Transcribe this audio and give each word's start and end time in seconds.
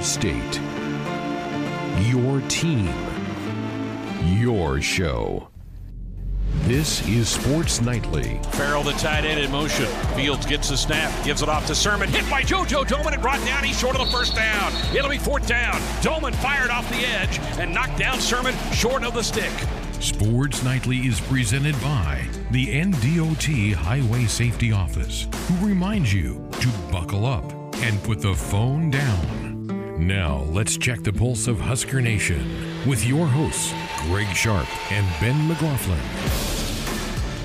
your 0.00 0.06
state, 0.06 0.60
your 2.08 2.40
team, 2.48 2.88
your 4.24 4.80
show. 4.80 5.46
This 6.62 7.06
is 7.06 7.28
Sports 7.28 7.82
Nightly. 7.82 8.40
Farrell, 8.52 8.82
the 8.82 8.92
tight 8.92 9.26
end 9.26 9.40
in 9.40 9.50
motion. 9.50 9.84
Fields 10.16 10.46
gets 10.46 10.70
the 10.70 10.76
snap, 10.78 11.12
gives 11.22 11.42
it 11.42 11.50
off 11.50 11.66
to 11.66 11.74
Sermon. 11.74 12.08
Hit 12.08 12.28
by 12.30 12.40
JoJo 12.40 12.86
Domann 12.86 13.12
and 13.12 13.20
brought 13.20 13.44
down. 13.44 13.62
He's 13.62 13.78
short 13.78 13.94
of 13.94 14.06
the 14.06 14.10
first 14.10 14.34
down. 14.34 14.72
It'll 14.96 15.10
be 15.10 15.18
fourth 15.18 15.46
down. 15.46 15.74
Domann 16.00 16.34
fired 16.36 16.70
off 16.70 16.88
the 16.88 17.04
edge 17.06 17.38
and 17.58 17.74
knocked 17.74 17.98
down 17.98 18.20
Sermon 18.20 18.54
short 18.72 19.04
of 19.04 19.12
the 19.12 19.22
stick. 19.22 19.52
Sports 20.00 20.62
Nightly 20.62 20.96
is 20.96 21.20
presented 21.20 21.78
by 21.82 22.26
the 22.52 22.68
NDOT 22.68 23.74
Highway 23.74 24.24
Safety 24.24 24.72
Office, 24.72 25.26
who 25.46 25.66
reminds 25.66 26.10
you 26.10 26.48
to 26.52 26.68
buckle 26.90 27.26
up 27.26 27.52
and 27.82 28.02
put 28.02 28.22
the 28.22 28.34
phone 28.34 28.90
down. 28.90 29.39
Now, 30.00 30.46
let's 30.48 30.78
check 30.78 31.02
the 31.02 31.12
pulse 31.12 31.46
of 31.46 31.60
Husker 31.60 32.00
Nation 32.00 32.38
with 32.88 33.04
your 33.04 33.26
hosts, 33.26 33.74
Greg 34.04 34.34
Sharp 34.34 34.66
and 34.90 35.06
Ben 35.20 35.46
McLaughlin. 35.46 35.98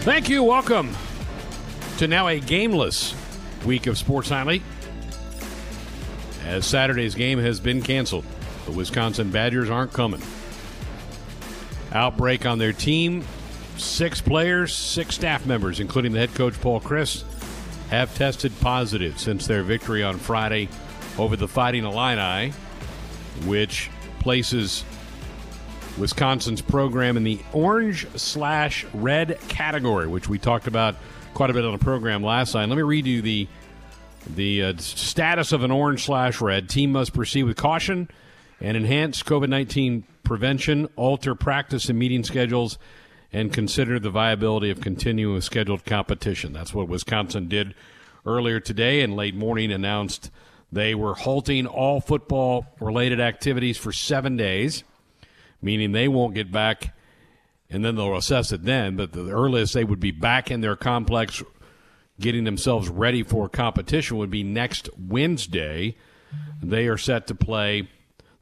Thank 0.04 0.30
you. 0.30 0.41
Welcome 0.41 0.96
to 1.98 2.08
now 2.08 2.30
a 2.30 2.40
gameless 2.40 3.13
week 3.66 3.88
of 3.88 3.98
Sports 3.98 4.30
Nightly. 4.30 4.63
As 6.46 6.66
Saturday's 6.66 7.13
game 7.13 7.40
has 7.40 7.60
been 7.60 7.82
canceled, 7.82 8.23
the 8.66 8.72
Wisconsin 8.72 9.32
Badgers 9.32 9.70
aren't 9.70 9.91
coming. 9.91 10.22
Outbreak 11.91 12.46
on 12.46 12.58
their 12.58 12.72
team. 12.72 13.26
Six 13.76 14.22
players, 14.22 14.74
six 14.74 15.16
staff 15.16 15.46
members, 15.46 15.82
including 15.82 16.13
the 16.13 16.20
head 16.20 16.34
coach 16.34 16.60
Paul 16.62 16.80
Chryst, 16.80 17.26
have 17.90 18.16
tested 18.16 18.54
positive 18.62 19.20
since 19.20 19.46
their 19.46 19.62
victory 19.62 20.04
on 20.04 20.18
Friday 20.18 20.70
over 21.18 21.36
the 21.36 21.48
Fighting 21.48 21.86
Illini, 21.86 22.54
which 23.46 23.90
places 24.20 24.84
Wisconsin's 25.98 26.62
program 26.62 27.16
in 27.16 27.24
the 27.24 27.40
orange 27.54 28.08
slash 28.18 28.85
red 28.94 29.40
category, 29.48 30.08
which 30.08 30.27
we 30.27 30.38
talked 30.38 30.68
about 30.68 30.96
quite 31.34 31.49
a 31.49 31.54
bit 31.54 31.63
on 31.63 31.71
the 31.71 31.84
program 31.84 32.24
last 32.24 32.54
night. 32.54 32.68
Let 32.68 32.76
me 32.76 32.82
read 32.82 33.05
you 33.05 33.21
the 33.21 33.48
the 34.36 34.63
uh, 34.63 34.74
status 34.77 35.52
of 35.52 35.63
an 35.63 35.71
orange 35.71 36.05
slash 36.05 36.41
red. 36.41 36.68
Team 36.68 36.91
must 36.91 37.13
proceed 37.13 37.43
with 37.43 37.55
caution 37.55 38.10
and 38.60 38.76
enhance 38.76 39.24
COVID 39.24 39.49
nineteen 39.49 40.04
prevention, 40.24 40.90
alter 40.96 41.36
practice 41.36 41.88
and 41.88 41.99
meeting 41.99 42.24
schedules, 42.24 42.77
and 43.32 43.54
consider 43.54 43.99
the 43.99 44.10
viability 44.10 44.71
of 44.71 44.82
continuing 44.82 45.40
scheduled 45.41 45.86
competition. 45.86 46.52
That's 46.52 46.74
what 46.74 46.88
Wisconsin 46.88 47.48
did 47.48 47.76
earlier 48.26 48.60
today, 48.60 49.02
and 49.02 49.16
late 49.16 49.36
morning 49.36 49.71
announced 49.71 50.32
they 50.71 50.96
were 50.96 51.13
halting 51.13 51.68
all 51.68 52.02
football 52.02 52.66
related 52.80 53.20
activities 53.20 53.77
for 53.77 53.91
seven 53.91 54.35
days 54.38 54.84
meaning 55.66 55.91
they 55.91 56.08
won't 56.08 56.35
get 56.35 56.52
back 56.52 56.96
and 57.70 57.84
then 57.84 57.96
they'll 57.96 58.16
assess 58.16 58.52
it 58.52 58.63
then. 58.63 58.96
But 58.96 59.12
the 59.12 59.32
earliest 59.32 59.74
they 59.74 59.84
would 59.84 59.99
be 59.99 60.12
back 60.12 60.52
in 60.52 60.62
their 60.62 60.76
complex 60.76 61.43
getting 62.20 62.46
themselves 62.46 62.88
ready 62.88 63.24
for 63.24 63.49
competition 63.49 64.18
would 64.18 64.30
be 64.30 64.44
next 64.44 64.90
Wednesday. 64.97 65.97
They 66.62 66.88
are 66.88 66.97
set 66.97 67.28
to 67.28 67.36
play 67.36 67.90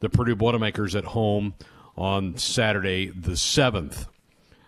the 0.01 0.09
Purdue 0.09 0.35
Boilermakers 0.35 0.95
at 0.95 1.05
home 1.05 1.55
on 1.95 2.37
Saturday, 2.37 3.07
the 3.07 3.31
7th. 3.31 4.07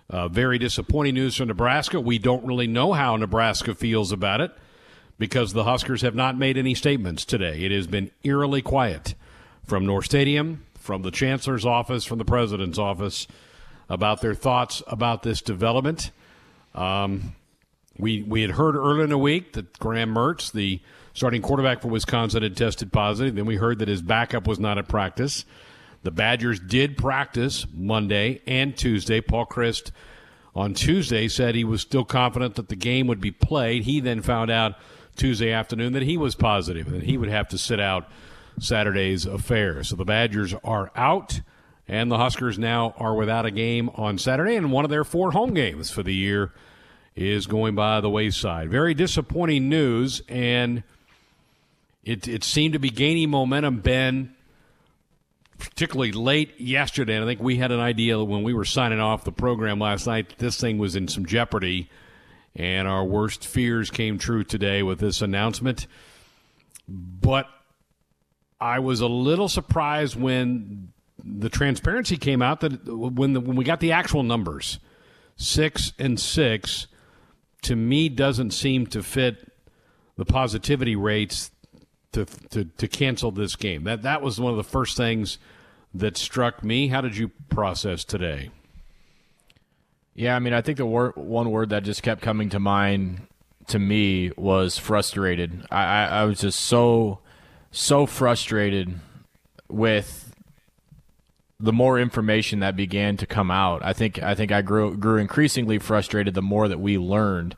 Uh, 0.10 0.28
very 0.28 0.58
disappointing 0.58 1.16
news 1.16 1.36
from 1.36 1.50
Nebraska. 1.50 2.00
We 2.00 2.20
don't 2.20 2.46
really 2.46 2.68
know 2.68 2.94
how 2.94 3.18
Nebraska 3.18 3.76
feels 3.76 4.12
about 4.12 4.40
it 4.40 4.52
because 5.18 5.54
the 5.54 5.64
Huskers 5.64 6.02
have 6.02 6.16
not 6.16 6.38
made 6.38 6.58
any 6.58 6.76
statements 6.76 7.26
today. 7.26 7.62
It 7.62 7.72
has 7.72 7.88
been 7.88 8.12
eerily 8.24 8.62
quiet 8.62 9.16
from 9.66 9.86
North 9.86 10.06
Stadium, 10.06 10.66
from 10.76 11.02
the 11.02 11.12
chancellor's 11.12 11.66
office, 11.66 12.06
from 12.06 12.18
the 12.18 12.26
president's 12.26 12.78
office, 12.78 13.28
about 13.90 14.22
their 14.22 14.34
thoughts 14.34 14.84
about 14.88 15.24
this 15.24 15.42
development. 15.42 16.12
Um, 16.74 17.36
we 17.98 18.24
we 18.24 18.42
had 18.42 18.52
heard 18.52 18.76
earlier 18.76 19.04
in 19.04 19.10
the 19.10 19.18
week 19.18 19.54
that 19.54 19.80
Graham 19.80 20.14
Mertz, 20.14 20.52
the 20.52 20.82
starting 21.14 21.42
quarterback 21.42 21.82
for 21.82 21.88
Wisconsin, 21.88 22.44
had 22.44 22.58
tested 22.58 22.92
positive. 22.92 23.36
Then 23.36 23.46
we 23.46 23.56
heard 23.56 23.80
that 23.80 23.88
his 23.88 24.02
backup 24.02 24.48
was 24.48 24.60
not 24.60 24.78
at 24.78 24.88
practice. 24.88 25.46
The 26.04 26.12
Badgers 26.12 26.60
did 26.60 26.98
practice 26.98 27.66
Monday 27.74 28.42
and 28.46 28.78
Tuesday. 28.78 29.22
Paul 29.22 29.46
Chryst 29.46 29.92
on 30.56 30.74
Tuesday 30.74 31.28
said 31.28 31.56
he 31.56 31.64
was 31.64 31.82
still 31.82 32.06
confident 32.06 32.56
that 32.56 32.70
the 32.70 32.76
game 32.76 33.08
would 33.08 33.22
be 33.22 33.32
played. 33.32 33.84
He 33.84 34.00
then 34.02 34.22
found 34.22 34.52
out 34.52 34.76
Tuesday 35.16 35.52
afternoon 35.52 35.94
that 35.94 36.04
he 36.04 36.18
was 36.18 36.36
positive 36.36 36.88
and 36.88 37.04
he 37.04 37.18
would 37.18 37.30
have 37.30 37.48
to 37.50 37.58
sit 37.58 37.80
out 37.80 38.10
Saturday's 38.60 39.26
affair. 39.26 39.84
So 39.84 39.96
the 39.96 40.06
Badgers 40.06 40.54
are 40.64 40.92
out, 40.96 41.42
and 41.88 42.10
the 42.10 42.18
Huskers 42.18 42.58
now 42.58 42.94
are 42.98 43.16
without 43.16 43.46
a 43.46 43.52
game 43.52 43.90
on 43.96 44.18
Saturday, 44.18 44.56
and 44.56 44.72
one 44.72 44.86
of 44.86 44.92
their 44.92 45.04
four 45.04 45.32
home 45.32 45.54
games 45.54 45.92
for 45.92 46.04
the 46.04 46.14
year 46.14 46.52
is 47.16 47.48
going 47.48 47.76
by 47.76 48.02
the 48.02 48.10
wayside. 48.10 48.70
Very 48.70 48.94
disappointing 48.94 49.70
news, 49.70 50.22
and 50.28 50.84
it, 52.04 52.28
it 52.28 52.44
seemed 52.44 52.74
to 52.74 52.80
be 52.80 52.90
gaining 52.90 53.30
momentum, 53.30 53.80
Ben, 53.80 54.36
particularly 55.58 56.12
late 56.12 56.60
yesterday. 56.60 57.16
And 57.16 57.24
I 57.24 57.28
think 57.28 57.42
we 57.42 57.58
had 57.58 57.72
an 57.72 57.80
idea 57.80 58.22
when 58.24 58.44
we 58.44 58.54
were 58.54 58.66
signing 58.66 59.00
off 59.00 59.24
the 59.24 59.32
program 59.32 59.80
last 59.80 60.08
night 60.08 60.30
that 60.30 60.38
this 60.38 60.60
thing 60.60 60.78
was 60.78 60.96
in 60.96 61.08
some 61.08 61.26
jeopardy, 61.26 61.90
and 62.56 62.88
our 62.88 63.04
worst 63.04 63.46
fears 63.46 63.90
came 63.90 64.18
true 64.18 64.44
today 64.44 64.82
with 64.84 65.00
this 65.00 65.22
announcement. 65.22 65.88
But 66.88 67.48
I 68.60 68.80
was 68.80 69.02
a 69.02 69.08
little 69.08 69.50
surprised 69.50 70.16
when 70.16 70.94
the 71.24 71.50
transparency 71.50 72.18
came 72.18 72.42
out 72.42 72.62
that 72.62 72.86
when 72.86 73.34
the, 73.34 73.40
when 73.40 73.56
we 73.56 73.66
got 73.66 73.80
the 73.80 73.92
actual 73.92 74.24
numbers, 74.24 74.80
six 75.36 75.92
and 76.00 76.20
six, 76.20 76.88
to 77.64 77.76
me 77.76 78.10
doesn't 78.10 78.52
seem 78.52 78.88
to 78.88 79.04
fit 79.04 79.52
the 80.18 80.26
positivity 80.26 80.96
rates 80.96 81.52
to 82.14 82.26
to, 82.52 82.66
to 82.66 82.88
cancel 82.88 83.32
this 83.32 83.56
game. 83.56 83.84
That 83.84 84.04
that 84.04 84.22
was 84.22 84.40
one 84.40 84.52
of 84.52 84.58
the 84.58 84.64
first 84.64 84.96
things 84.96 85.38
that 85.94 86.18
struck 86.18 86.64
me. 86.64 86.88
How 86.88 87.02
did 87.02 87.18
you 87.18 87.32
process 87.50 88.04
today? 88.04 88.52
Yeah, 90.16 90.36
I 90.36 90.40
mean, 90.40 90.54
I 90.54 90.62
think 90.62 90.78
the 90.78 90.86
wor- 90.86 91.14
one 91.16 91.52
word 91.52 91.70
that 91.70 91.84
just 91.84 92.02
kept 92.02 92.22
coming 92.22 92.50
to 92.50 92.60
mind 92.60 93.28
to 93.68 93.80
me 93.80 94.32
was 94.38 94.78
frustrated. 94.78 95.66
I, 95.70 95.84
I, 95.84 96.06
I 96.06 96.24
was 96.24 96.40
just 96.40 96.60
so 96.62 97.20
so 97.72 98.06
frustrated 98.06 98.98
with 99.68 100.34
the 101.60 101.74
more 101.74 102.00
information 102.00 102.60
that 102.60 102.78
began 102.78 103.18
to 103.18 103.26
come 103.26 103.52
out. 103.52 103.84
I 103.84 103.92
think 103.92 104.24
I 104.24 104.36
think 104.36 104.54
I 104.54 104.62
grew 104.62 104.96
grew 104.96 105.18
increasingly 105.18 105.80
frustrated 105.80 106.34
the 106.34 106.42
more 106.42 106.70
that 106.70 106.80
we 106.80 106.98
learned. 106.98 107.58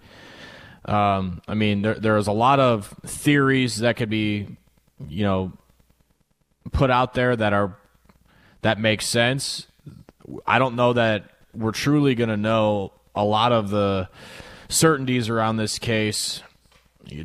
Um, 0.85 1.41
I 1.47 1.53
mean, 1.53 1.83
there 1.83 1.95
there's 1.95 2.27
a 2.27 2.31
lot 2.31 2.59
of 2.59 2.87
theories 3.05 3.77
that 3.77 3.97
could 3.97 4.09
be, 4.09 4.57
you 5.07 5.23
know, 5.23 5.51
put 6.71 6.89
out 6.89 7.13
there 7.13 7.35
that 7.35 7.53
are 7.53 7.77
that 8.63 8.79
make 8.79 9.03
sense. 9.03 9.67
I 10.47 10.57
don't 10.57 10.75
know 10.75 10.93
that 10.93 11.36
we're 11.57 11.71
truly 11.71 12.15
going 12.15 12.29
to 12.29 12.37
know 12.37 12.93
a 13.15 13.23
lot 13.23 13.51
of 13.51 13.69
the 13.69 14.09
certainties 14.69 15.29
around 15.29 15.57
this 15.57 15.79
case 15.79 16.43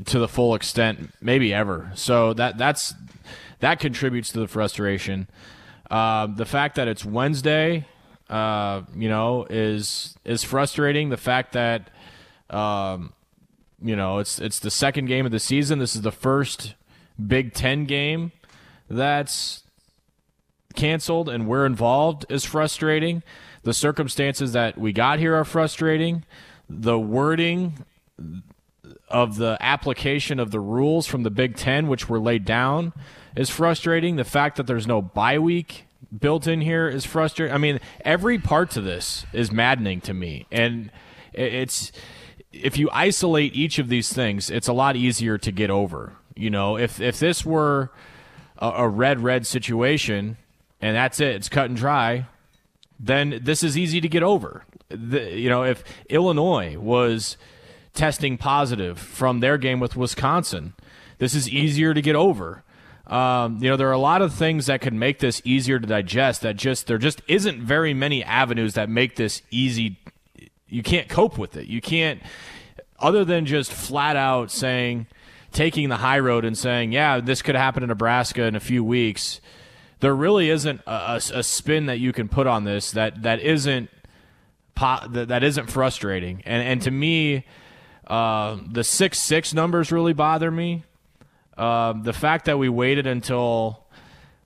to 0.07 0.19
the 0.19 0.29
full 0.29 0.55
extent, 0.55 1.13
maybe 1.21 1.53
ever. 1.53 1.93
So 1.95 2.33
that 2.35 2.57
that's 2.57 2.95
that 3.61 3.81
contributes 3.81 4.33
to 4.33 4.41
the 4.41 4.49
frustration. 4.49 5.29
Uh, 5.91 6.27
the 6.27 6.47
fact 6.47 6.77
that 6.77 6.89
it's 6.89 7.05
Wednesday, 7.05 7.87
uh, 8.31 8.83
you 8.95 9.09
know, 9.09 9.47
is 9.51 10.17
is 10.25 10.43
frustrating. 10.43 11.11
The 11.11 11.17
fact 11.17 11.53
that 11.53 11.91
um, 12.49 13.13
you 13.83 13.97
know 13.97 14.19
it's 14.19 14.39
it's 14.39 14.59
the 14.59 14.71
second 14.71 15.07
game 15.07 15.27
of 15.27 15.33
the 15.33 15.41
season. 15.41 15.79
This 15.79 15.95
is 15.95 16.03
the 16.03 16.13
first 16.13 16.75
Big 17.25 17.53
Ten 17.53 17.85
game 17.85 18.33
that's 18.89 19.65
canceled, 20.75 21.29
and 21.29 21.47
we're 21.47 21.67
involved 21.67 22.25
is 22.29 22.45
frustrating. 22.45 23.23
The 23.63 23.75
circumstances 23.75 24.53
that 24.53 24.77
we 24.79 24.93
got 24.93 25.19
here 25.19 25.35
are 25.37 25.45
frustrating. 25.45 26.25
The 26.69 26.99
wording 26.99 27.85
of 29.09 29.37
the 29.37 29.57
application 29.61 30.41
of 30.41 30.51
the 30.51 30.61
rules 30.61 31.07
from 31.07 31.23
the 31.23 31.31
Big 31.31 31.57
Ten, 31.57 31.87
which 31.87 32.09
were 32.09 32.19
laid 32.19 32.45
down, 32.45 32.93
is 33.37 33.51
frustrating. 33.51 34.17
The 34.17 34.25
fact 34.25 34.57
that 34.57 34.67
there's 34.67 34.87
no 34.87 35.03
bye 35.03 35.39
week 35.39 35.87
built 36.19 36.47
in 36.47 36.61
here 36.61 36.89
is 36.89 37.05
frustrating. 37.05 37.55
I 37.55 37.59
mean, 37.59 37.79
every 38.05 38.39
part 38.39 38.71
to 38.71 38.81
this 38.81 39.25
is 39.33 39.53
maddening 39.53 40.01
to 40.03 40.15
me, 40.15 40.47
and 40.51 40.91
it's 41.33 41.93
if 42.53 42.77
you 42.77 42.91
isolate 42.93 43.55
each 43.55 43.79
of 43.79 43.89
these 43.89 44.13
things, 44.13 44.51
it's 44.51 44.69
a 44.69 44.73
lot 44.73 44.97
easier 44.97 45.39
to 45.39 45.53
get 45.53 45.71
over. 45.71 46.15
You 46.35 46.51
know, 46.51 46.77
if 46.77 47.01
if 47.01 47.19
this 47.19 47.45
were 47.45 47.91
a, 48.59 48.69
a 48.69 48.89
red 48.89 49.21
red 49.21 49.47
situation 49.47 50.37
and 50.81 50.97
that's 50.97 51.21
it, 51.21 51.37
it's 51.37 51.49
cut 51.49 51.67
and 51.67 51.77
dry, 51.77 52.27
then 53.03 53.41
this 53.43 53.63
is 53.63 53.77
easy 53.77 54.01
to 54.01 54.09
get 54.09 54.23
over. 54.23 54.65
The, 54.89 55.37
you 55.37 55.51
know, 55.51 55.65
if 55.65 55.83
Illinois 56.09 56.79
was 56.79 57.37
testing 57.95 58.39
positive 58.39 58.99
from 58.99 59.41
their 59.41 59.59
game 59.59 59.81
with 59.81 59.97
Wisconsin. 59.97 60.75
This 61.19 61.35
is 61.35 61.49
easier 61.49 61.95
to 61.95 62.03
get 62.03 62.17
over. 62.17 62.65
Um, 63.07 63.59
you 63.63 63.69
know, 63.69 63.77
there 63.77 63.89
are 63.89 63.93
a 63.93 63.99
lot 63.99 64.23
of 64.23 64.33
things 64.33 64.67
that 64.67 64.81
could 64.81 64.95
make 64.95 65.19
this 65.19 65.43
easier 65.45 65.79
to 65.79 65.87
digest. 65.87 66.43
That 66.43 66.57
just 66.57 66.87
there 66.87 66.99
just 66.99 67.21
isn't 67.29 67.61
very 67.61 67.93
many 67.93 68.25
avenues 68.25 68.75
that 68.75 68.89
make 68.89 69.17
this 69.17 69.43
easy. 69.51 69.99
You 70.69 70.83
can't 70.83 71.09
cope 71.09 71.37
with 71.37 71.57
it. 71.57 71.67
You 71.67 71.81
can't, 71.81 72.23
other 72.99 73.25
than 73.25 73.45
just 73.45 73.73
flat 73.73 74.17
out 74.17 74.51
saying, 74.51 75.07
taking 75.53 75.91
the 75.91 75.99
high 75.99 76.19
road 76.19 76.45
and 76.45 76.57
saying, 76.57 76.93
yeah, 76.93 77.21
this 77.21 77.43
could 77.43 77.55
happen 77.55 77.83
in 77.83 77.91
Nebraska 77.91 78.45
in 78.45 78.57
a 78.57 78.61
few 78.61 78.83
weeks. 78.83 79.41
There 80.03 80.17
really 80.17 80.51
isn't 80.51 80.81
a, 80.85 80.91
a, 80.91 81.17
a 81.35 81.43
spin 81.45 81.87
that 81.87 82.01
you 82.01 82.13
can 82.13 82.29
put 82.29 82.49
on 82.49 82.65
this 82.65 82.91
that 82.91 83.23
that 83.23 83.39
isn't 83.39 83.89
that, 84.77 85.29
that 85.29 85.45
isn't 85.45 85.71
frustrating. 85.71 86.43
And 86.45 86.61
and 86.67 86.83
to 86.83 86.91
me, 86.91 87.47
uh, 88.09 88.59
the 88.69 88.83
six 88.83 89.21
six 89.21 89.55
numbers 89.55 89.93
really 89.93 90.13
bother 90.13 90.51
me. 90.51 90.83
Uh, 91.57 91.93
the 91.93 92.13
fact 92.13 92.47
that 92.47 92.59
we 92.59 92.69
waited 92.69 93.07
until 93.07 93.87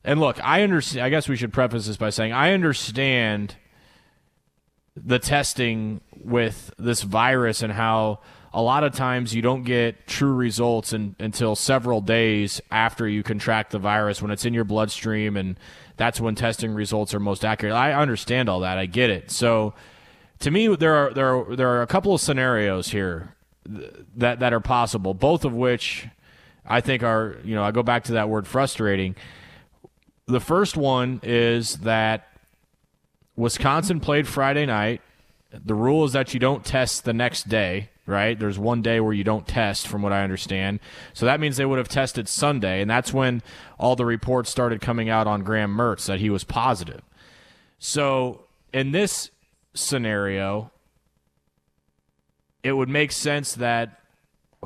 and 0.04 0.20
look, 0.20 0.38
I 0.44 0.62
understand. 0.62 1.06
I 1.06 1.08
guess 1.08 1.26
we 1.26 1.36
should 1.36 1.54
preface 1.54 1.86
this 1.86 1.96
by 1.96 2.10
saying 2.10 2.34
I 2.34 2.52
understand 2.52 3.56
the 4.94 5.18
testing 5.18 6.02
with 6.22 6.70
this 6.78 7.00
virus 7.00 7.62
and 7.62 7.72
how 7.72 8.20
a 8.52 8.62
lot 8.62 8.84
of 8.84 8.94
times 8.94 9.34
you 9.34 9.42
don't 9.42 9.64
get 9.64 10.06
true 10.06 10.34
results 10.34 10.92
in, 10.92 11.16
until 11.18 11.54
several 11.54 12.00
days 12.00 12.60
after 12.70 13.08
you 13.08 13.22
contract 13.22 13.72
the 13.72 13.78
virus 13.78 14.22
when 14.22 14.30
it's 14.30 14.44
in 14.44 14.54
your 14.54 14.64
bloodstream 14.64 15.36
and 15.36 15.58
that's 15.96 16.20
when 16.20 16.34
testing 16.34 16.72
results 16.72 17.14
are 17.14 17.20
most 17.20 17.44
accurate. 17.44 17.74
I 17.74 17.92
understand 17.92 18.48
all 18.48 18.60
that. 18.60 18.78
I 18.78 18.86
get 18.86 19.10
it. 19.10 19.30
So 19.30 19.74
to 20.40 20.50
me 20.50 20.74
there 20.76 20.94
are 20.94 21.12
there 21.12 21.36
are, 21.36 21.56
there 21.56 21.68
are 21.68 21.82
a 21.82 21.86
couple 21.86 22.14
of 22.14 22.20
scenarios 22.20 22.88
here 22.88 23.34
that 23.64 24.40
that 24.40 24.52
are 24.52 24.60
possible, 24.60 25.14
both 25.14 25.44
of 25.44 25.52
which 25.52 26.06
I 26.64 26.80
think 26.80 27.02
are, 27.02 27.36
you 27.44 27.54
know, 27.54 27.62
I 27.62 27.70
go 27.70 27.82
back 27.82 28.04
to 28.04 28.12
that 28.12 28.28
word 28.28 28.46
frustrating. 28.46 29.16
The 30.26 30.40
first 30.40 30.76
one 30.76 31.20
is 31.22 31.78
that 31.78 32.28
Wisconsin 33.36 34.00
played 34.00 34.26
Friday 34.26 34.66
night. 34.66 35.00
The 35.52 35.74
rule 35.74 36.04
is 36.04 36.12
that 36.12 36.34
you 36.34 36.40
don't 36.40 36.64
test 36.64 37.04
the 37.04 37.12
next 37.12 37.48
day, 37.48 37.90
right? 38.06 38.38
There's 38.38 38.58
one 38.58 38.82
day 38.82 39.00
where 39.00 39.12
you 39.12 39.24
don't 39.24 39.46
test, 39.46 39.88
from 39.88 40.02
what 40.02 40.12
I 40.12 40.22
understand. 40.22 40.80
So 41.12 41.26
that 41.26 41.40
means 41.40 41.56
they 41.56 41.66
would 41.66 41.78
have 41.78 41.88
tested 41.88 42.28
Sunday, 42.28 42.80
and 42.80 42.90
that's 42.90 43.12
when 43.12 43.42
all 43.78 43.96
the 43.96 44.06
reports 44.06 44.50
started 44.50 44.80
coming 44.80 45.08
out 45.08 45.26
on 45.26 45.42
Graham 45.42 45.76
Mertz 45.76 46.06
that 46.06 46.20
he 46.20 46.30
was 46.30 46.44
positive. 46.44 47.02
So 47.78 48.44
in 48.72 48.92
this 48.92 49.30
scenario, 49.74 50.70
it 52.62 52.72
would 52.72 52.88
make 52.88 53.12
sense 53.12 53.54
that 53.54 54.00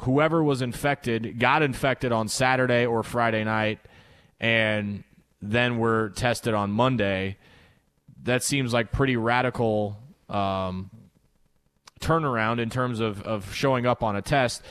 whoever 0.01 0.43
was 0.43 0.63
infected 0.63 1.39
got 1.39 1.63
infected 1.63 2.13
on 2.13 2.29
Saturday 2.29 2.87
or 2.87 3.03
Friday 3.03 3.45
night 3.45 3.81
and 4.39 5.05
then 5.43 5.79
were 5.79 6.11
tested 6.11 6.55
on 6.55 6.71
Monday. 6.71 7.37
That 8.23 8.43
seems 8.43 8.73
like 8.73 8.93
pretty 8.93 9.17
radical 9.17 9.99
um, 10.29 10.91
turnaround 12.01 12.61
in 12.61 12.71
terms 12.71 13.01
of, 13.01 13.23
of 13.23 13.55
showing 13.55 13.87
up 13.87 14.03
on 14.03 14.17
a 14.17 14.23
test. 14.23 14.63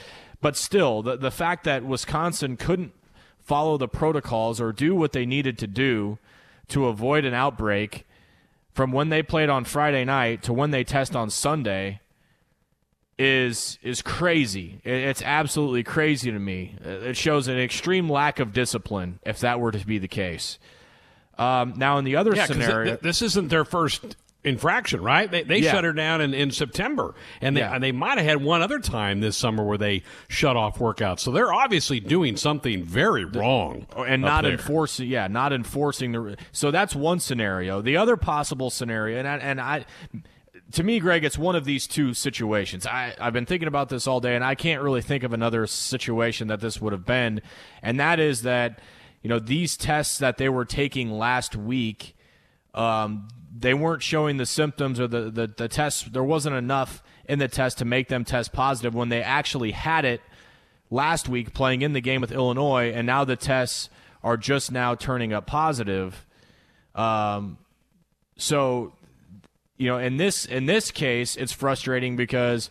But 0.42 0.56
still, 0.56 1.02
the, 1.02 1.18
the 1.18 1.32
fact 1.32 1.64
that 1.66 1.84
Wisconsin 1.84 2.58
couldn't 2.58 2.94
follow 3.40 3.78
the 3.78 3.88
protocols 3.88 4.62
or 4.62 4.72
do 4.72 4.96
what 4.96 5.12
they 5.12 5.26
needed 5.26 5.58
to 5.60 5.68
do 5.68 6.18
to 6.70 6.88
avoid 6.88 7.26
an 7.26 7.34
outbreak 7.34 8.06
from 8.74 8.92
when 8.92 9.10
they 9.10 9.24
played 9.24 9.50
on 9.50 9.66
Friday 9.66 10.06
night 10.06 10.44
to 10.44 10.54
when 10.54 10.72
they 10.72 10.84
test 10.84 11.16
on 11.16 11.30
Sunday 11.30 12.00
is 13.18 13.78
is 13.84 14.02
crazy. 14.02 14.80
It's 14.86 15.22
absolutely 15.22 15.84
crazy 15.84 16.32
to 16.32 16.40
me. 16.40 16.76
It 16.82 17.18
shows 17.18 17.50
an 17.50 17.60
extreme 17.60 18.10
lack 18.10 18.40
of 18.40 18.54
discipline 18.54 19.20
if 19.26 19.40
that 19.42 19.60
were 19.60 19.72
to 19.72 19.86
be 19.86 19.98
the 19.98 20.08
case. 20.08 20.58
Um, 21.38 21.74
now, 21.76 21.98
in 21.98 22.06
the 22.06 22.16
other 22.16 22.36
yeah, 22.36 22.46
scenario, 22.46 22.92
th- 22.92 23.02
this 23.02 23.22
isn't 23.22 23.50
their 23.50 23.66
first 23.66 24.16
infraction, 24.44 25.02
right? 25.02 25.30
They, 25.30 25.44
they 25.44 25.58
yeah. 25.60 25.72
shut 25.72 25.84
her 25.84 25.94
down 25.94 26.22
in, 26.22 26.34
in 26.34 26.52
September, 26.52 27.14
and 27.42 27.56
they, 27.56 27.62
yeah. 27.62 27.74
and 27.74 27.84
they 27.84 27.92
might 27.92 28.18
have 28.18 28.26
had 28.26 28.44
one 28.44 28.62
other 28.62 28.80
time 28.80 29.20
this 29.20 29.36
summer 29.36 29.64
where 29.64 29.78
they 29.78 30.04
shut 30.28 30.56
off 30.56 30.80
workouts. 30.80 31.20
So 31.20 31.32
they're 31.32 31.54
obviously 31.54 32.00
doing 32.00 32.38
something 32.38 32.84
very 32.84 33.26
wrong 33.26 33.86
and 33.96 34.22
not 34.22 34.44
there. 34.44 34.54
enforcing. 34.54 35.08
Yeah, 35.08 35.28
not 35.28 35.52
enforcing 35.54 36.12
the. 36.14 36.38
So 36.52 36.72
that's 36.72 36.96
one 36.96 37.20
scenario. 37.20 37.82
The 37.82 37.98
other 37.98 38.18
possible 38.18 38.70
scenario, 38.70 39.20
and 39.20 39.28
I, 39.28 39.38
and 39.38 39.62
I 39.62 39.86
to 40.74 40.84
me, 40.84 41.00
Greg, 41.00 41.24
it's 41.24 41.38
one 41.38 41.56
of 41.56 41.66
these 41.66 41.88
two 41.88 42.14
situations. 42.14 42.86
I, 42.86 43.16
I've 43.20 43.34
been 43.34 43.46
thinking 43.46 43.68
about 43.68 43.90
this 43.90 44.08
all 44.08 44.20
day, 44.20 44.36
and 44.36 44.44
I 44.44 44.56
can't 44.56 44.82
really 44.82 45.02
think 45.02 45.24
of 45.24 45.34
another 45.34 45.66
situation 45.68 46.48
that 46.50 46.60
this 46.60 46.80
would 46.80 46.94
have 46.94 47.06
been. 47.06 47.42
And 47.82 48.00
that 48.00 48.20
is 48.20 48.44
that, 48.44 48.80
you 49.22 49.30
know, 49.30 49.40
these 49.40 49.76
tests 49.76 50.20
that 50.20 50.38
they 50.38 50.48
were 50.48 50.66
taking 50.66 51.12
last 51.12 51.56
week, 51.56 52.16
um, 52.76 53.28
they 53.52 53.74
weren't 53.74 54.04
showing 54.04 54.38
the 54.38 54.46
symptoms 54.46 55.00
or 55.00 55.08
the, 55.08 55.30
the, 55.30 55.48
the 55.48 55.68
tests. 55.68 56.04
There 56.04 56.24
wasn't 56.24 56.56
enough 56.56 57.02
in 57.28 57.40
the 57.40 57.48
test 57.48 57.78
to 57.80 57.86
make 57.86 58.08
them 58.08 58.24
test 58.24 58.54
positive 58.54 58.94
when 58.94 59.10
they 59.10 59.22
actually 59.22 59.72
had 59.72 60.06
it 60.06 60.22
last 60.90 61.30
week 61.30 61.54
playing 61.54 61.82
in 61.82 61.94
the 61.94 62.02
game 62.02 62.22
with 62.22 62.32
Illinois, 62.32 62.92
and 62.92 63.06
now 63.06 63.24
the 63.24 63.36
tests 63.36 63.90
are 64.24 64.38
just 64.38 64.72
now 64.72 64.96
turning 64.96 65.34
up 65.34 65.46
positive. 65.46 66.26
Um, 66.96 67.58
so 68.38 68.94
you 69.78 69.88
know, 69.88 69.98
in 69.98 70.18
this 70.18 70.46
in 70.46 70.66
this 70.66 70.92
case, 70.92 71.36
it's 71.36 71.54
frustrating 71.54 72.16
because 72.16 72.70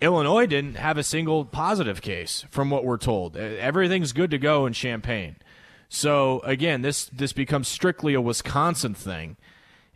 Illinois 0.00 0.46
didn't 0.46 0.76
have 0.76 0.98
a 0.98 1.02
single 1.02 1.44
positive 1.44 2.00
case 2.00 2.44
from 2.50 2.70
what 2.70 2.84
we're 2.84 2.98
told. 2.98 3.36
Everything's 3.36 4.12
good 4.12 4.30
to 4.30 4.38
go 4.38 4.66
in 4.66 4.72
Champaign. 4.72 5.36
So 5.88 6.40
again, 6.40 6.82
this 6.82 7.06
this 7.06 7.32
becomes 7.32 7.68
strictly 7.68 8.14
a 8.14 8.20
Wisconsin 8.20 8.94
thing, 8.94 9.36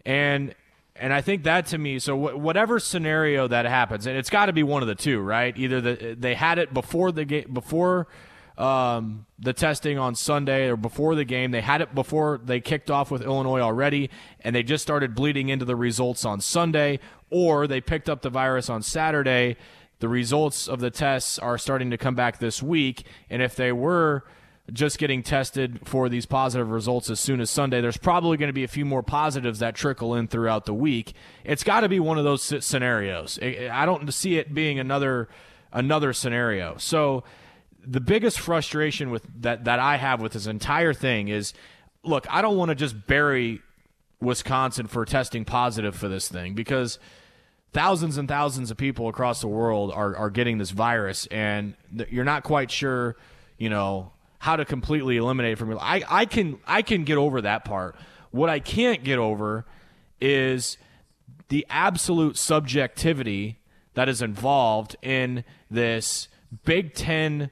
and 0.08 0.54
and 0.96 1.12
I 1.12 1.20
think 1.20 1.44
that 1.44 1.66
to 1.66 1.78
me, 1.78 2.00
so 2.00 2.16
whatever 2.16 2.80
scenario 2.80 3.46
that 3.46 3.66
happens, 3.66 4.06
and 4.06 4.16
it's 4.16 4.30
got 4.30 4.46
to 4.46 4.52
be 4.52 4.64
one 4.64 4.82
of 4.82 4.88
the 4.88 4.96
two, 4.96 5.20
right? 5.20 5.56
Either 5.56 5.80
the, 5.80 6.16
they 6.18 6.34
had 6.34 6.58
it 6.58 6.74
before 6.74 7.12
the 7.12 7.24
game 7.24 7.52
before 7.52 8.08
um, 8.56 9.26
the 9.38 9.52
testing 9.52 9.98
on 9.98 10.16
Sunday 10.16 10.68
or 10.68 10.76
before 10.76 11.14
the 11.14 11.26
game. 11.26 11.50
They 11.52 11.60
had 11.60 11.82
it 11.82 11.94
before 11.94 12.40
they 12.42 12.58
kicked 12.58 12.90
off 12.90 13.10
with 13.10 13.22
Illinois 13.22 13.60
already, 13.60 14.10
and 14.40 14.56
they 14.56 14.62
just 14.62 14.82
started 14.82 15.14
bleeding 15.14 15.50
into 15.50 15.66
the 15.66 15.76
results 15.76 16.24
on 16.24 16.40
Sunday, 16.40 17.00
or 17.30 17.66
they 17.66 17.82
picked 17.82 18.08
up 18.08 18.22
the 18.22 18.30
virus 18.30 18.70
on 18.70 18.82
Saturday. 18.82 19.56
The 20.00 20.08
results 20.08 20.68
of 20.68 20.80
the 20.80 20.90
tests 20.90 21.38
are 21.38 21.58
starting 21.58 21.90
to 21.90 21.98
come 21.98 22.14
back 22.14 22.38
this 22.38 22.62
week, 22.62 23.04
and 23.28 23.42
if 23.42 23.54
they 23.54 23.72
were 23.72 24.24
just 24.72 24.98
getting 24.98 25.22
tested 25.22 25.80
for 25.84 26.08
these 26.08 26.26
positive 26.26 26.70
results 26.70 27.08
as 27.10 27.18
soon 27.18 27.40
as 27.40 27.50
Sunday, 27.50 27.80
there's 27.80 27.96
probably 27.96 28.36
going 28.36 28.48
to 28.48 28.54
be 28.54 28.64
a 28.64 28.68
few 28.68 28.84
more 28.84 29.02
positives 29.02 29.60
that 29.60 29.74
trickle 29.74 30.14
in 30.14 30.28
throughout 30.28 30.66
the 30.66 30.74
week. 30.74 31.14
It's 31.44 31.64
got 31.64 31.80
to 31.80 31.88
be 31.88 32.00
one 32.00 32.18
of 32.18 32.24
those 32.24 32.42
scenarios. 32.64 33.38
I 33.42 33.86
don't 33.86 34.12
see 34.12 34.36
it 34.36 34.52
being 34.52 34.78
another 34.78 35.28
another 35.72 36.12
scenario. 36.12 36.76
So 36.78 37.24
the 37.86 38.00
biggest 38.00 38.40
frustration 38.40 39.10
with 39.10 39.26
that 39.42 39.64
that 39.64 39.78
I 39.78 39.96
have 39.96 40.20
with 40.20 40.32
this 40.32 40.46
entire 40.46 40.92
thing 40.92 41.28
is 41.28 41.54
look, 42.02 42.26
I 42.30 42.42
don't 42.42 42.56
want 42.56 42.70
to 42.70 42.74
just 42.74 43.06
bury 43.06 43.60
Wisconsin 44.20 44.86
for 44.86 45.04
testing 45.04 45.44
positive 45.44 45.94
for 45.94 46.08
this 46.08 46.28
thing 46.28 46.54
because 46.54 46.98
thousands 47.72 48.16
and 48.16 48.28
thousands 48.28 48.70
of 48.70 48.76
people 48.76 49.08
across 49.08 49.40
the 49.40 49.48
world 49.48 49.92
are, 49.92 50.16
are 50.16 50.30
getting 50.30 50.58
this 50.58 50.70
virus 50.70 51.26
and 51.26 51.74
you're 52.08 52.24
not 52.24 52.42
quite 52.42 52.70
sure, 52.70 53.16
you 53.58 53.68
know, 53.68 54.12
how 54.38 54.56
to 54.56 54.64
completely 54.64 55.16
eliminate 55.16 55.58
from 55.58 55.70
your 55.70 55.80
I, 55.80 56.02
I 56.08 56.24
can 56.24 56.58
I 56.66 56.82
can 56.82 57.04
get 57.04 57.18
over 57.18 57.40
that 57.42 57.64
part. 57.64 57.96
What 58.30 58.48
I 58.48 58.60
can't 58.60 59.04
get 59.04 59.18
over 59.18 59.64
is 60.20 60.78
the 61.48 61.66
absolute 61.70 62.36
subjectivity 62.36 63.58
that 63.94 64.08
is 64.08 64.22
involved 64.22 64.96
in 65.02 65.44
this 65.70 66.28
Big 66.64 66.94
Ten 66.94 67.50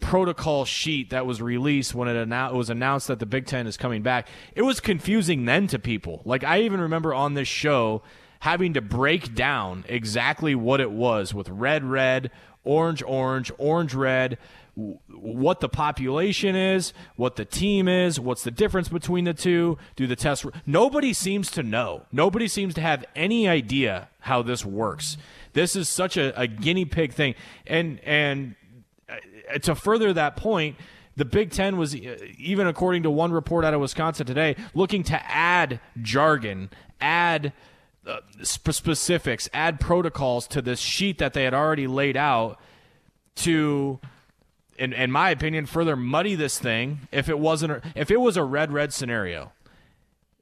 protocol 0.00 0.64
sheet 0.64 1.10
that 1.10 1.26
was 1.26 1.40
released 1.40 1.94
when 1.94 2.08
it, 2.08 2.28
annou- 2.28 2.50
it 2.52 2.56
was 2.56 2.70
announced 2.70 3.08
that 3.08 3.18
the 3.18 3.26
Big 3.26 3.46
Ten 3.46 3.66
is 3.66 3.76
coming 3.76 4.02
back, 4.02 4.28
it 4.54 4.62
was 4.62 4.80
confusing 4.80 5.44
then 5.44 5.66
to 5.68 5.78
people. 5.78 6.22
Like, 6.24 6.44
I 6.44 6.62
even 6.62 6.80
remember 6.80 7.14
on 7.14 7.34
this 7.34 7.48
show 7.48 8.02
having 8.40 8.74
to 8.74 8.80
break 8.80 9.34
down 9.34 9.84
exactly 9.88 10.54
what 10.54 10.80
it 10.80 10.90
was 10.90 11.34
with 11.34 11.48
red, 11.48 11.84
red, 11.84 12.30
orange, 12.64 13.02
orange, 13.02 13.52
orange, 13.58 13.94
red, 13.94 14.38
what 15.08 15.60
the 15.60 15.68
population 15.68 16.54
is, 16.54 16.92
what 17.16 17.36
the 17.36 17.46
team 17.46 17.88
is, 17.88 18.20
what's 18.20 18.44
the 18.44 18.50
difference 18.50 18.88
between 18.88 19.24
the 19.24 19.32
two, 19.32 19.78
do 19.96 20.06
the 20.06 20.16
test. 20.16 20.44
Nobody 20.66 21.14
seems 21.14 21.50
to 21.52 21.62
know. 21.62 22.02
Nobody 22.12 22.46
seems 22.46 22.74
to 22.74 22.82
have 22.82 23.04
any 23.14 23.48
idea 23.48 24.08
how 24.20 24.42
this 24.42 24.64
works. 24.64 25.16
This 25.54 25.76
is 25.76 25.88
such 25.88 26.18
a, 26.18 26.38
a 26.38 26.46
guinea 26.46 26.84
pig 26.84 27.14
thing. 27.14 27.34
And, 27.66 28.00
and, 28.00 28.54
uh, 29.08 29.58
to 29.60 29.74
further 29.74 30.12
that 30.12 30.36
point, 30.36 30.76
the 31.16 31.24
Big 31.24 31.50
Ten 31.50 31.78
was, 31.78 31.94
uh, 31.94 32.18
even 32.38 32.66
according 32.66 33.04
to 33.04 33.10
one 33.10 33.32
report 33.32 33.64
out 33.64 33.72
of 33.72 33.80
Wisconsin 33.80 34.26
today, 34.26 34.56
looking 34.74 35.02
to 35.04 35.20
add 35.26 35.80
jargon, 36.02 36.68
add 37.00 37.54
uh, 38.06 38.20
sp- 38.42 38.72
specifics, 38.72 39.48
add 39.52 39.80
protocols 39.80 40.46
to 40.48 40.62
this 40.62 40.80
sheet 40.80 41.18
that 41.18 41.32
they 41.32 41.44
had 41.44 41.54
already 41.54 41.86
laid 41.86 42.16
out 42.16 42.58
to 43.36 44.00
in, 44.78 44.92
in 44.92 45.10
my 45.10 45.30
opinion, 45.30 45.66
further 45.66 45.96
muddy 45.96 46.34
this 46.34 46.58
thing. 46.58 47.08
If 47.12 47.28
it 47.28 47.38
wasn't, 47.38 47.82
if 47.94 48.10
it 48.10 48.20
was 48.20 48.36
a 48.36 48.44
red 48.44 48.72
red 48.72 48.92
scenario, 48.92 49.52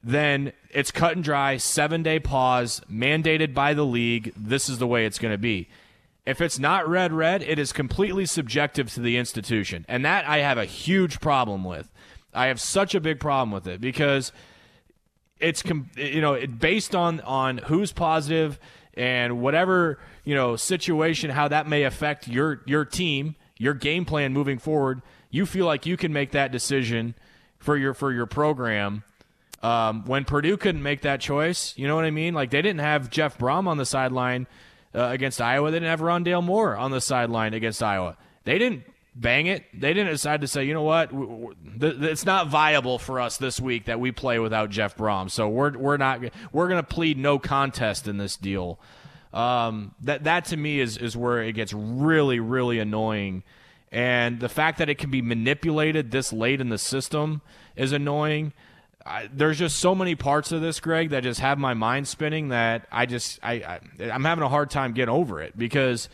then 0.02 0.52
it's 0.70 0.90
cut 0.90 1.14
and 1.14 1.24
dry, 1.24 1.56
seven 1.56 2.02
day 2.02 2.18
pause, 2.18 2.80
mandated 2.90 3.54
by 3.54 3.74
the 3.74 3.84
league. 3.84 4.32
This 4.36 4.68
is 4.68 4.78
the 4.78 4.86
way 4.86 5.06
it's 5.06 5.18
going 5.18 5.32
to 5.32 5.38
be. 5.38 5.68
If 6.26 6.40
it's 6.40 6.58
not 6.58 6.88
red 6.88 7.12
red, 7.12 7.42
it 7.42 7.58
is 7.58 7.72
completely 7.72 8.24
subjective 8.26 8.92
to 8.94 9.00
the 9.00 9.16
institution, 9.16 9.84
and 9.88 10.04
that 10.04 10.26
I 10.26 10.38
have 10.38 10.58
a 10.58 10.64
huge 10.64 11.20
problem 11.20 11.64
with. 11.64 11.90
I 12.32 12.46
have 12.46 12.60
such 12.60 12.94
a 12.94 13.00
big 13.00 13.20
problem 13.20 13.52
with 13.52 13.66
it 13.66 13.80
because 13.80 14.32
it's 15.40 15.62
you 15.96 16.20
know 16.20 16.34
it 16.34 16.58
based 16.58 16.94
on 16.94 17.20
on 17.20 17.58
who's 17.58 17.92
positive 17.92 18.58
and 18.94 19.40
whatever 19.40 19.98
you 20.24 20.34
know 20.34 20.56
situation 20.56 21.30
how 21.30 21.48
that 21.48 21.66
may 21.66 21.82
affect 21.82 22.28
your 22.28 22.62
your 22.66 22.84
team 22.84 23.34
your 23.58 23.74
game 23.74 24.04
plan 24.04 24.32
moving 24.32 24.58
forward 24.58 25.02
you 25.30 25.46
feel 25.46 25.66
like 25.66 25.84
you 25.86 25.96
can 25.96 26.12
make 26.12 26.30
that 26.30 26.52
decision 26.52 27.14
for 27.58 27.76
your 27.76 27.94
for 27.94 28.12
your 28.12 28.26
program. 28.26 29.02
Um, 29.62 30.04
when 30.04 30.26
Purdue 30.26 30.58
couldn't 30.58 30.82
make 30.82 31.00
that 31.02 31.20
choice 31.20 31.76
you 31.76 31.88
know 31.88 31.96
what 31.96 32.04
I 32.04 32.10
mean? 32.10 32.34
Like 32.34 32.50
they 32.50 32.62
didn't 32.62 32.80
have 32.80 33.10
Jeff 33.10 33.38
Brohm 33.38 33.66
on 33.66 33.78
the 33.78 33.86
sideline 33.86 34.46
uh, 34.94 35.06
against 35.06 35.40
Iowa. 35.40 35.70
They 35.70 35.78
didn't 35.78 35.90
have 35.90 36.00
Rondale 36.00 36.44
Moore 36.44 36.76
on 36.76 36.90
the 36.90 37.00
sideline 37.00 37.54
against 37.54 37.82
Iowa. 37.82 38.16
They 38.44 38.58
didn't 38.58 38.84
bang 39.14 39.46
it. 39.46 39.64
They 39.72 39.94
didn't 39.94 40.12
decide 40.12 40.40
to 40.40 40.48
say, 40.48 40.64
you 40.64 40.74
know 40.74 40.82
what, 40.82 41.10
it's 41.80 42.26
not 42.26 42.48
viable 42.48 42.98
for 42.98 43.20
us 43.20 43.36
this 43.36 43.60
week 43.60 43.86
that 43.86 44.00
we 44.00 44.12
play 44.12 44.38
without 44.38 44.70
Jeff 44.70 44.96
Brohm. 44.96 45.30
So 45.30 45.48
we're 45.48 45.76
we're 45.78 45.96
not 45.96 46.20
we're 46.52 46.68
going 46.68 46.82
to 46.82 46.88
plead 46.88 47.18
no 47.18 47.38
contest 47.38 48.08
in 48.08 48.18
this 48.18 48.36
deal. 48.36 48.78
Um, 49.32 49.94
that 50.02 50.24
that 50.24 50.46
to 50.46 50.56
me 50.56 50.80
is 50.80 50.96
is 50.96 51.16
where 51.16 51.42
it 51.42 51.52
gets 51.52 51.72
really 51.72 52.40
really 52.40 52.78
annoying, 52.78 53.42
and 53.90 54.40
the 54.40 54.48
fact 54.48 54.78
that 54.78 54.88
it 54.88 54.98
can 54.98 55.10
be 55.10 55.22
manipulated 55.22 56.10
this 56.10 56.32
late 56.32 56.60
in 56.60 56.68
the 56.68 56.78
system 56.78 57.42
is 57.76 57.92
annoying. 57.92 58.52
I, 59.06 59.28
there's 59.30 59.58
just 59.58 59.80
so 59.80 59.94
many 59.94 60.14
parts 60.14 60.50
of 60.50 60.62
this, 60.62 60.80
Greg, 60.80 61.10
that 61.10 61.24
just 61.24 61.40
have 61.40 61.58
my 61.58 61.74
mind 61.74 62.08
spinning 62.08 62.48
that 62.48 62.86
I 62.90 63.04
just 63.06 63.38
I, 63.42 63.52
I 63.52 63.80
I'm 64.10 64.24
having 64.24 64.42
a 64.44 64.48
hard 64.48 64.70
time 64.70 64.92
getting 64.92 65.14
over 65.14 65.42
it 65.42 65.58
because 65.58 66.08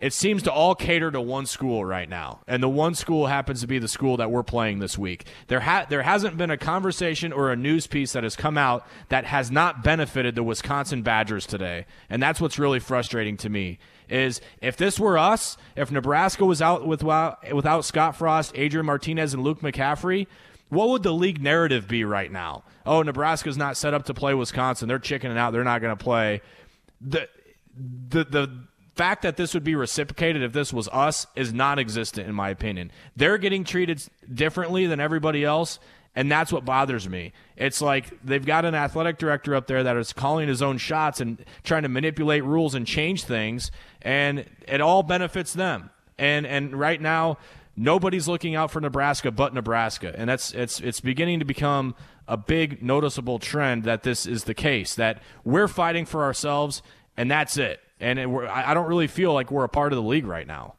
it 0.00 0.12
seems 0.12 0.42
to 0.44 0.52
all 0.52 0.74
cater 0.74 1.10
to 1.10 1.20
one 1.20 1.46
school 1.46 1.84
right 1.84 2.08
now, 2.08 2.40
and 2.46 2.62
the 2.62 2.68
one 2.68 2.94
school 2.94 3.26
happens 3.26 3.60
to 3.62 3.66
be 3.66 3.78
the 3.78 3.88
school 3.88 4.16
that 4.18 4.30
we're 4.30 4.42
playing 4.42 4.78
this 4.78 4.96
week. 4.96 5.26
There 5.48 5.60
ha- 5.60 5.86
there 5.88 6.02
hasn't 6.02 6.36
been 6.36 6.50
a 6.50 6.56
conversation 6.56 7.32
or 7.32 7.50
a 7.50 7.56
news 7.56 7.86
piece 7.86 8.12
that 8.12 8.22
has 8.22 8.36
come 8.36 8.56
out 8.56 8.86
that 9.08 9.24
has 9.24 9.50
not 9.50 9.82
benefited 9.82 10.34
the 10.34 10.42
Wisconsin 10.42 11.02
Badgers 11.02 11.46
today, 11.46 11.86
and 12.08 12.22
that's 12.22 12.40
what's 12.40 12.58
really 12.58 12.78
frustrating 12.80 13.36
to 13.38 13.48
me. 13.48 13.78
Is 14.08 14.40
if 14.62 14.76
this 14.76 14.98
were 14.98 15.18
us, 15.18 15.56
if 15.76 15.90
Nebraska 15.90 16.44
was 16.44 16.62
out 16.62 16.86
without 16.86 17.52
without 17.52 17.84
Scott 17.84 18.16
Frost, 18.16 18.52
Adrian 18.54 18.86
Martinez, 18.86 19.34
and 19.34 19.42
Luke 19.42 19.60
McCaffrey, 19.60 20.26
what 20.68 20.88
would 20.90 21.02
the 21.02 21.12
league 21.12 21.42
narrative 21.42 21.88
be 21.88 22.04
right 22.04 22.30
now? 22.30 22.62
Oh, 22.86 23.02
Nebraska's 23.02 23.56
not 23.56 23.76
set 23.76 23.94
up 23.94 24.04
to 24.06 24.14
play 24.14 24.32
Wisconsin. 24.34 24.88
They're 24.88 24.98
chickening 24.98 25.38
out. 25.38 25.52
They're 25.52 25.64
not 25.64 25.80
going 25.80 25.96
to 25.96 26.02
play. 26.02 26.40
The 27.00 27.28
the 28.08 28.24
the 28.24 28.67
fact 28.98 29.22
that 29.22 29.36
this 29.36 29.54
would 29.54 29.62
be 29.62 29.76
reciprocated 29.76 30.42
if 30.42 30.52
this 30.52 30.72
was 30.72 30.88
us 30.88 31.28
is 31.36 31.52
non-existent 31.52 32.28
in 32.28 32.34
my 32.34 32.50
opinion. 32.50 32.90
They're 33.14 33.38
getting 33.38 33.62
treated 33.62 34.02
differently 34.34 34.86
than 34.86 34.98
everybody 34.98 35.44
else, 35.44 35.78
and 36.16 36.28
that's 36.28 36.52
what 36.52 36.64
bothers 36.64 37.08
me. 37.08 37.32
It's 37.56 37.80
like 37.80 38.10
they've 38.24 38.44
got 38.44 38.64
an 38.64 38.74
athletic 38.74 39.16
director 39.18 39.54
up 39.54 39.68
there 39.68 39.84
that 39.84 39.96
is 39.96 40.12
calling 40.12 40.48
his 40.48 40.62
own 40.62 40.78
shots 40.78 41.20
and 41.20 41.44
trying 41.62 41.84
to 41.84 41.88
manipulate 41.88 42.42
rules 42.42 42.74
and 42.74 42.84
change 42.84 43.22
things, 43.22 43.70
and 44.02 44.44
it 44.66 44.80
all 44.80 45.04
benefits 45.04 45.52
them. 45.52 45.90
And 46.18 46.44
and 46.44 46.74
right 46.74 47.00
now, 47.00 47.38
nobody's 47.76 48.26
looking 48.26 48.56
out 48.56 48.72
for 48.72 48.80
Nebraska 48.80 49.30
but 49.30 49.54
Nebraska, 49.54 50.12
and 50.16 50.28
that's 50.28 50.52
it's 50.54 50.80
it's 50.80 50.98
beginning 50.98 51.38
to 51.38 51.44
become 51.44 51.94
a 52.26 52.36
big 52.36 52.82
noticeable 52.82 53.38
trend 53.38 53.84
that 53.84 54.02
this 54.02 54.26
is 54.26 54.42
the 54.42 54.54
case 54.54 54.96
that 54.96 55.22
we're 55.44 55.68
fighting 55.68 56.04
for 56.04 56.24
ourselves, 56.24 56.82
and 57.16 57.30
that's 57.30 57.56
it 57.56 57.80
and 58.00 58.18
it, 58.18 58.28
I 58.28 58.74
don't 58.74 58.88
really 58.88 59.06
feel 59.06 59.32
like 59.32 59.50
we're 59.50 59.64
a 59.64 59.68
part 59.68 59.92
of 59.92 59.96
the 59.96 60.02
league 60.02 60.26
right 60.26 60.46
now. 60.46 60.74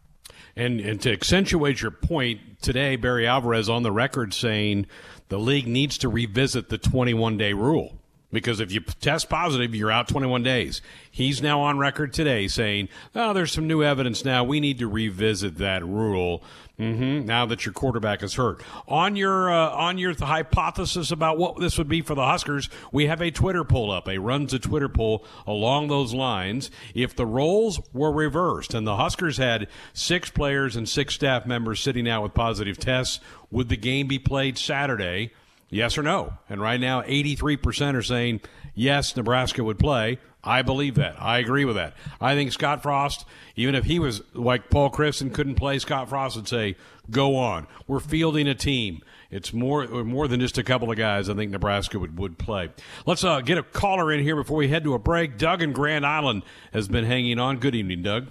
And, 0.55 0.79
and 0.79 1.01
to 1.01 1.11
accentuate 1.11 1.81
your 1.81 1.91
point, 1.91 2.61
today 2.61 2.95
Barry 2.95 3.27
Alvarez 3.27 3.69
on 3.69 3.83
the 3.83 3.91
record 3.91 4.33
saying 4.33 4.87
the 5.29 5.39
league 5.39 5.67
needs 5.67 5.97
to 5.99 6.09
revisit 6.09 6.69
the 6.69 6.77
21 6.77 7.37
day 7.37 7.53
rule 7.53 7.99
because 8.31 8.59
if 8.59 8.71
you 8.71 8.81
test 8.81 9.29
positive, 9.29 9.73
you're 9.73 9.91
out 9.91 10.07
21 10.07 10.43
days. 10.43 10.81
He's 11.09 11.41
now 11.41 11.61
on 11.61 11.79
record 11.79 12.13
today 12.13 12.47
saying, 12.47 12.89
"Oh, 13.15 13.33
there's 13.33 13.51
some 13.51 13.67
new 13.67 13.83
evidence 13.83 14.23
now. 14.23 14.43
We 14.43 14.59
need 14.59 14.79
to 14.79 14.87
revisit 14.87 15.57
that 15.57 15.85
rule." 15.85 16.43
Mm-hmm. 16.79 17.25
Now 17.25 17.45
that 17.45 17.65
your 17.65 17.73
quarterback 17.73 18.23
is 18.23 18.35
hurt, 18.35 18.63
on 18.87 19.17
your 19.17 19.51
uh, 19.51 19.69
on 19.71 19.97
your 19.97 20.13
hypothesis 20.13 21.11
about 21.11 21.37
what 21.37 21.59
this 21.59 21.77
would 21.77 21.89
be 21.89 22.01
for 22.01 22.15
the 22.15 22.25
Huskers, 22.25 22.69
we 22.93 23.07
have 23.07 23.21
a 23.21 23.31
Twitter 23.31 23.65
poll 23.65 23.91
up. 23.91 24.07
A 24.07 24.17
runs 24.17 24.53
a 24.53 24.59
Twitter 24.59 24.87
poll 24.87 25.25
along 25.45 25.89
those 25.89 26.13
lines. 26.13 26.71
If 26.95 27.17
the 27.17 27.25
roles 27.25 27.81
were 27.91 28.13
reversed 28.13 28.73
and 28.73 28.87
the 28.87 28.95
Huskers 28.95 29.35
had 29.37 29.67
six 29.93 30.29
players 30.29 30.77
and 30.77 30.87
six 30.87 31.15
staff 31.15 31.45
members 31.45 31.81
sitting 31.81 32.07
out 32.07 32.23
with 32.23 32.33
positive 32.33 32.77
tests, 32.77 33.19
would 33.51 33.67
the 33.67 33.77
game 33.77 34.07
be 34.07 34.17
played 34.17 34.57
Saturday? 34.57 35.33
Yes 35.69 35.97
or 35.97 36.03
no? 36.03 36.33
And 36.49 36.61
right 36.61 36.79
now, 36.79 37.01
83% 37.01 37.95
are 37.95 38.01
saying 38.01 38.41
yes, 38.73 39.15
Nebraska 39.15 39.63
would 39.63 39.79
play. 39.79 40.17
I 40.43 40.61
believe 40.61 40.95
that. 40.95 41.21
I 41.21 41.39
agree 41.39 41.65
with 41.65 41.75
that. 41.75 41.95
I 42.21 42.33
think 42.33 42.51
Scott 42.51 42.81
Frost, 42.81 43.25
even 43.55 43.75
if 43.75 43.83
he 43.85 43.99
was 43.99 44.21
like 44.33 44.69
Paul 44.69 44.89
Chryst 44.89 45.21
and 45.21 45.33
couldn't 45.33 45.55
play, 45.55 45.79
Scott 45.79 46.07
Frost 46.09 46.37
would 46.37 46.47
say, 46.47 46.75
"Go 47.09 47.35
on. 47.35 47.67
We're 47.87 47.99
fielding 47.99 48.47
a 48.47 48.55
team. 48.55 49.01
It's 49.29 49.53
more 49.53 49.85
more 50.05 50.27
than 50.27 50.39
just 50.39 50.57
a 50.57 50.63
couple 50.63 50.89
of 50.89 50.97
guys. 50.97 51.29
I 51.29 51.33
think 51.33 51.51
Nebraska 51.51 51.99
would 51.99 52.17
would 52.17 52.37
play." 52.37 52.69
Let's 53.05 53.23
uh, 53.23 53.41
get 53.41 53.57
a 53.57 53.63
caller 53.63 54.11
in 54.13 54.23
here 54.23 54.35
before 54.37 54.57
we 54.57 54.69
head 54.69 54.85
to 54.85 54.93
a 54.93 54.99
break. 54.99 55.37
Doug 55.37 55.61
in 55.61 55.73
Grand 55.73 56.05
Island 56.05 56.43
has 56.71 56.87
been 56.87 57.05
hanging 57.05 57.37
on. 57.37 57.57
Good 57.57 57.75
evening, 57.75 58.01
Doug. 58.01 58.27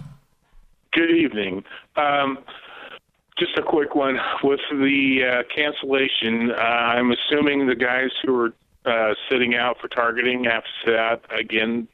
Good 0.91 1.11
evening. 1.11 1.63
Um, 1.95 2.39
just 3.37 3.55
a 3.57 3.61
quick 3.61 3.93
one 3.93 4.19
with 4.43 4.59
the 4.71 5.21
uh, 5.23 5.43
cancellation. 5.55 6.51
Uh, 6.51 6.55
I'm 6.55 7.11
assuming 7.11 7.67
the 7.67 7.75
guys 7.75 8.09
who 8.25 8.35
are 8.35 8.53
uh, 8.85 9.13
sitting 9.29 9.55
out 9.55 9.77
for 9.79 9.87
targeting 9.87 10.45
have 10.45 10.63
to 10.63 10.69
sit 10.83 10.95
out 10.95 11.23
again 11.29 11.87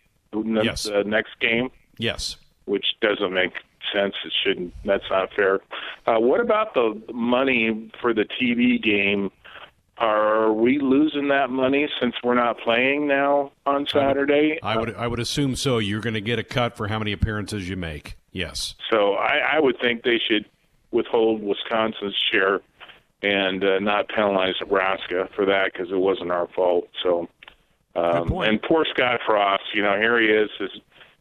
the 0.44 0.63
yes. 0.63 0.89
next 1.06 1.39
game. 1.39 1.70
Yes, 1.98 2.38
which 2.65 2.86
doesn't 3.01 3.34
make 3.34 3.54
sense. 3.94 4.15
It 4.25 4.34
shouldn't. 4.44 4.74
That's 4.84 5.10
not 5.10 5.30
fair. 5.34 5.60
Uh, 6.06 6.20
what 6.20 6.39
about 6.39 6.74
the 6.74 7.01
money 7.13 7.92
for 8.01 8.13
the 8.13 8.25
TV 8.25 8.82
game? 8.82 9.32
Are 9.98 10.51
we 10.51 10.80
losing 10.80 11.30
that 11.30 11.50
money 11.50 11.88
since 12.01 12.15
we're 12.22 12.34
not 12.34 12.60
playing 12.60 13.08
now 13.08 13.54
on 13.65 13.88
Saturday? 13.88 14.60
I 14.62 14.77
would, 14.77 14.89
I 14.89 14.92
would, 14.92 14.96
I 15.04 15.08
would 15.08 15.20
assume 15.20 15.56
so. 15.56 15.77
You're 15.77 16.01
going 16.01 16.15
to 16.15 16.22
get 16.22 16.38
a 16.38 16.44
cut 16.44 16.75
for 16.75 16.89
how 16.89 17.00
many 17.00 17.13
appearances 17.13 17.70
you 17.70 17.77
make. 17.77 18.18
Yes. 18.34 18.75
So 18.92 19.13
I, 19.13 19.38
I 19.54 19.60
would 19.62 19.80
think 19.80 20.04
they 20.04 20.20
should 20.20 20.46
withhold 20.92 21.42
Wisconsin's 21.42 22.15
share 22.30 22.60
and 23.22 23.63
uh, 23.63 23.80
not 23.80 24.10
penalize 24.10 24.56
Nebraska 24.60 25.30
for 25.36 25.46
that 25.46 25.72
because 25.72 25.92
it 25.92 25.98
wasn't 25.98 26.32
our 26.32 26.48
fault. 26.50 26.89
So, 27.01 27.30
um, 27.95 28.31
and 28.41 28.61
poor 28.61 28.85
Scott 28.93 29.21
Frost, 29.25 29.63
you 29.73 29.81
know, 29.81 29.97
here 29.97 30.19
he 30.19 30.27
is. 30.27 30.49
His 30.59 30.71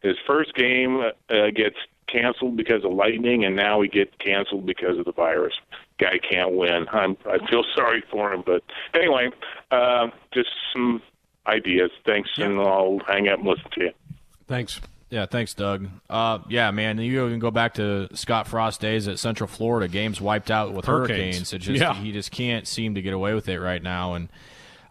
his 0.02 0.16
first 0.26 0.54
game 0.54 1.00
uh, 1.00 1.50
gets 1.54 1.76
canceled 2.06 2.56
because 2.56 2.84
of 2.84 2.92
lightning, 2.92 3.44
and 3.44 3.56
now 3.56 3.78
we 3.78 3.88
get 3.88 4.18
canceled 4.18 4.66
because 4.66 4.98
of 4.98 5.04
the 5.04 5.12
virus. 5.12 5.54
Guy 5.98 6.18
can't 6.18 6.52
win. 6.54 6.86
I'm 6.92 7.16
I 7.26 7.38
feel 7.48 7.64
sorry 7.74 8.02
for 8.10 8.32
him, 8.32 8.42
but 8.44 8.62
anyway, 8.94 9.30
uh, 9.70 10.08
just 10.32 10.50
some 10.72 11.02
ideas. 11.46 11.90
Thanks, 12.04 12.30
yeah. 12.36 12.46
and 12.46 12.60
I'll 12.60 13.00
hang 13.06 13.28
up 13.28 13.38
and 13.38 13.48
listen 13.48 13.70
to 13.72 13.80
you. 13.84 13.90
Thanks. 14.46 14.80
Yeah, 15.10 15.26
thanks, 15.26 15.54
Doug. 15.54 15.88
Uh, 16.10 16.40
yeah, 16.48 16.72
man, 16.72 16.98
you 16.98 17.28
can 17.28 17.38
go 17.38 17.52
back 17.52 17.74
to 17.74 18.08
Scott 18.16 18.48
Frost 18.48 18.80
days 18.80 19.06
at 19.06 19.20
Central 19.20 19.46
Florida. 19.46 19.86
Games 19.86 20.20
wiped 20.20 20.50
out 20.50 20.72
with 20.72 20.86
hurricanes. 20.86 21.18
hurricanes. 21.50 21.52
It 21.52 21.58
just 21.58 21.80
yeah. 21.80 21.94
he 21.94 22.10
just 22.10 22.32
can't 22.32 22.66
seem 22.66 22.96
to 22.96 23.02
get 23.02 23.14
away 23.14 23.32
with 23.32 23.48
it 23.48 23.60
right 23.60 23.82
now, 23.82 24.14
and 24.14 24.28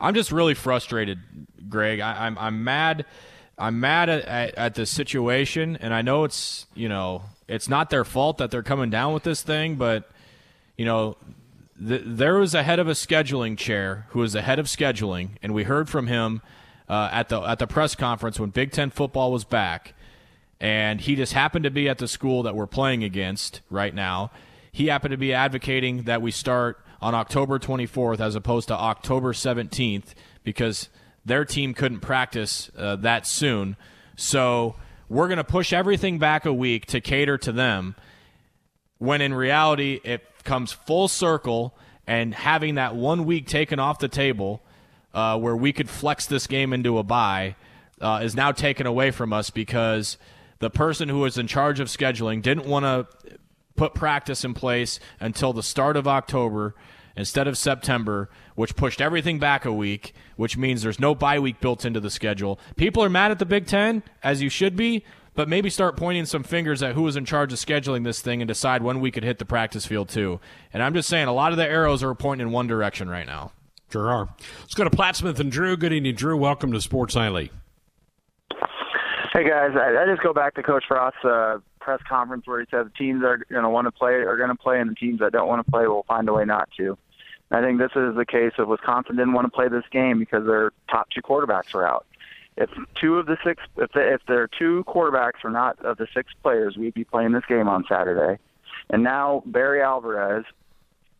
I'm 0.04 0.14
just 0.14 0.32
really 0.32 0.54
frustrated, 0.54 1.20
Greg. 1.70 2.00
I, 2.00 2.28
am 2.28 2.38
I'm, 2.38 2.46
I'm 2.46 2.64
mad. 2.64 3.06
I'm 3.58 3.80
mad 3.80 4.10
at, 4.10 4.26
at, 4.26 4.56
at 4.56 4.76
the 4.76 4.86
situation, 4.86 5.78
and 5.78 5.94
I 5.94 6.02
know 6.02 6.24
it's 6.24 6.68
you 6.76 6.90
know 6.90 7.24
it's 7.48 7.70
not 7.70 7.90
their 7.90 8.04
fault 8.04 8.38
that 8.38 8.52
they're 8.52 8.64
coming 8.64 8.90
down 8.90 9.14
with 9.14 9.24
this 9.24 9.42
thing, 9.42 9.76
but 9.76 10.12
you 10.78 10.86
know 10.86 11.18
there 11.76 12.36
was 12.36 12.54
a 12.54 12.64
head 12.64 12.80
of 12.80 12.88
a 12.88 12.92
scheduling 12.92 13.58
chair 13.58 14.06
who 14.10 14.20
was 14.20 14.34
the 14.34 14.42
head 14.42 14.60
of 14.60 14.68
scheduling, 14.68 15.30
and 15.42 15.54
we 15.54 15.64
heard 15.64 15.90
from 15.90 16.08
him 16.08 16.42
uh, 16.90 17.10
at 17.12 17.30
the 17.30 17.42
at 17.42 17.60
the 17.60 17.68
press 17.68 17.96
conference 17.96 18.40
when 18.40 18.50
Big 18.50 18.72
Ten 18.72 18.90
football 18.92 19.32
was 19.32 19.44
back 19.44 19.96
and 20.64 21.02
he 21.02 21.18
just 21.18 21.34
happened 21.34 21.64
to 21.64 21.70
be 21.70 21.90
at 21.90 21.98
the 21.98 22.08
school 22.08 22.44
that 22.44 22.56
we're 22.56 22.66
playing 22.66 23.04
against 23.04 23.60
right 23.70 23.94
now. 23.94 24.32
He 24.72 24.88
happened 24.88 25.12
to 25.12 25.18
be 25.18 25.34
advocating 25.34 26.04
that 26.04 26.22
we 26.22 26.32
start 26.32 26.83
on 27.04 27.14
October 27.14 27.60
24th 27.60 28.22
as 28.22 28.36
opposed 28.36 28.70
to 28.70 28.74
October 28.74 29.34
17th 29.34 30.14
because 30.44 30.88
their 31.26 31.44
team 31.44 31.74
couldn't 31.74 32.00
practice 32.00 32.72
uh, 32.78 32.96
that 32.96 33.28
soon. 33.28 33.76
So 34.16 34.76
we're 35.10 35.28
going 35.28 35.38
to 35.38 35.44
push 35.44 35.74
everything 35.74 36.18
back 36.18 36.46
a 36.46 36.54
week 36.54 36.86
to 36.88 37.02
cater 37.02 37.38
to 37.40 37.52
them. 37.52 37.96
When 39.00 39.22
in 39.22 39.34
reality, 39.34 40.00
it 40.04 40.24
comes 40.46 40.72
full 40.72 41.10
circle 41.10 41.76
and 42.08 42.34
having 42.34 42.76
that 42.76 42.96
one 42.96 43.26
week 43.26 43.48
taken 43.48 43.80
off 43.80 44.00
the 44.00 44.08
table 44.08 44.62
uh, 45.14 45.38
where 45.38 45.56
we 45.56 45.74
could 45.74 45.90
flex 45.90 46.26
this 46.26 46.48
game 46.48 46.72
into 46.72 46.98
a 46.98 47.04
bye 47.04 47.56
uh, 48.02 48.22
is 48.24 48.34
now 48.34 48.52
taken 48.52 48.88
away 48.88 49.12
from 49.12 49.34
us 49.34 49.50
because 49.50 50.18
the 50.60 50.70
person 50.70 51.10
who 51.10 51.20
was 51.20 51.38
in 51.38 51.48
charge 51.48 51.80
of 51.82 51.90
scheduling 51.90 52.42
didn't 52.42 52.66
want 52.66 52.86
to 52.86 53.38
put 53.76 53.94
practice 53.94 54.46
in 54.46 54.54
place 54.54 55.00
until 55.20 55.54
the 55.54 55.64
start 55.64 55.98
of 55.98 56.08
October 56.08 56.76
instead 57.16 57.48
of 57.48 57.58
September, 57.58 58.30
which 58.56 58.76
pushed 58.76 59.02
everything 59.02 59.40
back 59.40 59.66
a 59.66 59.74
week, 59.74 60.14
which 60.36 60.58
means 60.58 60.82
there's 60.82 61.00
no 61.00 61.16
bye 61.16 61.40
week 61.40 61.60
built 61.60 61.86
into 61.86 62.00
the 62.00 62.10
schedule. 62.10 62.60
People 62.76 63.04
are 63.04 63.10
mad 63.10 63.32
at 63.32 63.40
the 63.40 63.46
Big 63.46 63.68
Ten, 63.68 64.04
as 64.24 64.42
you 64.42 64.50
should 64.50 64.76
be, 64.76 65.04
but 65.34 65.50
maybe 65.50 65.70
start 65.70 65.98
pointing 65.98 66.26
some 66.26 66.44
fingers 66.44 66.84
at 66.84 66.96
who 66.96 67.04
was 67.04 67.16
in 67.16 67.26
charge 67.26 67.52
of 67.52 67.60
scheduling 67.60 68.04
this 68.04 68.22
thing 68.22 68.42
and 68.42 68.48
decide 68.48 68.84
when 68.84 69.00
we 69.00 69.12
could 69.12 69.24
hit 69.24 69.40
the 69.40 69.46
practice 69.46 69.86
field 69.86 70.10
too. 70.10 70.40
And 70.72 70.84
I'm 70.84 70.94
just 70.94 71.10
saying, 71.10 71.28
a 71.28 71.34
lot 71.34 71.52
of 71.52 71.58
the 71.58 71.68
arrows 71.68 72.04
are 72.04 72.14
pointing 72.14 72.48
in 72.48 72.54
one 72.54 72.68
direction 72.68 73.10
right 73.10 73.26
now. 73.26 73.52
Sure 73.92 74.10
are. 74.10 74.30
Let's 74.62 74.74
go 74.74 74.84
to 74.84 74.90
Plattsmouth 74.90 75.40
and 75.40 75.52
Drew. 75.52 75.78
Good 75.78 75.94
evening, 75.94 76.16
Drew. 76.16 76.36
Welcome 76.38 76.72
to 76.72 76.82
Sports 76.82 77.16
Nightly. 77.16 77.52
Hey 79.34 79.50
guys, 79.50 79.72
I, 79.76 80.04
I 80.04 80.06
just 80.06 80.22
go 80.22 80.32
back 80.32 80.54
to 80.56 80.64
Coach 80.64 80.84
Frost's 80.88 81.18
uh, 81.26 81.58
press 81.80 82.00
conference 82.08 82.46
where 82.46 82.60
he 82.60 82.68
said 82.70 82.86
the 82.86 82.92
teams 82.92 83.24
are 83.24 83.40
going 83.50 83.64
to 83.64 83.70
want 83.70 83.88
to 83.88 83.92
play 83.92 84.14
are 84.14 84.38
going 84.38 84.50
to 84.50 84.56
play, 84.56 84.80
and 84.80 84.92
the 84.92 84.96
teams 84.96 85.20
that 85.20 85.32
don't 85.32 85.48
want 85.48 85.66
to 85.66 85.72
play 85.72 85.88
will 85.88 86.06
find 86.08 86.30
a 86.30 86.34
way 86.34 86.46
not 86.46 86.70
to. 86.78 86.96
I 87.54 87.62
think 87.62 87.80
this 87.80 87.92
is 87.96 88.16
the 88.16 88.26
case 88.26 88.54
of 88.58 88.68
Wisconsin 88.68 89.16
didn't 89.16 89.34
want 89.34 89.46
to 89.46 89.52
play 89.52 89.68
this 89.68 89.86
game 89.92 90.20
because 90.20 90.46
their 90.46 90.72
top 90.90 91.10
two 91.12 91.22
quarterbacks 91.22 91.74
are 91.76 91.88
out 91.88 92.06
if 92.58 92.70
two 93.00 93.18
of 93.18 93.26
the 93.26 93.38
six, 93.44 93.64
if 93.78 93.92
the, 93.94 94.14
if 94.14 94.22
their 94.28 94.48
two 94.48 94.84
quarterbacks 94.88 95.44
are 95.44 95.50
not 95.50 95.80
of 95.84 95.98
the 95.98 96.08
six 96.14 96.32
players, 96.42 96.78
we'd 96.78 96.94
be 96.94 97.04
playing 97.04 97.32
this 97.32 97.46
game 97.48 97.68
on 97.68 97.84
Saturday. 97.90 98.40
And 98.90 99.04
now 99.04 99.44
Barry 99.46 99.82
Alvarez 99.82 100.46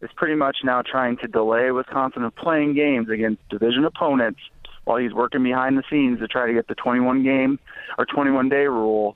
is 0.02 0.10
pretty 0.16 0.36
much 0.36 0.58
now 0.64 0.82
trying 0.82 1.18
to 1.18 1.28
delay 1.28 1.72
Wisconsin 1.72 2.22
from 2.22 2.32
playing 2.32 2.76
games 2.76 3.10
against 3.10 3.48
division 3.50 3.86
opponents 3.86 4.42
while 4.84 4.98
he's 4.98 5.14
working 5.14 5.44
behind 5.44 5.78
the 5.78 5.84
scenes 5.90 6.20
to 6.20 6.28
try 6.28 6.46
to 6.46 6.54
get 6.54 6.68
the 6.68 6.76
21 6.76 7.24
game 7.24 7.58
or 7.98 8.06
21 8.06 8.50
day 8.50 8.68
rule 8.68 9.16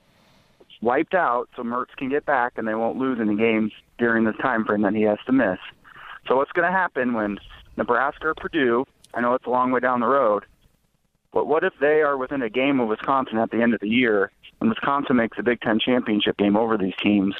wiped 0.80 1.14
out 1.14 1.48
so 1.56 1.62
Mertz 1.62 1.94
can 1.96 2.08
get 2.08 2.24
back 2.24 2.54
and 2.56 2.66
they 2.66 2.74
won't 2.74 2.96
lose 2.96 3.18
any 3.20 3.36
games 3.36 3.72
during 3.98 4.24
this 4.24 4.36
time 4.40 4.64
frame 4.64 4.82
that 4.82 4.94
he 4.94 5.02
has 5.02 5.18
to 5.26 5.32
miss. 5.32 5.58
So 6.28 6.36
what's 6.36 6.52
going 6.52 6.70
to 6.70 6.76
happen 6.76 7.14
when 7.14 7.38
Nebraska 7.76 8.28
or 8.28 8.34
Purdue? 8.34 8.84
I 9.14 9.20
know 9.20 9.34
it's 9.34 9.46
a 9.46 9.50
long 9.50 9.72
way 9.72 9.80
down 9.80 10.00
the 10.00 10.06
road, 10.06 10.44
but 11.32 11.46
what 11.46 11.64
if 11.64 11.72
they 11.80 12.02
are 12.02 12.16
within 12.16 12.42
a 12.42 12.50
game 12.50 12.78
of 12.78 12.88
Wisconsin 12.88 13.38
at 13.38 13.50
the 13.50 13.62
end 13.62 13.74
of 13.74 13.80
the 13.80 13.88
year 13.88 14.30
and 14.60 14.68
Wisconsin 14.68 15.16
makes 15.16 15.38
a 15.38 15.42
Big 15.42 15.60
Ten 15.60 15.80
championship 15.80 16.36
game 16.36 16.56
over 16.56 16.76
these 16.76 16.94
teams 17.02 17.34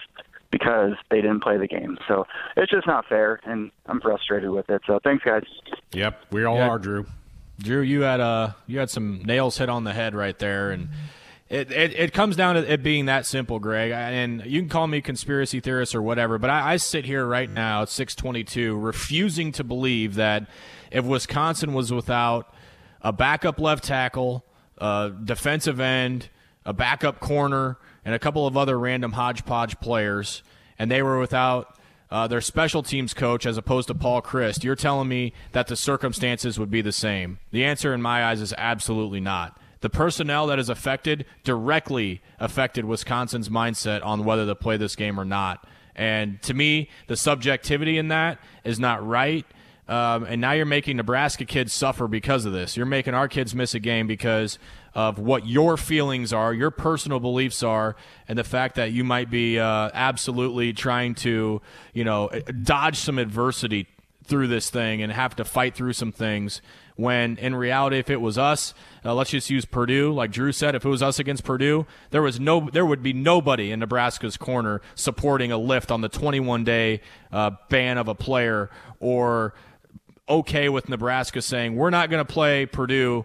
because 0.51 0.95
they 1.11 1.21
didn't 1.21 1.43
play 1.43 1.59
the 1.59 1.67
game? 1.67 1.99
So 2.09 2.27
it's 2.57 2.73
just 2.73 2.87
not 2.87 3.07
fair, 3.07 3.41
and 3.45 3.71
I'm 3.87 4.01
frustrated 4.01 4.51
with 4.51 4.71
it. 4.71 4.81
So 4.87 4.99
thanks, 5.05 5.23
guys. 5.23 5.45
Yep, 5.93 6.27
we 6.31 6.45
all 6.45 6.57
yeah. 6.57 6.69
are, 6.69 6.79
Drew. 6.79 7.07
Drew, 7.61 7.83
you 7.83 8.03
had 8.03 8.21
uh, 8.21 8.53
you 8.67 8.79
had 8.79 8.89
some 8.89 9.23
nails 9.25 9.59
hit 9.59 9.69
on 9.69 9.85
the 9.85 9.93
head 9.93 10.15
right 10.15 10.39
there, 10.39 10.71
and. 10.71 10.89
It, 11.49 11.73
it, 11.73 11.99
it, 11.99 12.13
comes 12.13 12.37
down 12.37 12.57
to 12.57 12.73
it 12.73 12.83
being 12.83 13.07
that 13.07 13.25
simple, 13.25 13.59
Greg. 13.59 13.91
And 13.91 14.45
you 14.45 14.61
can 14.61 14.69
call 14.69 14.87
me 14.87 15.01
conspiracy 15.01 15.61
theorist 15.61 15.95
or 15.95 16.03
whatever, 16.03 16.39
but 16.39 16.51
I, 16.51 16.75
I 16.75 16.77
sit 16.77 17.07
here 17.07 17.25
right 17.25 17.49
now 17.49 17.83
at 17.83 17.89
622 17.89 18.77
refusing 18.77 19.53
to 19.53 19.65
believe 19.65 20.17
that 20.17 20.47
if 20.91 21.07
Wisconsin 21.07 21.73
was 21.73 21.91
without 21.91 22.53
a 23.01 23.13
backup 23.13 23.59
left 23.59 23.85
tackle, 23.85 24.45
a 24.77 25.11
defensive 25.25 25.81
end, 25.81 26.29
a 26.67 26.75
backup 26.75 27.19
corner, 27.19 27.79
and 28.05 28.15
a 28.15 28.19
couple 28.19 28.47
of 28.47 28.57
other 28.57 28.79
random 28.79 29.13
hodgepodge 29.13 29.81
players, 29.81 30.43
and 30.79 30.91
they 30.91 31.03
were 31.03 31.19
without 31.19 31.79
uh, 32.11 32.27
their 32.27 32.41
special 32.43 32.83
teams 32.83 33.15
coach 33.15 33.47
as 33.47 33.57
opposed 33.57 33.89
to 33.89 33.95
Paul 33.95 34.21
Chryst, 34.21 34.65
you're 34.65 34.77
telling 34.77 35.09
me 35.09 35.33
that 35.53 35.67
the 35.67 35.77
circumstances 35.77 36.59
would 36.59 36.71
be 36.71 36.81
the 36.83 36.93
same. 36.93 37.39
The 37.51 37.65
answer 37.65 37.95
in 37.95 38.03
my 38.03 38.25
eyes 38.25 38.41
is 38.41 38.55
absolutely 38.57 39.21
not. 39.21 39.59
The 39.81 39.91
personnel 39.91 40.47
that 40.49 40.59
is 40.59 40.69
affected 40.69 41.25
directly 41.45 42.21
affected 42.39 42.85
Wisconsin's 42.85 43.49
mindset 43.49 44.05
on 44.05 44.25
whether 44.25 44.47
to 44.47 44.55
play 44.55 44.77
this 44.77 44.97
game 44.97 45.19
or 45.19 45.25
not. 45.25 45.67
And 45.95 46.41
to 46.43 46.55
me, 46.55 46.89
the 47.07 47.17
subjectivity 47.17 47.99
in 47.99 48.09
that 48.09 48.39
is 48.65 48.79
not 48.79 49.07
right. 49.07 49.45
Um, 49.89 50.25
and 50.25 50.41
now 50.41 50.53
you're 50.53 50.67
making 50.67 50.99
Nebraska 50.99 51.45
kids 51.45 51.73
suffer 51.73 52.07
because 52.07 52.45
of 52.45 52.53
this. 52.53 52.77
You're 52.77 52.87
making 52.87 53.15
our 53.15 53.27
kids 53.27 53.55
miss 53.55 53.75
a 53.75 53.81
game 53.81 54.07
because 54.07 54.59
of 54.95 55.19
what 55.19 55.47
your 55.47 55.77
feelings 55.77 56.33
are, 56.33 56.53
your 56.53 56.71
personal 56.71 57.21
beliefs 57.21 57.63
are, 57.63 57.97
and 58.27 58.39
the 58.39 58.45
fact 58.45 58.75
that 58.75 58.93
you 58.93 59.03
might 59.03 59.31
be 59.31 59.59
uh, 59.59 59.91
absolutely 59.95 60.73
trying 60.73 61.15
to, 61.15 61.63
you 61.95 62.05
know, 62.05 62.29
dodge 62.63 62.99
some 62.99 63.19
adversity 63.19 63.87
through 64.25 64.47
this 64.47 64.69
thing 64.71 65.03
and 65.03 65.11
have 65.11 65.35
to 65.37 65.45
fight 65.45 65.75
through 65.75 65.95
some 65.95 66.13
things. 66.13 66.61
When 66.97 67.39
in 67.39 67.55
reality, 67.55 67.99
if 67.99 68.11
it 68.11 68.21
was 68.21 68.37
us, 68.37 68.75
uh, 69.05 69.15
let's 69.15 69.31
just 69.31 69.51
use 69.51 69.65
Purdue, 69.65 70.13
like 70.13 70.31
Drew 70.31 70.53
said, 70.53 70.75
if 70.75 70.85
it 70.85 70.89
was 70.89 71.03
us 71.03 71.19
against 71.19 71.45
Purdue, 71.45 71.87
there 72.11 72.23
was 72.23 72.41
no, 72.41 72.69
there 72.73 72.87
would 72.87 73.03
be 73.03 73.13
nobody 73.13 73.71
in 73.71 73.81
Nebraska's 73.81 74.37
corner 74.37 74.81
supporting 74.95 75.53
a 75.53 75.59
lift 75.59 75.91
on 75.91 76.01
the 76.01 76.09
21 76.09 76.65
day 76.65 77.01
uh, 77.33 77.53
ban 77.69 77.99
of 77.99 78.09
a 78.09 78.15
player 78.15 78.71
or 79.01 79.55
okay 80.29 80.69
with 80.69 80.89
Nebraska 80.89 81.41
saying 81.41 81.77
we're 81.77 81.91
not 81.91 82.11
going 82.11 82.25
to 82.25 82.31
play 82.31 82.67
Purdue 82.67 83.25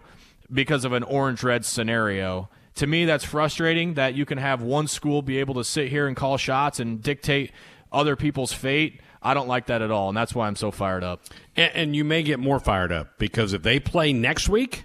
because 0.52 0.84
of 0.84 0.92
an 0.92 1.02
orange 1.02 1.42
red 1.42 1.64
scenario. 1.64 2.48
To 2.76 2.86
me, 2.86 3.04
that's 3.04 3.24
frustrating 3.24 3.94
that 3.94 4.14
you 4.14 4.24
can 4.24 4.38
have 4.38 4.62
one 4.62 4.88
school 4.88 5.22
be 5.22 5.38
able 5.38 5.54
to 5.54 5.64
sit 5.64 5.88
here 5.88 6.06
and 6.06 6.16
call 6.16 6.36
shots 6.36 6.80
and 6.80 7.02
dictate 7.02 7.52
other 7.92 8.16
people's 8.16 8.52
fate. 8.52 9.00
I 9.22 9.32
don't 9.32 9.48
like 9.48 9.66
that 9.66 9.80
at 9.80 9.90
all, 9.90 10.08
and 10.08 10.16
that's 10.16 10.34
why 10.34 10.48
I'm 10.48 10.56
so 10.56 10.70
fired 10.70 11.04
up. 11.04 11.22
And, 11.56 11.72
and 11.74 11.96
you 11.96 12.04
may 12.04 12.22
get 12.22 12.38
more 12.38 12.58
fired 12.58 12.92
up 12.92 13.18
because 13.18 13.52
if 13.52 13.62
they 13.62 13.78
play 13.78 14.12
next 14.12 14.48
week, 14.48 14.84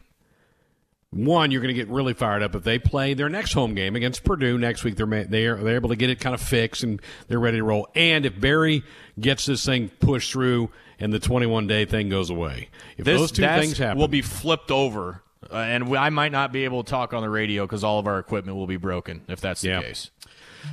one, 1.12 1.50
you're 1.50 1.62
going 1.62 1.74
to 1.74 1.80
get 1.80 1.90
really 1.90 2.14
fired 2.14 2.44
up 2.44 2.54
if 2.54 2.64
they 2.64 2.78
play 2.78 3.16
their 3.16 3.30
next 3.30 3.54
home 3.54 3.74
game 3.74 3.96
against 3.96 4.24
Purdue 4.24 4.58
next 4.58 4.84
week. 4.84 4.96
They're 4.96 5.08
they're 5.08 5.56
they're 5.56 5.76
able 5.76 5.90
to 5.90 5.96
get 5.96 6.10
it 6.10 6.20
kind 6.20 6.36
of 6.36 6.42
fixed 6.42 6.84
and 6.84 7.02
they're 7.28 7.40
ready 7.40 7.58
to 7.58 7.64
roll. 7.64 7.88
And 7.96 8.26
if 8.26 8.40
Barry 8.40 8.84
gets 9.20 9.46
this 9.46 9.66
thing 9.66 9.90
pushed 10.00 10.32
through 10.32 10.70
and 11.00 11.14
the 11.14 11.20
21 11.20 11.68
day 11.68 11.86
thing 11.86 12.10
goes 12.10 12.30
away. 12.30 12.70
If 12.98 13.06
this 13.06 13.20
those 13.20 13.32
two 13.32 13.42
things 13.42 13.78
happen, 13.78 13.98
will 13.98 14.08
be 14.08 14.22
flipped 14.22 14.70
over, 14.70 15.24
uh, 15.52 15.56
and 15.56 15.96
I 15.98 16.10
might 16.10 16.32
not 16.32 16.52
be 16.52 16.66
able 16.66 16.84
to 16.84 16.90
talk 16.90 17.14
on 17.14 17.22
the 17.22 17.30
radio 17.30 17.66
because 17.66 17.84
all 17.84 18.00
of 18.00 18.08
our 18.08 18.20
equipment 18.20 18.58
will 18.58 18.68
be 18.68 18.78
broken 18.78 19.24
if 19.28 19.42
that's 19.42 19.62
the 19.62 19.70
yeah. 19.70 19.82
case. 19.82 20.12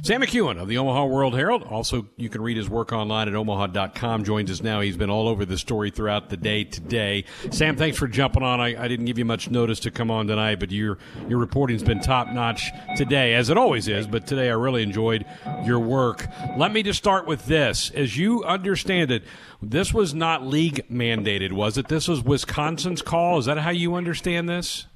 Sam 0.03 0.23
McKewon 0.23 0.61
of 0.61 0.69
the 0.69 0.79
Omaha 0.79 1.05
World 1.07 1.35
Herald. 1.35 1.63
Also, 1.65 2.07
you 2.17 2.29
can 2.29 2.43
read 2.43 2.57
his 2.57 2.69
work 2.69 2.93
online 2.93 3.29
at 3.29 3.35
omaha.com. 3.35 4.25
Joins 4.25 4.51
us 4.51 4.63
now. 4.63 4.81
He's 4.81 4.97
been 4.97 5.11
all 5.11 5.29
over 5.29 5.45
the 5.45 5.59
story 5.59 5.91
throughout 5.91 6.29
the 6.29 6.37
day 6.37 6.65
today. 6.65 7.25
Sam, 7.51 7.77
thanks 7.77 7.99
for 7.99 8.07
jumping 8.09 8.43
on. 8.43 8.61
I, 8.61 8.85
I 8.85 8.89
didn't 8.89 9.07
give 9.07 9.19
you 9.19 9.25
much 9.25 9.51
notice 9.51 9.81
to 9.81 9.91
come 9.91 10.11
on 10.11 10.27
tonight, 10.27 10.61
but 10.61 10.71
your 10.71 10.99
your 11.29 11.39
reporting's 11.39 11.83
been 11.83 12.01
top 12.01 12.29
notch 12.29 12.71
today, 12.97 13.35
as 13.35 13.51
it 13.51 13.57
always 13.57 13.89
is. 13.89 14.07
But 14.07 14.27
today, 14.27 14.49
I 14.49 14.55
really 14.55 14.83
enjoyed 14.83 15.25
your 15.65 15.79
work. 15.79 16.27
Let 16.57 16.73
me 16.73 16.83
just 16.83 16.99
start 16.99 17.27
with 17.27 17.47
this. 17.47 17.91
As 17.91 18.17
you 18.17 18.45
understand 18.45 19.11
it, 19.11 19.25
this 19.63 19.93
was 19.93 20.15
not 20.15 20.47
league 20.47 20.87
mandated, 20.91 21.53
was 21.53 21.79
it? 21.79 21.89
This 21.89 22.09
was 22.09 22.23
Wisconsin's 22.23 23.03
call. 23.03 23.39
Is 23.39 23.47
that 23.47 23.59
how 23.59 23.71
you 23.71 23.95
understand 23.95 24.49
this? 24.49 24.87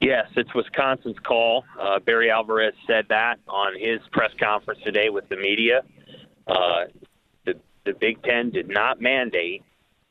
Yes, 0.00 0.26
it's 0.36 0.54
Wisconsin's 0.54 1.18
call. 1.26 1.64
Uh, 1.80 1.98
Barry 1.98 2.30
Alvarez 2.30 2.74
said 2.86 3.06
that 3.08 3.40
on 3.48 3.74
his 3.78 3.98
press 4.12 4.30
conference 4.40 4.80
today 4.84 5.10
with 5.10 5.28
the 5.28 5.36
media. 5.36 5.82
Uh, 6.46 6.84
the, 7.44 7.54
the 7.84 7.94
Big 7.94 8.22
Ten 8.22 8.50
did 8.50 8.68
not 8.68 9.00
mandate 9.00 9.64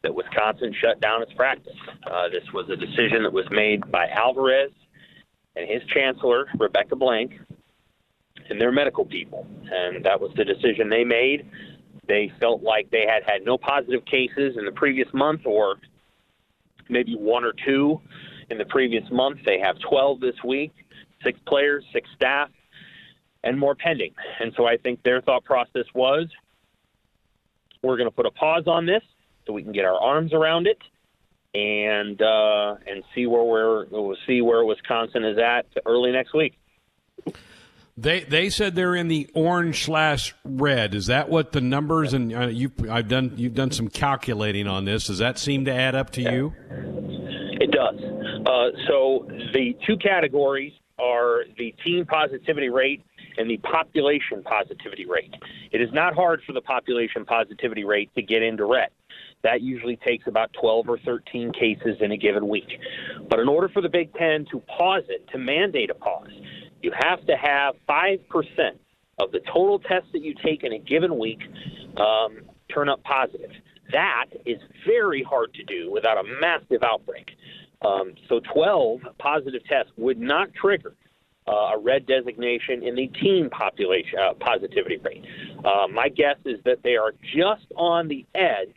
that 0.03 0.13
Wisconsin 0.13 0.73
shut 0.79 0.99
down 0.99 1.21
its 1.21 1.31
practice. 1.33 1.77
Uh, 2.05 2.27
this 2.29 2.43
was 2.53 2.69
a 2.69 2.75
decision 2.75 3.23
that 3.23 3.31
was 3.31 3.45
made 3.49 3.89
by 3.89 4.07
Alvarez 4.07 4.71
and 5.55 5.69
his 5.69 5.81
chancellor, 5.93 6.47
Rebecca 6.59 6.95
Blank, 6.95 7.39
and 8.49 8.59
their 8.59 8.73
medical 8.73 9.05
people. 9.05 9.47
And 9.71 10.03
that 10.05 10.19
was 10.19 10.31
the 10.35 10.43
decision 10.43 10.89
they 10.89 11.05
made. 11.05 11.49
They 12.07 12.31
felt 12.41 12.61
like 12.61 12.91
they 12.91 13.05
had 13.07 13.23
had 13.25 13.43
no 13.43 13.57
positive 13.57 14.05
cases 14.05 14.55
in 14.57 14.65
the 14.65 14.71
previous 14.71 15.07
month 15.13 15.41
or 15.45 15.75
maybe 16.89 17.15
one 17.15 17.45
or 17.45 17.53
two 17.65 18.01
in 18.49 18.57
the 18.57 18.65
previous 18.65 19.03
month. 19.11 19.39
They 19.45 19.59
have 19.59 19.77
12 19.79 20.19
this 20.19 20.35
week, 20.43 20.71
six 21.23 21.39
players, 21.47 21.83
six 21.93 22.09
staff, 22.15 22.49
and 23.43 23.59
more 23.59 23.75
pending. 23.75 24.13
And 24.39 24.53
so 24.55 24.65
I 24.65 24.77
think 24.77 25.03
their 25.03 25.21
thought 25.21 25.43
process 25.43 25.85
was 25.93 26.27
we're 27.81 27.97
going 27.97 28.09
to 28.09 28.15
put 28.15 28.25
a 28.25 28.31
pause 28.31 28.67
on 28.67 28.85
this 28.85 29.03
so 29.45 29.53
we 29.53 29.63
can 29.63 29.71
get 29.71 29.85
our 29.85 29.99
arms 29.99 30.33
around 30.33 30.67
it 30.67 30.79
and 31.53 32.21
uh, 32.21 32.75
and 32.85 33.03
see 33.15 33.25
where 33.25 33.43
we're 33.43 33.85
we'll 33.89 34.17
see 34.27 34.41
where 34.41 34.63
Wisconsin 34.65 35.23
is 35.23 35.37
at 35.37 35.65
early 35.85 36.11
next 36.11 36.33
week. 36.33 36.57
They 37.95 38.19
they 38.23 38.49
said 38.49 38.75
they're 38.75 38.95
in 38.95 39.07
the 39.07 39.29
orange 39.33 39.85
slash 39.85 40.35
red. 40.43 40.93
Is 40.93 41.07
that 41.07 41.29
what 41.29 41.51
the 41.51 41.61
numbers 41.61 42.13
and 42.13 42.35
uh, 42.35 42.47
you 42.47 42.71
I've 42.89 43.07
done 43.07 43.33
you've 43.37 43.55
done 43.55 43.71
some 43.71 43.87
calculating 43.87 44.67
on 44.67 44.85
this. 44.85 45.07
Does 45.07 45.17
that 45.17 45.39
seem 45.39 45.65
to 45.65 45.73
add 45.73 45.95
up 45.95 46.11
to 46.11 46.21
you? 46.21 46.53
Uh, 47.95 48.69
so 48.87 49.25
the 49.53 49.75
two 49.85 49.97
categories 49.97 50.73
are 50.99 51.43
the 51.57 51.73
team 51.83 52.05
positivity 52.05 52.69
rate 52.69 53.03
and 53.37 53.49
the 53.49 53.57
population 53.57 54.41
positivity 54.43 55.05
rate. 55.05 55.33
It 55.71 55.81
is 55.81 55.89
not 55.93 56.15
hard 56.15 56.41
for 56.45 56.53
the 56.53 56.61
population 56.61 57.25
positivity 57.25 57.83
rate 57.83 58.09
to 58.15 58.21
get 58.21 58.41
into 58.41 58.65
red. 58.65 58.89
That 59.43 59.61
usually 59.61 59.97
takes 59.97 60.27
about 60.27 60.51
12 60.59 60.89
or 60.89 60.97
13 60.99 61.53
cases 61.53 61.97
in 62.01 62.11
a 62.11 62.17
given 62.17 62.47
week. 62.47 62.79
But 63.29 63.39
in 63.39 63.47
order 63.47 63.69
for 63.69 63.81
the 63.81 63.89
Big 63.89 64.13
Ten 64.15 64.45
to 64.51 64.59
pause 64.61 65.03
it, 65.09 65.27
to 65.31 65.37
mandate 65.37 65.91
a 65.91 65.93
pause, 65.93 66.31
you 66.81 66.91
have 66.99 67.25
to 67.27 67.35
have 67.37 67.75
5% 67.87 68.19
of 69.19 69.31
the 69.31 69.39
total 69.51 69.79
tests 69.79 70.09
that 70.13 70.21
you 70.21 70.33
take 70.43 70.63
in 70.63 70.73
a 70.73 70.79
given 70.79 71.17
week 71.17 71.39
um, 71.97 72.41
turn 72.73 72.89
up 72.89 73.03
positive. 73.03 73.51
That 73.91 74.25
is 74.45 74.59
very 74.85 75.23
hard 75.23 75.53
to 75.53 75.63
do 75.63 75.91
without 75.91 76.17
a 76.17 76.23
massive 76.41 76.83
outbreak. 76.83 77.31
Um, 77.83 78.15
so 78.27 78.39
12 78.53 79.01
positive 79.19 79.63
tests 79.65 79.91
would 79.97 80.19
not 80.19 80.53
trigger 80.53 80.95
uh, 81.47 81.75
a 81.75 81.79
red 81.79 82.05
designation 82.05 82.83
in 82.83 82.95
the 82.95 83.07
teen 83.21 83.49
population 83.49 84.19
uh, 84.19 84.33
positivity 84.33 84.97
rate. 84.97 85.23
Uh, 85.63 85.87
my 85.87 86.09
guess 86.09 86.35
is 86.45 86.59
that 86.65 86.83
they 86.83 86.95
are 86.95 87.13
just 87.35 87.65
on 87.75 88.07
the 88.07 88.25
edge 88.35 88.75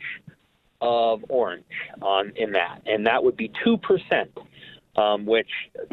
of 0.79 1.23
orange 1.29 1.63
on 2.01 2.31
in 2.35 2.51
that, 2.53 2.81
and 2.85 3.05
that 3.05 3.23
would 3.23 3.37
be 3.37 3.51
two 3.63 3.77
percent, 3.77 4.31
um, 4.95 5.25
which 5.25 5.49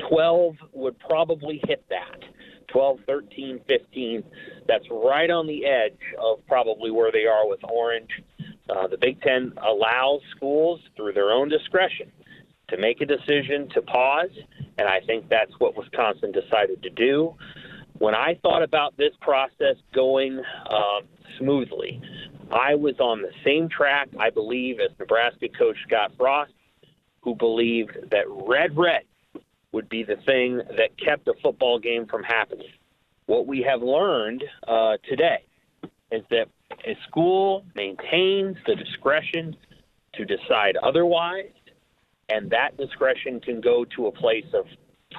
12 0.08 0.54
would 0.72 0.98
probably 0.98 1.60
hit 1.66 1.84
that. 1.90 2.20
12, 2.68 2.98
13, 3.06 3.60
15. 3.66 4.22
That's 4.66 4.84
right 4.90 5.30
on 5.30 5.46
the 5.46 5.64
edge 5.64 5.98
of 6.20 6.46
probably 6.46 6.90
where 6.90 7.10
they 7.10 7.24
are 7.24 7.48
with 7.48 7.60
orange. 7.64 8.10
Uh, 8.68 8.86
the 8.86 8.98
Big 8.98 9.20
Ten 9.22 9.52
allows 9.66 10.20
schools, 10.36 10.80
through 10.94 11.14
their 11.14 11.30
own 11.30 11.48
discretion, 11.48 12.12
to 12.68 12.76
make 12.78 13.00
a 13.00 13.06
decision 13.06 13.68
to 13.74 13.82
pause, 13.82 14.30
and 14.78 14.88
I 14.88 15.00
think 15.06 15.28
that's 15.28 15.52
what 15.58 15.76
Wisconsin 15.76 16.32
decided 16.32 16.82
to 16.82 16.90
do. 16.90 17.34
When 17.98 18.14
I 18.14 18.38
thought 18.42 18.62
about 18.62 18.96
this 18.96 19.12
process 19.20 19.76
going 19.94 20.40
uh, 20.70 21.00
smoothly, 21.38 22.00
I 22.52 22.74
was 22.74 22.94
on 23.00 23.22
the 23.22 23.32
same 23.44 23.68
track, 23.68 24.08
I 24.18 24.30
believe, 24.30 24.76
as 24.80 24.96
Nebraska 24.98 25.48
coach 25.48 25.76
Scott 25.86 26.12
Frost, 26.16 26.52
who 27.20 27.34
believed 27.34 27.96
that 28.10 28.24
red 28.28 28.76
red 28.76 29.02
would 29.72 29.88
be 29.88 30.02
the 30.02 30.16
thing 30.24 30.58
that 30.76 30.90
kept 31.04 31.28
a 31.28 31.34
football 31.42 31.78
game 31.78 32.06
from 32.06 32.22
happening. 32.22 32.68
What 33.26 33.46
we 33.46 33.62
have 33.62 33.82
learned 33.82 34.42
uh, 34.66 34.96
today 35.08 35.44
is 36.10 36.22
that 36.30 36.46
a 36.86 36.96
school 37.06 37.64
maintains 37.74 38.56
the 38.66 38.74
discretion 38.74 39.54
to 40.14 40.24
decide 40.24 40.76
otherwise, 40.82 41.50
and 42.28 42.50
that 42.50 42.76
discretion 42.76 43.40
can 43.40 43.60
go 43.60 43.84
to 43.96 44.06
a 44.06 44.12
place 44.12 44.46
of 44.54 44.66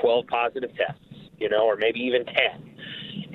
12 0.01 0.27
positive 0.27 0.69
tests, 0.75 1.03
you 1.37 1.49
know, 1.49 1.65
or 1.65 1.75
maybe 1.75 1.99
even 1.99 2.25
10. 2.25 2.35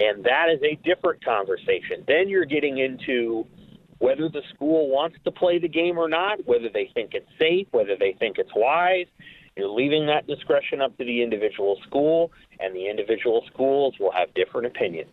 And 0.00 0.24
that 0.24 0.48
is 0.52 0.60
a 0.62 0.76
different 0.84 1.24
conversation. 1.24 2.04
Then 2.06 2.28
you're 2.28 2.44
getting 2.44 2.78
into 2.78 3.46
whether 3.98 4.28
the 4.28 4.42
school 4.54 4.88
wants 4.88 5.16
to 5.24 5.30
play 5.30 5.58
the 5.58 5.68
game 5.68 5.98
or 5.98 6.08
not, 6.08 6.44
whether 6.46 6.68
they 6.72 6.90
think 6.94 7.14
it's 7.14 7.28
safe, 7.38 7.66
whether 7.70 7.96
they 7.96 8.14
think 8.18 8.38
it's 8.38 8.50
wise. 8.54 9.06
You're 9.56 9.68
leaving 9.68 10.06
that 10.06 10.26
discretion 10.26 10.80
up 10.80 10.96
to 10.98 11.04
the 11.04 11.22
individual 11.22 11.78
school, 11.86 12.32
and 12.58 12.74
the 12.74 12.88
individual 12.88 13.44
schools 13.52 13.94
will 14.00 14.10
have 14.10 14.34
different 14.34 14.66
opinions. 14.66 15.10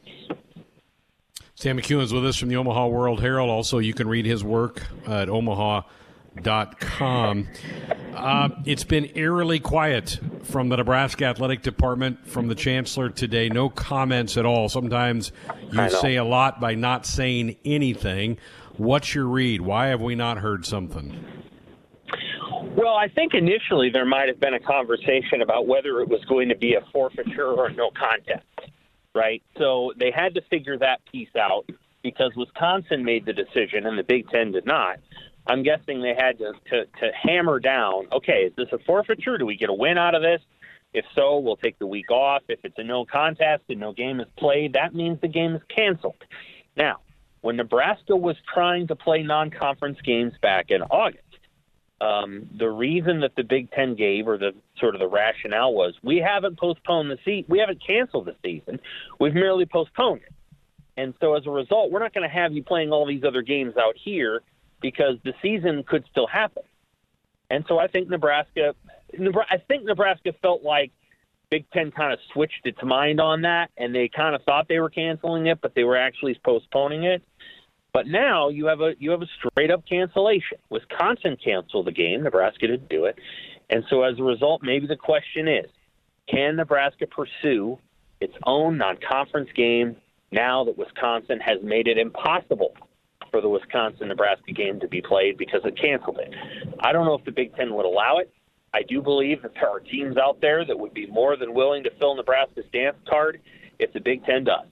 Sam 1.54 1.78
McKewon 1.78 2.02
is 2.02 2.12
with 2.12 2.26
us 2.26 2.38
from 2.38 2.50
the 2.50 2.56
Omaha 2.56 2.88
World 2.88 3.22
Herald. 3.22 3.52
Also, 3.52 3.78
you 3.78 3.94
can 3.94 4.08
read 4.08 4.26
his 4.26 4.44
work 4.44 4.82
at 5.06 5.30
omaha.com. 6.38 7.48
Uh, 8.16 8.50
it's 8.66 8.84
been 8.84 9.12
eerily 9.16 9.60
quiet 9.60 10.20
from 10.44 10.70
the 10.70 10.78
Nebraska 10.78 11.26
Athletic 11.26 11.62
Department, 11.62 12.28
from 12.28 12.48
the 12.48 12.56
Chancellor 12.56 13.10
today. 13.10 13.50
No 13.50 13.70
comments 13.70 14.38
at 14.38 14.46
all. 14.46 14.70
Sometimes 14.70 15.32
you 15.72 15.90
say 15.90 16.16
a 16.16 16.24
lot 16.24 16.60
by 16.60 16.76
not 16.76 17.06
saying 17.06 17.58
anything. 17.66 18.38
What's 18.78 19.16
your 19.16 19.26
read? 19.26 19.62
Why 19.62 19.88
have 19.88 20.02
we 20.02 20.16
not 20.16 20.38
heard 20.38 20.66
something? 20.66 21.26
Well, 22.76 22.96
I 22.96 23.08
think 23.10 23.34
initially 23.34 23.90
there 23.92 24.06
might 24.06 24.28
have 24.28 24.40
been 24.40 24.54
a 24.54 24.60
conversation 24.60 25.42
about 25.42 25.68
whether 25.68 26.00
it 26.02 26.10
was 26.10 26.24
going 26.26 26.50
to 26.50 26.56
be 26.56 26.76
a 26.76 26.82
forfeiture 26.92 27.52
or 27.52 27.70
no 27.70 27.92
contest 27.92 28.46
right? 29.14 29.42
So 29.58 29.94
they 30.00 30.12
had 30.12 30.34
to 30.36 30.42
figure 30.50 30.78
that 30.80 31.02
piece 31.12 31.36
out 31.40 31.66
because 32.04 32.32
Wisconsin 32.36 33.04
made 33.04 33.26
the 33.26 33.34
decision 33.34 33.86
and 33.86 33.98
the 33.98 34.04
Big 34.04 34.30
Ten 34.30 34.52
did 34.52 34.66
not. 34.66 34.98
I'm 35.48 35.64
guessing 35.64 36.02
they 36.02 36.16
had 36.16 36.38
to, 36.40 36.54
to, 36.70 36.86
to 36.86 37.12
hammer 37.14 37.60
down 37.60 38.08
okay, 38.12 38.44
is 38.44 38.54
this 38.56 38.68
a 38.72 38.80
forfeiture? 38.80 39.38
Do 39.38 39.46
we 39.46 39.58
get 39.58 39.70
a 39.70 39.74
win 39.74 39.98
out 39.98 40.16
of 40.16 40.22
this? 40.22 40.42
If 40.94 41.06
so, 41.16 41.40
we'll 41.40 41.58
take 41.58 41.80
the 41.80 41.88
week 41.88 42.12
off. 42.12 42.44
If 42.50 42.60
it's 42.64 42.78
a 42.78 42.84
no 42.84 43.06
contest 43.06 43.64
and 43.70 43.80
no 43.80 43.94
game 43.94 44.20
is 44.20 44.28
played, 44.38 44.74
that 44.74 44.94
means 44.94 45.22
the 45.22 45.30
game 45.30 45.56
is 45.56 45.62
canceled. 45.74 46.24
Now, 46.76 47.00
when 47.42 47.56
Nebraska 47.56 48.16
was 48.16 48.36
trying 48.54 48.88
to 48.88 48.96
play 48.96 49.24
non 49.24 49.50
conference 49.52 50.00
games 50.04 50.34
back 50.42 50.70
in 50.70 50.82
August, 50.84 51.24
um, 52.02 52.50
the 52.58 52.70
reason 52.70 53.22
that 53.22 53.36
the 53.36 53.44
Big 53.44 53.72
Ten 53.72 53.96
gave, 53.96 54.28
or 54.28 54.38
the 54.38 54.54
sort 54.78 54.96
of 54.96 55.00
the 55.00 55.08
rationale 55.08 55.74
was, 55.74 55.94
we 56.04 56.18
haven't 56.18 56.60
postponed 56.60 57.10
the 57.12 57.18
season, 57.24 57.46
we 57.48 57.60
haven't 57.60 57.82
canceled 57.86 58.26
the 58.26 58.36
season, 58.44 58.80
we've 59.20 59.34
merely 59.34 59.66
postponed 59.66 60.22
it. 60.22 60.34
And 60.98 61.14
so 61.22 61.36
as 61.36 61.46
a 61.46 61.52
result, 61.52 61.92
we're 61.92 62.00
not 62.00 62.14
going 62.14 62.28
to 62.28 62.34
have 62.34 62.54
you 62.54 62.64
playing 62.64 62.92
all 62.92 63.06
these 63.06 63.24
other 63.24 63.42
games 63.42 63.76
out 63.78 63.96
here 64.04 64.42
because 64.82 65.18
the 65.24 65.34
season 65.42 65.84
could 65.88 66.06
still 66.12 66.28
happen. 66.28 66.64
And 67.50 67.66
so 67.68 67.80
I 67.80 67.88
think 67.88 68.10
Nebraska, 68.10 68.74
I 69.14 69.58
think 69.68 69.84
Nebraska 69.84 70.34
felt 70.42 70.64
like 70.64 70.92
Big 71.50 71.70
Ten 71.72 71.92
kind 71.92 72.14
of 72.14 72.20
switched 72.34 72.66
its 72.66 72.82
mind 72.82 73.20
on 73.20 73.42
that, 73.42 73.72
and 73.78 73.94
they 73.94 74.08
kind 74.08 74.34
of 74.34 74.42
thought 74.44 74.68
they 74.70 74.80
were 74.80 74.90
canceling 74.90 75.48
it, 75.48 75.60
but 75.62 75.76
they 75.76 75.84
were 75.84 75.98
actually 75.98 76.40
postponing 76.46 77.04
it. 77.04 77.22
But 77.94 78.08
now 78.08 78.48
you 78.48 78.68
have 78.68 78.80
a 78.80 78.94
you 79.00 79.12
have 79.12 79.22
a 79.22 79.28
straight 79.38 79.70
up 79.70 79.86
cancellation. 79.86 80.60
Wisconsin 80.70 81.36
canceled 81.44 81.88
the 81.88 81.92
game. 81.92 82.24
Nebraska 82.24 82.68
didn't 82.68 82.88
do 82.88 83.04
it, 83.04 83.20
and 83.70 83.84
so 83.90 84.04
as 84.04 84.18
a 84.18 84.24
result, 84.24 84.64
maybe 84.64 84.88
the 84.88 84.96
question 84.96 85.50
is, 85.50 85.66
can 86.30 86.56
Nebraska 86.56 87.06
pursue 87.06 87.78
its 88.22 88.34
own 88.46 88.78
non-conference 88.78 89.50
game 89.54 89.98
now 90.32 90.64
that 90.64 90.78
Wisconsin 90.78 91.42
has 91.42 91.58
made 91.62 91.88
it 91.88 91.98
impossible 91.98 92.74
for 93.32 93.42
the 93.42 93.50
Wisconsin 93.50 94.10
Nebraska 94.10 94.52
game 94.52 94.80
to 94.80 94.88
be 94.88 95.02
played 95.02 95.38
because 95.38 95.62
it 95.66 95.80
canceled 95.80 96.20
it? 96.20 96.34
I 96.82 96.92
don't 96.92 97.06
know 97.06 97.16
if 97.16 97.26
the 97.26 97.32
Big 97.32 97.56
Ten 97.56 97.74
would 97.74 97.86
allow 97.86 98.18
it. 98.18 98.32
I 98.74 98.84
do 98.84 99.02
believe 99.02 99.42
that 99.42 99.54
there 99.56 99.70
are 99.70 99.80
teams 99.80 100.18
out 100.18 100.40
there 100.42 100.64
that 100.66 100.78
would 100.78 100.94
be 100.94 101.08
more 101.08 101.36
than 101.36 101.54
willing 101.54 101.84
to 101.84 101.92
fill 102.00 102.16
Nebraska's 102.16 102.66
dance 102.72 102.98
card 103.10 103.42
if 103.80 103.92
the 103.94 104.00
Big 104.00 104.24
Ten 104.26 104.44
does. 104.44 104.68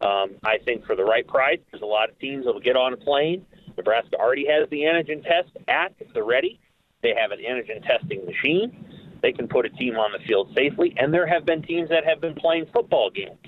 Um, 0.00 0.32
I 0.42 0.58
think 0.64 0.84
for 0.86 0.96
the 0.96 1.04
right 1.04 1.26
price, 1.26 1.60
there's 1.70 1.82
a 1.82 1.86
lot 1.86 2.08
of 2.08 2.18
teams 2.18 2.44
that 2.44 2.52
will 2.52 2.60
get 2.60 2.76
on 2.76 2.92
a 2.92 2.96
plane. 2.96 3.44
Nebraska 3.76 4.16
already 4.18 4.46
has 4.46 4.68
the 4.70 4.80
antigen 4.80 5.22
test 5.22 5.56
at 5.68 5.94
the 6.14 6.22
ready. 6.22 6.60
They 7.02 7.14
have 7.18 7.30
an 7.30 7.38
antigen 7.38 7.86
testing 7.86 8.24
machine. 8.24 9.18
They 9.22 9.32
can 9.32 9.46
put 9.46 9.64
a 9.66 9.70
team 9.70 9.96
on 9.96 10.10
the 10.12 10.18
field 10.26 10.52
safely, 10.54 10.94
and 10.96 11.14
there 11.14 11.26
have 11.26 11.46
been 11.46 11.62
teams 11.62 11.88
that 11.90 12.04
have 12.04 12.20
been 12.20 12.34
playing 12.34 12.66
football 12.72 13.10
games 13.10 13.38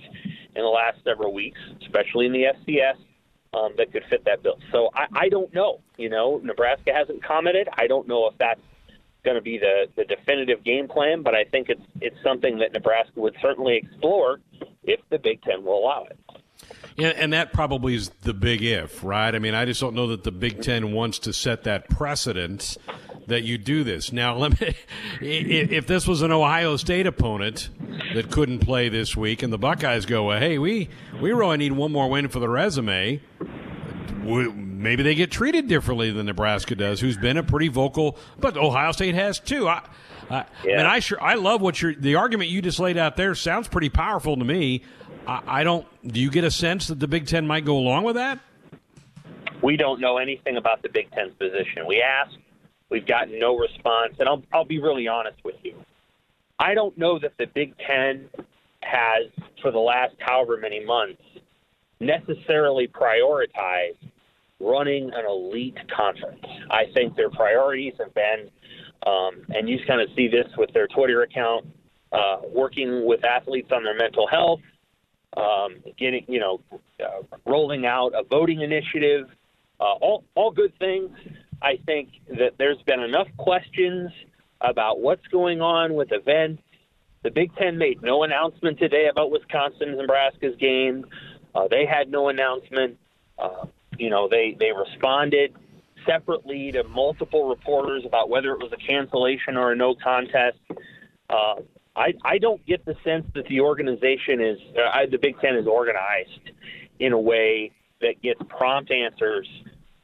in 0.55 0.62
the 0.62 0.68
last 0.68 0.98
several 1.05 1.35
weeks, 1.35 1.59
especially 1.83 2.27
in 2.27 2.33
the 2.33 2.44
FCS, 2.44 2.94
um, 3.57 3.73
that 3.77 3.93
could 3.93 4.05
fit 4.11 4.25
that 4.25 4.43
bill. 4.43 4.59
So 4.73 4.90
I, 4.95 5.07
I 5.25 5.29
don't 5.29 5.53
know. 5.55 5.81
You 5.97 6.09
know, 6.09 6.40
Nebraska 6.43 6.93
hasn't 6.93 7.23
commented. 7.23 7.69
I 7.73 7.87
don't 7.87 8.09
know 8.09 8.27
if 8.29 8.37
that's 8.38 8.61
going 9.25 9.37
to 9.37 9.43
be 9.43 9.59
the, 9.59 9.87
the 9.97 10.05
definitive 10.05 10.62
game 10.64 10.87
plan, 10.87 11.23
but 11.23 11.35
I 11.35 11.45
think 11.45 11.69
it's 11.69 11.83
it's 12.01 12.17
something 12.23 12.59
that 12.59 12.73
Nebraska 12.73 13.19
would 13.21 13.37
certainly 13.40 13.77
explore 13.77 14.40
if 14.83 15.01
the 15.11 15.19
Big 15.19 15.43
Ten 15.43 15.64
will 15.64 15.79
allow 15.79 16.05
it. 16.11 16.19
Yeah, 16.96 17.09
and 17.09 17.33
that 17.33 17.52
probably 17.52 17.94
is 17.96 18.11
the 18.22 18.35
big 18.35 18.62
if, 18.62 19.02
right? 19.02 19.35
I 19.35 19.38
mean, 19.40 19.54
I 19.54 19.64
just 19.64 19.80
don't 19.80 19.94
know 19.94 20.07
that 20.09 20.22
the 20.22 20.30
Big 20.30 20.62
Ten 20.62 20.92
wants 20.92 21.18
to 21.20 21.33
set 21.33 21.64
that 21.64 21.88
precedent 21.88 22.76
that 23.26 23.42
you 23.42 23.59
do 23.59 23.83
this. 23.85 24.12
Now, 24.12 24.37
let 24.37 24.61
me. 24.61 24.74
If 25.20 25.87
this 25.87 26.07
was 26.07 26.22
an 26.22 26.30
Ohio 26.30 26.76
State 26.76 27.07
opponent 27.07 27.70
that 28.14 28.30
couldn't 28.30 28.61
play 28.61 28.88
this 28.88 29.16
week, 29.16 29.42
and 29.42 29.52
the 29.52 29.59
Buckeyes 29.59 30.07
go, 30.07 30.24
well, 30.24 30.38
"Hey, 30.38 30.59
we 30.59 30.88
we 31.20 31.33
really 31.33 31.57
need 31.57 31.72
one 31.72 31.92
more 31.92 32.09
win 32.11 32.28
for 32.28 32.40
the 32.40 32.48
resume," 32.48 33.20
maybe 34.24 35.02
they 35.02 35.14
get 35.14 35.30
treated 35.30 35.68
differently 35.68 36.11
than 36.11 36.26
Nebraska 36.26 36.74
does, 36.74 37.00
who's 37.00 37.16
been 37.16 37.37
a 37.37 37.42
pretty 37.42 37.68
vocal. 37.68 38.18
But 38.38 38.57
Ohio 38.57 38.92
State 38.92 39.14
has 39.14 39.38
too. 39.38 39.68
I, 39.68 39.83
I, 40.30 40.46
yeah. 40.64 40.78
and 40.78 40.87
I 40.87 41.00
sure 41.00 41.22
I 41.22 41.35
love 41.35 41.61
what 41.61 41.80
you're. 41.80 41.94
The 41.94 42.16
argument 42.16 42.50
you 42.50 42.62
just 42.62 42.78
laid 42.78 42.96
out 42.96 43.16
there 43.16 43.35
sounds 43.35 43.68
pretty 43.68 43.88
powerful 43.88 44.37
to 44.37 44.44
me. 44.44 44.83
I, 45.26 45.42
I 45.46 45.64
don't. 45.64 45.87
Do 46.06 46.20
you 46.20 46.30
get 46.30 46.44
a 46.44 46.50
sense 46.50 46.88
that 46.88 47.00
the 47.00 47.08
Big 47.08 47.26
Ten 47.26 47.46
might 47.46 47.64
go 47.64 47.76
along 47.76 48.04
with 48.04 48.16
that? 48.16 48.40
We 49.62 49.76
don't 49.76 50.00
know 50.00 50.18
anything 50.18 50.56
about 50.56 50.82
the 50.82 50.88
Big 50.90 51.10
Ten's 51.12 51.32
position. 51.34 51.87
We 51.87 52.02
asked, 52.02 52.37
we've 52.90 53.06
gotten 53.06 53.38
no 53.38 53.56
response, 53.56 54.14
and 54.18 54.28
I'll, 54.28 54.42
I'll 54.52 54.66
be 54.66 54.78
really 54.78 55.08
honest 55.08 55.38
with 55.42 55.54
you. 55.62 55.74
I 56.58 56.74
don't 56.74 56.96
know 56.98 57.18
that 57.18 57.32
the 57.38 57.46
Big 57.46 57.74
Ten 57.78 58.28
has, 58.82 59.30
for 59.62 59.70
the 59.70 59.78
last 59.78 60.14
however 60.18 60.58
many 60.58 60.84
months, 60.84 61.22
necessarily 61.98 62.87
prioritized 62.87 63.96
running 64.60 65.10
an 65.14 65.24
elite 65.26 65.78
conference. 65.94 66.44
I 66.70 66.84
think 66.92 67.16
their 67.16 67.30
priorities 67.30 67.94
have 67.98 68.12
been, 68.14 68.50
um, 69.06 69.46
and 69.48 69.68
you 69.68 69.78
kind 69.87 70.00
of 70.00 70.08
see 70.14 70.28
this 70.28 70.46
with 70.58 70.72
their 70.72 70.87
Twitter 70.88 71.22
account, 71.22 71.66
uh, 72.12 72.37
working 72.54 73.06
with 73.06 73.24
athletes 73.24 73.70
on 73.72 73.82
their 73.82 73.96
mental 73.96 74.26
health, 74.26 74.60
um, 75.37 75.77
getting, 75.99 76.25
you 76.29 76.40
know, 76.40 76.61
uh, 76.73 77.23
rolling 77.47 77.87
out 77.87 78.12
a 78.14 78.23
voting 78.23 78.61
initiative, 78.61 79.29
uh, 79.81 79.85
all, 79.85 80.25
all 80.35 80.51
good 80.51 80.73
things. 80.79 81.11
I 81.61 81.79
think 81.85 82.11
that 82.29 82.55
there's 82.59 82.83
been 82.83 83.01
enough 83.01 83.29
questions 83.37 84.11
about 84.61 85.01
what's 85.01 85.27
going 85.29 85.61
on 85.61 85.94
with 85.94 86.12
events. 86.12 86.62
The 87.23 87.31
Big 87.31 87.55
Ten 87.57 87.79
made 87.79 88.03
no 88.03 88.23
announcement 88.23 88.79
today 88.79 89.09
about 89.11 89.31
Wisconsin 89.31 89.88
and 89.88 89.99
Nebraska's 89.99 90.57
game. 90.57 91.07
Uh, 91.55 91.68
they 91.68 91.87
had 91.87 92.11
no 92.11 92.29
announcement. 92.29 92.99
Uh, 93.38 93.66
you 93.99 94.11
know, 94.11 94.29
they, 94.29 94.57
they 94.59 94.73
responded 94.73 95.55
separately 96.07 96.73
to 96.73 96.85
multiple 96.85 97.49
reporters 97.49 98.05
about 98.05 98.29
whether 98.29 98.53
it 98.53 98.59
was 98.59 98.73
a 98.73 98.77
cancellation 98.77 99.57
or 99.57 99.73
a 99.73 99.77
no 99.77 99.94
contest. 99.94 100.59
Uh, 101.31 101.57
I, 101.96 102.14
I 102.24 102.38
don't 102.38 102.64
get 102.66 102.85
the 102.85 102.96
sense 103.04 103.26
that 103.35 103.46
the 103.46 103.61
organization 103.61 104.40
is, 104.40 104.59
uh, 104.76 105.07
the 105.11 105.18
Big 105.18 105.38
Ten 105.40 105.57
is 105.57 105.66
organized 105.66 106.50
in 106.98 107.12
a 107.12 107.20
way 107.20 107.72
that 108.00 108.20
gets 108.20 108.40
prompt 108.48 108.90
answers 108.90 109.48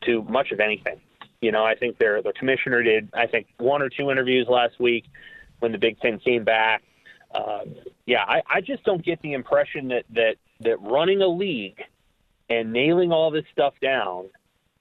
to 0.02 0.22
much 0.22 0.52
of 0.52 0.60
anything. 0.60 1.00
You 1.40 1.52
know, 1.52 1.64
I 1.64 1.74
think 1.74 1.98
their 1.98 2.22
the 2.22 2.32
commissioner 2.32 2.82
did, 2.82 3.08
I 3.14 3.26
think, 3.26 3.48
one 3.58 3.82
or 3.82 3.88
two 3.88 4.10
interviews 4.10 4.46
last 4.48 4.78
week 4.78 5.04
when 5.58 5.72
the 5.72 5.78
Big 5.78 5.98
Ten 6.00 6.18
came 6.18 6.44
back. 6.44 6.82
Uh, 7.34 7.60
yeah, 8.06 8.24
I, 8.26 8.42
I 8.48 8.60
just 8.60 8.84
don't 8.84 9.04
get 9.04 9.22
the 9.22 9.32
impression 9.32 9.88
that, 9.88 10.04
that 10.10 10.36
that 10.60 10.80
running 10.82 11.22
a 11.22 11.28
league 11.28 11.80
and 12.48 12.72
nailing 12.72 13.12
all 13.12 13.30
this 13.30 13.44
stuff 13.52 13.74
down 13.80 14.28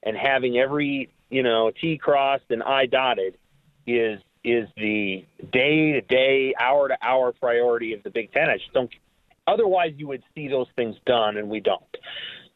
and 0.02 0.16
having 0.16 0.58
every 0.58 1.10
you 1.30 1.42
know 1.42 1.70
T 1.80 1.96
crossed 1.96 2.50
and 2.50 2.62
I 2.62 2.86
dotted 2.86 3.38
is 3.86 4.20
is 4.44 4.68
the 4.76 5.24
day 5.52 5.92
to 5.92 6.00
day, 6.00 6.54
hour 6.58 6.88
to 6.88 6.96
hour 7.02 7.32
priority 7.32 7.92
of 7.92 8.02
the 8.02 8.10
Big 8.10 8.32
Ten. 8.32 8.48
I 8.48 8.56
just 8.56 8.72
don't. 8.72 8.90
Otherwise, 9.46 9.92
you 9.96 10.06
would 10.08 10.22
see 10.34 10.48
those 10.48 10.68
things 10.76 10.96
done, 11.06 11.36
and 11.36 11.48
we 11.48 11.60
don't. 11.60 11.82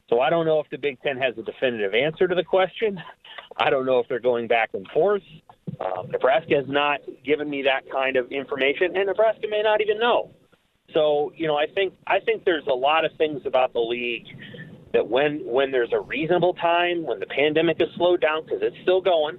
So 0.08 0.20
I 0.20 0.30
don't 0.30 0.46
know 0.46 0.60
if 0.60 0.68
the 0.70 0.78
Big 0.78 1.00
Ten 1.02 1.16
has 1.18 1.36
a 1.38 1.42
definitive 1.42 1.94
answer 1.94 2.28
to 2.28 2.34
the 2.34 2.44
question. 2.44 3.00
I 3.56 3.70
don't 3.70 3.86
know 3.86 3.98
if 3.98 4.08
they're 4.08 4.20
going 4.20 4.48
back 4.48 4.70
and 4.74 4.86
forth. 4.88 5.22
Um, 5.80 6.10
Nebraska 6.10 6.54
has 6.56 6.68
not 6.68 7.00
given 7.24 7.48
me 7.48 7.62
that 7.62 7.90
kind 7.90 8.16
of 8.16 8.30
information, 8.30 8.96
and 8.96 9.06
Nebraska 9.06 9.46
may 9.48 9.62
not 9.62 9.80
even 9.80 9.98
know. 9.98 10.30
So 10.92 11.32
you 11.36 11.46
know, 11.46 11.56
I 11.56 11.66
think 11.66 11.94
I 12.06 12.20
think 12.20 12.44
there's 12.44 12.66
a 12.66 12.74
lot 12.74 13.04
of 13.04 13.12
things 13.16 13.42
about 13.46 13.72
the 13.72 13.80
league 13.80 14.26
that 14.92 15.06
when 15.06 15.40
when 15.44 15.70
there's 15.70 15.92
a 15.92 16.00
reasonable 16.00 16.54
time, 16.54 17.04
when 17.04 17.20
the 17.20 17.26
pandemic 17.26 17.78
is 17.80 17.88
slowed 17.96 18.20
down 18.20 18.44
because 18.44 18.60
it's 18.62 18.76
still 18.82 19.00
going, 19.00 19.38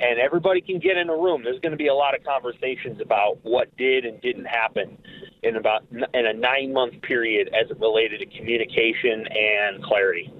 and 0.00 0.18
everybody 0.18 0.60
can 0.60 0.78
get 0.78 0.96
in 0.96 1.08
a 1.08 1.16
room, 1.16 1.42
there's 1.44 1.60
going 1.60 1.72
to 1.72 1.78
be 1.78 1.88
a 1.88 1.94
lot 1.94 2.14
of 2.14 2.24
conversations 2.24 3.00
about 3.00 3.38
what 3.42 3.74
did 3.76 4.04
and 4.04 4.20
didn't 4.20 4.46
happen 4.46 4.98
in 5.42 5.56
about 5.56 5.84
in 5.92 6.26
a 6.26 6.32
nine 6.32 6.72
month 6.72 7.00
period 7.02 7.48
as 7.48 7.70
it 7.70 7.78
related 7.80 8.18
to 8.18 8.26
communication 8.26 9.26
and 9.26 9.82
clarity. 9.82 10.32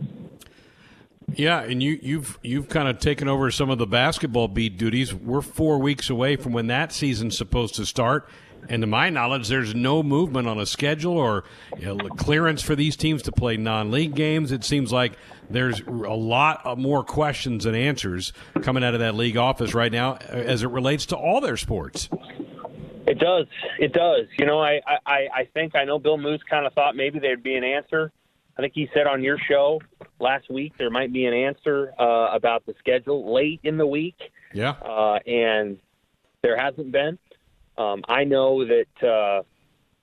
Yeah, 1.35 1.61
and 1.61 1.83
you, 1.83 1.99
you've 2.03 2.39
you've 2.43 2.69
kind 2.69 2.89
of 2.89 2.99
taken 2.99 3.29
over 3.29 3.51
some 3.51 3.71
of 3.71 3.79
the 3.79 3.87
basketball 3.87 4.49
beat 4.49 4.77
duties. 4.77 5.15
We're 5.15 5.41
four 5.41 5.79
weeks 5.79 6.11
away 6.11 6.37
from 6.37 6.53
when 6.53 6.67
that 6.67 6.93
season's 6.93 7.37
supposed 7.37 7.75
to 7.77 7.87
start, 7.87 8.29
and 8.73 8.81
to 8.81 8.87
my 8.87 9.11
knowledge, 9.11 9.49
there's 9.49 9.75
no 9.75 10.03
movement 10.03 10.49
on 10.49 10.59
a 10.59 10.65
schedule 10.65 11.19
or 11.19 11.45
you 11.79 11.95
know, 11.95 12.09
clearance 12.09 12.63
for 12.63 12.75
these 12.75 12.97
teams 12.97 13.21
to 13.25 13.31
play 13.31 13.59
non-league 13.59 14.15
games. 14.15 14.51
It 14.51 14.65
seems 14.65 14.91
like 14.91 15.13
there's 15.51 15.81
a 15.81 15.93
lot 15.93 16.79
more 16.79 17.05
questions 17.05 17.67
and 17.67 17.77
answers 17.77 18.33
coming 18.63 18.83
out 18.83 18.95
of 18.95 19.01
that 19.01 19.15
league 19.15 19.37
office 19.37 19.75
right 19.75 19.93
now, 19.93 20.15
as 20.17 20.63
it 20.63 20.69
relates 20.69 21.05
to 21.07 21.17
all 21.17 21.43
their 21.43 21.59
sports. 21.59 22.09
It 23.07 23.19
does. 23.19 23.47
It 23.79 23.93
does. 23.93 24.27
You 24.39 24.47
know, 24.47 24.63
I 24.63 24.81
I, 25.05 25.29
I 25.35 25.49
think 25.53 25.77
I 25.77 25.85
know 25.85 25.99
Bill 25.99 26.17
Moos 26.17 26.41
kind 26.49 26.67
of 26.67 26.73
thought 26.73 26.97
maybe 26.97 27.19
there'd 27.19 27.43
be 27.43 27.57
an 27.57 27.65
answer. 27.65 28.11
I 28.57 28.63
think 28.63 28.73
he 28.75 28.89
said 28.95 29.07
on 29.07 29.23
your 29.23 29.37
show 29.51 29.83
last 30.19 30.49
week 30.51 30.73
there 30.79 30.89
might 30.89 31.13
be 31.13 31.27
an 31.27 31.35
answer 31.35 31.93
uh, 31.99 32.31
about 32.33 32.65
the 32.65 32.75
schedule 32.79 33.35
late 33.35 33.61
in 33.65 33.77
the 33.77 33.87
week. 33.87 34.17
Yeah. 34.55 34.71
Uh, 34.71 35.19
and 35.27 35.79
there 36.41 36.57
hasn't 36.57 36.91
been. 36.91 37.19
Um, 37.79 38.03
I 38.09 38.25
know 38.25 38.65
that, 38.65 39.07
uh, 39.07 39.43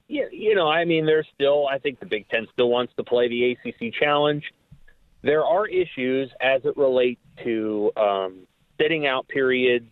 you, 0.08 0.28
you 0.32 0.56
know, 0.56 0.68
I 0.68 0.86
mean, 0.86 1.06
there's 1.06 1.28
still, 1.36 1.68
I 1.68 1.78
think 1.78 2.00
the 2.00 2.06
Big 2.06 2.28
Ten 2.30 2.48
still 2.54 2.70
wants 2.70 2.94
to 2.98 3.04
play 3.04 3.28
the 3.28 3.52
ACC 3.52 3.94
Challenge. 3.94 4.44
There 5.22 5.46
are 5.46 5.68
issues 5.68 6.32
as 6.42 6.62
it 6.66 6.78
relates 6.78 7.22
to 7.44 7.92
um, 7.98 8.48
sitting 8.80 9.06
out 9.06 9.28
periods 9.28 9.90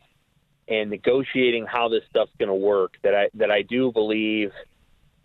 and 0.68 0.90
negotiating 0.90 1.66
how 1.66 1.90
this 1.90 2.04
stuff's 2.10 2.32
going 2.40 2.50
to 2.50 2.56
work 2.56 2.98
that 3.04 3.16
I 3.16 3.30
that 3.36 3.52
I 3.52 3.62
do 3.62 3.92
believe 3.92 4.52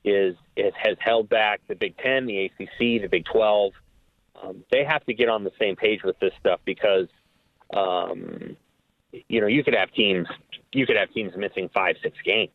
is 0.05 0.37
it 0.57 0.75
has 0.77 0.97
held 1.01 1.29
back 1.29 1.61
the 1.69 1.75
Big 1.75 1.97
Ten, 1.99 2.27
the 2.27 2.47
ACC, 2.47 2.79
the 2.79 3.09
Big 3.11 3.25
Twelve. 3.25 3.73
Um, 4.41 4.65
they 4.71 4.85
have 4.85 5.05
to 5.07 5.15
get 5.15 5.29
on 5.29 5.45
the 5.45 5.53
same 5.61 5.77
page 5.77 6.03
with 6.03 6.19
this 6.19 6.33
stuff 6.41 6.61
because, 6.65 7.07
um, 7.73 8.57
you 9.29 9.41
know, 9.41 9.47
you 9.47 9.63
could 9.63 9.75
have 9.75 9.93
teams 9.93 10.27
you 10.73 10.87
could 10.87 10.97
have 10.97 11.13
teams 11.13 11.33
missing 11.37 11.69
five, 11.73 11.97
six 12.03 12.17
games, 12.25 12.51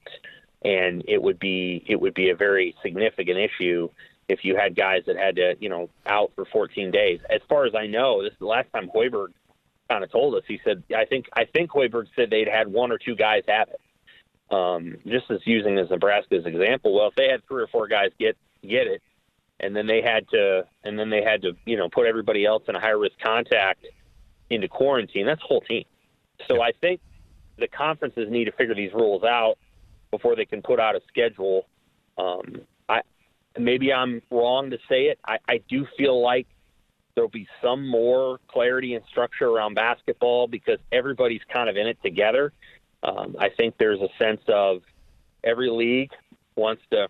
and 0.64 1.04
it 1.08 1.22
would 1.22 1.40
be 1.40 1.84
it 1.88 2.00
would 2.00 2.14
be 2.14 2.30
a 2.30 2.36
very 2.36 2.76
significant 2.82 3.38
issue 3.38 3.90
if 4.28 4.40
you 4.44 4.58
had 4.58 4.76
guys 4.76 5.04
that 5.08 5.16
had 5.16 5.36
to 5.36 5.56
you 5.60 5.70
know 5.70 5.90
out 6.06 6.32
for 6.36 6.46
14 6.46 6.92
days. 6.92 7.20
As 7.30 7.42
far 7.48 7.66
as 7.66 7.74
I 7.76 7.88
know, 7.88 8.24
this 8.24 8.34
is 8.34 8.40
the 8.40 8.46
last 8.46 8.68
time 8.74 8.90
Hoiberg 8.94 9.30
kind 9.90 10.04
of 10.04 10.12
told 10.12 10.36
us. 10.36 10.44
He 10.48 10.60
said, 10.64 10.84
I 10.96 11.06
think 11.06 11.28
I 11.34 11.46
think 11.46 11.72
Hoiberg 11.72 12.08
said 12.16 12.30
they'd 12.30 12.48
had 12.48 12.68
one 12.68 12.92
or 12.92 12.98
two 12.98 13.16
guys 13.16 13.44
have 13.48 13.70
it. 13.70 13.82
Um, 14.50 14.98
just 15.06 15.30
as 15.30 15.40
using 15.46 15.78
as 15.78 15.90
Nebraska's 15.90 16.46
example, 16.46 16.96
well, 16.96 17.10
if 17.10 17.16
they 17.16 17.28
had 17.28 17.46
three 17.48 17.64
or 17.64 17.68
four 17.68 17.88
guys 17.88 18.12
get 18.20 18.38
get 18.62 18.88
it, 18.88 19.02
and 19.60 19.76
then 19.76 19.88
they 19.88 20.02
had 20.02 20.28
to 20.30 20.66
and 20.84 20.98
then 20.98 21.10
they 21.10 21.22
had 21.22 21.42
to 21.44 21.54
you 21.66 21.78
know 21.78 21.90
put 21.90 22.08
everybody 22.08 22.46
else 22.46 22.64
in 22.68 22.76
a 22.76 22.80
high 22.80 22.90
risk 22.90 23.16
contact 23.24 23.86
into 24.50 24.68
quarantine, 24.68 25.26
that's 25.26 25.42
whole 25.42 25.62
team. 25.62 25.84
So 26.48 26.62
I 26.62 26.72
think 26.80 27.02
the 27.58 27.68
conferences 27.68 28.28
need 28.30 28.46
to 28.46 28.52
figure 28.52 28.76
these 28.76 28.94
rules 28.94 29.24
out 29.24 29.58
before 30.12 30.36
they 30.36 30.46
can 30.46 30.62
put 30.62 30.80
out 30.80 30.96
a 30.96 31.02
schedule. 31.08 31.66
Um, 32.18 32.62
I 32.88 33.02
maybe 33.58 33.92
I'm 33.92 34.22
wrong 34.30 34.70
to 34.70 34.78
say 34.90 35.06
it. 35.06 35.20
I, 35.26 35.38
I 35.48 35.62
do 35.70 35.88
feel 35.98 36.22
like 36.22 36.48
there'll 37.16 37.30
be 37.30 37.48
some 37.64 37.88
more 37.88 38.40
clarity 38.48 38.94
and 38.94 39.04
structure 39.10 39.48
around 39.48 39.74
basketball 39.74 40.48
because 40.48 40.78
everybody's 40.92 41.42
kind 41.52 41.70
of 41.70 41.76
in 41.76 41.88
it 41.88 41.98
together. 42.04 42.54
Um, 43.02 43.36
I 43.40 43.50
think 43.50 43.76
there's 43.80 44.02
a 44.02 44.10
sense 44.20 44.42
of 44.48 44.82
every 45.44 45.70
league 45.70 46.12
wants 46.56 46.84
to 46.92 47.08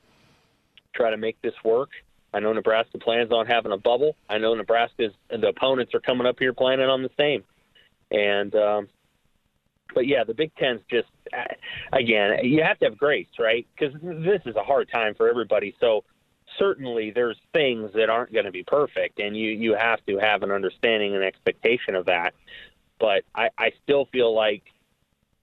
try 0.94 1.10
to 1.10 1.18
make 1.18 1.42
this 1.42 1.54
work. 1.64 1.90
I 2.34 2.40
know 2.40 2.54
Nebraska 2.54 2.98
plans 2.98 3.32
on 3.32 3.48
having 3.48 3.72
a 3.72 3.78
bubble. 3.78 4.16
I 4.30 4.38
know 4.38 4.54
Nebraska's 4.54 5.14
the 5.30 5.48
opponents 5.48 5.94
are 5.94 6.00
coming 6.00 6.28
up 6.28 6.38
here 6.40 6.54
planning 6.54 6.88
on 6.88 7.04
the 7.04 7.10
same. 7.18 7.44
And 8.12 8.56
um, 8.56 8.88
but 9.94 10.08
yeah, 10.08 10.24
the 10.24 10.34
Big 10.34 10.56
Ten's 10.56 10.82
just 10.90 11.08
again, 11.94 12.40
you 12.44 12.64
have 12.64 12.80
to 12.80 12.86
have 12.86 12.98
grace, 12.98 13.28
right? 13.40 13.68
Because 13.78 13.94
this 14.02 14.42
is 14.46 14.56
a 14.56 14.64
hard 14.64 14.90
time 14.92 15.16
for 15.16 15.30
everybody. 15.30 15.76
So 15.80 16.04
certainly 16.58 17.12
there's 17.12 17.38
things 17.54 17.92
that 17.94 18.10
aren't 18.10 18.34
going 18.34 18.46
to 18.46 18.52
be 18.52 18.64
perfect, 18.64 19.20
and 19.20 19.36
you 19.36 19.50
you 19.50 19.76
have 19.76 20.06
to 20.08 20.18
have 20.18 20.44
an 20.44 20.52
understanding 20.52 21.16
and 21.16 21.24
expectation 21.24 21.96
of 21.96 22.06
that. 22.06 22.34
But 23.00 23.24
I, 23.36 23.50
I 23.58 23.72
still 23.84 24.06
feel 24.12 24.34
like 24.34 24.64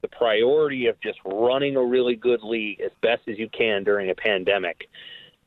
the 0.02 0.08
priority 0.08 0.86
of 0.86 1.00
just 1.00 1.18
running 1.24 1.76
a 1.76 1.82
really 1.82 2.16
good 2.16 2.42
league 2.42 2.80
as 2.80 2.90
best 3.00 3.22
as 3.28 3.38
you 3.38 3.48
can 3.48 3.84
during 3.84 4.10
a 4.10 4.14
pandemic. 4.14 4.88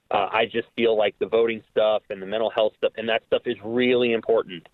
Uh, 0.10 0.30
I 0.32 0.46
just 0.46 0.68
feel 0.76 0.98
like 0.98 1.20
the 1.20 1.28
voting 1.28 1.62
stuff 1.70 2.02
and 2.10 2.22
the 2.22 2.26
mental 2.26 2.50
health 2.50 2.74
stuff 2.78 2.94
and 2.98 3.10
that 3.10 3.24
stuff 3.28 3.42
is 3.46 3.58
really 3.64 4.14
important. 4.14 4.68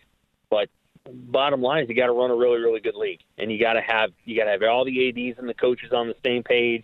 But 0.50 0.70
bottom 1.12 1.62
line 1.62 1.84
is 1.84 1.90
you 1.90 1.96
got 1.96 2.08
to 2.08 2.14
run 2.14 2.32
a 2.32 2.36
really 2.36 2.60
really 2.60 2.80
good 2.80 2.96
league, 2.96 3.22
and 3.38 3.52
you 3.52 3.60
got 3.60 3.74
to 3.74 3.82
have 3.82 4.12
you 4.26 4.38
got 4.38 4.46
to 4.46 4.52
have 4.52 4.64
all 4.64 4.86
the 4.86 5.10
ads 5.10 5.38
and 5.40 5.48
the 5.48 5.54
coaches 5.54 5.92
on 5.92 6.08
the 6.08 6.16
same 6.26 6.44
page. 6.44 6.84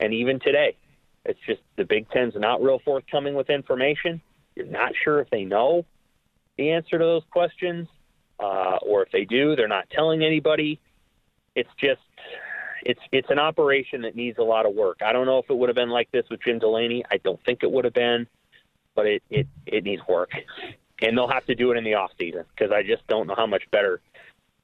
And 0.00 0.12
even 0.12 0.40
today, 0.40 0.76
it's 1.24 1.38
just 1.46 1.60
the 1.76 1.84
Big 1.84 2.08
Ten's 2.10 2.34
not 2.36 2.62
real 2.62 2.80
forthcoming 2.84 3.34
with 3.34 3.48
information. 3.48 4.20
You're 4.54 4.66
not 4.66 4.92
sure 5.02 5.20
if 5.20 5.30
they 5.30 5.44
know 5.44 5.86
the 6.58 6.70
answer 6.70 6.98
to 6.98 7.04
those 7.04 7.22
questions, 7.30 7.88
uh, 8.38 8.78
or 8.82 9.02
if 9.02 9.10
they 9.12 9.24
do, 9.24 9.56
they're 9.56 9.68
not 9.68 9.88
telling 9.90 10.22
anybody. 10.22 10.80
It's 11.54 11.70
just 11.80 12.00
it's 12.82 13.00
it's 13.12 13.30
an 13.30 13.38
operation 13.38 14.02
that 14.02 14.14
needs 14.14 14.38
a 14.38 14.42
lot 14.42 14.66
of 14.66 14.74
work. 14.74 15.00
I 15.04 15.12
don't 15.12 15.26
know 15.26 15.38
if 15.38 15.48
it 15.48 15.56
would 15.56 15.68
have 15.68 15.76
been 15.76 15.90
like 15.90 16.10
this 16.10 16.24
with 16.30 16.42
Jim 16.42 16.58
Delany. 16.58 17.04
I 17.10 17.18
don't 17.18 17.42
think 17.44 17.62
it 17.62 17.70
would 17.70 17.84
have 17.84 17.94
been, 17.94 18.26
but 18.94 19.06
it 19.06 19.22
it, 19.30 19.46
it 19.66 19.84
needs 19.84 20.02
work 20.08 20.30
and 21.02 21.16
they'll 21.16 21.28
have 21.28 21.46
to 21.46 21.54
do 21.54 21.72
it 21.72 21.76
in 21.76 21.84
the 21.84 21.94
off 21.94 22.12
season 22.18 22.44
because 22.54 22.72
I 22.72 22.82
just 22.82 23.06
don't 23.08 23.26
know 23.26 23.34
how 23.36 23.46
much 23.46 23.62
better 23.70 24.00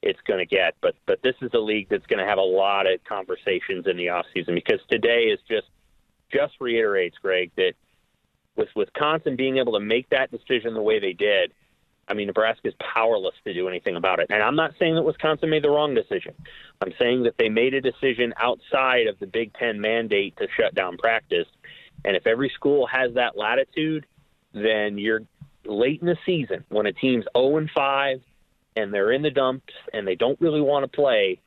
it's 0.02 0.20
going 0.26 0.38
to 0.38 0.46
get. 0.46 0.74
But 0.80 0.94
but 1.06 1.20
this 1.22 1.34
is 1.42 1.50
a 1.54 1.58
league 1.58 1.88
that's 1.90 2.06
going 2.06 2.20
to 2.20 2.26
have 2.26 2.38
a 2.38 2.42
lot 2.42 2.90
of 2.90 3.02
conversations 3.04 3.86
in 3.86 3.96
the 3.96 4.10
off 4.10 4.26
season 4.34 4.54
because 4.54 4.80
today 4.88 5.24
is 5.24 5.40
just 5.48 5.66
just 6.32 6.54
reiterates, 6.60 7.16
Greg, 7.20 7.50
that 7.56 7.72
with 8.56 8.68
Wisconsin 8.76 9.36
being 9.36 9.58
able 9.58 9.72
to 9.72 9.80
make 9.80 10.08
that 10.10 10.30
decision 10.30 10.74
the 10.74 10.82
way 10.82 11.00
they 11.00 11.12
did, 11.12 11.52
I 12.08 12.14
mean 12.14 12.28
Nebraska 12.28 12.68
is 12.68 12.74
powerless 12.94 13.34
to 13.44 13.52
do 13.52 13.68
anything 13.68 13.96
about 13.96 14.20
it. 14.20 14.28
And 14.30 14.42
I'm 14.42 14.56
not 14.56 14.72
saying 14.78 14.94
that 14.94 15.02
Wisconsin 15.02 15.50
made 15.50 15.64
the 15.64 15.70
wrong 15.70 15.94
decision. 15.94 16.34
I'm 16.80 16.92
saying 16.98 17.24
that 17.24 17.34
they 17.38 17.48
made 17.48 17.74
a 17.74 17.80
decision 17.80 18.32
outside 18.38 19.08
of 19.08 19.18
the 19.18 19.26
Big 19.26 19.52
Ten 19.54 19.80
mandate 19.80 20.36
to 20.36 20.46
shut 20.56 20.74
down 20.74 20.96
practice. 20.96 21.48
And 22.04 22.16
if 22.16 22.26
every 22.26 22.50
school 22.54 22.86
has 22.86 23.14
that 23.14 23.36
latitude 23.36 24.06
then 24.52 24.98
you're 24.98 25.22
late 25.64 26.00
in 26.00 26.06
the 26.06 26.16
season 26.24 26.64
when 26.68 26.86
a 26.86 26.92
team's 26.92 27.24
0 27.36 27.56
and 27.58 27.70
5 27.70 28.20
and 28.76 28.92
they're 28.92 29.12
in 29.12 29.22
the 29.22 29.30
dumps 29.30 29.72
and 29.92 30.06
they 30.06 30.14
don't 30.14 30.40
really 30.40 30.60
want 30.60 30.90
to 30.90 30.96
play. 30.96 31.40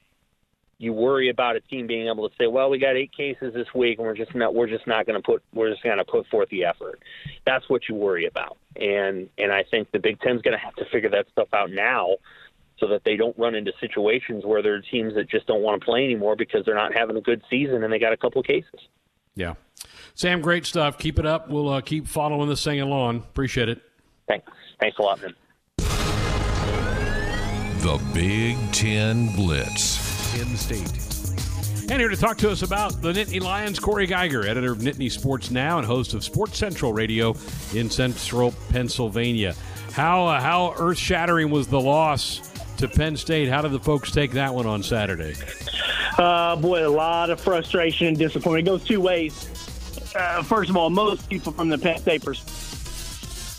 You 0.78 0.92
worry 0.94 1.30
about 1.30 1.56
a 1.56 1.62
team 1.62 1.88
being 1.88 2.08
able 2.08 2.28
to 2.28 2.36
say, 2.38 2.48
"Well, 2.48 2.70
we 2.70 2.78
got 2.78 2.98
eight 2.98 3.16
cases 3.16 3.54
this 3.54 3.68
week, 3.74 4.00
and 4.00 4.08
we're 4.08 4.18
just 4.18 4.36
not 4.36 4.54
we're 4.54 4.68
just 4.68 4.86
not 4.86 5.06
going 5.06 5.22
to 5.22 5.26
put 5.26 5.42
we're 5.54 5.70
just 5.70 5.84
going 5.84 5.98
to 5.98 6.04
put 6.04 6.28
forth 6.28 6.50
the 6.50 6.66
effort." 6.66 7.02
That's 7.46 7.70
what 7.70 7.88
you 7.88 7.96
worry 7.96 8.26
about, 8.26 8.58
and 8.76 9.30
and 9.38 9.54
I 9.54 9.64
think 9.64 9.92
the 9.92 10.00
Big 10.00 10.20
Ten's 10.20 10.42
going 10.42 10.58
to 10.58 10.64
have 10.64 10.76
to 10.76 10.86
figure 10.92 11.10
that 11.12 11.28
stuff 11.32 11.48
out 11.54 11.72
now 11.72 12.18
so 12.80 12.88
that 12.88 13.04
they 13.06 13.16
don't 13.16 13.38
run 13.38 13.56
into 13.56 13.72
situations 13.80 14.44
where 14.46 14.62
there 14.62 14.74
are 14.74 14.82
teams 14.82 15.14
that 15.14 15.30
just 15.30 15.48
don't 15.48 15.62
want 15.62 15.80
to 15.80 15.86
play 15.86 16.04
anymore 16.04 16.36
because 16.36 16.66
they're 16.66 16.76
not 16.76 16.94
having 16.94 17.16
a 17.16 17.22
good 17.22 17.42
season 17.50 17.84
and 17.84 17.94
they 17.94 18.00
got 18.00 18.12
a 18.12 18.18
couple 18.18 18.42
of 18.42 18.48
cases. 18.48 18.80
Yeah. 19.36 19.54
Sam, 20.16 20.42
great 20.42 20.66
stuff. 20.66 20.98
Keep 20.98 21.20
it 21.20 21.26
up. 21.26 21.50
We'll 21.50 21.70
uh, 21.70 21.82
keep 21.82 22.08
following 22.08 22.50
this 22.50 22.64
thing 22.64 22.82
along. 22.82 23.18
Appreciate 23.18 23.70
it. 23.70 23.82
Thanks. 24.28 24.46
Thanks 24.80 24.98
a 24.98 25.02
lot, 25.02 25.22
man. 25.22 25.36
The 27.84 28.02
Big 28.14 28.58
Ten 28.72 29.36
Blitz. 29.36 30.34
Penn 30.34 30.56
State. 30.56 31.04
And 31.92 32.00
here 32.00 32.08
to 32.08 32.16
talk 32.16 32.38
to 32.38 32.50
us 32.50 32.62
about 32.62 33.02
the 33.02 33.12
Nittany 33.12 33.42
Lions, 33.42 33.78
Corey 33.78 34.08
Geiger, 34.08 34.48
editor 34.48 34.72
of 34.72 34.78
Nittany 34.78 35.12
Sports 35.12 35.52
Now 35.52 35.80
and 35.80 35.86
host 35.86 36.14
of 36.14 36.24
Sports 36.24 36.58
Central 36.58 36.94
Radio 36.94 37.36
in 37.74 37.90
Central 37.90 38.54
Pennsylvania. 38.70 39.54
How 39.92 40.26
uh, 40.26 40.40
how 40.40 40.74
earth 40.78 40.98
shattering 40.98 41.52
was 41.52 41.68
the 41.68 41.82
loss 41.82 42.40
to 42.78 42.88
Penn 42.88 43.18
State. 43.18 43.50
How 43.50 43.62
did 43.62 43.74
the 43.74 43.80
folks 43.80 44.12
take 44.12 44.32
that 44.32 44.54
one 44.54 44.66
on 44.66 44.82
Saturday? 44.82 45.36
Uh, 46.18 46.56
boy, 46.56 46.88
a 46.88 46.90
lot 46.90 47.30
of 47.30 47.42
frustration 47.42 48.08
and 48.08 48.18
disappointment. 48.18 48.66
It 48.66 48.72
goes 48.72 48.84
two 48.86 49.02
ways. 49.02 50.14
Uh, 50.16 50.42
first 50.42 50.70
of 50.70 50.78
all, 50.78 50.90
most 50.90 51.30
people 51.30 51.52
from 51.52 51.68
the 51.68 51.78
Penn 51.78 51.98
State 51.98 52.24
perspective 52.24 52.63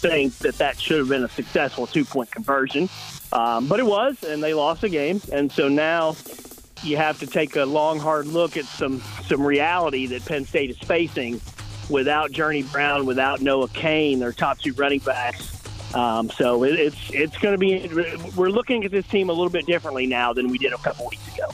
think 0.08 0.36
that 0.38 0.58
that 0.58 0.78
should 0.78 0.98
have 0.98 1.08
been 1.08 1.24
a 1.24 1.28
successful 1.28 1.86
two 1.86 2.04
point 2.04 2.30
conversion, 2.30 2.88
um, 3.32 3.66
but 3.68 3.80
it 3.80 3.86
was, 3.86 4.22
and 4.22 4.42
they 4.42 4.52
lost 4.52 4.82
the 4.82 4.88
game. 4.88 5.20
And 5.32 5.50
so 5.50 5.68
now 5.68 6.16
you 6.82 6.96
have 6.98 7.18
to 7.20 7.26
take 7.26 7.56
a 7.56 7.64
long, 7.64 7.98
hard 7.98 8.26
look 8.26 8.56
at 8.56 8.66
some 8.66 9.02
some 9.26 9.42
reality 9.42 10.06
that 10.06 10.24
Penn 10.26 10.44
State 10.44 10.70
is 10.70 10.78
facing 10.78 11.40
without 11.88 12.32
Journey 12.32 12.62
Brown, 12.62 13.06
without 13.06 13.40
Noah 13.40 13.68
Cain, 13.68 14.18
their 14.18 14.32
top 14.32 14.58
two 14.58 14.72
running 14.74 15.00
backs. 15.00 15.50
Um, 15.94 16.28
so 16.28 16.64
it, 16.64 16.78
it's 16.78 17.10
it's 17.10 17.38
going 17.38 17.54
to 17.54 17.58
be. 17.58 17.88
We're 18.36 18.50
looking 18.50 18.84
at 18.84 18.90
this 18.90 19.06
team 19.06 19.30
a 19.30 19.32
little 19.32 19.50
bit 19.50 19.64
differently 19.64 20.06
now 20.06 20.32
than 20.32 20.48
we 20.48 20.58
did 20.58 20.72
a 20.72 20.78
couple 20.78 21.08
weeks 21.08 21.34
ago. 21.34 21.48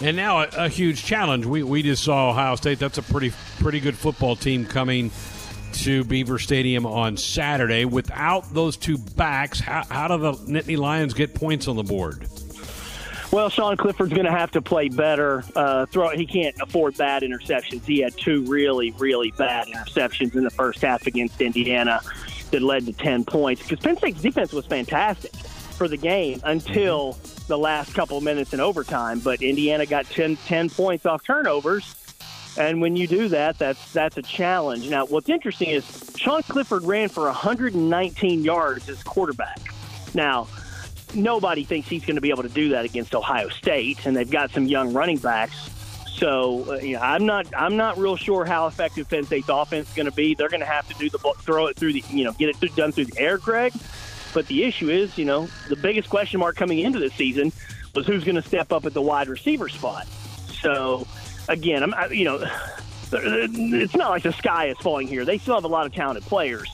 And 0.00 0.16
now 0.16 0.42
a, 0.42 0.48
a, 0.56 0.68
huge 0.68 1.04
challenge. 1.04 1.44
We 1.44 1.62
we 1.62 1.82
just 1.82 2.02
saw 2.04 2.30
Ohio 2.30 2.56
State. 2.56 2.78
That's 2.78 2.98
a 2.98 3.02
pretty 3.02 3.32
pretty 3.58 3.80
good 3.80 3.96
football 3.96 4.36
team 4.36 4.64
coming 4.64 5.10
to 5.74 6.04
Beaver 6.04 6.38
Stadium 6.38 6.86
on 6.86 7.16
Saturday. 7.16 7.84
Without 7.84 8.52
those 8.52 8.76
two 8.76 8.98
backs, 8.98 9.60
how, 9.60 9.84
how 9.90 10.08
do 10.08 10.18
the 10.18 10.32
Nittany 10.32 10.76
Lions 10.76 11.14
get 11.14 11.34
points 11.34 11.68
on 11.68 11.76
the 11.76 11.82
board? 11.82 12.28
Well, 13.30 13.50
Sean 13.50 13.76
Clifford's 13.76 14.12
going 14.12 14.24
to 14.24 14.30
have 14.30 14.50
to 14.52 14.62
play 14.62 14.88
better. 14.88 15.44
Uh, 15.54 15.84
throw 15.86 16.08
he 16.10 16.26
can't 16.26 16.56
afford 16.62 16.96
bad 16.96 17.22
interceptions. 17.22 17.84
He 17.84 18.00
had 18.00 18.16
two 18.16 18.42
really 18.44 18.92
really 18.92 19.32
bad 19.32 19.66
interceptions 19.66 20.34
in 20.34 20.44
the 20.44 20.50
first 20.50 20.80
half 20.80 21.06
against 21.06 21.40
Indiana 21.40 22.00
that 22.50 22.62
led 22.62 22.86
to 22.86 22.92
10 22.92 23.24
points 23.24 23.62
because 23.62 23.80
Penn 23.80 23.96
State's 23.98 24.22
defense 24.22 24.52
was 24.52 24.64
fantastic 24.64 25.34
for 25.34 25.88
the 25.88 25.96
game 25.96 26.40
until 26.44 27.18
the 27.46 27.58
last 27.58 27.94
couple 27.94 28.16
of 28.16 28.24
minutes 28.24 28.54
in 28.54 28.60
overtime. 28.60 29.20
But 29.20 29.42
Indiana 29.42 29.84
got 29.84 30.06
10, 30.06 30.36
10 30.36 30.70
points 30.70 31.04
off 31.04 31.22
turnovers. 31.22 31.94
And 32.56 32.80
when 32.80 32.96
you 32.96 33.06
do 33.06 33.28
that, 33.28 33.58
that's 33.58 33.92
that's 33.92 34.16
a 34.16 34.22
challenge. 34.22 34.88
Now, 34.88 35.06
what's 35.06 35.28
interesting 35.28 35.70
is 35.70 36.12
Sean 36.16 36.42
Clifford 36.42 36.84
ran 36.84 37.08
for 37.08 37.24
119 37.24 38.44
yards 38.44 38.88
as 38.88 39.02
quarterback. 39.02 39.60
Now, 40.14 40.48
nobody 41.14 41.64
thinks 41.64 41.88
he's 41.88 42.04
going 42.04 42.16
to 42.16 42.20
be 42.20 42.30
able 42.30 42.42
to 42.42 42.48
do 42.48 42.70
that 42.70 42.84
against 42.84 43.14
Ohio 43.14 43.48
State, 43.48 44.06
and 44.06 44.16
they've 44.16 44.30
got 44.30 44.50
some 44.50 44.66
young 44.66 44.92
running 44.92 45.18
backs. 45.18 45.70
So 46.18 46.72
uh, 46.72 46.78
you 46.78 46.96
know, 46.96 47.02
I'm 47.02 47.26
not 47.26 47.46
I'm 47.56 47.76
not 47.76 47.96
real 47.96 48.16
sure 48.16 48.44
how 48.44 48.66
effective 48.66 49.08
Penn 49.08 49.24
State's 49.24 49.48
offense 49.48 49.88
is 49.88 49.94
going 49.94 50.06
to 50.06 50.12
be. 50.12 50.34
They're 50.34 50.48
going 50.48 50.60
to 50.60 50.66
have 50.66 50.88
to 50.88 50.94
do 50.94 51.08
the 51.08 51.18
throw 51.40 51.66
it 51.66 51.76
through 51.76 51.92
the 51.92 52.02
you 52.10 52.24
know 52.24 52.32
get 52.32 52.60
it 52.60 52.76
done 52.76 52.90
through 52.92 53.06
the 53.06 53.20
air, 53.20 53.38
Greg. 53.38 53.72
But 54.34 54.46
the 54.46 54.64
issue 54.64 54.90
is, 54.90 55.16
you 55.16 55.24
know, 55.24 55.48
the 55.68 55.76
biggest 55.76 56.10
question 56.10 56.40
mark 56.40 56.56
coming 56.56 56.80
into 56.80 56.98
this 56.98 57.14
season 57.14 57.52
was 57.94 58.06
who's 58.06 58.24
going 58.24 58.36
to 58.36 58.42
step 58.42 58.72
up 58.72 58.84
at 58.84 58.94
the 58.94 59.02
wide 59.02 59.28
receiver 59.28 59.68
spot. 59.68 60.06
So 60.60 61.06
again, 61.48 61.82
I'm 61.82 61.94
I, 61.94 62.08
you 62.08 62.24
know, 62.24 62.40
it's 63.12 63.96
not 63.96 64.10
like 64.10 64.22
the 64.22 64.32
sky 64.32 64.66
is 64.68 64.78
falling 64.78 65.08
here. 65.08 65.24
They 65.24 65.38
still 65.38 65.54
have 65.54 65.64
a 65.64 65.68
lot 65.68 65.86
of 65.86 65.94
talented 65.94 66.24
players. 66.24 66.68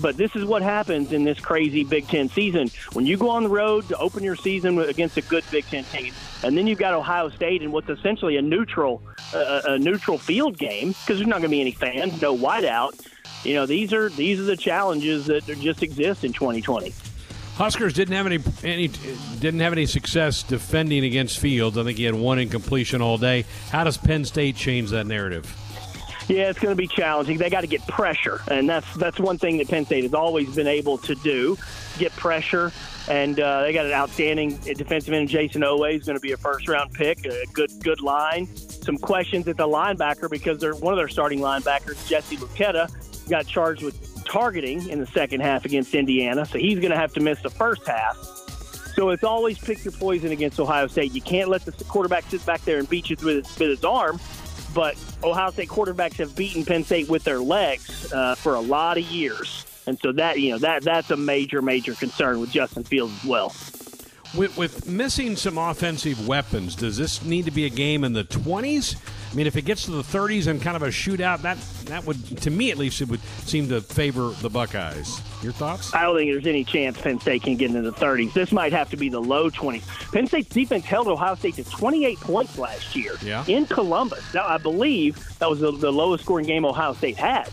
But 0.00 0.16
this 0.16 0.34
is 0.34 0.44
what 0.44 0.62
happens 0.62 1.12
in 1.12 1.22
this 1.22 1.38
crazy 1.38 1.84
Big 1.84 2.08
Ten 2.08 2.28
season. 2.28 2.68
When 2.94 3.06
you 3.06 3.16
go 3.16 3.28
on 3.28 3.44
the 3.44 3.48
road 3.48 3.86
to 3.88 3.98
open 3.98 4.24
your 4.24 4.34
season 4.34 4.76
against 4.80 5.16
a 5.16 5.22
good 5.22 5.44
Big 5.52 5.64
Ten 5.66 5.84
team, 5.84 6.12
and 6.42 6.58
then 6.58 6.66
you've 6.66 6.80
got 6.80 6.94
Ohio 6.94 7.28
State 7.28 7.62
in 7.62 7.70
what's 7.70 7.88
essentially 7.88 8.36
a 8.36 8.42
neutral 8.42 9.02
uh, 9.32 9.62
a 9.66 9.78
neutral 9.78 10.18
field 10.18 10.58
game 10.58 10.88
because 10.88 11.18
there's 11.18 11.28
not 11.28 11.38
going 11.38 11.42
to 11.42 11.48
be 11.48 11.60
any 11.60 11.70
fans, 11.70 12.20
no 12.20 12.36
whiteout. 12.36 13.06
You 13.44 13.54
know, 13.54 13.66
these 13.66 13.92
are 13.92 14.08
these 14.08 14.40
are 14.40 14.44
the 14.44 14.56
challenges 14.56 15.26
that 15.26 15.44
just 15.46 15.82
exist 15.82 16.24
in 16.24 16.32
2020. 16.32 16.92
Huskers 17.56 17.92
didn't 17.94 18.14
have 18.14 18.26
any 18.26 18.40
any 18.64 18.88
didn't 19.38 19.60
have 19.60 19.72
any 19.72 19.86
success 19.86 20.42
defending 20.42 21.04
against 21.04 21.38
Fields. 21.38 21.78
I 21.78 21.84
think 21.84 21.98
he 21.98 22.04
had 22.04 22.14
one 22.14 22.38
incompletion 22.38 23.00
all 23.00 23.16
day. 23.16 23.44
How 23.70 23.84
does 23.84 23.96
Penn 23.96 24.24
State 24.24 24.56
change 24.56 24.90
that 24.90 25.06
narrative? 25.06 25.46
Yeah, 26.28 26.48
it's 26.48 26.58
going 26.58 26.72
to 26.72 26.76
be 26.76 26.88
challenging. 26.88 27.36
They 27.36 27.50
got 27.50 27.60
to 27.60 27.66
get 27.66 27.86
pressure, 27.86 28.40
and 28.50 28.68
that's 28.68 28.92
that's 28.96 29.20
one 29.20 29.38
thing 29.38 29.58
that 29.58 29.68
Penn 29.68 29.84
State 29.84 30.04
has 30.04 30.14
always 30.14 30.54
been 30.54 30.66
able 30.66 30.98
to 30.98 31.14
do: 31.16 31.56
get 31.98 32.12
pressure. 32.16 32.72
And 33.06 33.38
uh, 33.38 33.60
they 33.60 33.74
got 33.74 33.84
an 33.84 33.92
outstanding 33.92 34.56
defensive 34.56 35.12
end, 35.12 35.28
Jayson 35.28 35.60
Oweh, 35.60 35.98
is 35.98 36.06
going 36.06 36.16
to 36.16 36.22
be 36.22 36.32
a 36.32 36.38
first-round 36.38 36.94
pick. 36.94 37.26
A 37.26 37.44
good 37.52 37.70
good 37.82 38.00
line. 38.00 38.46
Some 38.56 38.96
questions 38.96 39.46
at 39.46 39.58
the 39.58 39.68
linebacker 39.68 40.30
because 40.30 40.58
they're 40.58 40.74
one 40.74 40.94
of 40.94 40.96
their 40.96 41.08
starting 41.08 41.40
linebackers, 41.40 42.08
Jesse 42.08 42.38
Luketa, 42.38 42.90
got 43.28 43.46
charged 43.46 43.82
with 43.82 44.13
targeting 44.24 44.88
in 44.88 45.00
the 45.00 45.06
second 45.06 45.40
half 45.40 45.64
against 45.64 45.94
Indiana, 45.94 46.44
so 46.46 46.58
he's 46.58 46.78
going 46.78 46.90
to 46.90 46.96
have 46.96 47.12
to 47.14 47.20
miss 47.20 47.40
the 47.42 47.50
first 47.50 47.86
half. 47.86 48.16
So 48.94 49.10
it's 49.10 49.24
always 49.24 49.58
pick 49.58 49.84
your 49.84 49.92
poison 49.92 50.30
against 50.30 50.60
Ohio 50.60 50.86
State. 50.86 51.12
You 51.12 51.20
can't 51.20 51.48
let 51.48 51.64
the 51.64 51.72
quarterback 51.84 52.24
sit 52.24 52.44
back 52.46 52.62
there 52.64 52.78
and 52.78 52.88
beat 52.88 53.10
you 53.10 53.16
with 53.16 53.44
his, 53.44 53.58
with 53.58 53.70
his 53.70 53.84
arm 53.84 54.20
but 54.74 54.96
Ohio 55.22 55.50
State 55.52 55.68
quarterbacks 55.68 56.14
have 56.14 56.34
beaten 56.36 56.64
Penn 56.64 56.84
State 56.84 57.08
with 57.08 57.24
their 57.24 57.38
legs 57.38 58.12
uh, 58.12 58.34
for 58.34 58.54
a 58.54 58.60
lot 58.60 58.98
of 58.98 59.04
years, 59.04 59.64
and 59.86 59.98
so 60.00 60.12
that 60.12 60.40
you 60.40 60.50
know 60.50 60.58
that 60.58 60.82
that's 60.82 61.10
a 61.10 61.16
major 61.16 61.62
major 61.62 61.94
concern 61.94 62.40
with 62.40 62.50
Justin 62.50 62.82
Fields 62.82 63.14
as 63.22 63.24
well. 63.24 63.54
With, 64.36 64.56
with 64.56 64.88
missing 64.88 65.36
some 65.36 65.58
offensive 65.58 66.26
weapons, 66.26 66.74
does 66.74 66.96
this 66.96 67.24
need 67.24 67.44
to 67.44 67.52
be 67.52 67.66
a 67.66 67.70
game 67.70 68.02
in 68.02 68.12
the 68.12 68.24
twenties? 68.24 68.96
I 69.34 69.36
mean, 69.36 69.48
if 69.48 69.56
it 69.56 69.62
gets 69.62 69.86
to 69.86 69.90
the 69.90 70.02
30s 70.02 70.46
and 70.46 70.62
kind 70.62 70.76
of 70.76 70.84
a 70.84 70.88
shootout, 70.88 71.42
that 71.42 71.58
that 71.86 72.04
would, 72.06 72.40
to 72.42 72.50
me 72.50 72.70
at 72.70 72.78
least, 72.78 73.00
it 73.00 73.08
would 73.08 73.20
seem 73.46 73.68
to 73.68 73.80
favor 73.80 74.28
the 74.40 74.48
Buckeyes. 74.48 75.20
Your 75.42 75.50
thoughts? 75.50 75.92
I 75.92 76.02
don't 76.02 76.16
think 76.16 76.30
there's 76.30 76.46
any 76.46 76.62
chance 76.62 77.00
Penn 77.00 77.18
State 77.18 77.42
can 77.42 77.56
get 77.56 77.70
into 77.70 77.82
the 77.82 77.96
30s. 77.96 78.32
This 78.32 78.52
might 78.52 78.72
have 78.72 78.90
to 78.90 78.96
be 78.96 79.08
the 79.08 79.18
low 79.18 79.50
20s. 79.50 79.82
Penn 80.12 80.28
State's 80.28 80.50
defense 80.50 80.84
held 80.84 81.08
Ohio 81.08 81.34
State 81.34 81.56
to 81.56 81.64
28 81.64 82.20
points 82.20 82.58
last 82.58 82.94
year 82.94 83.16
yeah. 83.24 83.44
in 83.48 83.66
Columbus. 83.66 84.22
Now, 84.32 84.46
I 84.46 84.58
believe 84.58 85.18
that 85.40 85.50
was 85.50 85.58
the, 85.58 85.72
the 85.72 85.90
lowest 85.90 86.22
scoring 86.22 86.46
game 86.46 86.64
Ohio 86.64 86.92
State 86.92 87.16
had. 87.16 87.48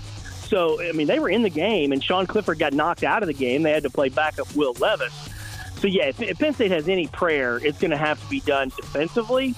So, 0.51 0.79
I 0.87 0.91
mean, 0.91 1.07
they 1.07 1.17
were 1.17 1.31
in 1.31 1.41
the 1.41 1.49
game, 1.49 1.93
and 1.93 2.03
Sean 2.03 2.27
Clifford 2.27 2.59
got 2.59 2.73
knocked 2.73 3.03
out 3.03 3.23
of 3.23 3.27
the 3.27 3.33
game. 3.33 3.63
They 3.63 3.71
had 3.71 3.81
to 3.81 3.89
play 3.89 4.09
backup 4.09 4.55
Will 4.55 4.73
Levis. 4.73 5.13
So, 5.79 5.87
yeah, 5.87 6.09
if, 6.09 6.21
if 6.21 6.37
Penn 6.37 6.53
State 6.53 6.69
has 6.69 6.87
any 6.87 7.07
prayer, 7.07 7.57
it's 7.57 7.79
going 7.79 7.89
to 7.89 7.97
have 7.97 8.21
to 8.21 8.29
be 8.29 8.41
done 8.41 8.69
defensively. 8.69 9.55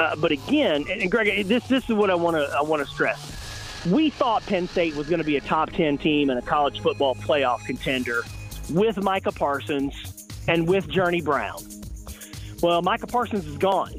Uh, 0.00 0.16
but 0.16 0.32
again, 0.32 0.86
and 0.88 1.10
Greg, 1.10 1.46
this 1.46 1.68
this 1.68 1.84
is 1.84 1.94
what 1.94 2.08
I 2.08 2.14
want 2.14 2.34
to 2.34 2.50
I 2.56 2.62
want 2.62 2.82
to 2.82 2.90
stress. 2.90 3.84
We 3.90 4.08
thought 4.08 4.44
Penn 4.46 4.66
State 4.66 4.96
was 4.96 5.08
going 5.10 5.18
to 5.18 5.26
be 5.26 5.36
a 5.36 5.42
top 5.42 5.70
ten 5.72 5.98
team 5.98 6.30
and 6.30 6.38
a 6.38 6.42
college 6.42 6.80
football 6.80 7.14
playoff 7.14 7.66
contender 7.66 8.22
with 8.70 8.96
Micah 9.02 9.30
Parsons 9.30 10.26
and 10.48 10.66
with 10.66 10.88
Journey 10.88 11.20
Brown. 11.20 11.62
Well, 12.62 12.80
Micah 12.80 13.08
Parsons 13.08 13.46
is 13.46 13.58
gone, 13.58 13.92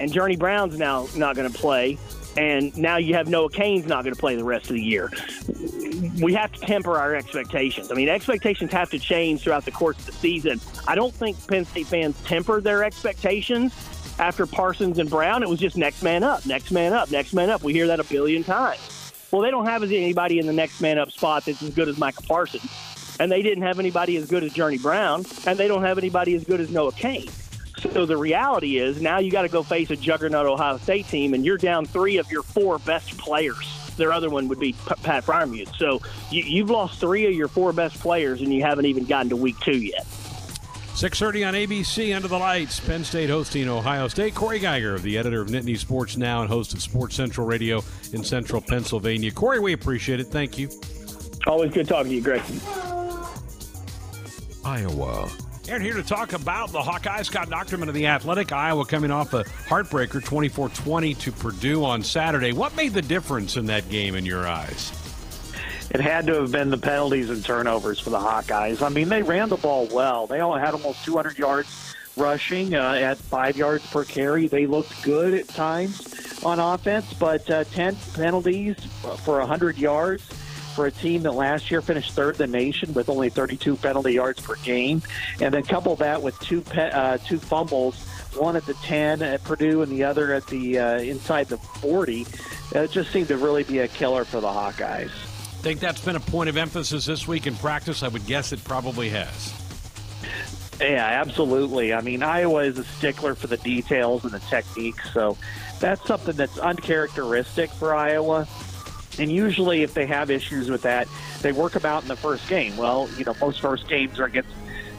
and 0.00 0.12
Journey 0.12 0.34
Brown's 0.34 0.78
now 0.78 1.06
not 1.14 1.36
going 1.36 1.50
to 1.50 1.56
play, 1.56 1.96
and 2.36 2.76
now 2.76 2.96
you 2.96 3.14
have 3.14 3.28
Noah 3.28 3.50
Cain's 3.50 3.86
not 3.86 4.02
going 4.02 4.14
to 4.14 4.20
play 4.20 4.34
the 4.34 4.44
rest 4.44 4.68
of 4.68 4.74
the 4.74 4.82
year. 4.82 5.12
We 6.20 6.34
have 6.34 6.50
to 6.52 6.60
temper 6.60 6.98
our 6.98 7.14
expectations. 7.14 7.92
I 7.92 7.94
mean, 7.94 8.08
expectations 8.08 8.72
have 8.72 8.90
to 8.90 8.98
change 8.98 9.42
throughout 9.42 9.64
the 9.64 9.70
course 9.70 9.98
of 10.00 10.06
the 10.06 10.12
season. 10.12 10.60
I 10.88 10.96
don't 10.96 11.14
think 11.14 11.36
Penn 11.46 11.64
State 11.66 11.86
fans 11.86 12.20
temper 12.24 12.60
their 12.60 12.82
expectations 12.82 13.72
after 14.18 14.46
Parsons 14.46 14.98
and 14.98 15.10
Brown, 15.10 15.42
it 15.42 15.48
was 15.48 15.60
just 15.60 15.76
next 15.76 16.02
man 16.02 16.24
up, 16.24 16.46
next 16.46 16.70
man 16.70 16.92
up, 16.92 17.10
next 17.10 17.34
man 17.34 17.50
up. 17.50 17.62
We 17.62 17.72
hear 17.72 17.86
that 17.88 18.00
a 18.00 18.04
billion 18.04 18.44
times. 18.44 19.12
Well, 19.30 19.42
they 19.42 19.50
don't 19.50 19.66
have 19.66 19.82
anybody 19.82 20.38
in 20.38 20.46
the 20.46 20.52
next 20.52 20.80
man 20.80 20.98
up 20.98 21.10
spot 21.10 21.44
that's 21.44 21.62
as 21.62 21.70
good 21.70 21.88
as 21.88 21.98
Michael 21.98 22.24
Parsons, 22.26 22.70
and 23.20 23.30
they 23.30 23.42
didn't 23.42 23.64
have 23.64 23.78
anybody 23.78 24.16
as 24.16 24.26
good 24.26 24.44
as 24.44 24.52
Journey 24.52 24.78
Brown, 24.78 25.24
and 25.46 25.58
they 25.58 25.68
don't 25.68 25.82
have 25.82 25.98
anybody 25.98 26.34
as 26.34 26.44
good 26.44 26.60
as 26.60 26.70
Noah 26.70 26.92
Cain. 26.92 27.28
So 27.92 28.06
the 28.06 28.16
reality 28.16 28.78
is 28.78 29.02
now 29.02 29.18
you 29.18 29.30
got 29.30 29.42
to 29.42 29.48
go 29.48 29.62
face 29.62 29.90
a 29.90 29.96
juggernaut 29.96 30.46
Ohio 30.46 30.78
State 30.78 31.08
team, 31.08 31.34
and 31.34 31.44
you're 31.44 31.58
down 31.58 31.84
three 31.84 32.16
of 32.16 32.30
your 32.30 32.42
four 32.42 32.78
best 32.78 33.18
players. 33.18 33.94
Their 33.96 34.12
other 34.12 34.30
one 34.30 34.48
would 34.48 34.58
be 34.58 34.74
Pat 35.02 35.24
Freiermuth. 35.24 35.76
So 35.76 36.00
you, 36.30 36.42
you've 36.42 36.70
lost 36.70 37.00
three 37.00 37.26
of 37.26 37.32
your 37.32 37.48
four 37.48 37.72
best 37.72 37.98
players, 38.00 38.40
and 38.40 38.52
you 38.52 38.62
haven't 38.62 38.86
even 38.86 39.04
gotten 39.04 39.28
to 39.30 39.36
week 39.36 39.58
two 39.60 39.76
yet. 39.78 40.06
6.30 40.96 41.46
on 41.46 41.52
ABC, 41.52 42.16
Under 42.16 42.26
the 42.26 42.38
Lights. 42.38 42.80
Penn 42.80 43.04
State 43.04 43.28
hosting 43.28 43.68
Ohio 43.68 44.08
State. 44.08 44.34
Corey 44.34 44.58
Geiger, 44.58 44.98
the 44.98 45.18
editor 45.18 45.42
of 45.42 45.48
Nittany 45.48 45.76
Sports 45.76 46.16
Now 46.16 46.40
and 46.40 46.48
host 46.48 46.72
of 46.72 46.80
Sports 46.80 47.14
Central 47.14 47.46
Radio 47.46 47.84
in 48.14 48.24
central 48.24 48.62
Pennsylvania. 48.62 49.30
Corey, 49.30 49.60
we 49.60 49.74
appreciate 49.74 50.20
it. 50.20 50.28
Thank 50.28 50.56
you. 50.56 50.70
Always 51.46 51.70
good 51.74 51.86
talking 51.86 52.12
to 52.12 52.16
you, 52.16 52.22
Greg. 52.22 52.40
Iowa. 54.64 55.30
And 55.68 55.82
here 55.82 55.96
to 55.96 56.02
talk 56.02 56.32
about 56.32 56.72
the 56.72 56.80
Hawkeyes, 56.80 57.26
Scott 57.26 57.50
Dochterman 57.50 57.88
of 57.88 57.94
the 57.94 58.06
Athletic. 58.06 58.52
Iowa 58.52 58.86
coming 58.86 59.10
off 59.10 59.34
a 59.34 59.44
heartbreaker 59.44 60.24
24 60.24 60.70
20 60.70 61.12
to 61.12 61.30
Purdue 61.30 61.84
on 61.84 62.02
Saturday. 62.02 62.54
What 62.54 62.74
made 62.74 62.94
the 62.94 63.02
difference 63.02 63.58
in 63.58 63.66
that 63.66 63.86
game 63.90 64.14
in 64.14 64.24
your 64.24 64.48
eyes? 64.48 64.92
It 65.90 66.00
had 66.00 66.26
to 66.26 66.34
have 66.40 66.52
been 66.52 66.70
the 66.70 66.78
penalties 66.78 67.30
and 67.30 67.44
turnovers 67.44 68.00
for 68.00 68.10
the 68.10 68.18
Hawkeyes. 68.18 68.82
I 68.82 68.88
mean, 68.88 69.08
they 69.08 69.22
ran 69.22 69.48
the 69.48 69.56
ball 69.56 69.88
well. 69.90 70.26
They 70.26 70.40
only 70.40 70.60
had 70.60 70.74
almost 70.74 71.04
200 71.04 71.38
yards 71.38 71.94
rushing 72.16 72.74
uh, 72.74 72.92
at 72.94 73.18
five 73.18 73.56
yards 73.56 73.86
per 73.86 74.04
carry. 74.04 74.48
They 74.48 74.66
looked 74.66 75.02
good 75.02 75.34
at 75.34 75.48
times 75.48 76.42
on 76.44 76.58
offense, 76.58 77.12
but 77.14 77.48
uh, 77.50 77.64
10 77.64 77.96
penalties 78.14 78.76
for 79.24 79.38
100 79.38 79.78
yards 79.78 80.24
for 80.74 80.86
a 80.86 80.90
team 80.90 81.22
that 81.22 81.32
last 81.32 81.70
year 81.70 81.80
finished 81.80 82.12
third 82.12 82.38
in 82.38 82.50
the 82.50 82.58
nation 82.58 82.92
with 82.92 83.08
only 83.08 83.30
32 83.30 83.76
penalty 83.76 84.12
yards 84.12 84.40
per 84.40 84.56
game, 84.56 85.00
and 85.40 85.54
then 85.54 85.62
couple 85.62 85.96
that 85.96 86.20
with 86.20 86.38
two 86.40 86.60
pe- 86.60 86.90
uh, 86.90 87.16
two 87.18 87.38
fumbles, 87.38 87.96
one 88.34 88.56
at 88.56 88.66
the 88.66 88.74
10 88.74 89.22
at 89.22 89.42
Purdue 89.42 89.80
and 89.80 89.90
the 89.90 90.04
other 90.04 90.34
at 90.34 90.46
the 90.48 90.78
uh, 90.78 90.98
inside 90.98 91.48
the 91.48 91.56
40. 91.56 92.26
It 92.72 92.90
just 92.90 93.10
seemed 93.10 93.28
to 93.28 93.38
really 93.38 93.64
be 93.64 93.78
a 93.78 93.88
killer 93.88 94.24
for 94.24 94.40
the 94.40 94.48
Hawkeyes. 94.48 95.10
Think 95.62 95.80
that's 95.80 96.04
been 96.04 96.16
a 96.16 96.20
point 96.20 96.48
of 96.48 96.56
emphasis 96.56 97.06
this 97.06 97.26
week 97.26 97.46
in 97.46 97.56
practice? 97.56 98.02
I 98.02 98.08
would 98.08 98.26
guess 98.26 98.52
it 98.52 98.62
probably 98.62 99.08
has. 99.10 99.52
Yeah, 100.80 101.04
absolutely. 101.04 101.94
I 101.94 102.02
mean, 102.02 102.22
Iowa 102.22 102.64
is 102.64 102.78
a 102.78 102.84
stickler 102.84 103.34
for 103.34 103.46
the 103.46 103.56
details 103.56 104.24
and 104.24 104.32
the 104.32 104.40
techniques, 104.40 105.10
so 105.12 105.36
that's 105.80 106.06
something 106.06 106.36
that's 106.36 106.58
uncharacteristic 106.58 107.70
for 107.70 107.94
Iowa. 107.94 108.46
And 109.18 109.32
usually, 109.32 109.82
if 109.82 109.94
they 109.94 110.06
have 110.06 110.30
issues 110.30 110.68
with 110.68 110.82
that, 110.82 111.08
they 111.40 111.52
work 111.52 111.72
them 111.72 111.86
out 111.86 112.02
in 112.02 112.08
the 112.08 112.16
first 112.16 112.46
game. 112.48 112.76
Well, 112.76 113.08
you 113.16 113.24
know, 113.24 113.34
most 113.40 113.60
first 113.60 113.88
games 113.88 114.20
are 114.20 114.26
against 114.26 114.50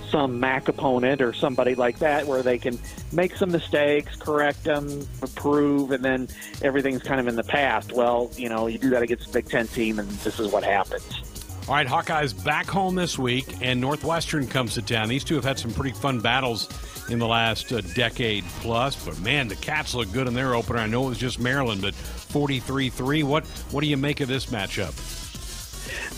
some 0.10 0.39
MAC 0.39 0.68
opponent 0.68 1.22
or 1.22 1.34
somebody 1.34 1.76
like 1.76 1.99
that 1.99 2.26
where 2.26 2.41
they 2.41 2.58
can 2.58 2.80
make 3.12 3.36
some 3.36 3.51
mistakes, 3.51 4.16
correct 4.16 4.64
them, 4.64 5.08
improve, 5.22 5.91
and 5.91 6.03
then 6.03 6.28
everything's 6.62 7.03
kind 7.03 7.20
of 7.20 7.28
in 7.28 7.36
the 7.36 7.43
past. 7.43 7.91
Well, 7.91 8.32
you 8.36 8.49
know, 8.49 8.68
you 8.68 8.78
do 8.78 8.89
that 8.91 9.01
against 9.01 9.30
a 9.30 9.34
Big 9.34 9.49
Ten 9.49 9.68
team, 9.68 9.99
and 9.99 10.10
this 10.10 10.39
is 10.39 10.51
what 10.51 10.64
happens. 10.64 11.22
All 11.68 11.76
right, 11.76 11.86
Hawkeyes 11.86 12.45
back 12.45 12.66
home 12.66 12.95
this 12.95 13.20
week, 13.20 13.58
and 13.62 13.82
Northwestern 13.82 14.47
comes 14.47 14.76
to 14.76 14.82
town. 14.82 15.10
These 15.10 15.26
two 15.26 15.36
have 15.36 15.43
had 15.43 15.60
some 15.60 15.74
pretty 15.74 15.91
fun 15.91 16.22
battles 16.22 16.70
in 17.10 17.20
the 17.20 17.28
last 17.28 17.74
uh, 17.74 17.82
decade 17.93 18.45
plus, 18.62 19.05
but 19.05 19.20
man, 19.20 19.49
the 19.49 19.55
Cats 19.58 19.93
look 19.93 20.10
good 20.14 20.28
in 20.28 20.34
their 20.34 20.55
opener. 20.55 20.80
I 20.80 20.88
know 20.88 21.05
it 21.05 21.10
was 21.10 21.18
just 21.18 21.39
Maryland, 21.39 21.82
but 21.82 21.93
43-3. 21.93 23.24
What 23.26 23.45
what 23.72 23.82
do 23.82 23.88
you 23.88 23.97
make 23.97 24.22
of 24.22 24.30
this 24.30 24.45
matchup? 24.45 24.95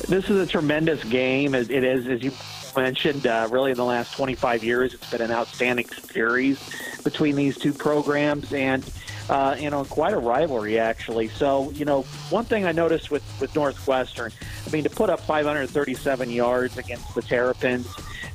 This 0.08 0.30
is 0.30 0.40
a 0.40 0.46
tremendous 0.46 1.04
game. 1.06 1.56
It 1.56 1.72
is, 1.72 2.08
as 2.08 2.22
you 2.24 2.32
mentioned, 2.76 3.28
uh, 3.28 3.48
really 3.52 3.72
in 3.72 3.78
the 3.78 3.86
last 3.86 4.14
25 4.14 4.64
years, 4.64 4.94
it's 4.94 5.10
been 5.10 5.22
an 5.22 5.32
outstanding 5.32 5.88
series 5.88 6.60
between 7.04 7.36
these 7.36 7.58
two 7.58 7.74
programs, 7.74 8.54
and 8.54 8.84
uh, 9.30 9.56
you 9.60 9.70
know, 9.70 9.86
quite 9.86 10.14
a 10.14 10.18
rivalry 10.20 10.80
actually. 10.80 11.28
So, 11.30 11.72
you 11.72 11.86
know, 11.86 12.02
one 12.30 12.46
thing 12.46 12.66
I 12.66 12.72
noticed 12.72 13.12
with 13.12 13.24
with 13.40 13.56
Northwestern, 13.56 14.32
I 14.66 14.70
mean, 14.70 14.84
to 14.84 14.90
put 14.90 15.10
up 15.10 15.20
537 15.22 16.30
yards 16.30 16.78
against 16.78 17.14
the 17.16 17.22
Terrapins 17.22 17.88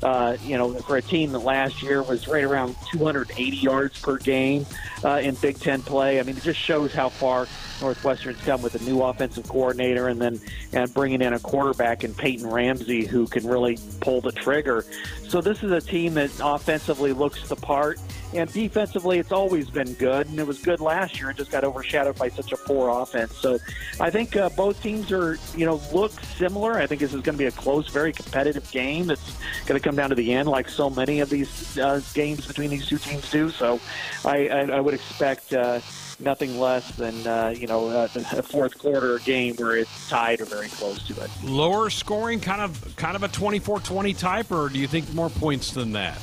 uh, 0.05 0.37
you 0.45 0.59
know, 0.59 0.75
for 0.75 0.99
a 0.99 1.03
team 1.03 1.33
that 1.33 1.39
last 1.39 1.83
year 1.83 2.03
was 2.03 2.29
right 2.29 2.45
around 2.45 2.77
280 2.93 3.57
yards 3.57 3.99
per 4.01 4.19
game 4.19 4.67
uh, 5.03 5.21
in 5.23 5.35
Big 5.37 5.59
Ten 5.59 5.81
play. 5.81 6.21
I 6.21 6.23
mean, 6.23 6.37
it 6.37 6.43
just 6.43 6.61
shows 6.61 6.93
how 6.93 7.09
far 7.09 7.49
Northwestern's 7.81 8.41
come 8.43 8.61
with 8.61 8.75
a 8.75 8.85
new 8.85 9.03
offensive 9.03 9.49
coordinator 9.49 10.09
and 10.09 10.21
then 10.21 10.41
and 10.75 10.93
bringing 10.93 11.23
in 11.23 11.33
a 11.33 11.39
quarterback 11.39 12.05
in 12.05 12.15
Peyton 12.15 12.47
Ramsey 12.47 13.07
who 13.07 13.27
can 13.27 13.47
really 13.47 13.79
pull 14.01 14.21
the 14.21 14.33
trigger. 14.33 14.85
So 15.27 15.41
this 15.41 15.63
is 15.63 15.71
a 15.73 15.81
team 15.81 16.15
that 16.15 16.31
offensively 16.43 17.15
looks 17.15 17.49
the 17.49 17.57
part. 17.57 17.99
And 18.35 18.53
defensively, 18.53 19.21
it's 19.21 19.31
always 19.31 19.71
been 19.71 19.93
good, 19.95 20.27
and 20.27 20.41
it 20.41 20.47
was 20.47 20.59
good 20.59 20.81
last 20.81 21.21
year, 21.21 21.31
It 21.31 21.37
just 21.37 21.53
got 21.53 21.63
overshadowed 21.63 22.19
by 22.19 22.29
such 22.29 22.53
a 22.53 22.57
poor 22.57 22.89
offense. 22.89 23.37
So, 23.37 23.59
I 24.01 24.11
think 24.11 24.35
uh, 24.35 24.49
both 24.51 24.83
teams 24.83 25.13
are, 25.13 25.39
you 25.57 25.65
know, 25.65 25.81
look 25.93 26.11
similar. 26.37 26.75
I 26.75 26.87
think 26.89 27.01
this 27.01 27.15
is 27.15 27.21
going 27.21 27.37
to 27.37 27.39
be 27.39 27.47
a 27.47 27.53
close, 27.53 27.89
very 27.89 28.13
competitive 28.13 28.69
game. 28.73 29.09
It's 29.09 29.37
going 29.67 29.81
to 29.81 29.89
come 29.89 29.95
down 29.95 30.09
to 30.09 30.17
the 30.17 30.33
end, 30.35 30.49
like 30.49 30.69
so 30.69 30.91
many 30.91 31.21
of 31.21 31.31
these 31.31 31.79
uh, 31.79 32.01
games 32.13 32.45
between 32.45 32.71
these 32.71 32.89
two 32.89 32.99
teams 32.99 33.31
do. 33.31 33.51
So, 33.51 33.79
I, 34.25 34.49
I, 34.49 34.61
I 34.63 34.81
would 34.81 34.95
expect. 34.95 35.53
Uh, 35.53 35.81
nothing 36.21 36.61
less 36.61 36.93
than 36.93 37.27
uh, 37.27 37.53
you 37.57 37.67
know 37.67 37.89
a, 37.89 38.05
a 38.15 38.43
fourth 38.43 38.79
quarter 38.79 39.19
game 39.19 39.57
where 39.57 39.77
it's 39.77 40.09
tied 40.09 40.41
or 40.41 40.45
very 40.45 40.69
close 40.69 41.03
to 41.09 41.21
it. 41.21 41.31
Lower 41.43 41.91
scoring, 41.91 42.39
kind 42.39 42.61
of 42.61 42.95
kind 42.97 43.17
of 43.17 43.25
a 43.25 43.29
24-20 43.29 44.17
type, 44.17 44.53
or 44.53 44.69
do 44.69 44.79
you 44.79 44.87
think 44.87 45.13
more 45.13 45.29
points 45.29 45.73
than 45.73 45.91
that? 45.93 46.21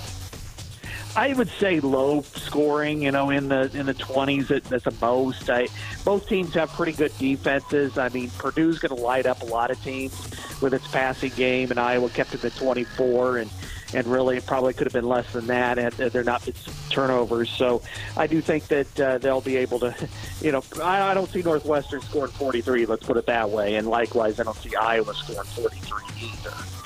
I 1.16 1.34
would 1.34 1.50
say 1.50 1.80
low 1.80 2.22
scoring, 2.22 3.02
you 3.02 3.12
know, 3.12 3.30
in 3.30 3.50
the 3.50 3.70
in 3.78 3.86
the 3.86 3.94
twenties 3.94 4.50
at, 4.50 4.72
at 4.72 4.84
the 4.84 4.96
most. 5.02 5.50
I, 5.50 5.68
both 6.06 6.28
teams 6.28 6.54
have 6.54 6.70
pretty 6.70 6.94
good 6.94 7.12
defenses. 7.18 7.98
I 7.98 8.10
mean, 8.10 8.30
Purdue's 8.32 8.80
going 8.80 8.96
to 8.96 9.02
light 9.02 9.26
up 9.26 9.42
a 9.42 9.46
lot 9.46 9.72
of 9.72 9.84
teams 9.84 10.14
with 10.62 10.74
its 10.74 10.88
passing 10.88 11.32
game, 11.32 11.70
and 11.70 11.80
Iowa 11.80 12.10
kept 12.10 12.34
it 12.34 12.46
at 12.46 12.56
24, 12.56 13.40
and 13.40 13.52
and 13.94 14.08
really 14.08 14.38
it 14.38 14.46
probably 14.46 14.74
could 14.74 14.88
have 14.88 14.94
been 14.94 15.08
less 15.08 15.32
than 15.34 15.48
that, 15.48 15.78
and 15.78 15.94
they're 15.94 16.24
not 16.24 16.48
turnovers. 16.90 17.50
So 17.50 17.82
I 18.16 18.28
do 18.28 18.42
think 18.42 18.68
that 18.68 19.00
uh, 19.00 19.18
they'll 19.18 19.42
be 19.42 19.58
able 19.58 19.80
to, 19.80 19.94
you 20.42 20.52
know, 20.52 20.64
I, 20.82 21.12
I 21.12 21.14
don't 21.14 21.30
see 21.30 21.42
Northwestern 21.42 22.02
scoring 22.02 22.32
43. 22.32 22.86
Let's 22.86 23.06
put 23.06 23.18
it 23.18 23.26
that 23.26 23.50
way, 23.50 23.76
and 23.76 23.88
likewise, 23.88 24.40
I 24.40 24.44
don't 24.44 24.58
see 24.58 24.76
Iowa 24.76 25.14
scoring 25.14 25.48
43 25.48 26.00
either. 26.22 26.81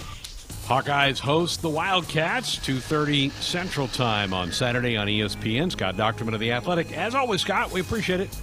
Hawkeyes 0.66 1.20
host 1.20 1.62
the 1.62 1.70
Wildcats, 1.70 2.56
2.30 2.58 3.30
Central 3.34 3.88
Time 3.88 4.34
on 4.34 4.52
Saturday 4.52 4.98
on 4.98 5.06
ESPN. 5.06 5.72
Scott 5.72 5.96
Dochterman 5.96 6.34
of 6.34 6.40
The 6.40 6.52
Athletic. 6.52 6.92
As 6.98 7.14
always, 7.14 7.42
Scott, 7.42 7.72
we 7.72 7.82
appreciate 7.82 8.20
it. 8.20 8.36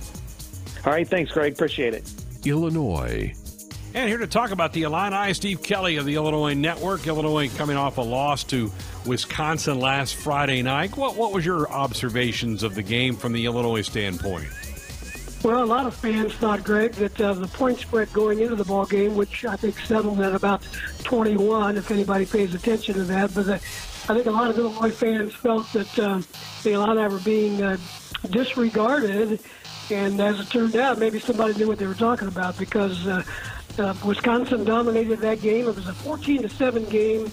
All 0.86 0.92
right, 0.92 1.06
thanks, 1.06 1.32
Greg. 1.32 1.54
Appreciate 1.54 1.94
it. 1.94 2.08
Illinois. 2.44 3.34
And 3.94 4.08
here 4.08 4.18
to 4.18 4.28
talk 4.28 4.52
about 4.52 4.72
the 4.72 4.84
Illini, 4.84 5.34
Steve 5.34 5.64
Kelly 5.64 5.96
of 5.96 6.04
the 6.04 6.14
Illinois 6.14 6.54
Network. 6.54 7.08
Illinois 7.08 7.48
coming 7.56 7.76
off 7.76 7.98
a 7.98 8.02
loss 8.02 8.44
to 8.44 8.70
Wisconsin 9.04 9.80
last 9.80 10.14
Friday 10.14 10.62
night. 10.62 10.96
What, 10.96 11.16
what 11.16 11.32
was 11.32 11.44
your 11.44 11.68
observations 11.72 12.62
of 12.62 12.76
the 12.76 12.82
game 12.82 13.16
from 13.16 13.32
the 13.32 13.46
Illinois 13.46 13.82
standpoint? 13.82 14.46
Well, 15.42 15.64
a 15.64 15.66
lot 15.66 15.86
of 15.86 15.94
fans 15.96 16.34
thought, 16.34 16.62
Greg, 16.62 16.92
that 16.92 17.20
uh, 17.20 17.34
the 17.34 17.48
point 17.48 17.78
spread 17.78 18.12
going 18.12 18.38
into 18.38 18.54
the 18.54 18.64
ball 18.64 18.86
game, 18.86 19.16
which 19.16 19.44
I 19.44 19.56
think 19.56 19.76
settled 19.80 20.20
at 20.20 20.36
about 20.36 20.62
21, 21.02 21.76
if 21.76 21.90
anybody 21.90 22.26
pays 22.26 22.54
attention 22.54 22.94
to 22.94 23.02
that. 23.04 23.34
But 23.34 23.48
uh, 23.48 23.52
I 23.54 24.14
think 24.14 24.26
a 24.26 24.30
lot 24.30 24.50
of 24.50 24.58
Illinois 24.58 24.92
fans 24.92 25.34
felt 25.34 25.72
that 25.72 25.98
uh, 25.98 26.22
the 26.62 26.72
Illini 26.74 27.08
were 27.08 27.18
being 27.18 27.60
uh, 27.60 27.76
disregarded, 28.30 29.40
and 29.90 30.20
as 30.20 30.38
it 30.38 30.48
turned 30.48 30.76
out, 30.76 31.00
maybe 31.00 31.18
somebody 31.18 31.54
knew 31.54 31.66
what 31.66 31.78
they 31.78 31.88
were 31.88 31.94
talking 31.94 32.28
about 32.28 32.56
because 32.56 33.04
uh, 33.08 33.24
uh, 33.78 33.94
Wisconsin 34.04 34.62
dominated 34.62 35.18
that 35.20 35.40
game. 35.40 35.66
It 35.66 35.74
was 35.74 35.88
a 35.88 35.92
14 35.92 36.42
to 36.42 36.48
seven 36.50 36.84
game 36.84 37.24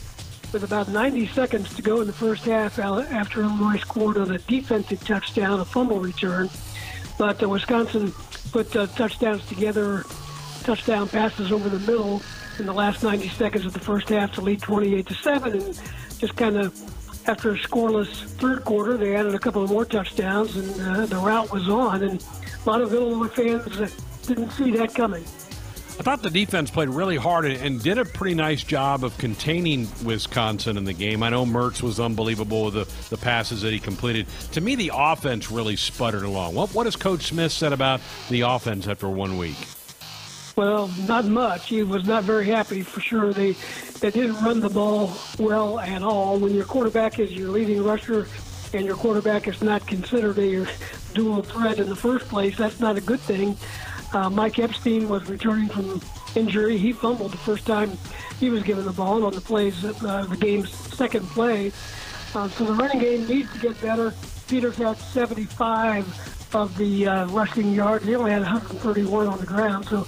with 0.51 0.63
about 0.63 0.87
90 0.87 1.27
seconds 1.27 1.75
to 1.75 1.83
go 1.83 2.01
in 2.01 2.07
the 2.07 2.13
first 2.13 2.43
half 2.45 2.79
after 2.79 3.43
Illinois 3.43 3.77
scored 3.77 4.17
on 4.17 4.31
a 4.31 4.39
defensive 4.39 5.05
touchdown, 5.05 5.59
a 5.59 5.65
fumble 5.65 5.99
return. 5.99 6.49
But 7.19 7.43
uh, 7.43 7.49
Wisconsin 7.49 8.13
put 8.53 8.73
uh, 8.77 8.87
touchdowns 8.87 9.45
together, 9.45 10.05
touchdown 10.63 11.09
passes 11.09 11.51
over 11.51 11.67
the 11.67 11.79
middle 11.79 12.21
in 12.57 12.65
the 12.65 12.73
last 12.73 13.03
90 13.03 13.27
seconds 13.27 13.65
of 13.65 13.73
the 13.73 13.79
first 13.79 14.07
half 14.07 14.33
to 14.35 14.41
lead 14.41 14.61
28 14.61 15.05
to 15.05 15.13
seven, 15.15 15.61
and 15.61 15.81
just 16.17 16.37
kind 16.37 16.55
of 16.55 16.73
after 17.27 17.51
a 17.51 17.57
scoreless 17.57 18.23
third 18.39 18.63
quarter, 18.63 18.95
they 18.95 19.17
added 19.17 19.35
a 19.35 19.39
couple 19.39 19.61
of 19.61 19.69
more 19.69 19.83
touchdowns, 19.83 20.55
and 20.55 20.81
uh, 20.81 21.05
the 21.05 21.17
rout 21.17 21.51
was 21.51 21.67
on. 21.67 22.03
And 22.03 22.23
a 22.65 22.69
lot 22.69 22.81
of 22.81 22.93
Illinois 22.93 23.27
fans 23.27 23.79
uh, 23.79 23.89
didn't 24.25 24.51
see 24.51 24.71
that 24.71 24.95
coming. 24.95 25.25
I 25.99 26.01
thought 26.01 26.21
the 26.21 26.29
defense 26.29 26.71
played 26.71 26.87
really 26.87 27.17
hard 27.17 27.43
and 27.43 27.83
did 27.83 27.97
a 27.97 28.05
pretty 28.05 28.33
nice 28.33 28.63
job 28.63 29.03
of 29.03 29.17
containing 29.17 29.85
Wisconsin 30.05 30.77
in 30.77 30.85
the 30.85 30.93
game. 30.93 31.21
I 31.21 31.29
know 31.29 31.45
Mertz 31.45 31.81
was 31.81 31.99
unbelievable 31.99 32.63
with 32.63 32.75
the, 32.75 33.09
the 33.09 33.21
passes 33.21 33.63
that 33.63 33.73
he 33.73 33.79
completed. 33.79 34.25
To 34.53 34.61
me, 34.61 34.75
the 34.75 34.91
offense 34.95 35.51
really 35.51 35.75
sputtered 35.75 36.23
along. 36.23 36.55
What, 36.55 36.73
what 36.73 36.85
has 36.85 36.95
Coach 36.95 37.27
Smith 37.27 37.51
said 37.51 37.73
about 37.73 37.99
the 38.29 38.41
offense 38.41 38.87
after 38.87 39.09
one 39.09 39.37
week? 39.37 39.57
Well, 40.55 40.89
not 41.05 41.25
much. 41.25 41.67
He 41.67 41.83
was 41.83 42.05
not 42.05 42.23
very 42.23 42.45
happy 42.45 42.81
for 42.81 43.01
sure. 43.01 43.33
They 43.33 43.57
they 43.99 44.09
didn't 44.09 44.41
run 44.41 44.61
the 44.61 44.69
ball 44.69 45.11
well 45.37 45.79
at 45.79 46.01
all. 46.01 46.39
When 46.39 46.53
your 46.53 46.65
quarterback 46.65 47.19
is 47.19 47.33
your 47.33 47.49
leading 47.49 47.83
rusher 47.83 48.25
and 48.73 48.85
your 48.85 48.95
quarterback 48.95 49.49
is 49.49 49.61
not 49.61 49.85
considered 49.85 50.37
a 50.39 50.65
dual 51.13 51.43
threat 51.43 51.79
in 51.79 51.89
the 51.89 51.95
first 51.95 52.29
place, 52.29 52.57
that's 52.57 52.79
not 52.79 52.95
a 52.95 53.01
good 53.01 53.19
thing. 53.19 53.57
Uh, 54.13 54.29
Mike 54.29 54.57
Epstein 54.59 55.07
was 55.07 55.29
returning 55.29 55.69
from 55.69 56.01
injury. 56.35 56.77
He 56.77 56.91
fumbled 56.93 57.31
the 57.31 57.37
first 57.37 57.65
time 57.65 57.91
he 58.39 58.49
was 58.49 58.63
given 58.63 58.85
the 58.85 58.91
ball 58.91 59.25
on 59.25 59.33
the 59.33 59.41
plays, 59.41 59.83
uh, 59.83 60.25
the 60.29 60.37
game's 60.37 60.71
second 60.71 61.27
play. 61.27 61.71
Uh, 62.33 62.47
so 62.49 62.65
the 62.65 62.73
running 62.73 62.99
game 62.99 63.27
needs 63.27 63.51
to 63.53 63.59
get 63.59 63.79
better. 63.81 64.13
Peters 64.47 64.77
had 64.77 64.97
75 64.97 66.55
of 66.55 66.75
the 66.77 67.07
uh, 67.07 67.27
rushing 67.27 67.73
yards. 67.73 68.05
He 68.05 68.15
only 68.15 68.31
had 68.31 68.41
131 68.41 69.27
on 69.27 69.39
the 69.39 69.45
ground, 69.45 69.85
so 69.85 70.07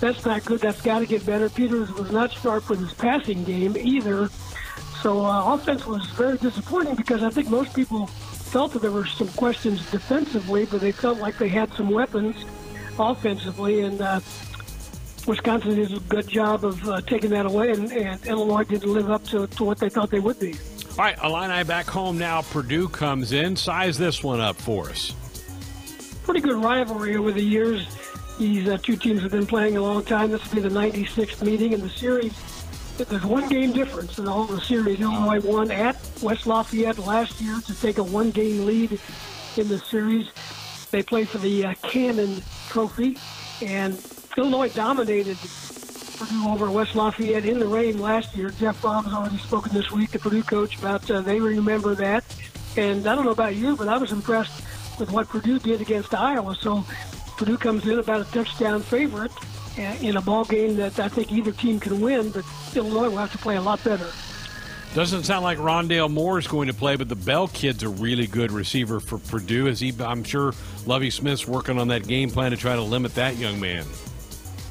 that's 0.00 0.24
not 0.24 0.44
good. 0.44 0.60
That's 0.60 0.80
got 0.80 1.00
to 1.00 1.06
get 1.06 1.26
better. 1.26 1.48
Peters 1.50 1.92
was 1.92 2.10
not 2.10 2.32
sharp 2.32 2.68
with 2.70 2.80
his 2.80 2.94
passing 2.94 3.44
game 3.44 3.76
either. 3.76 4.28
So 5.02 5.24
uh, 5.24 5.54
offense 5.54 5.86
was 5.86 6.06
very 6.10 6.38
disappointing 6.38 6.94
because 6.94 7.22
I 7.22 7.28
think 7.28 7.50
most 7.50 7.74
people 7.74 8.06
felt 8.06 8.72
that 8.72 8.80
there 8.80 8.90
were 8.90 9.04
some 9.04 9.28
questions 9.28 9.90
defensively, 9.90 10.64
but 10.64 10.80
they 10.80 10.92
felt 10.92 11.18
like 11.18 11.36
they 11.36 11.48
had 11.48 11.72
some 11.74 11.90
weapons 11.90 12.44
offensively, 12.98 13.82
and 13.82 14.00
uh, 14.00 14.20
Wisconsin 15.26 15.76
did 15.76 15.92
a 15.92 16.00
good 16.00 16.28
job 16.28 16.64
of 16.64 16.86
uh, 16.88 17.00
taking 17.02 17.30
that 17.30 17.46
away, 17.46 17.70
and, 17.70 17.90
and 17.92 18.24
Illinois 18.26 18.64
didn't 18.64 18.92
live 18.92 19.10
up 19.10 19.24
to, 19.24 19.46
to 19.46 19.64
what 19.64 19.78
they 19.78 19.88
thought 19.88 20.10
they 20.10 20.20
would 20.20 20.38
be. 20.38 20.54
All 20.90 21.04
right, 21.04 21.16
Illini 21.24 21.64
back 21.64 21.86
home 21.86 22.18
now. 22.18 22.42
Purdue 22.42 22.88
comes 22.88 23.32
in. 23.32 23.56
Size 23.56 23.98
this 23.98 24.22
one 24.22 24.40
up 24.40 24.56
for 24.56 24.90
us. 24.90 25.12
Pretty 26.24 26.40
good 26.40 26.62
rivalry 26.62 27.16
over 27.16 27.32
the 27.32 27.42
years. 27.42 27.86
These 28.38 28.68
uh, 28.68 28.78
two 28.78 28.96
teams 28.96 29.22
have 29.22 29.32
been 29.32 29.46
playing 29.46 29.76
a 29.76 29.82
long 29.82 30.04
time. 30.04 30.30
This 30.30 30.44
will 30.48 30.62
be 30.62 30.68
the 30.68 30.74
96th 30.74 31.42
meeting 31.42 31.72
in 31.72 31.80
the 31.80 31.90
series. 31.90 32.32
There's 32.96 33.24
one 33.24 33.48
game 33.48 33.72
difference 33.72 34.18
in 34.18 34.28
all 34.28 34.44
the 34.44 34.60
series. 34.60 35.00
Illinois 35.00 35.40
won 35.40 35.70
at 35.72 35.96
West 36.22 36.46
Lafayette 36.46 36.98
last 36.98 37.40
year 37.40 37.60
to 37.66 37.80
take 37.80 37.98
a 37.98 38.02
one 38.02 38.30
game 38.30 38.64
lead 38.64 39.00
in 39.56 39.68
the 39.68 39.78
series. 39.78 40.28
They 40.94 41.02
play 41.02 41.24
for 41.24 41.38
the 41.38 41.66
uh, 41.66 41.74
Cannon 41.82 42.40
Trophy, 42.68 43.18
and 43.60 44.00
Illinois 44.36 44.68
dominated 44.68 45.36
Purdue 46.16 46.48
over 46.48 46.70
West 46.70 46.94
Lafayette 46.94 47.46
in 47.46 47.58
the 47.58 47.66
rain 47.66 47.98
last 47.98 48.36
year. 48.36 48.50
Jeff 48.50 48.80
has 48.82 49.12
already 49.12 49.38
spoken 49.38 49.72
this 49.72 49.90
week, 49.90 50.12
the 50.12 50.20
Purdue 50.20 50.44
coach, 50.44 50.78
about 50.78 51.10
uh, 51.10 51.20
they 51.20 51.40
remember 51.40 51.96
that. 51.96 52.22
And 52.76 53.08
I 53.08 53.16
don't 53.16 53.24
know 53.24 53.32
about 53.32 53.56
you, 53.56 53.74
but 53.74 53.88
I 53.88 53.98
was 53.98 54.12
impressed 54.12 54.62
with 55.00 55.10
what 55.10 55.28
Purdue 55.28 55.58
did 55.58 55.80
against 55.80 56.14
Iowa. 56.14 56.54
So 56.54 56.84
Purdue 57.38 57.58
comes 57.58 57.84
in 57.88 57.98
about 57.98 58.20
a 58.20 58.30
touchdown 58.30 58.80
favorite 58.80 59.32
uh, 59.76 59.96
in 60.00 60.16
a 60.16 60.22
ball 60.22 60.44
game 60.44 60.76
that 60.76 61.00
I 61.00 61.08
think 61.08 61.32
either 61.32 61.50
team 61.50 61.80
can 61.80 62.00
win, 62.00 62.30
but 62.30 62.44
Illinois 62.76 63.08
will 63.08 63.16
have 63.16 63.32
to 63.32 63.38
play 63.38 63.56
a 63.56 63.60
lot 63.60 63.82
better. 63.82 64.08
Doesn't 64.94 65.24
sound 65.24 65.42
like 65.42 65.58
Rondale 65.58 66.08
Moore 66.08 66.38
is 66.38 66.46
going 66.46 66.68
to 66.68 66.72
play, 66.72 66.94
but 66.94 67.08
the 67.08 67.16
Bell 67.16 67.48
kid's 67.48 67.82
a 67.82 67.88
really 67.88 68.28
good 68.28 68.52
receiver 68.52 69.00
for 69.00 69.18
Purdue. 69.18 69.66
As 69.66 69.80
he, 69.80 69.92
I'm 69.98 70.22
sure 70.22 70.54
Lovie 70.86 71.10
Smith's 71.10 71.48
working 71.48 71.80
on 71.80 71.88
that 71.88 72.06
game 72.06 72.30
plan 72.30 72.52
to 72.52 72.56
try 72.56 72.76
to 72.76 72.82
limit 72.82 73.12
that 73.16 73.36
young 73.36 73.58
man. 73.58 73.84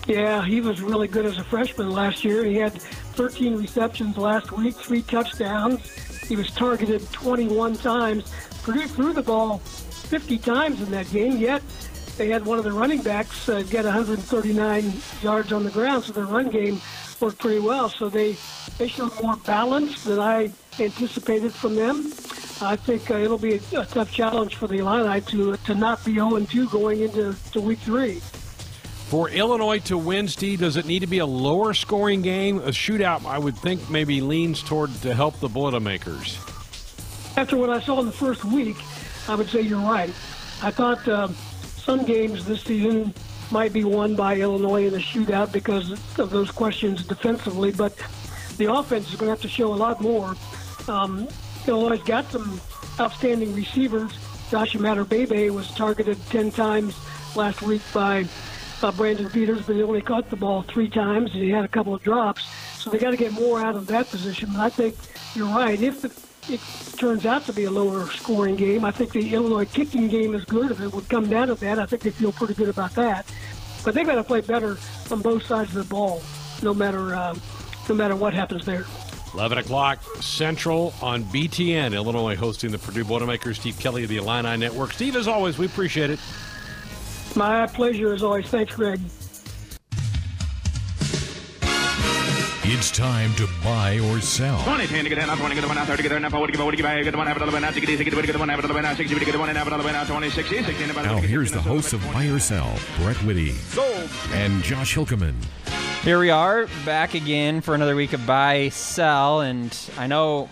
Yeah, 0.08 0.46
he 0.46 0.62
was 0.62 0.82
really 0.82 1.10
good 1.10 1.26
as 1.26 1.38
a 1.40 1.44
freshman 1.44 1.90
last 1.90 2.24
year. 2.24 2.46
He 2.46 2.56
had 2.56 2.72
13 2.72 3.58
receptions 3.58 4.18
last 4.18 4.54
week, 4.54 4.76
three 4.76 5.02
touchdowns. 5.02 5.92
He 6.26 6.38
was 6.38 6.50
targeted 6.52 7.12
21 7.12 7.76
times. 7.76 8.32
Purdue 8.64 8.88
threw 8.88 9.12
the 9.12 9.22
ball 9.22 9.58
50 9.58 10.38
times 10.38 10.82
in 10.82 10.90
that 10.92 11.12
game, 11.12 11.36
yet 11.36 11.62
they 12.18 12.30
had 12.30 12.46
one 12.46 12.58
of 12.58 12.64
the 12.64 12.72
running 12.72 13.02
backs 13.02 13.50
uh, 13.50 13.62
get 13.64 13.84
139 13.84 14.94
yards 15.22 15.52
on 15.52 15.66
the 15.66 15.72
ground, 15.72 16.06
so 16.06 16.14
their 16.14 16.26
run 16.26 16.50
game 16.50 16.80
worked 17.24 17.40
pretty 17.40 17.60
well. 17.60 17.88
So 17.88 18.10
they, 18.10 18.36
they 18.78 18.88
showed 18.90 19.12
more 19.22 19.38
balance 19.38 20.04
than 20.04 20.20
I 20.20 20.52
anticipated 20.80 21.54
from 21.54 21.76
them. 21.76 22.08
I 22.62 22.76
think 22.76 23.10
uh, 23.10 23.16
it'll 23.16 23.38
be 23.38 23.56
a, 23.56 23.80
a, 23.80 23.86
tough 23.86 24.12
challenge 24.12 24.56
for 24.56 24.68
the 24.68 24.80
Illini 24.80 25.22
to 25.22 25.56
to 25.56 25.76
not 25.76 26.04
be 26.06 26.16
0-2 26.16 26.70
going 26.70 27.02
into 27.02 27.36
to 27.52 27.62
week 27.62 27.80
three. 27.80 28.20
For 29.10 29.30
Illinois 29.30 29.80
to 29.80 29.98
win, 29.98 30.28
Steve, 30.28 30.60
does 30.60 30.76
it 30.76 30.86
need 30.86 31.00
to 31.00 31.08
be 31.08 31.20
a 31.20 31.26
lower 31.26 31.74
scoring 31.74 32.22
game? 32.22 32.58
A 32.60 32.70
shootout, 32.70 33.26
I 33.26 33.38
would 33.38 33.58
think, 33.58 33.90
maybe 33.90 34.22
leans 34.22 34.62
toward 34.62 34.94
to 35.02 35.14
help 35.14 35.40
the 35.40 35.50
Boilermakers. 35.50 36.38
After 37.38 37.58
what 37.58 37.70
I 37.70 37.80
saw 37.80 38.00
in 38.00 38.06
the 38.06 38.12
first 38.12 38.44
week, 38.44 38.78
I 39.28 39.36
would 39.36 39.50
say 39.50 39.62
you're 39.62 39.80
right. 39.80 40.10
I 40.62 40.72
thought 40.72 41.08
uh, 41.08 41.28
some 41.78 42.06
games 42.06 42.46
this 42.46 42.64
season 42.64 43.14
might 43.54 43.72
be 43.72 43.84
won 43.84 44.16
by 44.16 44.36
Illinois 44.36 44.88
in 44.88 44.96
a 44.96 44.98
shootout 44.98 45.52
because 45.52 45.92
of 46.18 46.32
those 46.32 46.50
questions 46.50 47.06
defensively, 47.06 47.72
but 47.72 47.96
the 48.58 48.66
offense 48.66 49.08
is 49.10 49.16
going 49.16 49.28
to 49.28 49.30
have 49.30 49.42
to 49.42 49.48
show 49.48 49.72
a 49.72 49.76
lot 49.76 50.02
more. 50.02 50.36
Um, 50.88 51.28
Illinois 51.68 52.02
got 52.04 52.26
some 52.32 52.60
outstanding 53.00 53.54
receivers. 53.54 54.12
Josh 54.50 54.74
Imatorbhebhe 54.74 55.52
was 55.52 55.70
targeted 55.70 56.18
10 56.32 56.50
times 56.50 56.98
last 57.36 57.62
week 57.62 57.84
by 57.94 58.26
uh, 58.82 58.92
Brandon 58.92 59.30
Peters, 59.30 59.62
but 59.62 59.76
he 59.76 59.84
only 59.84 60.02
caught 60.02 60.32
the 60.32 60.36
ball 60.36 60.64
three 60.64 60.90
times, 60.90 61.32
and 61.34 61.44
he 61.44 61.52
had 61.52 61.64
a 61.64 61.68
couple 61.68 61.94
of 61.94 62.02
drops. 62.02 62.48
So 62.80 62.90
they 62.90 62.98
got 62.98 63.12
to 63.12 63.18
get 63.18 63.34
more 63.34 63.62
out 63.62 63.76
of 63.76 63.86
that 63.88 64.10
position. 64.10 64.50
But 64.52 64.62
I 64.62 64.70
think 64.70 64.96
you're 65.36 65.48
right. 65.48 65.80
If 65.80 66.02
the, 66.02 66.10
it 66.50 66.60
turns 66.98 67.26
out 67.26 67.46
to 67.46 67.54
be 67.54 67.66
a 67.66 67.72
lower 67.72 68.08
scoring 68.08 68.56
game, 68.56 68.86
I 68.86 68.92
think 68.92 69.12
the 69.12 69.34
Illinois 69.34 69.66
kicking 69.66 70.08
game 70.08 70.36
is 70.36 70.46
good. 70.46 70.72
If 70.72 70.82
it 70.82 70.94
would 70.94 71.10
come 71.10 71.30
down 71.30 71.48
to 71.48 71.56
that, 71.56 71.80
I 71.80 71.86
think 71.86 72.04
they 72.04 72.12
feel 72.12 72.32
pretty 72.32 72.54
good 72.54 72.70
about 72.70 72.94
that. 72.96 73.26
But 73.84 73.94
they've 73.94 74.06
got 74.06 74.16
to 74.16 74.24
play 74.24 74.42
better 74.42 74.78
on 75.12 75.22
both 75.22 75.44
sides 75.44 75.76
of 75.76 75.88
the 75.88 75.94
ball, 75.94 76.22
no 76.62 76.74
matter 76.74 77.16
uh, 77.16 77.36
no 77.90 77.96
matter 77.96 78.16
what 78.16 78.34
happens 78.34 78.66
there. 78.66 78.86
11 79.34 79.58
o'clock 79.58 80.02
Central 80.22 80.94
on 81.02 81.24
BTN. 81.26 81.94
Illinois 81.94 82.36
hosting 82.36 82.72
the 82.72 82.78
Purdue 82.78 83.04
Boilermakers. 83.04 83.60
Steve 83.60 83.80
Kelly 83.80 84.04
of 84.04 84.10
the 84.10 84.18
Illini 84.18 84.58
Network. 84.58 84.94
Steve, 84.94 85.16
as 85.16 85.28
always, 85.28 85.58
we 85.58 85.66
appreciate 85.66 86.12
it. 86.12 86.20
My 87.36 87.66
pleasure 87.66 88.14
as 88.14 88.22
always. 88.22 88.48
Thanks, 88.48 88.76
Greg. 88.76 89.00
It's 92.66 92.92
time 92.92 93.36
to 93.36 93.46
buy 93.62 94.00
or 94.00 94.22
sell. 94.22 94.58
Now 94.64 94.78
here's 101.18 101.52
the 101.52 101.62
host 101.62 101.92
of 101.92 102.02
Buy 102.14 102.28
or 102.28 102.40
Sell, 102.40 102.80
Brett 103.00 103.18
Whitty. 103.18 103.52
Sold. 103.52 104.10
And 104.32 104.64
Josh 104.64 104.96
Hilkeman. 104.96 105.36
Here 106.04 106.18
we 106.18 106.30
are 106.30 106.68
back 106.86 107.16
again 107.16 107.60
for 107.60 107.76
another 107.76 107.98
week 107.98 108.14
of 108.14 108.26
Buy 108.26 108.70
Sell. 108.70 109.42
And 109.42 109.78
I 109.98 110.08
know 110.08 110.48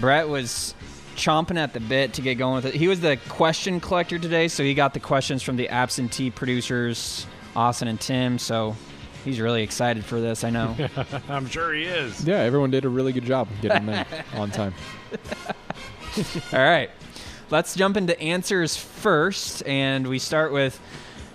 Brett 0.00 0.30
was 0.30 0.74
chomping 1.16 1.58
at 1.58 1.74
the 1.74 1.80
bit 1.80 2.14
to 2.14 2.22
get 2.22 2.36
going 2.36 2.54
with 2.54 2.64
it. 2.64 2.74
He 2.74 2.88
was 2.88 3.02
the 3.02 3.18
question 3.28 3.78
collector 3.80 4.18
today, 4.18 4.48
so 4.48 4.62
he 4.62 4.72
got 4.72 4.94
the 4.94 5.00
questions 5.00 5.42
from 5.42 5.56
the 5.56 5.68
absentee 5.68 6.30
producers, 6.30 7.26
Austin 7.54 7.88
and 7.88 8.00
Tim. 8.00 8.38
So 8.38 8.74
he's 9.26 9.40
really 9.40 9.62
excited 9.62 10.04
for 10.04 10.20
this. 10.20 10.44
I 10.44 10.50
know. 10.50 10.74
I'm 11.28 11.46
sure 11.46 11.74
he 11.74 11.82
is. 11.82 12.24
Yeah, 12.24 12.38
everyone 12.38 12.70
did 12.70 12.86
a 12.86 12.88
really 12.88 13.12
good 13.12 13.24
job 13.24 13.48
getting 13.60 13.84
them 13.84 14.06
on 14.34 14.50
time. 14.50 14.72
All 16.52 16.58
right, 16.58 16.90
let's 17.50 17.74
jump 17.74 17.98
into 17.98 18.18
answers 18.18 18.76
first, 18.76 19.66
and 19.66 20.06
we 20.06 20.18
start 20.18 20.52
with. 20.52 20.80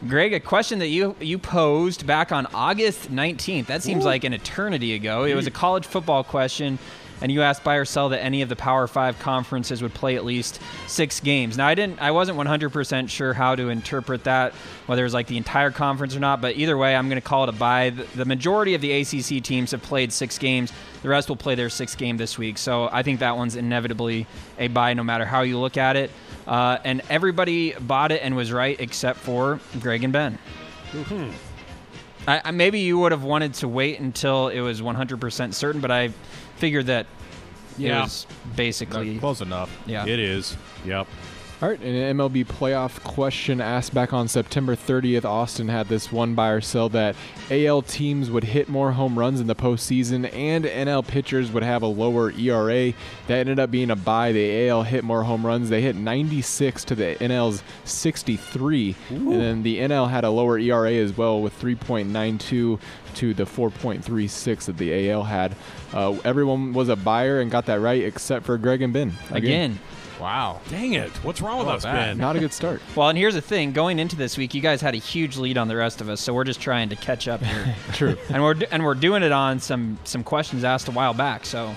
Greg, 0.07 0.33
a 0.33 0.39
question 0.39 0.79
that 0.79 0.87
you 0.87 1.15
you 1.21 1.37
posed 1.37 2.07
back 2.07 2.31
on 2.31 2.47
August 2.55 3.11
19th. 3.11 3.67
That 3.67 3.83
seems 3.83 4.03
Ooh. 4.03 4.07
like 4.07 4.23
an 4.23 4.33
eternity 4.33 4.95
ago. 4.95 5.25
It 5.25 5.35
was 5.35 5.45
a 5.45 5.51
college 5.51 5.85
football 5.85 6.23
question 6.23 6.79
and 7.21 7.31
you 7.31 7.41
asked 7.41 7.63
buy 7.63 7.75
or 7.75 7.85
sell 7.85 8.09
that 8.09 8.23
any 8.23 8.41
of 8.41 8.49
the 8.49 8.55
Power 8.55 8.87
Five 8.87 9.19
conferences 9.19 9.81
would 9.81 9.93
play 9.93 10.15
at 10.15 10.25
least 10.25 10.59
six 10.87 11.19
games. 11.19 11.57
Now, 11.57 11.67
I 11.67 11.75
didn't, 11.75 12.01
I 12.01 12.11
wasn't 12.11 12.37
100% 12.37 13.09
sure 13.09 13.33
how 13.33 13.55
to 13.55 13.69
interpret 13.69 14.23
that, 14.23 14.53
whether 14.87 15.01
it 15.01 15.05
was 15.05 15.13
like 15.13 15.27
the 15.27 15.37
entire 15.37 15.71
conference 15.71 16.15
or 16.15 16.19
not. 16.19 16.41
But 16.41 16.57
either 16.57 16.77
way, 16.77 16.95
I'm 16.95 17.07
going 17.07 17.21
to 17.21 17.27
call 17.27 17.43
it 17.43 17.49
a 17.49 17.53
buy. 17.53 17.91
The 17.91 18.25
majority 18.25 18.73
of 18.73 18.81
the 18.81 18.91
ACC 18.91 19.43
teams 19.43 19.71
have 19.71 19.81
played 19.81 20.11
six 20.11 20.37
games. 20.37 20.73
The 21.03 21.09
rest 21.09 21.29
will 21.29 21.35
play 21.35 21.55
their 21.55 21.69
sixth 21.69 21.97
game 21.97 22.17
this 22.17 22.37
week. 22.37 22.57
So 22.57 22.89
I 22.91 23.03
think 23.03 23.19
that 23.19 23.37
one's 23.37 23.55
inevitably 23.55 24.27
a 24.57 24.67
buy, 24.67 24.93
no 24.93 25.03
matter 25.03 25.25
how 25.25 25.41
you 25.41 25.59
look 25.59 25.77
at 25.77 25.95
it. 25.95 26.11
Uh, 26.47 26.79
and 26.83 27.01
everybody 27.09 27.73
bought 27.73 28.11
it 28.11 28.21
and 28.23 28.35
was 28.35 28.51
right 28.51 28.79
except 28.79 29.19
for 29.19 29.59
Greg 29.79 30.03
and 30.03 30.11
Ben. 30.11 30.37
Mm-hmm. 30.91 31.31
I, 32.27 32.41
I, 32.45 32.51
maybe 32.51 32.79
you 32.79 32.99
would 32.99 33.11
have 33.11 33.23
wanted 33.23 33.55
to 33.55 33.67
wait 33.67 33.99
until 33.99 34.49
it 34.49 34.61
was 34.61 34.81
100% 34.81 35.53
certain, 35.53 35.81
but 35.81 35.91
I 35.91 36.11
figured 36.61 36.85
that 36.85 37.07
yeah. 37.75 38.03
was 38.03 38.27
basically 38.55 39.17
close 39.17 39.41
enough. 39.41 39.75
Yeah, 39.87 40.05
it 40.05 40.19
is. 40.19 40.55
Yep. 40.85 41.07
All 41.61 41.69
right, 41.69 41.79
an 41.79 42.17
MLB 42.17 42.43
playoff 42.43 43.03
question 43.03 43.61
asked 43.61 43.93
back 43.93 44.13
on 44.13 44.27
September 44.27 44.75
30th. 44.75 45.25
Austin 45.25 45.67
had 45.67 45.89
this 45.89 46.11
one 46.11 46.33
buy 46.33 46.49
or 46.49 46.59
sell 46.59 46.89
that 46.89 47.15
AL 47.51 47.83
teams 47.83 48.31
would 48.31 48.45
hit 48.45 48.67
more 48.67 48.93
home 48.93 49.19
runs 49.19 49.39
in 49.39 49.45
the 49.45 49.53
postseason 49.53 50.27
and 50.33 50.65
NL 50.65 51.05
pitchers 51.05 51.51
would 51.51 51.61
have 51.61 51.83
a 51.83 51.87
lower 51.87 52.31
ERA. 52.31 52.93
That 53.27 53.37
ended 53.41 53.59
up 53.59 53.69
being 53.69 53.91
a 53.91 53.95
buy. 53.95 54.31
The 54.31 54.69
AL 54.69 54.81
hit 54.81 55.03
more 55.03 55.21
home 55.21 55.45
runs. 55.45 55.69
They 55.69 55.83
hit 55.83 55.95
96 55.95 56.83
to 56.85 56.95
the 56.95 57.15
NL's 57.21 57.61
63. 57.85 58.95
Ooh. 59.11 59.31
And 59.31 59.39
then 59.39 59.61
the 59.61 59.81
NL 59.81 60.09
had 60.09 60.23
a 60.23 60.31
lower 60.31 60.57
ERA 60.57 60.93
as 60.93 61.15
well 61.15 61.43
with 61.43 61.61
3.92 61.61 62.79
to 63.13 63.33
the 63.35 63.43
4.36 63.43 64.65
that 64.65 64.77
the 64.77 65.11
AL 65.11 65.25
had. 65.25 65.55
Uh, 65.93 66.17
everyone 66.25 66.73
was 66.73 66.89
a 66.89 66.95
buyer 66.95 67.39
and 67.39 67.51
got 67.51 67.67
that 67.67 67.81
right 67.81 68.01
except 68.01 68.47
for 68.47 68.57
Greg 68.57 68.81
and 68.81 68.93
Ben. 68.93 69.13
Again. 69.29 69.35
Again. 69.35 69.79
Wow. 70.21 70.61
Dang 70.69 70.93
it! 70.93 71.09
What's 71.23 71.41
wrong 71.41 71.57
with 71.57 71.67
us, 71.67 71.83
Ben? 71.83 72.19
Not 72.19 72.35
a 72.35 72.39
good 72.39 72.53
start. 72.53 72.79
Well, 72.95 73.09
and 73.09 73.17
here's 73.17 73.33
the 73.33 73.41
thing: 73.41 73.71
going 73.71 73.97
into 73.97 74.15
this 74.15 74.37
week, 74.37 74.53
you 74.53 74.61
guys 74.61 74.81
had 74.81 74.93
a 74.93 74.97
huge 74.97 75.37
lead 75.37 75.57
on 75.57 75.67
the 75.67 75.75
rest 75.75 75.99
of 75.99 76.09
us, 76.09 76.21
so 76.21 76.33
we're 76.33 76.43
just 76.43 76.61
trying 76.61 76.89
to 76.89 76.95
catch 76.95 77.27
up 77.27 77.41
here. 77.41 77.75
True. 77.93 78.17
and 78.29 78.43
we're 78.43 78.55
and 78.69 78.83
we're 78.83 78.93
doing 78.93 79.23
it 79.23 79.31
on 79.31 79.59
some 79.59 79.97
some 80.03 80.23
questions 80.23 80.63
asked 80.63 80.87
a 80.87 80.91
while 80.91 81.15
back, 81.15 81.45
so 81.45 81.73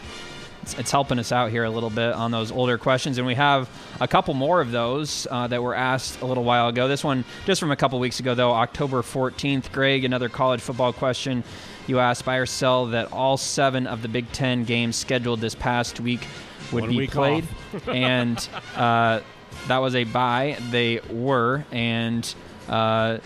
it's, 0.60 0.74
it's 0.74 0.90
helping 0.90 1.18
us 1.18 1.32
out 1.32 1.50
here 1.50 1.64
a 1.64 1.70
little 1.70 1.88
bit 1.88 2.12
on 2.12 2.30
those 2.30 2.50
older 2.50 2.76
questions. 2.76 3.16
And 3.18 3.26
we 3.26 3.34
have 3.34 3.68
a 4.00 4.08
couple 4.08 4.34
more 4.34 4.60
of 4.60 4.72
those 4.72 5.26
uh, 5.30 5.46
that 5.46 5.62
were 5.62 5.74
asked 5.74 6.20
a 6.20 6.26
little 6.26 6.44
while 6.44 6.68
ago. 6.68 6.88
This 6.88 7.04
one 7.04 7.24
just 7.46 7.60
from 7.60 7.70
a 7.70 7.76
couple 7.76 7.98
weeks 7.98 8.20
ago, 8.20 8.34
though, 8.34 8.52
October 8.52 9.02
14th. 9.02 9.72
Greg, 9.72 10.04
another 10.04 10.28
college 10.28 10.60
football 10.60 10.92
question. 10.92 11.44
You 11.86 11.98
asked 11.98 12.24
buy 12.24 12.36
or 12.36 12.46
sell 12.46 12.86
that 12.86 13.12
all 13.12 13.36
seven 13.36 13.86
of 13.86 14.02
the 14.02 14.08
Big 14.08 14.30
Ten 14.32 14.64
games 14.64 14.96
scheduled 14.96 15.40
this 15.40 15.54
past 15.54 16.00
week 16.00 16.26
would 16.72 16.82
One 16.82 16.90
be 16.90 17.06
played, 17.06 17.46
and 17.86 18.48
uh, 18.76 19.20
that 19.68 19.78
was 19.78 19.94
a 19.94 20.04
buy. 20.04 20.56
They 20.70 21.00
were, 21.10 21.64
and 21.72 22.34
uh, 22.68 23.18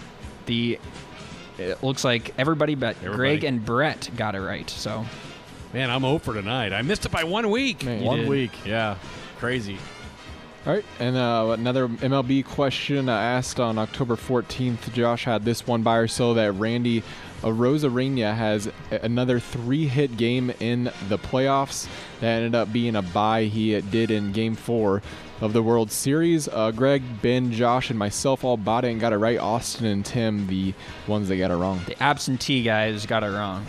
the 0.46 0.78
it 1.58 1.82
looks 1.82 2.04
like 2.04 2.34
everybody 2.38 2.76
but 2.76 3.02
Greg 3.02 3.42
and 3.44 3.64
Brett 3.64 4.10
got 4.16 4.34
it 4.34 4.40
right. 4.40 4.68
So 4.70 5.04
Man, 5.72 5.90
I'm 5.90 6.04
over 6.04 6.32
tonight. 6.32 6.72
I 6.72 6.82
missed 6.82 7.04
it 7.04 7.12
by 7.12 7.24
one 7.24 7.50
week. 7.50 7.84
Man. 7.84 8.02
One 8.02 8.20
did. 8.20 8.28
week. 8.28 8.52
Yeah. 8.64 8.96
Crazy. 9.38 9.76
All 10.66 10.74
right, 10.74 10.84
and 10.98 11.16
uh, 11.16 11.54
another 11.58 11.88
MLB 11.88 12.44
question 12.44 13.08
uh, 13.08 13.12
asked 13.12 13.60
on 13.60 13.78
October 13.78 14.16
14th. 14.16 14.92
Josh 14.92 15.24
had 15.24 15.44
this 15.44 15.66
one 15.66 15.82
by 15.82 15.96
or 15.96 16.08
so 16.08 16.34
that 16.34 16.52
Randy 16.52 17.02
Arozarena 17.42 18.34
has 18.34 18.70
another 18.90 19.38
three-hit 19.40 20.16
game 20.16 20.50
in 20.60 20.84
the 21.08 21.18
playoffs. 21.18 21.88
That 22.20 22.28
ended 22.36 22.54
up 22.54 22.72
being 22.72 22.96
a 22.96 23.02
buy 23.02 23.44
he 23.44 23.80
did 23.80 24.10
in 24.10 24.32
Game 24.32 24.54
Four 24.54 25.02
of 25.40 25.52
the 25.52 25.62
World 25.62 25.92
Series. 25.92 26.48
Uh, 26.48 26.72
Greg, 26.72 27.02
Ben, 27.22 27.52
Josh, 27.52 27.90
and 27.90 27.98
myself 27.98 28.42
all 28.44 28.56
bought 28.56 28.84
it 28.84 28.90
and 28.90 29.00
got 29.00 29.12
it 29.12 29.18
right. 29.18 29.38
Austin 29.38 29.86
and 29.86 30.04
Tim, 30.04 30.46
the 30.48 30.74
ones 31.06 31.28
that 31.28 31.36
got 31.36 31.50
it 31.52 31.56
wrong. 31.56 31.80
the 31.86 32.00
absentee 32.02 32.62
guys 32.62 33.06
got 33.06 33.22
it 33.22 33.28
wrong. 33.30 33.64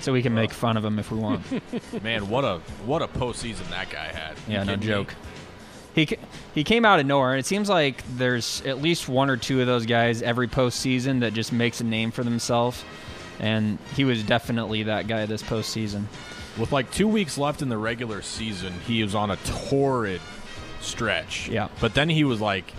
So 0.00 0.12
we 0.12 0.20
can 0.20 0.34
make 0.34 0.52
fun 0.52 0.76
of 0.76 0.84
him 0.84 0.98
if 0.98 1.10
we 1.10 1.18
want. 1.18 1.42
Man, 2.02 2.28
what 2.28 2.44
a 2.44 2.58
what 2.84 3.00
a 3.02 3.08
postseason 3.08 3.68
that 3.70 3.88
guy 3.88 4.04
had. 4.08 4.34
yeah, 4.46 4.58
no 4.62 4.72
kidding 4.74 4.80
me? 4.80 4.86
joke. 4.86 5.14
He 5.96 6.06
he 6.54 6.62
came 6.62 6.84
out 6.84 7.00
of 7.00 7.06
nowhere, 7.06 7.32
and 7.32 7.40
it 7.40 7.46
seems 7.46 7.70
like 7.70 8.04
there's 8.18 8.60
at 8.66 8.82
least 8.82 9.08
one 9.08 9.30
or 9.30 9.38
two 9.38 9.62
of 9.62 9.66
those 9.66 9.86
guys 9.86 10.20
every 10.20 10.46
postseason 10.46 11.20
that 11.20 11.32
just 11.32 11.54
makes 11.54 11.80
a 11.80 11.84
name 11.84 12.10
for 12.10 12.22
themselves, 12.22 12.84
and 13.40 13.78
he 13.94 14.04
was 14.04 14.22
definitely 14.22 14.82
that 14.82 15.08
guy 15.08 15.24
this 15.24 15.42
postseason. 15.42 16.04
With 16.58 16.70
like 16.70 16.90
two 16.90 17.08
weeks 17.08 17.38
left 17.38 17.62
in 17.62 17.70
the 17.70 17.78
regular 17.78 18.20
season, 18.20 18.74
he 18.86 19.02
was 19.02 19.14
on 19.14 19.30
a 19.30 19.36
torrid 19.68 20.20
stretch. 20.82 21.48
Yeah. 21.48 21.68
But 21.80 21.94
then 21.94 22.10
he 22.10 22.24
was 22.24 22.42
like, 22.42 22.74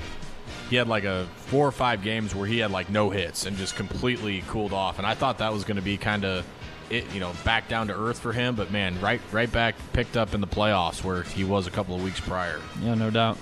he 0.69 0.75
had 0.75 0.87
like 0.87 1.03
a 1.03 1.27
four 1.37 1.67
or 1.67 1.71
five 1.71 2.03
games 2.03 2.35
where 2.35 2.47
he 2.47 2.59
had 2.59 2.69
like 2.69 2.89
no 2.91 3.09
hits 3.09 3.47
and 3.47 3.57
just 3.57 3.75
completely 3.75 4.43
cooled 4.47 4.73
off. 4.73 4.99
And 4.99 5.07
I 5.07 5.15
thought 5.15 5.39
that 5.39 5.51
was 5.51 5.63
going 5.63 5.77
to 5.77 5.83
be 5.83 5.97
kind 5.97 6.23
of 6.23 6.45
it, 6.89 7.11
you 7.13 7.19
know, 7.19 7.33
back 7.43 7.67
down 7.67 7.87
to 7.87 7.93
earth 7.93 8.19
for 8.19 8.33
him. 8.33 8.55
But 8.55 8.71
man, 8.71 8.99
right, 9.01 9.21
right 9.31 9.51
back 9.51 9.75
picked 9.93 10.17
up 10.17 10.33
in 10.33 10.41
the 10.41 10.47
playoffs 10.47 11.03
where 11.03 11.23
he 11.23 11.43
was 11.43 11.67
a 11.67 11.71
couple 11.71 11.95
of 11.95 12.03
weeks 12.03 12.19
prior. 12.19 12.59
Yeah, 12.81 12.95
no 12.95 13.09
doubt. 13.09 13.37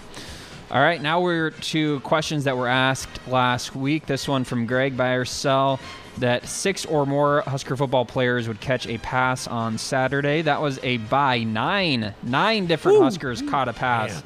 All 0.72 0.82
right, 0.82 1.00
now 1.00 1.22
we're 1.22 1.52
to 1.52 2.00
questions 2.00 2.46
that 2.46 2.58
were 2.58 2.68
asked 2.68 3.28
last 3.28 3.76
week. 3.76 4.08
This 4.08 4.28
one 4.28 4.44
from 4.44 4.66
Greg 4.66 4.98
buy 4.98 5.12
or 5.12 5.24
sell 5.26 5.80
that 6.18 6.48
six 6.48 6.86
or 6.86 7.06
more 7.06 7.42
Husker 7.42 7.76
football 7.76 8.06
players 8.06 8.48
would 8.48 8.60
catch 8.62 8.88
a 8.88 8.98
pass 8.98 9.48
on 9.48 9.78
Saturday. 9.78 10.42
That 10.42 10.62
was 10.62 10.80
a 10.82 10.98
buy. 10.98 11.44
Nine, 11.44 12.14
nine 12.24 12.66
different 12.66 13.02
Huskers 13.02 13.42
caught 13.42 13.68
a 13.68 13.74
pass 13.74 14.24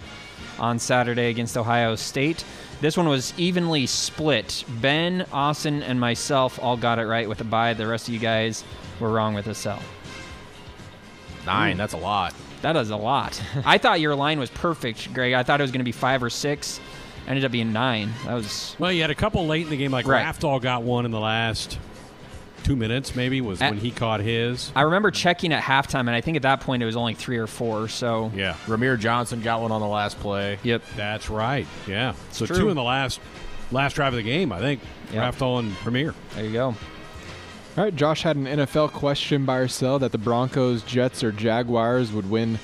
on 0.59 0.79
Saturday 0.79 1.29
against 1.29 1.57
Ohio 1.57 1.95
State. 1.95 2.43
This 2.81 2.95
one 2.95 3.09
was 3.09 3.33
evenly 3.37 3.85
split. 3.85 4.63
Ben, 4.67 5.25
Austin, 5.33 5.83
and 5.83 5.99
myself 5.99 6.59
all 6.61 6.77
got 6.77 6.99
it 6.99 7.05
right 7.05 7.27
with 7.27 7.41
a 7.41 7.45
buy. 7.45 7.73
The 7.73 7.87
rest 7.87 8.07
of 8.07 8.13
you 8.13 8.19
guys 8.19 8.63
were 8.99 9.09
wrong 9.09 9.33
with 9.33 9.47
a 9.47 9.55
sell. 9.55 9.81
Nine, 11.45 11.77
that's 11.77 11.93
a 11.93 11.97
lot. 11.97 12.33
That 12.61 12.75
is 12.75 12.89
a 12.89 12.97
lot. 12.97 13.41
I 13.65 13.77
thought 13.77 13.99
your 14.01 14.15
line 14.15 14.39
was 14.39 14.49
perfect, 14.49 15.13
Greg. 15.13 15.33
I 15.33 15.43
thought 15.43 15.61
it 15.61 15.63
was 15.63 15.71
going 15.71 15.79
to 15.79 15.85
be 15.85 15.91
five 15.91 16.21
or 16.21 16.29
six. 16.29 16.79
Ended 17.27 17.45
up 17.45 17.51
being 17.51 17.71
nine. 17.71 18.11
That 18.25 18.33
was 18.33 18.75
Well, 18.79 18.91
you 18.91 19.01
had 19.01 19.11
a 19.11 19.15
couple 19.15 19.45
late 19.45 19.63
in 19.63 19.69
the 19.69 19.77
game, 19.77 19.91
like 19.91 20.07
Right. 20.07 20.25
Raftall 20.25 20.61
got 20.61 20.83
one 20.83 21.05
in 21.05 21.11
the 21.11 21.19
last 21.19 21.77
two 22.63 22.75
minutes, 22.75 23.15
maybe, 23.15 23.39
was 23.39 23.61
At- 23.61 23.71
when 23.71 23.79
he 23.79 23.91
caught 23.91 24.19
his. 24.19 24.71
I 24.75 24.81
remember 24.81 25.11
checking 25.11 25.53
at 25.53 25.63
halftime, 25.63 26.01
and 26.01 26.09
I 26.11 26.21
think 26.21 26.35
at 26.37 26.43
that 26.43 26.61
point 26.61 26.81
it 26.83 26.85
was 26.85 26.95
only 26.97 27.13
three 27.13 27.37
or 27.37 27.47
four. 27.47 27.87
So 27.87 28.31
Yeah. 28.35 28.55
Rahmir 28.67 28.99
Johnson 28.99 29.41
got 29.41 29.61
one 29.61 29.71
on 29.71 29.79
the 29.79 29.87
last 29.87 30.19
play. 30.19 30.57
yep, 30.63 30.81
That's 30.97 31.29
right. 31.29 31.67
Yeah. 31.87 32.13
So 32.31 32.45
true. 32.45 32.57
two 32.57 32.69
in 32.69 32.75
the 32.75 32.83
last 32.83 33.19
last 33.71 33.93
drive 33.95 34.13
of 34.13 34.17
the 34.17 34.23
game, 34.23 34.51
I 34.51 34.59
think. 34.59 34.81
Yeah. 35.13 35.29
Raftall 35.31 35.59
and 35.59 35.73
Premier. 35.77 36.13
there 36.35 36.43
you 36.45 36.51
go. 36.53 36.75
All 37.79 37.85
right, 37.85 37.95
Josh 37.95 38.23
had 38.23 38.35
an 38.35 38.43
NFL 38.43 38.91
question 38.91 39.45
by 39.45 39.55
herself 39.55 40.01
that 40.01 40.11
the 40.11 40.17
Broncos, 40.17 40.83
Jets, 40.83 41.23
or 41.23 41.31
Jaguars 41.31 42.11
would 42.11 42.29
win 42.29 42.59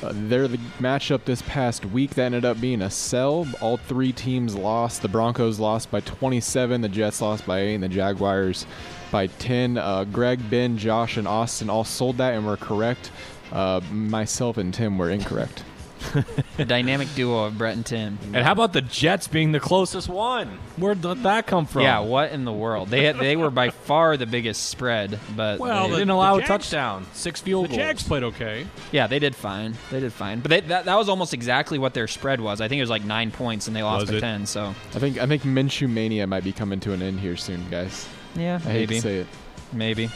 uh, 0.00 0.12
their 0.14 0.46
the 0.46 0.58
matchup 0.78 1.24
this 1.24 1.42
past 1.42 1.84
week. 1.86 2.14
That 2.14 2.26
ended 2.26 2.44
up 2.44 2.60
being 2.60 2.80
a 2.80 2.88
sell. 2.88 3.48
All 3.60 3.78
three 3.78 4.12
teams 4.12 4.54
lost. 4.54 5.02
The 5.02 5.08
Broncos 5.08 5.58
lost 5.58 5.90
by 5.90 5.98
27, 6.02 6.82
the 6.82 6.88
Jets 6.88 7.20
lost 7.20 7.44
by 7.46 7.62
8, 7.62 7.74
and 7.74 7.82
the 7.82 7.88
Jaguars 7.88 8.64
by 9.10 9.26
10. 9.26 9.76
Uh, 9.76 10.04
Greg, 10.04 10.48
Ben, 10.48 10.78
Josh, 10.78 11.16
and 11.16 11.26
Austin 11.26 11.68
all 11.68 11.82
sold 11.82 12.18
that 12.18 12.34
and 12.34 12.46
were 12.46 12.56
correct. 12.56 13.10
Uh, 13.50 13.80
myself 13.90 14.56
and 14.56 14.72
Tim 14.72 14.98
were 14.98 15.10
incorrect. 15.10 15.64
The 16.56 16.64
dynamic 16.66 17.08
duo 17.14 17.44
of 17.44 17.56
Brett 17.56 17.74
and 17.74 17.86
Tim. 17.86 18.18
And 18.34 18.44
how 18.44 18.52
about 18.52 18.72
the 18.74 18.82
Jets 18.82 19.28
being 19.28 19.52
the 19.52 19.60
closest 19.60 20.08
one? 20.08 20.58
Where'd 20.76 21.02
th- 21.02 21.18
that 21.18 21.46
come 21.46 21.64
from? 21.66 21.82
Yeah, 21.82 22.00
what 22.00 22.32
in 22.32 22.44
the 22.44 22.52
world? 22.52 22.88
They 22.88 23.04
had, 23.04 23.18
they 23.18 23.34
were 23.36 23.50
by 23.50 23.70
far 23.70 24.16
the 24.18 24.26
biggest 24.26 24.68
spread, 24.68 25.18
but 25.34 25.58
Well, 25.58 25.84
they- 25.84 25.88
They 25.88 25.90
the- 25.92 25.98
didn't 26.00 26.10
allow 26.10 26.34
a 26.36 26.38
Jags- 26.40 26.48
touchdown. 26.48 27.06
Six 27.14 27.40
field 27.40 27.64
The 27.64 27.68
goals. 27.68 27.78
Jags 27.78 28.02
played 28.02 28.22
okay. 28.24 28.66
yeah, 28.92 29.06
they 29.06 29.18
did 29.18 29.34
fine. 29.34 29.74
They 29.90 30.00
did 30.00 30.12
fine, 30.12 30.40
but 30.40 30.50
they, 30.50 30.60
that 30.60 30.84
that 30.84 30.96
was 30.96 31.08
almost 31.08 31.32
exactly 31.32 31.78
what 31.78 31.94
their 31.94 32.08
spread 32.08 32.40
was. 32.40 32.60
I 32.60 32.68
think 32.68 32.78
it 32.78 32.82
was 32.82 32.90
like 32.90 33.04
nine 33.04 33.30
points, 33.30 33.66
and 33.66 33.74
they 33.74 33.82
lost 33.82 34.02
Was 34.02 34.10
by 34.10 34.16
it? 34.16 34.20
ten. 34.20 34.44
So 34.46 34.74
I 34.94 34.98
think 34.98 35.18
I 35.18 35.26
think 35.26 35.42
Minshew 35.44 35.88
mania 35.88 36.26
might 36.26 36.44
be 36.44 36.52
coming 36.52 36.80
to 36.80 36.92
an 36.92 37.00
end 37.02 37.20
here 37.20 37.36
soon, 37.36 37.64
guys. 37.70 38.06
yeah, 38.34 38.56
I 38.66 38.70
hate 38.70 38.88
to 38.90 39.00
say 39.00 39.16
it. 39.20 39.26
Maybe. 39.72 40.10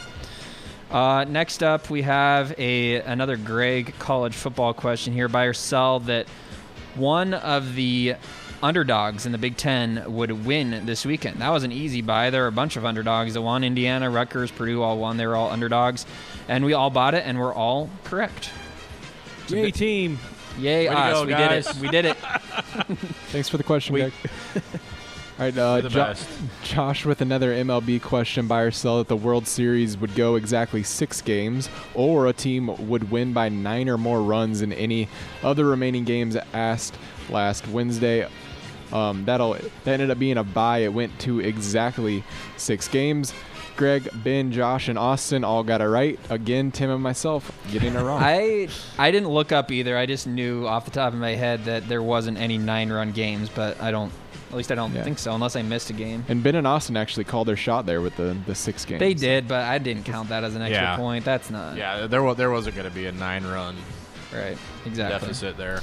Uh, 0.95 1.25
next 1.25 1.61
up, 1.61 1.89
we 1.89 2.03
have 2.03 2.57
a 2.57 3.01
another 3.01 3.35
Greg 3.35 3.93
college 3.99 4.33
football 4.33 4.73
question 4.73 5.11
here. 5.11 5.27
Buy 5.27 5.43
or 5.43 5.53
sell 5.53 5.99
that 5.99 6.25
one 6.95 7.33
of 7.33 7.75
the 7.75 8.15
underdogs 8.63 9.25
in 9.25 9.33
the 9.33 9.37
Big 9.37 9.57
Ten 9.57 10.05
would 10.07 10.45
win 10.45 10.85
this 10.85 11.05
weekend. 11.05 11.41
That 11.41 11.49
was 11.49 11.65
an 11.65 11.73
easy 11.73 12.01
buy. 12.01 12.29
There 12.29 12.45
are 12.45 12.47
a 12.47 12.51
bunch 12.53 12.77
of 12.77 12.85
underdogs 12.85 13.33
that 13.33 13.41
won. 13.41 13.65
Indiana, 13.65 14.09
Rutgers, 14.09 14.51
Purdue 14.51 14.81
all 14.81 14.97
won. 14.97 15.17
They 15.17 15.27
were 15.27 15.35
all 15.35 15.49
underdogs, 15.51 16.05
and 16.47 16.63
we 16.63 16.71
all 16.71 16.89
bought 16.89 17.13
it, 17.13 17.25
and 17.25 17.37
we're 17.41 17.53
all 17.53 17.89
correct. 18.05 18.51
Yay, 19.49 19.71
team. 19.71 20.17
Yay 20.57 20.87
Way 20.87 20.95
us! 20.95 21.13
go, 21.13 21.25
we 21.25 21.31
guys. 21.31 21.65
did 21.67 21.75
it. 21.75 21.81
We 21.81 21.87
did 21.89 22.05
it. 22.05 22.15
Thanks 23.33 23.49
for 23.49 23.57
the 23.57 23.63
question, 23.65 23.95
We- 23.95 23.99
Greg. 23.99 24.13
All 25.37 25.43
right, 25.45 25.57
uh, 25.57 25.81
the 25.81 25.89
Jo- 25.89 25.99
best. 26.05 26.27
Josh 26.63 27.05
with 27.05 27.19
another 27.19 27.53
MLB 27.53 28.01
question. 28.01 28.47
Buy 28.47 28.61
or 28.61 28.71
sell 28.71 28.99
that 28.99 29.09
the 29.09 29.17
World 29.17 29.47
Series 29.47 29.97
would 29.97 30.15
go 30.15 30.35
exactly 30.35 30.81
six 30.81 31.21
games, 31.21 31.69
or 31.93 32.27
a 32.27 32.33
team 32.33 32.87
would 32.87 33.11
win 33.11 33.33
by 33.33 33.49
nine 33.49 33.89
or 33.89 33.97
more 33.97 34.21
runs 34.21 34.61
in 34.61 34.71
any 34.71 35.09
other 35.43 35.65
remaining 35.65 36.05
games 36.05 36.37
asked 36.53 36.95
last 37.29 37.67
Wednesday. 37.67 38.27
Um, 38.93 39.25
that'll 39.25 39.53
that 39.53 39.87
ended 39.87 40.09
up 40.09 40.19
being 40.19 40.37
a 40.37 40.43
buy. 40.43 40.79
It 40.79 40.93
went 40.93 41.19
to 41.21 41.41
exactly 41.41 42.23
six 42.55 42.87
games. 42.87 43.33
Greg, 43.75 44.07
Ben, 44.23 44.53
Josh, 44.53 44.87
and 44.87 44.97
Austin 44.97 45.43
all 45.43 45.61
got 45.63 45.81
it 45.81 45.87
right. 45.89 46.17
Again, 46.29 46.71
Tim 46.71 46.89
and 46.89 47.03
myself 47.03 47.51
getting 47.73 47.93
it 47.95 47.99
wrong. 48.01 48.21
I 48.23 48.69
I 48.97 49.11
didn't 49.11 49.27
look 49.29 49.51
up 49.51 49.69
either. 49.69 49.97
I 49.97 50.05
just 50.05 50.27
knew 50.27 50.65
off 50.65 50.85
the 50.85 50.91
top 50.91 51.11
of 51.11 51.19
my 51.19 51.31
head 51.31 51.65
that 51.65 51.89
there 51.89 52.01
wasn't 52.01 52.37
any 52.37 52.57
nine-run 52.57 53.11
games, 53.11 53.49
but 53.49 53.81
I 53.81 53.91
don't. 53.91 54.13
At 54.55 54.57
least 54.57 54.71
I 54.71 54.75
don't 54.75 54.93
Yeah. 54.93 55.03
think 55.03 55.19
so, 55.19 55.35
unless 55.35 55.57
I 55.57 55.63
missed 55.63 55.89
a 55.89 55.93
game. 55.93 56.23
and 56.29 56.41
Ben 56.41 56.55
and 56.55 56.65
Austin 56.65 56.95
actually 56.95 57.25
called 57.25 57.45
their 57.49 57.57
shot 57.57 57.85
there 57.85 57.99
with 57.99 58.15
the, 58.15 58.37
the 58.45 58.55
six 58.55 58.85
games. 58.85 59.01
They 59.01 59.13
did, 59.13 59.49
but 59.49 59.65
I 59.65 59.79
didn't 59.79 60.03
count 60.05 60.29
that 60.29 60.45
as 60.45 60.55
an 60.55 60.61
extra 60.61 60.81
Yeah. 60.81 60.95
point. 60.95 61.25
That's 61.25 61.49
not 61.49 61.75
Yeah, 61.75 62.07
there 62.07 62.23
was 62.23 62.37
there 62.37 62.49
wasn't 62.49 62.77
going 62.77 62.87
to 62.87 62.95
be 62.95 63.05
a 63.05 63.11
nine 63.11 63.43
run 63.45 63.75
right. 64.33 64.57
Exactly. 64.85 65.19
deficit 65.19 65.57
there. 65.57 65.81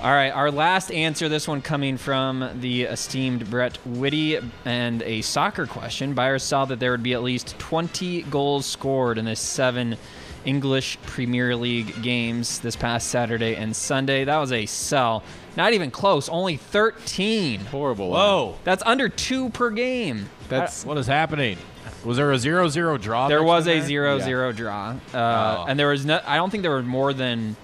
All 0.00 0.10
right, 0.10 0.30
our 0.30 0.50
last 0.50 0.90
answer. 0.90 1.28
This 1.28 1.46
one 1.46 1.62
coming 1.62 1.96
from 1.96 2.50
the 2.60 2.82
esteemed 2.84 3.48
Brett 3.50 3.76
Whitty, 3.86 4.40
and 4.64 5.00
a 5.02 5.22
soccer 5.22 5.66
question. 5.66 6.12
Buyers 6.14 6.42
saw 6.42 6.64
that 6.64 6.80
there 6.80 6.90
would 6.90 7.04
be 7.04 7.14
at 7.14 7.22
least 7.22 7.56
20 7.60 8.22
goals 8.22 8.66
scored 8.66 9.16
in 9.18 9.26
the 9.26 9.36
seven 9.36 9.96
English 10.44 10.98
Premier 11.02 11.54
League 11.56 12.02
games 12.02 12.58
this 12.60 12.76
past 12.76 13.08
Saturday 13.08 13.54
and 13.56 13.74
Sunday. 13.74 14.24
That 14.24 14.38
was 14.38 14.52
a 14.52 14.66
sell. 14.66 15.22
Not 15.56 15.72
even 15.72 15.90
close. 15.90 16.28
Only 16.28 16.56
13. 16.56 17.60
Horrible. 17.66 18.10
line. 18.10 18.20
Whoa, 18.20 18.56
That's 18.64 18.82
under 18.86 19.08
two 19.08 19.50
per 19.50 19.70
game. 19.70 20.28
That's 20.48 20.84
what 20.84 20.96
is 20.98 21.06
happening? 21.06 21.58
Was 22.04 22.16
there 22.16 22.30
a 22.30 22.38
zero-zero 22.38 22.96
draw? 22.98 23.28
There 23.28 23.42
was 23.42 23.66
a 23.66 23.78
there? 23.78 23.82
zero 23.86 24.16
Yeah. 24.18 24.24
zero 24.24 24.52
draw, 24.52 24.94
uh, 25.12 25.56
Oh. 25.60 25.64
and 25.68 25.78
there 25.78 25.88
was 25.88 26.06
no. 26.06 26.20
I 26.26 26.36
don't 26.36 26.48
think 26.50 26.62
there 26.62 26.70
were 26.70 26.82
more 26.82 27.12
than 27.12 27.56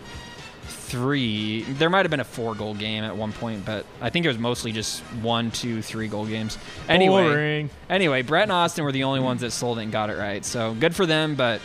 three. 0.67 1.63
There 1.63 1.89
might 1.91 2.05
have 2.05 2.11
been 2.11 2.21
a 2.21 2.25
four 2.25 2.55
goal 2.55 2.75
game 2.75 3.05
at 3.05 3.17
one 3.17 3.33
point, 3.33 3.65
but 3.65 3.85
I 4.01 4.11
think 4.11 4.25
it 4.25 4.29
was 4.29 4.39
mostly 4.39 4.73
just 4.73 5.01
one, 5.23 5.51
two, 5.51 5.83
three 5.83 6.09
goal 6.09 6.27
games. 6.27 6.59
Anyway, 6.89 7.23
Boring. 7.25 7.71
anyway, 7.89 8.23
Brett 8.23 8.45
and 8.45 8.53
Austin 8.53 8.85
were 8.85 8.93
the 8.93 9.05
only 9.05 9.21
ones 9.21 9.41
that 9.43 9.51
sold 9.53 9.79
it 9.79 9.83
and 9.83 9.93
got 9.93 10.11
it 10.11 10.17
right. 10.17 10.45
So 10.45 10.75
good 10.75 10.95
for 10.95 11.07
them, 11.07 11.35
but 11.37 11.61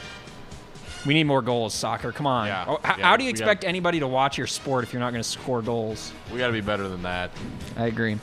we 1.05 1.13
need 1.13 1.23
more 1.25 1.41
goals. 1.41 1.73
Soccer, 1.73 2.11
come 2.11 2.27
on. 2.27 2.47
Yeah, 2.47 2.65
Oh, 2.67 2.73
h- 2.75 2.79
yeah, 2.97 3.05
how 3.07 3.17
do 3.17 3.23
you 3.23 3.29
expect 3.29 3.61
gotta- 3.61 3.69
anybody 3.69 3.99
to 3.99 4.07
watch 4.07 4.37
your 4.37 4.47
sport 4.47 4.83
if 4.83 4.93
you're 4.93 4.99
not 4.99 5.11
going 5.11 5.23
to 5.23 5.29
score 5.29 5.61
goals? 5.61 6.11
We 6.31 6.37
got 6.39 6.47
to 6.47 6.53
be 6.53 6.61
better 6.61 6.87
than 6.87 7.03
that. 7.03 7.31
I 7.77 7.85
agree. 7.87 8.17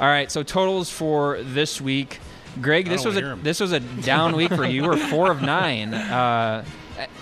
All 0.00 0.06
right, 0.06 0.30
so 0.30 0.42
totals 0.42 0.90
for 0.90 1.38
this 1.42 1.80
week. 1.80 2.20
Greg, 2.60 2.88
this 2.88 3.04
was 3.04 3.16
a 3.16 3.18
wanna 3.18 3.26
hear 3.26 3.32
'em. 3.34 3.42
this 3.42 3.60
was 3.60 3.72
a 3.72 3.80
down 3.80 4.34
week 4.36 4.52
for 4.52 4.64
you. 4.64 4.82
You 4.82 4.88
were 4.88 4.96
four 4.96 5.30
of 5.30 5.42
nine. 5.56 5.94
Uh, 5.94 6.64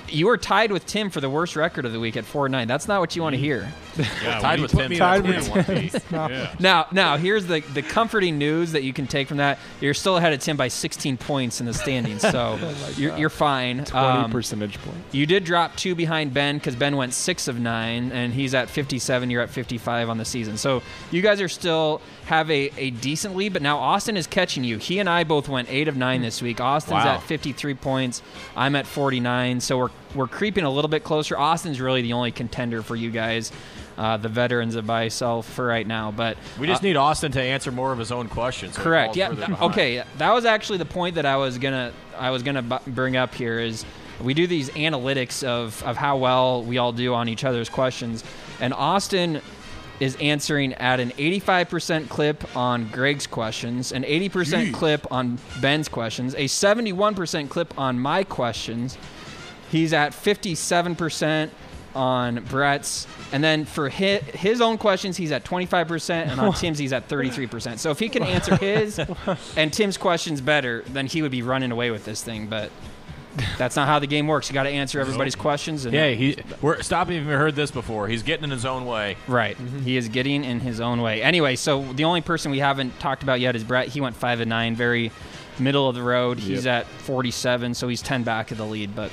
you 0.09 0.27
were 0.27 0.37
tied 0.39 0.73
with 0.73 0.87
Tim 0.87 1.11
for 1.11 1.21
the 1.21 1.29
worst 1.31 1.57
record 1.57 1.85
of 1.85 1.93
the 1.93 2.01
week 2.01 2.17
at 2.17 2.25
four 2.25 2.49
nine. 2.49 2.69
That's 2.69 2.89
not 2.89 3.01
what 3.01 3.15
you 3.17 3.23
want 3.23 3.35
to 3.35 3.39
hear. 3.39 3.73
Yeah, 3.97 4.05
Tied 4.41 4.61
with 4.61 4.71
Tim. 4.73 4.93
Tied 4.93 5.27
with 5.27 5.47
that 5.53 5.69
win, 5.69 5.89
Tim. 5.89 6.01
yeah. 6.13 6.55
Now, 6.59 6.87
now 6.93 7.17
here's 7.17 7.47
the 7.47 7.61
the 7.61 7.83
comforting 7.83 8.39
news 8.39 8.73
that 8.73 8.83
you 8.83 8.93
can 8.93 9.07
take 9.07 9.29
from 9.29 9.39
that. 9.39 9.59
You're 9.81 9.95
still 9.95 10.17
ahead 10.17 10.33
of 10.33 10.41
Tim 10.41 10.57
by 10.57 10.69
16 10.69 11.17
points 11.17 11.61
in 11.61 11.67
the 11.67 11.75
standings, 11.75 12.23
so 12.23 12.59
you're, 12.97 13.17
you're 13.17 13.31
fine. 13.31 13.85
20 13.85 14.07
Um, 14.07 14.31
percentage 14.31 14.79
points. 14.79 15.01
You 15.15 15.27
did 15.27 15.45
drop 15.45 15.77
two 15.77 15.95
behind 15.95 16.33
Ben 16.35 16.59
because 16.59 16.77
Ben 16.77 16.97
went 16.97 17.15
six 17.15 17.49
of 17.49 17.59
nine, 17.59 18.13
and 18.13 18.33
he's 18.33 18.55
at 18.55 18.69
57. 18.71 19.31
You're 19.31 19.43
at 19.43 19.51
55 19.51 20.09
on 20.11 20.19
the 20.19 20.25
season. 20.25 20.57
So 20.57 20.83
you 21.11 21.23
guys 21.23 21.41
are 21.41 21.49
still 21.49 22.01
have 22.27 22.51
a, 22.51 22.71
a 22.77 22.91
decent 22.91 23.37
lead, 23.37 23.53
but 23.53 23.63
now 23.63 23.79
Austin 23.79 24.17
is 24.17 24.27
catching 24.27 24.65
you. 24.65 24.79
He 24.79 24.99
and 24.99 25.09
I 25.09 25.23
both 25.25 25.49
went 25.49 25.69
eight 25.71 25.87
of 25.89 25.97
nine 25.97 26.23
this 26.23 26.43
week. 26.43 26.61
Austin's 26.61 27.05
Wow. 27.05 27.15
at 27.15 27.23
53 27.23 27.75
points. 27.75 28.21
I'm 28.57 28.75
at 28.77 28.87
49. 28.87 29.61
So 29.61 29.79
we're 29.79 29.91
we're 30.15 30.27
creeping 30.27 30.65
a 30.65 30.71
little 30.71 30.89
bit 30.89 31.05
closer. 31.05 31.37
Austin's 31.39 31.81
really 31.81 32.03
the 32.03 32.15
only 32.15 32.33
contender 32.33 32.83
for 32.83 32.97
you 32.97 33.11
guys, 33.11 33.53
uh, 33.99 34.17
the 34.17 34.29
veterans 34.29 34.75
of 34.75 34.87
by 34.87 35.09
self 35.09 35.47
for 35.49 35.67
right 35.67 35.87
now. 35.87 36.11
But 36.11 36.37
We 36.59 36.67
just 36.67 36.83
uh, 36.83 36.87
need 36.87 36.97
Austin 36.97 37.33
to 37.33 37.43
answer 37.43 37.71
more 37.71 37.93
of 37.93 37.99
his 37.99 38.11
own 38.11 38.29
questions. 38.29 38.75
so 38.75 38.83
Correct. 38.83 39.15
Yeah. 39.17 39.29
th- 39.35 39.51
okay. 39.63 40.03
That 40.19 40.33
was 40.33 40.45
actually 40.47 40.79
the 40.79 40.85
point 40.87 41.15
that 41.17 41.27
I 41.27 41.37
was 41.37 41.59
gonna 41.59 41.93
I 42.19 42.31
was 42.31 42.43
gonna 42.43 42.63
bu- 42.63 42.79
bring 42.91 43.17
up 43.17 43.35
here 43.35 43.61
is 43.61 43.85
we 44.21 44.33
do 44.35 44.47
these 44.47 44.71
analytics 44.71 45.45
of 45.45 45.83
of 45.85 45.97
how 45.97 46.17
well 46.17 46.63
we 46.65 46.79
all 46.79 46.93
do 46.93 47.13
on 47.15 47.29
each 47.29 47.45
other's 47.45 47.69
questions, 47.69 48.25
and 48.61 48.73
Austin 48.75 49.43
is 50.01 50.17
answering 50.17 50.75
at 50.75 51.01
an 51.01 51.11
85% 51.13 52.09
clip 52.09 52.57
on 52.57 52.89
Greg's 52.89 53.27
questions, 53.27 53.93
an 53.93 54.03
80% 54.03 54.75
clip 54.75 55.11
on 55.11 55.39
Ben's 55.61 55.89
questions, 55.89 56.35
a 56.35 56.45
71% 56.45 57.49
clip 57.49 57.79
on 57.79 57.99
my 57.99 58.25
questions. 58.25 58.99
He's 59.71 59.93
at 59.93 60.13
57% 60.13 61.51
on 61.97 62.45
Brett's. 62.45 63.07
And 63.33 63.43
then 63.43 63.65
for 63.65 63.89
his, 63.89 64.23
his 64.23 64.61
own 64.61 64.79
questions, 64.79 65.17
he's 65.17 65.33
at 65.33 65.45
25%, 65.45 66.11
and 66.11 66.39
on 66.39 66.53
Tim's, 66.55 66.79
he's 66.79 66.93
at 66.93 67.09
33%. 67.09 67.79
So 67.79 67.91
if 67.91 67.99
he 67.99 68.09
can 68.09 68.23
answer 68.23 68.55
his 68.57 69.01
and 69.57 69.73
Tim's 69.73 69.97
questions 69.97 70.41
better, 70.41 70.83
then 70.89 71.07
he 71.07 71.23
would 71.23 71.33
be 71.33 71.43
running 71.43 71.73
away 71.73 71.91
with 71.91 72.05
this 72.05 72.23
thing. 72.23 72.47
But 72.47 72.71
that's 73.59 73.77
not 73.77 73.87
how 73.87 73.99
the 73.99 74.07
game 74.07 74.27
works. 74.27 74.49
You 74.49 74.55
got 74.55 74.65
to 74.65 74.71
answer 74.71 75.01
everybody's 75.01 75.35
questions. 75.35 75.85
And 75.85 75.95
Yeah, 75.95 76.11
he. 76.11 76.37
We're 76.61 76.83
stop. 76.83 77.11
Even 77.11 77.27
heard 77.27 77.55
this 77.55 77.71
before. 77.71 78.09
He's 78.09 78.23
getting 78.23 78.45
in 78.45 78.51
his 78.51 78.65
own 78.65 78.87
way. 78.87 79.17
Right. 79.27 79.57
He 79.57 79.97
is 79.97 80.09
getting 80.09 80.45
in 80.45 80.61
his 80.61 80.81
own 80.81 81.03
way. 81.03 81.23
Anyway, 81.23 81.57
so 81.57 81.83
the 81.93 82.05
only 82.05 82.21
person 82.21 82.51
we 82.51 82.59
haven't 82.59 82.99
talked 82.99 83.23
about 83.23 83.41
yet 83.41 83.57
is 83.57 83.65
Brett. 83.65 83.89
He 83.89 84.01
went 84.01 84.17
five 84.17 84.41
and 84.41 84.49
nine, 84.49 84.77
very 84.77 85.11
middle 85.59 85.89
of 85.89 85.95
the 85.95 86.03
road. 86.03 86.39
He's 86.39 86.67
at 86.67 86.87
47, 86.87 87.75
so 87.75 87.89
he's 87.89 88.03
10 88.03 88.23
back 88.25 88.51
of 88.51 88.59
the 88.59 88.67
lead. 88.67 88.95
But 88.95 89.11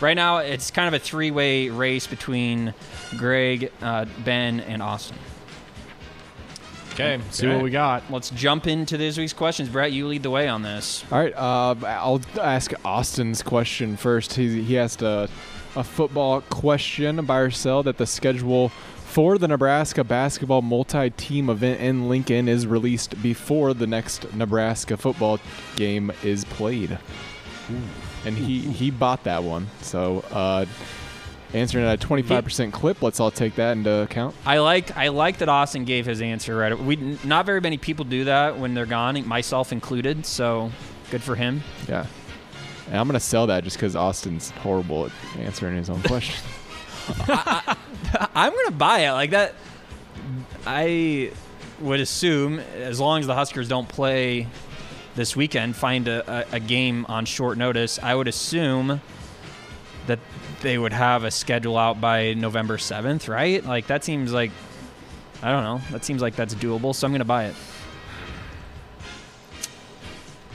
right 0.00 0.14
now, 0.14 0.38
it's 0.38 0.70
kind 0.70 0.88
of 0.88 0.94
a 0.94 1.02
three-way 1.04 1.68
race 1.68 2.06
between 2.06 2.74
Greg, 3.16 3.70
uh, 3.80 4.06
Ben, 4.24 4.60
and 4.60 4.82
Austin. 4.82 5.16
Okay, 6.92 7.20
see 7.30 7.46
what 7.46 7.62
we 7.62 7.70
got. 7.70 8.10
Let's 8.10 8.28
jump 8.30 8.66
into 8.66 8.98
this 8.98 9.16
week's 9.16 9.32
questions. 9.32 9.70
Brett, 9.70 9.92
you 9.92 10.06
lead 10.06 10.22
the 10.22 10.30
way 10.30 10.46
on 10.46 10.62
this. 10.62 11.04
All 11.10 11.18
right, 11.18 11.34
uh, 11.34 11.74
I'll 11.86 12.20
ask 12.38 12.72
Austin's 12.84 13.42
question 13.42 13.96
first. 13.96 14.34
He, 14.34 14.62
he 14.62 14.78
asked 14.78 15.00
a, 15.00 15.28
a 15.74 15.82
football 15.82 16.42
question 16.42 17.24
buy 17.24 17.38
or 17.38 17.50
sell 17.50 17.82
that 17.84 17.96
the 17.96 18.06
schedule 18.06 18.68
for 18.68 19.38
the 19.38 19.48
Nebraska 19.48 20.04
basketball 20.04 20.62
multi-team 20.62 21.48
event 21.50 21.80
in 21.80 22.08
Lincoln 22.08 22.48
is 22.48 22.66
released 22.66 23.22
before 23.22 23.74
the 23.74 23.86
next 23.86 24.32
Nebraska 24.34 24.96
football 24.96 25.38
game 25.76 26.12
is 26.22 26.44
played. 26.44 26.98
And 28.24 28.36
he, 28.36 28.60
he 28.60 28.90
bought 28.90 29.24
that 29.24 29.42
one. 29.42 29.68
So 29.80 30.24
uh, 30.30 30.66
answering 31.54 31.84
at 31.84 32.02
a 32.02 32.06
25% 32.06 32.72
clip, 32.72 33.02
let's 33.02 33.20
all 33.20 33.30
take 33.30 33.56
that 33.56 33.72
into 33.72 34.02
account. 34.02 34.34
I 34.46 34.58
like 34.58 34.96
I 34.96 35.08
like 35.08 35.38
that 35.38 35.48
Austin 35.48 35.84
gave 35.84 36.06
his 36.06 36.22
answer 36.22 36.56
right. 36.56 36.78
We 36.78 36.96
not 37.24 37.46
very 37.46 37.60
many 37.60 37.78
people 37.78 38.04
do 38.04 38.24
that 38.24 38.58
when 38.58 38.74
they're 38.74 38.86
gone, 38.86 39.26
myself 39.26 39.72
included. 39.72 40.24
So 40.26 40.70
good 41.10 41.22
for 41.22 41.34
him. 41.34 41.62
Yeah. 41.88 42.06
And 42.88 42.96
I'm 42.98 43.06
going 43.06 43.14
to 43.14 43.20
sell 43.20 43.46
that 43.46 43.64
just 43.64 43.76
because 43.76 43.96
Austin's 43.96 44.50
horrible 44.50 45.06
at 45.06 45.12
answering 45.38 45.76
his 45.76 45.88
own 45.88 46.02
question. 46.04 46.44
I'm 48.34 48.52
gonna 48.52 48.70
buy 48.70 49.00
it 49.00 49.12
like 49.12 49.30
that. 49.30 49.54
I 50.66 51.32
would 51.80 52.00
assume 52.00 52.58
as 52.58 53.00
long 53.00 53.20
as 53.20 53.26
the 53.26 53.34
Huskers 53.34 53.68
don't 53.68 53.88
play 53.88 54.46
this 55.14 55.34
weekend, 55.34 55.76
find 55.76 56.08
a, 56.08 56.52
a, 56.52 56.56
a 56.56 56.60
game 56.60 57.04
on 57.08 57.24
short 57.24 57.58
notice. 57.58 57.98
I 58.02 58.14
would 58.14 58.28
assume 58.28 59.00
that 60.06 60.18
they 60.62 60.78
would 60.78 60.92
have 60.92 61.24
a 61.24 61.30
schedule 61.30 61.76
out 61.76 62.00
by 62.00 62.34
November 62.34 62.78
seventh, 62.78 63.28
right? 63.28 63.64
Like 63.64 63.86
that 63.88 64.04
seems 64.04 64.32
like 64.32 64.50
I 65.42 65.50
don't 65.52 65.64
know. 65.64 65.80
That 65.90 66.04
seems 66.04 66.22
like 66.22 66.36
that's 66.36 66.54
doable. 66.54 66.94
So 66.94 67.06
I'm 67.06 67.12
gonna 67.12 67.24
buy 67.24 67.46
it. 67.46 67.54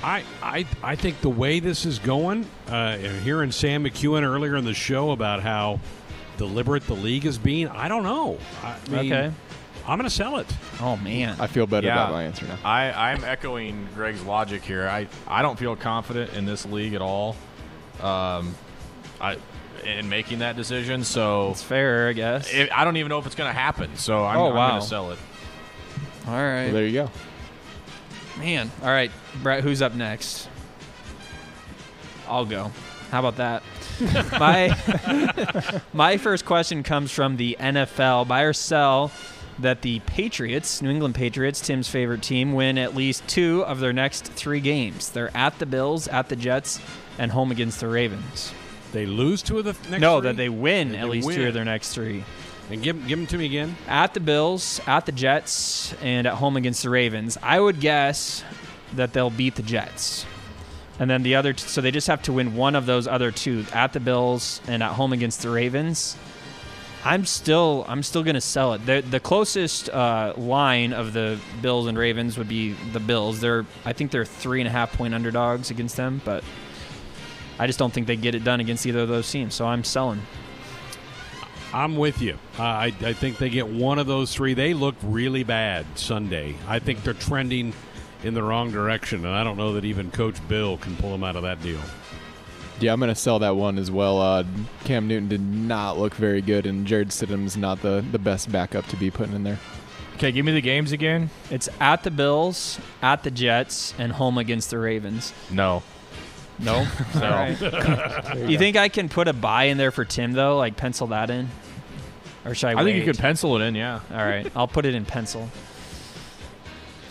I, 0.03 0.23
I 0.43 0.65
I 0.83 0.95
think 0.95 1.21
the 1.21 1.29
way 1.29 1.59
this 1.59 1.85
is 1.85 1.97
going, 1.99 2.45
uh, 2.67 2.97
hearing 2.97 3.51
Sam 3.51 3.83
McKewon 3.83 4.21
earlier 4.23 4.55
in 4.55 4.63
the 4.63 4.73
show 4.73 5.11
about 5.11 5.41
how 5.41 5.79
deliberate 6.37 6.85
the 6.85 6.93
league 6.93 7.25
is 7.25 7.37
being, 7.39 7.67
I 7.67 7.87
don't 7.87 8.03
know. 8.03 8.37
I 8.63 8.75
mean, 8.89 9.11
Okay. 9.11 9.33
I'm 9.87 9.97
going 9.97 10.07
to 10.07 10.13
sell 10.15 10.37
it. 10.37 10.45
Oh 10.81 10.97
man. 10.97 11.35
I 11.39 11.47
feel 11.47 11.65
better 11.65 11.87
Yeah. 11.87 11.93
about 11.93 12.11
my 12.11 12.23
answer 12.25 12.45
now. 12.45 12.57
I, 12.63 12.91
I'm 13.11 13.23
echoing 13.23 13.87
Greg's 13.95 14.21
logic 14.23 14.61
here. 14.61 14.87
I, 14.87 15.07
I 15.27 15.41
don't 15.41 15.57
feel 15.57 15.75
confident 15.77 16.33
in 16.33 16.45
this 16.45 16.65
league 16.65 16.93
at 16.93 17.01
all. 17.01 17.35
Um, 18.01 18.53
I 19.21 19.37
in 19.87 20.09
making 20.09 20.39
that 20.39 20.55
decision. 20.55 21.03
So 21.03 21.51
It's 21.51 21.63
fair, 21.63 22.09
I 22.09 22.13
guess. 22.13 22.51
it, 22.53 22.69
I 22.75 22.83
don't 22.83 22.97
even 22.97 23.09
know 23.09 23.19
if 23.19 23.25
it's 23.25 23.35
going 23.35 23.49
to 23.49 23.57
happen. 23.57 23.95
So 23.95 24.25
I'm, 24.25 24.37
Oh, 24.37 24.49
I'm 24.49 24.55
wow. 24.55 24.69
going 24.71 24.81
to 24.81 24.87
sell 24.87 25.11
it. 25.11 25.19
All 26.27 26.33
right. 26.33 26.65
Well, 26.65 26.73
there 26.73 26.85
you 26.85 26.93
go. 26.93 27.09
Man. 28.37 28.69
All 28.81 28.89
right, 28.89 29.11
Brett, 29.41 29.63
who's 29.63 29.81
up 29.81 29.95
next? 29.95 30.49
I'll 32.27 32.45
go. 32.45 32.71
How 33.11 33.19
about 33.25 33.37
that? 33.37 33.63
my 34.39 35.81
my 35.93 36.17
first 36.17 36.45
question 36.45 36.83
comes 36.83 37.11
from 37.11 37.37
the 37.37 37.55
NFL. 37.59 38.27
Buy 38.27 38.41
or 38.41 38.53
sell 38.53 39.11
that 39.59 39.81
the 39.81 40.01
Patriots, 40.01 40.81
New 40.81 40.89
England 40.91 41.15
Patriots, 41.15 41.61
Tim's 41.61 41.87
favorite 41.87 42.21
team, 42.21 42.53
win 42.53 42.77
at 42.77 42.93
least 42.95 43.25
two 43.27 43.63
of 43.65 43.79
their 43.79 43.93
next 43.93 44.25
three 44.25 44.59
games. 44.59 45.09
They're 45.09 45.35
at 45.35 45.57
the 45.57 45.65
Bills, 45.65 46.07
at 46.09 46.29
the 46.29 46.35
Jets, 46.35 46.79
and 47.17 47.31
home 47.31 47.49
against 47.51 47.79
the 47.79 47.87
Ravens. 47.87 48.51
They 48.97 49.05
lose 49.05 49.43
two 49.43 49.59
of 49.59 49.65
the 49.65 49.73
next 49.91 50.01
no, 50.01 50.19
three? 50.19 50.29
that 50.29 50.37
they 50.37 50.49
win 50.49 50.93
That 50.93 50.97
at 50.97 51.01
they 51.03 51.07
least 51.09 51.29
two 51.29 51.37
win. 51.37 51.47
of 51.49 51.53
their 51.53 51.63
next 51.65 51.93
three. 51.93 52.23
And 52.71 52.81
give, 52.81 53.07
give 53.07 53.19
them 53.19 53.27
to 53.27 53.37
me 53.37 53.45
again. 53.45 53.75
At 53.87 54.15
the 54.15 54.19
Bills, 54.19 54.81
at 54.87 55.05
the 55.05 55.11
Jets, 55.11 55.93
and 56.01 56.25
at 56.25 56.33
home 56.33 56.57
against 56.57 56.81
the 56.81 56.89
Ravens. 56.89 57.37
I 57.43 57.59
would 57.59 57.79
guess 57.79 58.43
that 58.95 59.13
they'll 59.13 59.29
beat 59.29 59.53
the 59.53 59.61
Jets. 59.61 60.25
And 60.99 61.07
then 61.07 61.21
the 61.21 61.35
other, 61.35 61.53
t- 61.53 61.67
so 61.67 61.79
they 61.79 61.91
just 61.91 62.07
have 62.07 62.23
to 62.23 62.33
win 62.33 62.55
one 62.55 62.73
of 62.73 62.87
those 62.87 63.07
other 63.07 63.29
two 63.29 63.67
at 63.71 63.93
the 63.93 63.99
Bills 63.99 64.61
and 64.67 64.81
at 64.81 64.93
home 64.93 65.13
against 65.13 65.43
the 65.43 65.51
Ravens. 65.51 66.17
I'm 67.05 67.23
still, 67.27 67.85
I'm 67.87 68.01
still 68.01 68.23
gonna 68.23 68.41
sell 68.41 68.73
it. 68.73 68.83
The, 68.87 69.01
the 69.07 69.19
closest 69.19 69.89
uh, 69.89 70.33
line 70.35 70.91
of 70.91 71.13
the 71.13 71.39
Bills 71.61 71.85
and 71.85 71.95
Ravens 71.95 72.35
would 72.35 72.49
be 72.49 72.73
the 72.93 72.99
Bills. 72.99 73.41
They're, 73.41 73.63
I 73.85 73.93
think 73.93 74.09
they're 74.09 74.25
three 74.25 74.59
and 74.59 74.67
a 74.67 74.71
half 74.71 74.97
point 74.97 75.13
underdogs 75.13 75.69
against 75.69 75.97
them, 75.97 76.19
but 76.25 76.43
I 77.59 77.67
just 77.67 77.79
don't 77.79 77.93
think 77.93 78.07
they 78.07 78.15
get 78.15 78.35
it 78.35 78.43
done 78.43 78.59
against 78.59 78.85
either 78.85 78.99
of 78.99 79.09
those 79.09 79.29
teams. 79.29 79.55
So 79.55 79.65
I'm 79.65 79.83
selling. 79.83 80.21
I'm 81.73 81.97
with 81.97 82.21
you. 82.21 82.37
Uh, 82.57 82.63
I, 82.63 82.85
I 83.01 83.13
think 83.13 83.37
they 83.37 83.49
get 83.49 83.67
one 83.67 83.99
of 83.99 84.07
those 84.07 84.33
three. 84.33 84.53
They 84.53 84.73
look 84.73 84.95
really 85.03 85.43
bad 85.43 85.85
Sunday. 85.95 86.55
I 86.67 86.79
think 86.79 87.03
they're 87.03 87.13
trending 87.13 87.73
in 88.23 88.33
the 88.33 88.41
wrong 88.41 88.71
direction, 88.71 89.25
and 89.25 89.35
I 89.35 89.43
don't 89.43 89.57
know 89.57 89.73
that 89.73 89.85
even 89.85 90.09
Coach 90.11 90.35
Bill 90.47 90.77
can 90.77 90.95
pull 90.95 91.11
them 91.11 91.23
out 91.23 91.35
of 91.35 91.43
that 91.43 91.61
deal. 91.61 91.79
Yeah, 92.79 92.93
I'm 92.93 92.99
going 92.99 93.09
to 93.09 93.15
sell 93.15 93.39
that 93.39 93.55
one 93.55 93.77
as 93.77 93.89
well. 93.91 94.21
Uh, 94.21 94.43
Cam 94.85 95.07
Newton 95.07 95.27
did 95.27 95.41
not 95.41 95.97
look 95.97 96.13
very 96.13 96.41
good, 96.41 96.65
and 96.65 96.85
Jarrett 96.85 97.09
Stidham's 97.09 97.57
not 97.57 97.81
the, 97.81 98.05
the 98.11 98.19
best 98.19 98.51
backup 98.51 98.85
to 98.87 98.95
be 98.95 99.09
putting 99.09 99.35
in 99.35 99.43
there. 99.43 99.59
Okay, 100.15 100.31
give 100.31 100.45
me 100.45 100.51
the 100.51 100.61
games 100.61 100.91
again. 100.91 101.29
It's 101.51 101.69
at 101.79 102.03
the 102.03 102.11
Bills, 102.11 102.79
at 103.01 103.23
the 103.23 103.31
Jets, 103.31 103.93
and 103.97 104.11
home 104.11 104.37
against 104.37 104.69
the 104.69 104.79
Ravens. 104.79 105.33
No. 105.51 105.83
No. 106.59 106.83
no. 107.15 107.21
All 107.21 107.21
right. 107.21 108.37
you 108.49 108.57
think 108.57 108.77
I 108.77 108.89
can 108.89 109.09
put 109.09 109.27
a 109.27 109.33
buy 109.33 109.65
in 109.65 109.77
there 109.77 109.91
for 109.91 110.05
Tim 110.05 110.33
though? 110.33 110.57
Like 110.57 110.75
pencil 110.77 111.07
that 111.07 111.29
in, 111.29 111.49
Or 112.45 112.55
should 112.55 112.75
I? 112.75 112.81
I 112.81 112.83
think 112.83 112.97
you 112.97 113.03
could 113.05 113.17
pencil 113.17 113.55
it 113.57 113.61
in. 113.65 113.75
Yeah. 113.75 113.99
All 114.11 114.17
right, 114.17 114.51
I'll 114.55 114.67
put 114.67 114.85
it 114.85 114.95
in 114.95 115.05
pencil. 115.05 115.49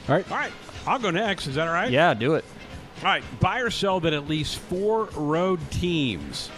All 0.09 0.15
right. 0.15 0.31
All 0.31 0.37
right, 0.37 0.53
I'll 0.87 0.99
go 0.99 1.11
next. 1.11 1.47
Is 1.47 1.55
that 1.57 1.67
all 1.69 1.75
right? 1.75 1.91
Yeah, 1.91 2.15
do 2.15 2.35
it. 2.35 2.45
All 2.99 3.05
right, 3.05 3.23
buy 3.41 3.61
or 3.61 3.71
sell 3.71 4.01
that 4.01 4.13
at 4.13 4.27
least 4.29 4.59
four 4.59 5.05
road 5.17 5.61
teams 5.71 6.51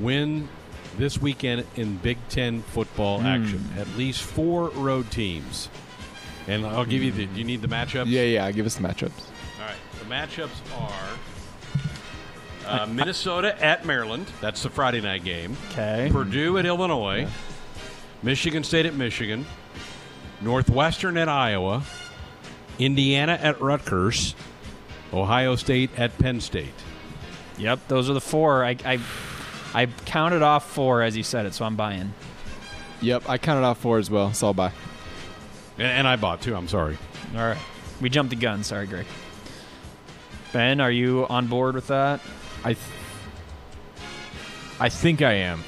win 0.00 0.48
this 0.96 1.20
weekend 1.20 1.66
in 1.76 1.96
Big 1.98 2.18
Ten 2.28 2.62
football 2.62 3.20
Hmm. 3.20 3.26
action. 3.26 3.70
At 3.78 3.88
least 3.96 4.22
four 4.22 4.68
road 4.70 5.10
teams. 5.10 5.68
And 6.48 6.66
I'll 6.66 6.84
give 6.84 7.02
you 7.02 7.12
the. 7.12 7.26
Do 7.26 7.38
you 7.38 7.44
need 7.44 7.62
the 7.62 7.68
matchups? 7.68 8.06
Yeah, 8.08 8.22
yeah. 8.22 8.50
Give 8.50 8.66
us 8.66 8.74
the 8.76 8.82
matchups. 8.82 9.12
All 9.60 9.66
right. 9.66 9.76
The 10.00 10.04
matchups 10.06 10.50
are 10.80 11.18
uh, 12.66 12.86
Minnesota 12.86 13.62
at 13.62 13.84
Maryland. 13.84 14.26
That's 14.40 14.62
the 14.62 14.70
Friday 14.70 15.00
night 15.00 15.24
game. 15.24 15.56
Okay. 15.70 16.08
Purdue 16.10 16.58
at 16.58 16.66
Illinois. 16.66 17.28
Michigan 18.22 18.64
State 18.64 18.86
at 18.86 18.94
Michigan. 18.94 19.46
Northwestern 20.40 21.16
at 21.16 21.28
Iowa. 21.28 21.82
Indiana 22.78 23.38
at 23.40 23.60
Rutgers. 23.60 24.34
Ohio 25.12 25.56
State 25.56 25.90
at 25.98 26.16
Penn 26.18 26.40
State. 26.40 26.74
Yep, 27.58 27.88
those 27.88 28.08
are 28.08 28.14
the 28.14 28.20
four. 28.20 28.64
I, 28.64 28.76
I, 28.84 28.98
I 29.74 29.86
counted 30.06 30.42
off 30.42 30.68
four 30.70 31.02
as 31.02 31.16
you 31.16 31.22
said 31.22 31.46
it, 31.46 31.54
so 31.54 31.64
I'm 31.64 31.76
buying. 31.76 32.14
Yep, 33.02 33.28
I 33.28 33.38
counted 33.38 33.64
off 33.64 33.78
four 33.78 33.98
as 33.98 34.10
well, 34.10 34.32
so 34.32 34.48
I'll 34.48 34.54
buy. 34.54 34.72
And, 35.76 35.86
and 35.86 36.08
I 36.08 36.16
bought 36.16 36.40
two. 36.40 36.56
I'm 36.56 36.68
sorry. 36.68 36.96
All 37.34 37.40
right, 37.40 37.58
we 38.00 38.08
jumped 38.08 38.30
the 38.30 38.36
gun. 38.36 38.64
Sorry, 38.64 38.86
Greg. 38.86 39.06
Ben, 40.52 40.80
are 40.80 40.90
you 40.90 41.26
on 41.28 41.46
board 41.46 41.74
with 41.74 41.88
that? 41.88 42.20
I. 42.64 42.74
Th- 42.74 42.78
I 44.80 44.88
think 44.88 45.22
I 45.22 45.32
am. 45.34 45.62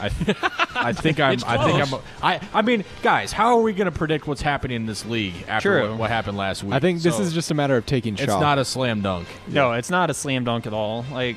I, 0.00 0.08
th- 0.08 0.36
I 0.74 0.92
think 0.94 1.20
I'm. 1.20 1.34
It's 1.34 1.44
I 1.44 1.64
think. 1.64 1.92
I'm. 1.92 2.00
I. 2.22 2.40
I 2.54 2.62
mean, 2.62 2.84
guys, 3.02 3.30
how 3.32 3.56
are 3.58 3.62
we 3.62 3.72
going 3.72 3.90
to 3.90 3.96
predict 3.96 4.26
what's 4.26 4.40
happening 4.42 4.76
in 4.76 4.86
this 4.86 5.04
league 5.04 5.34
after 5.48 5.80
True. 5.80 5.90
what, 5.90 5.98
what 6.00 6.10
happened 6.10 6.36
last 6.38 6.64
week? 6.64 6.72
I 6.72 6.80
think 6.80 7.02
this 7.02 7.16
So, 7.16 7.22
is 7.22 7.32
just 7.32 7.50
a 7.50 7.54
matter 7.54 7.76
of 7.76 7.86
taking 7.86 8.16
shots. 8.16 8.32
It's 8.32 8.40
not 8.40 8.58
a 8.58 8.64
slam 8.64 9.00
dunk. 9.02 9.28
No, 9.48 9.72
it's 9.72 9.90
not 9.90 10.10
a 10.10 10.14
slam 10.14 10.44
dunk 10.44 10.66
at 10.66 10.72
all. 10.72 11.04
Like, 11.12 11.36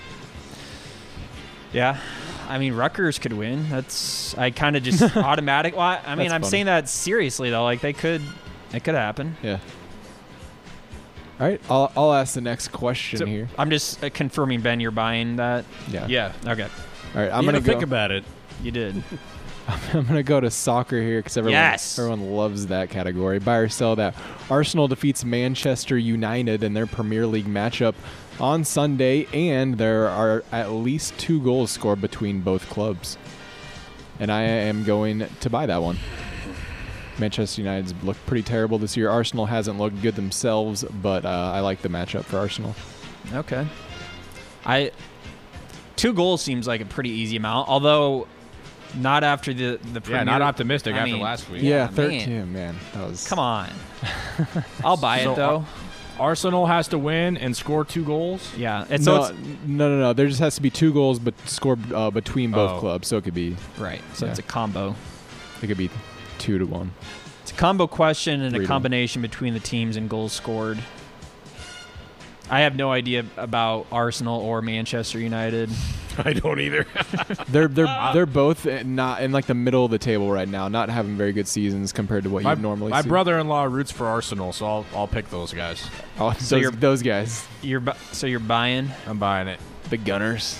yeah, 1.73 1.99
I 2.47 2.57
mean 2.57 2.73
Rutgers 2.73 3.19
could 3.19 3.33
win. 3.33 3.69
That's 3.69 4.35
I 4.37 4.51
kind 4.51 4.75
of 4.75 4.83
just 4.83 5.01
automatic. 5.17 5.73
Well, 5.75 5.85
I, 5.85 6.01
I 6.05 6.15
mean, 6.15 6.25
That's 6.29 6.33
I'm 6.33 6.41
funny. 6.41 6.51
saying 6.51 6.65
that 6.67 6.87
seriously 6.89 7.49
though. 7.49 7.63
Like 7.63 7.81
they 7.81 7.93
could, 7.93 8.21
it 8.73 8.83
could 8.83 8.95
happen. 8.95 9.35
Yeah. 9.43 9.59
All 11.39 11.47
right, 11.47 11.61
I'll, 11.69 11.91
I'll 11.97 12.13
ask 12.13 12.33
the 12.35 12.41
next 12.41 12.69
question 12.69 13.19
So, 13.19 13.25
here. 13.25 13.49
I'm 13.57 13.69
just 13.69 14.03
uh, 14.03 14.09
confirming, 14.09 14.61
Ben, 14.61 14.79
you're 14.79 14.91
buying 14.91 15.35
that. 15.35 15.65
Yeah. 15.89 16.07
Yeah. 16.07 16.33
Okay, 16.47 16.63
All 16.63 17.21
right, 17.21 17.31
I'm 17.31 17.43
you 17.43 17.51
gonna 17.51 17.59
gotta 17.59 17.61
go. 17.61 17.71
think 17.73 17.81
about 17.83 18.11
it. 18.11 18.23
you 18.63 18.71
did. 18.71 19.03
I'm 19.93 20.05
gonna 20.05 20.23
go 20.23 20.39
to 20.39 20.49
soccer 20.51 21.01
here 21.01 21.19
because 21.19 21.35
everyone 21.37 21.53
Yes. 21.53 21.97
everyone 21.99 22.31
loves 22.35 22.67
that 22.67 22.89
category. 22.89 23.39
Buy 23.39 23.57
or 23.57 23.67
sell 23.69 23.95
that. 23.97 24.15
Arsenal 24.49 24.87
defeats 24.87 25.25
Manchester 25.25 25.97
United 25.97 26.63
in 26.63 26.73
their 26.73 26.85
Premier 26.87 27.25
League 27.27 27.47
matchup 27.47 27.95
on 28.39 28.63
Sunday, 28.63 29.27
and 29.33 29.77
there 29.77 30.07
are 30.07 30.43
at 30.51 30.71
least 30.71 31.17
two 31.17 31.41
goals 31.41 31.71
scored 31.71 31.99
between 31.99 32.41
both 32.41 32.69
clubs. 32.69 33.17
And 34.19 34.31
I 34.31 34.43
am 34.43 34.83
going 34.85 35.25
to 35.41 35.49
buy 35.49 35.65
that 35.65 35.81
one. 35.81 35.97
Manchester 37.19 37.61
United's 37.61 37.93
looked 38.03 38.25
pretty 38.25 38.43
terrible 38.43 38.77
this 38.77 38.97
year. 38.97 39.09
Arsenal 39.09 39.45
hasn't 39.45 39.77
looked 39.79 40.01
good 40.01 40.15
themselves, 40.15 40.83
but 41.01 41.25
uh, 41.25 41.29
I 41.53 41.61
like 41.61 41.81
the 41.81 41.89
matchup 41.89 42.23
for 42.25 42.37
Arsenal. 42.37 42.75
Okay. 43.33 43.65
I 44.65 44.91
two 45.95 46.13
goals 46.13 46.41
seems 46.41 46.67
like 46.67 46.81
a 46.81 46.85
pretty 46.85 47.09
easy 47.11 47.37
amount, 47.37 47.69
although 47.69 48.27
not 48.95 49.23
after 49.23 49.53
the 49.53 49.79
the 49.93 50.01
Yeah, 50.09 50.23
not 50.23 50.41
optimistic 50.41 50.95
I 50.95 50.99
after 50.99 51.13
mean, 51.13 51.21
last 51.21 51.49
week. 51.49 51.63
Yeah, 51.63 51.85
man. 51.85 51.93
13, 51.93 52.53
man. 52.53 52.75
That 52.93 53.07
was 53.09 53.27
Come 53.27 53.39
on. 53.39 53.69
I'll 54.83 54.97
buy 54.97 55.23
So, 55.23 55.31
it 55.33 55.35
though. 55.35 55.65
Arsenal 56.19 56.65
has 56.65 56.87
to 56.89 56.97
win 56.97 57.35
and 57.37 57.55
score 57.55 57.83
two 57.83 58.03
goals. 58.05 58.49
yeah, 58.57 58.85
it's 58.89 59.03
so 59.03 59.15
no, 59.17 59.23
it's, 59.25 59.31
no, 59.65 59.89
no, 59.89 59.99
no. 59.99 60.13
There 60.13 60.27
just 60.27 60.39
has 60.39 60.55
to 60.55 60.61
be 60.61 60.69
two 60.69 60.93
goals, 60.93 61.19
but 61.19 61.33
scored 61.45 61.91
uh, 61.91 62.09
between 62.09 62.51
both 62.51 62.71
Oh. 62.77 62.79
clubs. 62.79 63.07
So 63.09 63.17
it 63.17 63.25
could 63.25 63.33
be, 63.33 63.57
right. 63.77 64.01
So 64.13 64.25
Yeah. 64.25 64.31
it's 64.31 64.39
a 64.39 64.43
combo. 64.43 64.95
it 65.61 65.67
could 65.67 65.77
be 65.77 65.89
two 66.45 66.59
to 66.59 66.65
one. 66.65 66.91
It's 67.41 67.51
a 67.51 67.55
combo 67.55 67.87
question 67.87 68.41
and 68.41 68.51
Three 68.55 68.63
a 68.63 68.67
to 68.67 68.71
one. 68.71 68.75
combination 68.75 69.21
between 69.23 69.53
the 69.55 69.59
teams 69.59 69.97
and 69.97 70.07
goals 70.09 70.31
scored. 70.31 70.79
I 72.49 72.59
have 72.61 72.75
no 72.75 72.91
idea 72.91 73.25
about 73.37 73.87
Arsenal 73.91 74.39
or 74.39 74.61
Manchester 74.61 75.19
United. 75.19 75.69
I 76.19 76.31
don't 76.33 76.59
either. 76.61 76.85
They're 77.49 77.67
they're 77.67 77.87
they're 78.13 78.25
both 78.25 78.65
not 78.85 79.21
in 79.21 79.31
like 79.33 79.47
the 79.47 79.53
middle 79.55 79.83
of 79.83 79.91
the 79.91 79.97
table 79.97 80.31
right 80.31 80.47
now, 80.47 80.67
not 80.69 80.89
having 80.89 81.17
very 81.17 81.33
good 81.33 81.47
seasons 81.47 81.91
compared 81.91 82.23
to 82.23 82.29
what 82.29 82.43
My, 82.43 82.53
you 82.53 82.61
normally 82.61 82.89
see. 82.91 82.95
my 82.95 83.01
see. 83.01 83.09
brother-in-law 83.09 83.63
roots 83.65 83.91
for 83.91 84.05
Arsenal, 84.07 84.53
so 84.53 84.65
I'll 84.65 84.85
I'll 84.95 85.07
pick 85.07 85.29
those 85.29 85.51
guys. 85.51 85.89
oh, 86.19 86.31
So 86.33 86.55
those, 86.55 86.61
you're- 86.61 86.75
those 86.77 87.01
guys, 87.01 87.45
You're 87.61 87.79
bu- 87.81 87.91
so 88.13 88.27
you're 88.27 88.39
buying? 88.39 88.91
I'm 89.07 89.17
buying 89.17 89.47
it. 89.49 89.59
the 89.89 89.97
Gunners. 89.97 90.57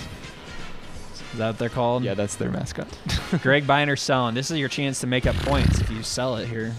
Is 1.36 1.40
that 1.40 1.48
what 1.48 1.58
they're 1.58 1.68
called? 1.68 2.02
Yeah, 2.02 2.14
that's 2.14 2.36
their 2.36 2.50
mascot. 2.50 2.88
Greg 3.42 3.66
buying 3.66 3.90
or 3.90 3.96
selling. 3.96 4.34
This 4.34 4.50
is 4.50 4.56
your 4.58 4.70
chance 4.70 5.00
to 5.00 5.06
make 5.06 5.26
up 5.26 5.36
points 5.36 5.78
if 5.82 5.90
you 5.90 6.02
sell 6.02 6.36
it 6.36 6.48
here. 6.48 6.72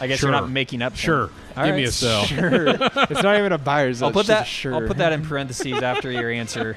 I 0.00 0.06
guess 0.06 0.20
Sure. 0.20 0.30
you're 0.30 0.40
not 0.40 0.48
making 0.48 0.80
up. 0.80 0.94
Sure. 0.94 1.26
points. 1.26 1.40
All 1.56 1.66
Give 1.66 1.74
me 1.74 1.82
a 1.82 1.90
sell. 1.90 2.22
sure, 2.26 2.68
it's 2.68 3.22
not 3.24 3.36
even 3.38 3.50
a 3.50 3.58
buyer's. 3.58 4.02
I'll 4.02 4.12
put 4.12 4.26
that. 4.28 4.46
Sure. 4.46 4.72
I'll 4.74 4.86
put 4.86 4.98
that 4.98 5.12
in 5.12 5.24
parentheses 5.26 5.82
after 5.82 6.12
your 6.12 6.30
answer. 6.30 6.76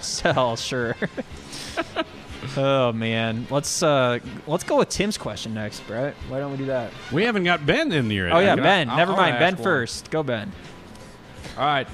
Sell, 0.00 0.56
sure. 0.56 0.96
oh 2.56 2.92
man, 2.92 3.46
let's 3.50 3.82
uh 3.82 4.18
let's 4.46 4.64
go 4.64 4.78
with 4.78 4.88
Tim's 4.88 5.18
question 5.18 5.52
next, 5.52 5.80
Brett. 5.86 6.14
Why 6.30 6.38
don't 6.38 6.52
we 6.52 6.56
do 6.56 6.66
that? 6.66 6.90
we 7.12 7.24
haven't 7.24 7.44
got 7.44 7.66
Ben 7.66 7.92
in 7.92 8.08
here. 8.08 8.30
Oh 8.32 8.38
yeah, 8.38 8.56
Ben. 8.56 8.88
I'll- 8.88 8.96
Never 8.96 9.12
I'll 9.12 9.18
mind. 9.18 9.34
ask 9.36 9.40
Ben 9.40 9.54
one. 9.56 9.62
first. 9.62 10.10
Go 10.10 10.22
Ben. 10.22 10.50
All 11.58 11.66
right. 11.66 11.86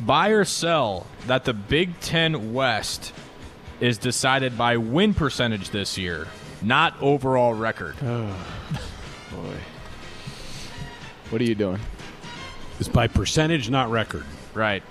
Buy 0.00 0.28
or 0.30 0.44
sell 0.44 1.06
that 1.26 1.44
the 1.44 1.52
Big 1.52 1.98
Ten 2.00 2.52
West 2.52 3.12
is 3.80 3.98
decided 3.98 4.56
by 4.56 4.76
win 4.76 5.14
percentage 5.14 5.70
this 5.70 5.98
year, 5.98 6.26
not 6.62 6.94
overall 7.00 7.54
record. 7.54 7.96
Oh, 9.32 9.36
boy, 9.36 9.54
what 11.30 11.40
are 11.40 11.44
you 11.44 11.54
doing? 11.54 11.78
It's 12.80 12.88
by 12.88 13.06
percentage, 13.06 13.70
not 13.70 13.90
record. 13.90 14.24
Right. 14.54 14.82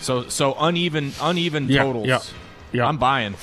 So 0.00 0.28
so 0.28 0.54
uneven 0.58 1.12
uneven 1.20 1.68
Yeah, 1.68 1.84
totals. 1.84 2.06
yeah, 2.08 2.20
yeah. 2.72 2.86
I'm 2.86 2.98
buying. 2.98 3.34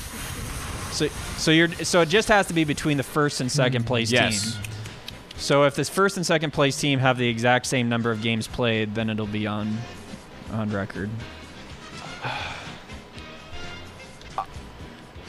So 0.92 1.08
so 1.38 1.52
you're 1.52 1.72
so 1.72 2.02
it 2.02 2.10
just 2.10 2.28
has 2.28 2.48
to 2.48 2.54
be 2.54 2.66
between 2.66 2.98
the 2.98 3.04
first 3.04 3.40
and 3.40 3.50
second 3.52 3.84
mm-hmm. 3.84 3.88
place 3.88 4.12
Yes. 4.12 4.56
team. 4.56 4.64
So 5.38 5.64
if 5.64 5.76
this 5.76 5.88
first 5.90 6.18
and 6.18 6.26
second 6.26 6.52
place 6.52 6.78
team 6.80 7.00
have 7.00 7.18
the 7.18 7.28
exact 7.28 7.66
same 7.66 7.88
number 7.88 8.12
of 8.12 8.22
games 8.22 8.48
played, 8.48 8.96
then 8.96 9.10
it'll 9.10 9.26
be 9.26 9.48
on 9.48 9.78
on 10.52 10.70
record. 10.72 11.10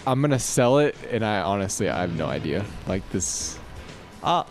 I'm 0.07 0.21
gonna 0.21 0.39
sell 0.39 0.79
it, 0.79 0.95
and 1.11 1.25
I 1.25 1.41
honestly 1.41 1.89
I 1.89 2.03
have 2.03 2.15
no 2.17 2.27
idea. 2.27 2.65
Like 2.87 3.09
this. 3.11 3.59
Uh, 4.23 4.45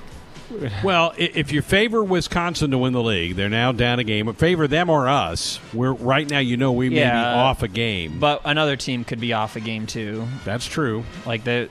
Well, 0.83 1.13
if 1.17 1.51
you 1.51 1.61
favor 1.61 2.03
Wisconsin 2.03 2.69
to 2.71 2.77
win 2.77 2.93
the 2.93 3.01
league, 3.01 3.35
they're 3.35 3.49
now 3.49 3.71
down 3.71 3.97
a 3.99 4.03
game. 4.03 4.25
But 4.27 4.35
Favor 4.37 4.67
them 4.67 4.89
or 4.89 5.07
us. 5.07 5.59
We're 5.73 5.93
right 5.93 6.29
now. 6.29 6.39
You 6.39 6.55
know, 6.57 6.71
we 6.73 6.89
may 6.89 6.97
be 6.97 7.03
off 7.05 7.63
a 7.63 7.67
game. 7.67 8.19
but 8.19 8.41
another 8.45 8.75
team 8.75 9.03
could 9.05 9.19
be 9.21 9.33
off 9.33 9.55
a 9.55 9.59
game 9.61 9.87
too. 9.87 10.27
That's 10.43 10.65
true. 10.65 11.03
Like 11.25 11.43
the 11.45 11.69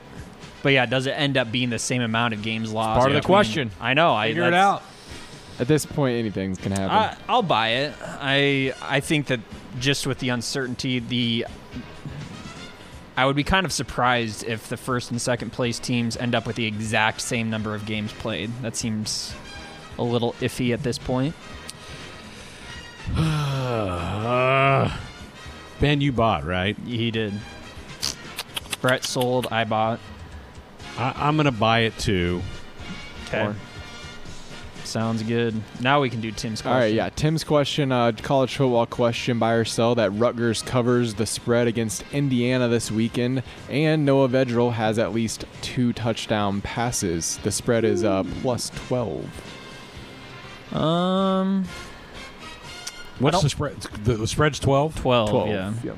but 0.63 0.73
yeah, 0.73 0.87
does 0.87 1.05
it 1.05 1.11
end 1.11 1.37
up 1.37 1.51
being 1.51 1.69
the 1.69 1.77
same 1.79 2.01
amount 2.01 2.33
of 2.33 2.41
games 2.41 2.73
lost? 2.73 2.97
part 2.97 3.09
of 3.11 3.13
the 3.13 3.19
between- 3.19 3.35
question. 3.35 3.71
I 3.79 3.93
know. 3.93 4.13
I 4.15 4.29
Figure 4.29 4.47
it 4.47 4.53
out. 4.55 4.81
At 5.59 5.67
this 5.67 5.85
point, 5.85 6.17
anything 6.17 6.55
can 6.55 6.73
happen. 6.73 6.89
I, 6.89 7.17
I'll 7.29 7.41
buy 7.41 7.69
it. 7.69 7.93
I 8.01 8.73
I 8.81 8.99
think 8.99 9.27
that 9.27 9.39
just 9.79 10.05
with 10.05 10.19
the 10.19 10.29
uncertainty, 10.29 10.99
the 10.99 11.45
I 13.17 13.25
would 13.25 13.35
be 13.35 13.43
kind 13.43 13.65
of 13.65 13.71
surprised 13.71 14.43
if 14.43 14.67
the 14.67 14.75
first 14.75 15.11
and 15.11 15.21
second 15.21 15.51
place 15.51 15.79
teams 15.79 16.17
end 16.17 16.35
up 16.35 16.45
with 16.45 16.57
the 16.57 16.65
exact 16.65 17.21
same 17.21 17.49
number 17.49 17.73
of 17.73 17.85
games 17.85 18.11
played. 18.13 18.51
That 18.61 18.75
seems 18.75 19.33
a 19.97 20.03
little 20.03 20.33
iffy 20.33 20.73
at 20.73 20.83
this 20.83 20.97
point. 20.97 21.33
Ben, 25.79 26.01
you 26.01 26.11
bought 26.11 26.43
right. 26.43 26.75
He 26.85 27.11
did. 27.11 27.33
Brett 28.81 29.05
sold. 29.05 29.47
I 29.51 29.63
bought. 29.63 29.99
I, 30.97 31.13
I'm 31.15 31.37
going 31.37 31.45
to 31.45 31.51
buy 31.51 31.81
it 31.81 31.97
too. 31.97 32.41
Okay. 33.27 33.53
Sounds 34.87 35.23
good. 35.23 35.59
Now 35.79 36.01
we 36.01 36.09
can 36.09 36.21
do 36.21 36.31
Tim's 36.31 36.61
question. 36.61 36.73
All 36.73 36.79
right, 36.79 36.93
yeah. 36.93 37.09
Tim's 37.09 37.43
question, 37.43 37.91
uh, 37.91 38.11
college 38.13 38.55
football 38.55 38.85
question, 38.85 39.39
buy 39.39 39.53
or 39.53 39.65
sell 39.65 39.95
that 39.95 40.11
Rutgers 40.11 40.61
covers 40.61 41.15
the 41.15 41.25
spread 41.25 41.67
against 41.67 42.03
Indiana 42.11 42.67
this 42.67 42.91
weekend, 42.91 43.43
and 43.69 44.05
Noah 44.05 44.29
Vedral 44.29 44.73
has 44.73 44.99
at 44.99 45.13
least 45.13 45.45
two 45.61 45.93
touchdown 45.93 46.61
passes. 46.61 47.37
The 47.43 47.51
spread 47.51 47.83
is 47.83 48.03
uh, 48.03 48.23
plus 48.41 48.69
12. 48.87 49.25
Um, 50.73 51.65
What's 53.19 53.41
the 53.41 53.49
spread? 53.49 53.79
The, 53.81 54.15
the 54.15 54.27
spread's 54.27 54.59
12? 54.59 54.95
12. 54.95 55.29
12. 55.29 55.49
Yeah. 55.49 55.73
Yep. 55.83 55.97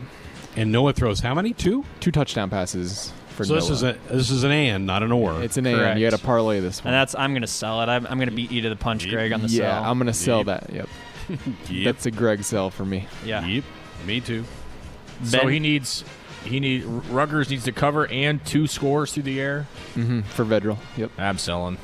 And 0.56 0.72
Noah 0.72 0.94
throws 0.94 1.20
how 1.20 1.34
many? 1.34 1.54
Two? 1.54 1.86
Two 2.00 2.12
touchdown 2.12 2.50
passes 2.50 3.12
for 3.38 3.46
So 3.46 3.56
this 3.56 3.70
is 3.70 3.84
a 3.84 3.96
this 4.10 4.30
is 4.30 4.44
an 4.44 4.52
and, 4.52 4.86
not 4.86 5.04
an 5.04 5.12
or. 5.14 5.42
It's 5.42 5.56
an 5.58 5.66
and. 5.66 6.00
You 6.00 6.10
got 6.10 6.18
to 6.18 6.24
parlay 6.24 6.60
this 6.60 6.84
one. 6.84 6.94
And 6.94 7.00
that's 7.00 7.16
I'm 7.16 7.34
gonna 7.34 7.48
sell 7.48 7.82
it. 7.82 7.88
I'm, 7.88 8.06
I'm 8.08 8.20
gonna 8.20 8.32
beat 8.32 8.52
you 8.52 8.62
to 8.64 8.70
the 8.70 8.76
punch, 8.76 9.08
Greg, 9.08 9.32
on 9.32 9.42
the 9.42 9.48
yeah, 9.48 9.80
sell. 9.80 9.84
I'm 9.90 9.98
gonna 9.98 10.14
sell 10.14 10.38
Yep. 10.40 10.46
that. 10.48 10.70
Yep. 10.74 10.90
Yep. 11.70 11.84
That's 11.96 12.06
a 12.06 12.12
Greg 12.12 12.44
sell 12.44 12.70
for 12.70 12.84
me. 12.86 13.08
yeah. 13.26 13.46
Yep. 13.46 13.64
Me 14.06 14.20
too. 14.22 14.44
So 15.24 15.48
he 15.48 15.60
needs 15.60 16.04
he 16.46 16.60
need 16.60 16.84
Rutgers 16.86 17.50
needs 17.50 17.66
to 17.66 17.72
cover 17.72 18.08
and 18.08 18.44
two 18.46 18.68
scores 18.68 19.14
through 19.14 19.24
the 19.24 19.40
air. 19.40 19.64
hmm 19.94 20.22
For 20.22 20.46
Vedral. 20.46 20.78
Yep. 20.96 21.12
I'm 21.18 21.38
selling. 21.38 21.78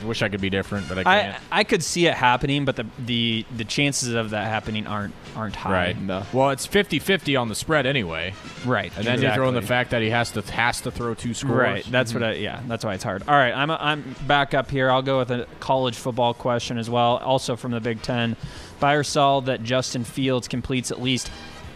I 0.00 0.04
wish 0.06 0.22
I 0.22 0.28
could 0.28 0.40
be 0.40 0.50
different, 0.50 0.88
but 0.88 0.98
I 0.98 1.00
I, 1.00 1.20
can't. 1.22 1.42
I 1.52 1.64
could 1.64 1.82
see 1.84 2.06
it 2.06 2.14
happening, 2.14 2.64
but 2.64 2.76
the, 2.76 2.86
the 2.98 3.44
the 3.56 3.64
chances 3.64 4.14
of 4.14 4.30
that 4.30 4.46
happening 4.48 4.86
aren't 4.86 5.14
aren't 5.36 5.56
high. 5.56 5.72
right. 5.72 6.00
No. 6.00 6.22
Well, 6.32 6.50
it's 6.50 6.66
50-50 6.66 7.40
on 7.40 7.48
the 7.48 7.54
spread 7.54 7.86
anyway, 7.86 8.34
Right. 8.64 8.92
and 8.96 9.06
then 9.06 9.20
you 9.20 9.30
throw 9.32 9.48
in 9.48 9.54
the 9.54 9.62
fact 9.62 9.90
that 9.90 10.02
he 10.02 10.10
has 10.10 10.30
to 10.32 10.42
has 10.42 10.80
to 10.82 10.90
throw 10.90 11.14
two 11.14 11.34
scores. 11.34 11.52
Right. 11.54 11.84
That's 11.90 12.14
what 12.14 12.22
I. 12.22 12.32
Yeah. 12.34 12.60
That's 12.66 12.84
why 12.84 12.94
it's 12.94 13.04
hard. 13.04 13.22
All 13.28 13.34
right. 13.34 13.52
I'm 13.52 13.70
I'm 13.70 14.14
back 14.26 14.54
up 14.54 14.70
here. 14.70 14.90
I'll 14.90 15.02
go 15.02 15.18
with 15.18 15.30
a 15.30 15.46
college 15.60 15.96
football 15.96 16.32
question 16.34 16.78
as 16.78 16.88
well. 16.88 17.18
Also 17.18 17.56
from 17.56 17.72
the 17.72 17.80
Big 17.80 18.00
Ten. 18.02 18.36
Buy 18.80 18.94
or 18.94 19.02
sell 19.04 19.42
that 19.42 19.62
Justin 19.62 20.04
Fields 20.04 20.48
completes 20.48 20.90
at 20.90 21.02
least 21.02 21.30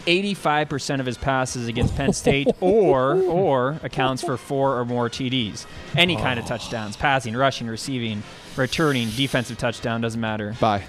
85% 0.06 1.00
of 1.00 1.06
his 1.06 1.16
passes 1.18 1.68
against 1.68 1.96
Penn 1.96 2.12
State, 2.12 2.48
or 2.60 3.14
or 3.22 3.78
accounts 3.82 4.22
for 4.22 4.36
four 4.36 4.78
or 4.78 4.84
more 4.84 5.08
TDs. 5.08 5.66
Any 5.96 6.16
kind 6.16 6.38
of 6.38 6.46
touchdowns, 6.46 6.96
passing, 6.96 7.36
rushing, 7.36 7.66
receiving, 7.66 8.22
returning, 8.56 9.08
defensive 9.10 9.58
touchdown 9.58 10.00
doesn't 10.00 10.20
matter. 10.20 10.54
Bye. 10.60 10.84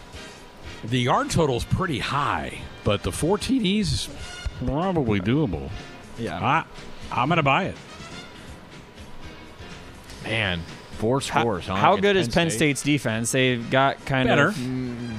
The 0.84 1.00
yard 1.00 1.32
total 1.32 1.58
is 1.58 1.64
pretty 1.66 2.00
high, 2.00 2.60
but 2.84 3.04
the 3.04 3.12
four 3.12 3.38
TDs 3.38 3.80
is 3.80 4.10
probably 4.66 5.20
doable. 5.20 5.70
Yeah. 6.18 6.38
I 6.40 6.66
I'm 7.12 7.30
gonna 7.30 7.44
buy 7.44 7.66
it. 7.66 7.76
Man, 10.24 10.62
four 10.94 11.20
How, 11.22 11.42
scores. 11.42 11.68
huh, 11.68 11.76
how 11.76 11.94
against 11.94 12.02
good 12.02 12.16
is 12.18 12.28
Penn 12.30 12.50
State? 12.50 12.58
State's 12.78 12.82
defense? 12.84 13.32
They've 13.32 13.70
got 13.70 14.04
kind 14.06 14.28
Better. 14.28 14.48
of. 14.48 14.56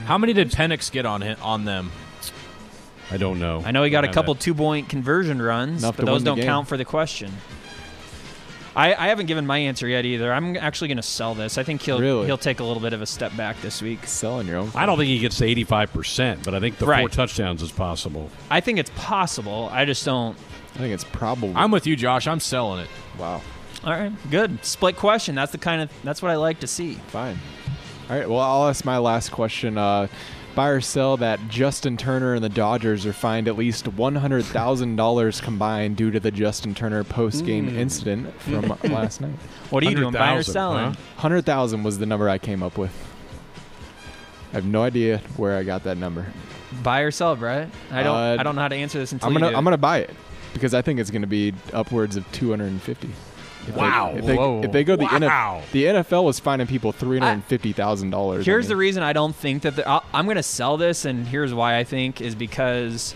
How 0.06 0.18
many 0.18 0.32
did 0.32 0.50
Penix 0.50 0.90
get 0.90 1.06
on 1.06 1.20
hit, 1.22 1.40
on 1.42 1.64
them? 1.64 1.92
I 3.10 3.16
don't 3.18 3.38
know. 3.38 3.62
I 3.64 3.70
know 3.70 3.82
he 3.84 3.90
got 3.90 4.04
a 4.04 4.12
couple 4.12 4.34
two 4.34 4.54
point 4.54 4.88
conversion 4.88 5.40
runs, 5.40 5.82
Enough 5.82 5.96
but 5.96 6.06
those 6.06 6.22
don't 6.22 6.36
game. 6.36 6.44
count 6.46 6.68
for 6.68 6.76
the 6.76 6.84
question. 6.84 7.32
I, 8.74 8.92
I 8.94 9.06
haven't 9.08 9.24
given 9.26 9.46
my 9.46 9.56
answer 9.56 9.88
yet 9.88 10.04
either. 10.04 10.30
I'm 10.30 10.54
actually 10.56 10.88
going 10.88 10.98
to 10.98 11.02
sell 11.02 11.34
this. 11.34 11.56
I 11.56 11.62
think 11.62 11.80
he'll 11.80 11.98
Really? 11.98 12.26
he'll 12.26 12.36
take 12.36 12.60
a 12.60 12.64
little 12.64 12.82
bit 12.82 12.92
of 12.92 13.00
a 13.00 13.06
step 13.06 13.34
back 13.34 13.58
this 13.62 13.80
week. 13.80 14.06
Selling 14.06 14.46
your 14.46 14.58
own. 14.58 14.70
I 14.74 14.84
don't 14.84 14.98
think 14.98 15.08
he 15.08 15.18
gets 15.18 15.38
to 15.38 15.46
85 15.46 15.92
percent, 15.94 16.44
but 16.44 16.54
I 16.54 16.60
think 16.60 16.76
the 16.76 16.84
four 16.84 16.92
Right. 16.92 17.10
touchdowns 17.10 17.62
is 17.62 17.72
possible. 17.72 18.30
I 18.50 18.60
think 18.60 18.78
it's 18.78 18.90
possible. 18.96 19.70
I 19.72 19.86
just 19.86 20.04
don't. 20.04 20.36
I 20.74 20.78
think 20.78 20.92
it's 20.92 21.04
probable. 21.04 21.54
I'm 21.56 21.70
with 21.70 21.86
you, 21.86 21.96
Josh. 21.96 22.26
I'm 22.26 22.40
selling 22.40 22.80
it. 22.80 22.88
wow. 23.18 23.40
All 23.84 23.92
right, 23.92 24.12
good 24.30 24.62
split 24.64 24.96
question. 24.96 25.34
That's 25.36 25.52
the 25.52 25.58
kind 25.58 25.80
of 25.80 25.90
that's 26.04 26.20
what 26.20 26.30
I 26.30 26.36
like 26.36 26.60
to 26.60 26.66
see. 26.66 26.94
Fine. 27.08 27.38
All 28.10 28.16
right. 28.18 28.28
Well, 28.28 28.40
I'll 28.40 28.68
ask 28.68 28.84
my 28.84 28.98
last 28.98 29.30
question. 29.30 29.78
Uh, 29.78 30.08
buy 30.56 30.68
or 30.70 30.80
sell 30.80 31.16
that 31.18 31.38
Justin 31.48 31.96
Turner 31.96 32.34
and 32.34 32.42
the 32.42 32.48
Dodgers 32.48 33.06
are 33.06 33.12
fined 33.12 33.46
at 33.46 33.56
least 33.56 33.86
one 33.86 34.16
hundred 34.16 34.44
thousand 34.46 34.96
dollars 34.96 35.40
combined 35.40 35.96
due 35.96 36.10
to 36.10 36.18
the 36.18 36.32
Justin 36.32 36.74
Turner 36.74 37.04
post-game 37.04 37.68
Hmm. 37.68 37.78
incident 37.78 38.40
from 38.40 38.62
last 38.92 39.20
night. 39.20 39.34
What 39.70 39.84
are 39.84 39.86
you 39.88 39.94
doing? 39.96 40.12
Buying 40.12 40.38
or 40.38 40.42
100,000, 40.42 40.52
selling? 40.52 40.84
huh? 40.94 40.94
Hundred 41.18 41.46
thousand 41.46 41.84
was 41.84 41.98
the 41.98 42.06
number 42.06 42.28
I 42.28 42.38
came 42.38 42.62
up 42.64 42.76
with. 42.76 42.90
I 44.52 44.56
have 44.56 44.64
no 44.64 44.82
idea 44.82 45.18
where 45.36 45.56
I 45.56 45.62
got 45.62 45.84
that 45.84 45.98
number. 45.98 46.26
Buy 46.82 47.00
or 47.00 47.10
sell, 47.10 47.36
Brett? 47.36 47.68
I 47.92 48.02
don't. 48.02 48.16
Uh, 48.16 48.36
I 48.40 48.42
don't 48.42 48.56
know 48.56 48.62
how 48.62 48.68
to 48.68 48.76
answer 48.76 48.98
this 48.98 49.12
until 49.12 49.28
I'm 49.28 49.34
gonna 49.34 49.50
do. 49.50 49.56
I'm 49.56 49.62
gonna 49.64 49.76
buy 49.76 49.98
it 49.98 50.10
because 50.54 50.72
I 50.74 50.82
think 50.82 50.98
it's 50.98 51.10
gonna 51.10 51.26
be 51.26 51.52
upwards 51.72 52.16
of 52.16 52.30
250. 52.32 53.08
If 53.68 53.74
they- 53.74 53.80
Wow. 53.80 54.14
if, 54.16 54.24
they, 54.26 54.36
Whoa. 54.36 54.62
if 54.62 54.72
they 54.72 54.84
go 54.84 54.96
the 54.96 55.04
Wow. 55.04 55.62
NFL, 55.64 55.72
the 55.72 55.84
NFL 55.86 56.24
was 56.24 56.38
finding 56.40 56.66
people 56.66 56.92
three 56.92 57.18
hundred 57.18 57.44
fifty 57.44 57.72
thousand 57.72 58.10
dollars. 58.10 58.44
Here's 58.46 58.68
the 58.68 58.76
reason 58.76 59.02
I 59.02 59.12
don't 59.12 59.34
think 59.34 59.62
that 59.62 59.76
the, 59.76 60.02
I'm 60.14 60.24
going 60.26 60.36
to 60.36 60.42
sell 60.42 60.76
this, 60.76 61.04
and 61.04 61.26
here's 61.26 61.52
why 61.54 61.76
I 61.78 61.84
think 61.84 62.20
is 62.20 62.34
because 62.34 63.14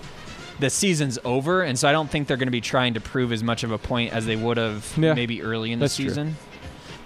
the 0.58 0.68
season's 0.70 1.18
over, 1.24 1.62
and 1.62 1.78
so 1.78 1.88
I 1.88 1.92
don't 1.92 2.10
think 2.10 2.28
they're 2.28 2.36
going 2.36 2.46
to 2.48 2.52
be 2.52 2.60
trying 2.60 2.94
to 2.94 3.00
prove 3.00 3.32
as 3.32 3.42
much 3.42 3.64
of 3.64 3.70
a 3.72 3.78
point 3.78 4.12
as 4.12 4.26
they 4.26 4.36
would 4.36 4.56
have 4.58 4.92
Yeah, 4.96 5.14
maybe 5.14 5.42
early 5.42 5.72
in 5.72 5.78
the 5.78 5.84
that's 5.84 5.96
true. 5.96 6.08
season. 6.08 6.36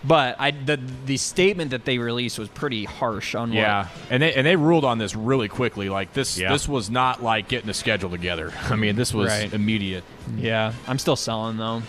But 0.06 0.36
I 0.38 0.50
the 0.50 0.78
the 1.06 1.16
statement 1.16 1.70
that 1.70 1.86
they 1.86 1.96
released 1.96 2.38
was 2.38 2.48
pretty 2.50 2.84
harsh 2.84 3.34
on 3.34 3.52
Yeah, 3.54 3.86
and 4.10 4.22
they 4.22 4.34
and 4.34 4.46
they 4.46 4.54
ruled 4.56 4.84
on 4.84 4.98
this 4.98 5.14
really 5.16 5.48
quickly. 5.48 5.88
Like 5.88 6.12
this, 6.12 6.36
Yeah. 6.38 6.52
this 6.52 6.68
was 6.68 6.90
not 6.90 7.22
like 7.22 7.48
getting 7.48 7.70
a 7.70 7.74
schedule 7.74 8.10
together. 8.10 8.52
I 8.70 8.76
mean, 8.76 8.96
this 8.96 9.14
was 9.14 9.30
Right. 9.30 9.50
immediate. 9.54 10.04
Yeah, 10.36 10.72
I'm 10.86 10.98
still 10.98 11.16
selling 11.16 11.56
though. 11.56 11.82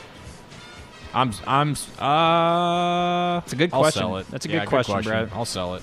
I'm 1.15 1.31
I'm 1.47 1.71
uh. 1.97 3.39
It's 3.45 3.53
a 3.53 3.55
good 3.55 3.73
I'll 3.73 3.79
question. 3.81 3.99
sell 4.01 4.17
it. 4.17 4.27
That's 4.29 4.45
a 4.45 4.49
Yeah, 4.49 4.59
good 4.59 4.69
question, 4.69 5.01
Brad. 5.01 5.29
I'll 5.33 5.45
sell 5.45 5.75
it. 5.75 5.81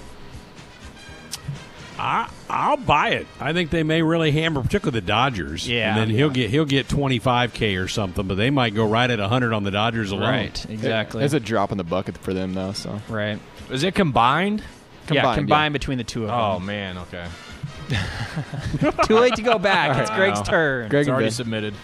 I 1.98 2.28
I'll 2.50 2.76
buy 2.76 3.10
it. 3.10 3.26
I 3.40 3.52
think 3.52 3.70
they 3.70 3.82
may 3.82 4.02
really 4.02 4.30
hammer, 4.30 4.62
particularly 4.62 5.00
the 5.00 5.06
Dodgers. 5.06 5.68
Yeah. 5.68 5.90
and 5.90 5.98
then 5.98 6.10
he'll 6.10 6.30
get 6.30 6.50
he'll 6.50 6.64
get 6.64 6.86
25k 6.88 7.82
or 7.82 7.88
something, 7.88 8.26
but 8.26 8.34
they 8.36 8.50
might 8.50 8.74
go 8.74 8.86
right 8.86 9.08
at 9.10 9.18
100 9.18 9.52
on 9.52 9.64
the 9.64 9.70
Dodgers 9.70 10.10
alone. 10.10 10.22
Right, 10.28 10.70
exactly. 10.70 11.24
It's 11.24 11.34
a 11.34 11.40
drop 11.40 11.72
in 11.72 11.78
the 11.78 11.84
bucket 11.84 12.18
for 12.18 12.34
them 12.34 12.54
though. 12.54 12.72
So 12.72 13.00
right. 13.08 13.38
Is 13.70 13.84
it 13.84 13.94
combined? 13.94 14.60
yeah, 15.10 15.22
Combined, 15.22 15.38
combined 15.38 15.72
between 15.72 15.98
the 15.98 16.04
two 16.04 16.24
of 16.24 16.30
Oh 16.30 16.54
them. 16.54 16.62
Oh 16.62 16.66
man, 16.66 16.98
okay. 16.98 17.26
Too 19.06 19.18
late 19.18 19.34
to 19.36 19.42
go 19.42 19.58
back. 19.58 19.96
It's 20.00 20.10
Greg's 20.10 20.40
turn. 20.42 20.88
Greg 20.88 21.02
It's 21.02 21.08
already 21.10 21.30
submitted. 21.30 21.74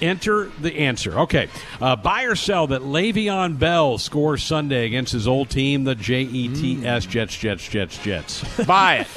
Enter 0.00 0.50
the 0.60 0.74
answer. 0.78 1.18
Okay, 1.20 1.48
uh, 1.80 1.96
buy 1.96 2.24
or 2.24 2.34
sell 2.34 2.66
that 2.68 2.82
Le'Veon 2.82 3.58
Bell 3.58 3.98
scores 3.98 4.42
Sunday 4.42 4.86
against 4.86 5.12
his 5.12 5.28
old 5.28 5.50
team, 5.50 5.84
the 5.84 5.94
J 5.94 6.22
E 6.22 6.48
T 6.48 6.86
S 6.86 7.06
Jets, 7.06 7.36
Jets, 7.36 7.68
Jets, 7.68 7.98
Jets. 7.98 8.42
Buy 8.64 8.98
it. 8.98 9.08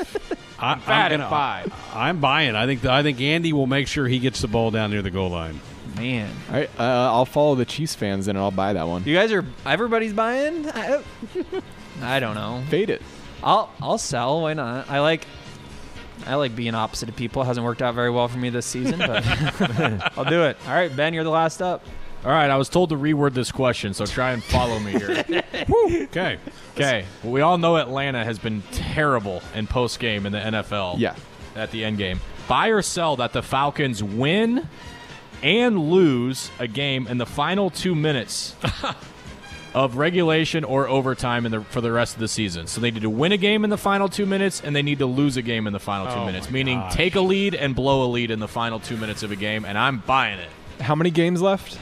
I, 0.59 0.73
Emphatic 0.73 1.19
I'm, 1.19 1.29
buy. 1.29 1.65
I'm 1.93 2.19
buying. 2.19 2.55
I 2.55 2.65
think 2.65 2.85
I 2.85 3.03
think 3.03 3.19
Andy 3.21 3.51
will 3.53 3.67
make 3.67 3.87
sure 3.87 4.07
he 4.07 4.19
gets 4.19 4.41
the 4.41 4.47
ball 4.47 4.71
down 4.71 4.91
near 4.91 5.01
the 5.01 5.11
goal 5.11 5.29
line. 5.29 5.59
Man, 5.97 6.33
all 6.49 6.55
right, 6.55 6.69
uh, 6.79 6.83
I'll 7.11 7.25
follow 7.25 7.55
the 7.55 7.65
Chiefs 7.65 7.95
fans 7.95 8.27
and 8.27 8.37
I'll 8.37 8.49
buy 8.51 8.73
that 8.73 8.87
one. 8.87 9.03
you 9.03 9.13
guys 9.13 9.31
are 9.31 9.45
everybody's 9.65 10.13
buying. 10.13 10.67
I, 10.69 11.03
I 12.01 12.19
don't 12.19 12.35
know. 12.35 12.63
Fade 12.69 12.89
it. 12.89 13.01
I'll 13.43 13.69
I'll 13.81 13.97
sell. 13.97 14.41
Why 14.41 14.53
not? 14.53 14.89
I 14.89 15.01
like 15.01 15.27
I 16.25 16.35
like 16.35 16.55
being 16.55 16.75
opposite 16.75 17.09
of 17.09 17.15
people. 17.15 17.41
It 17.41 17.45
Hasn't 17.45 17.65
worked 17.65 17.81
out 17.81 17.95
very 17.95 18.09
well 18.09 18.27
for 18.27 18.37
me 18.37 18.49
this 18.49 18.65
season, 18.65 18.99
but 18.99 19.23
I'll 20.17 20.25
do 20.25 20.43
it. 20.43 20.57
All 20.67 20.73
right, 20.73 20.93
Ben, 20.95 21.13
you're 21.13 21.23
the 21.23 21.29
last 21.29 21.61
up. 21.61 21.83
All 22.25 22.31
right, 22.31 22.49
I 22.49 22.55
was 22.55 22.69
told 22.69 22.89
to 22.89 22.95
reword 22.95 23.33
this 23.33 23.51
question, 23.51 23.93
so 23.93 24.05
try 24.05 24.31
and 24.31 24.41
follow 24.41 24.79
me 24.79 24.91
here. 24.91 25.25
Okay, 25.73 26.37
Okay, 26.75 27.05
well, 27.23 27.31
we 27.33 27.41
all 27.41 27.57
know 27.57 27.77
Atlanta 27.77 28.23
has 28.23 28.37
been 28.39 28.61
terrible 28.71 29.41
in 29.55 29.67
post 29.67 29.99
game 29.99 30.25
in 30.25 30.31
the 30.31 30.39
NFL. 30.39 30.99
Yeah. 30.99 31.15
At 31.55 31.71
the 31.71 31.83
end 31.85 31.97
game, 31.97 32.19
buy 32.47 32.69
or 32.69 32.81
sell 32.81 33.15
that 33.17 33.31
the 33.33 33.41
Falcons 33.41 34.03
win 34.03 34.67
and 35.41 35.77
lose 35.91 36.49
a 36.59 36.67
game 36.67 37.07
in 37.07 37.17
the 37.17 37.25
final 37.25 37.69
two 37.69 37.93
minutes 37.95 38.55
of 39.73 39.97
regulation 39.97 40.63
or 40.63 40.87
overtime 40.87 41.45
in 41.45 41.51
the, 41.51 41.61
for 41.61 41.81
the 41.81 41.91
rest 41.91 42.13
of 42.15 42.19
the 42.19 42.27
season. 42.27 42.67
So 42.67 42.79
they 42.81 42.91
need 42.91 43.01
to 43.01 43.09
win 43.09 43.31
a 43.31 43.37
game 43.37 43.63
in 43.63 43.69
the 43.69 43.77
final 43.77 44.07
two 44.09 44.25
minutes, 44.25 44.61
and 44.63 44.75
they 44.75 44.81
need 44.83 44.99
to 44.99 45.05
lose 45.05 45.35
a 45.37 45.41
game 45.41 45.65
in 45.67 45.73
the 45.73 45.79
final 45.79 46.05
two 46.13 46.19
Oh 46.19 46.25
minutes, 46.25 46.49
meaning 46.51 46.77
gosh. 46.79 46.93
take 46.95 47.15
a 47.15 47.21
lead 47.21 47.55
and 47.55 47.75
blow 47.75 48.05
a 48.05 48.09
lead 48.09 48.29
in 48.31 48.39
the 48.39 48.47
final 48.47 48.79
two 48.79 48.97
minutes 48.97 49.23
of 49.23 49.31
a 49.31 49.35
game. 49.35 49.65
And 49.65 49.77
I'm 49.77 49.99
buying 49.99 50.39
it. 50.39 50.49
How 50.81 50.95
many 50.95 51.09
games 51.11 51.41
left? 51.41 51.77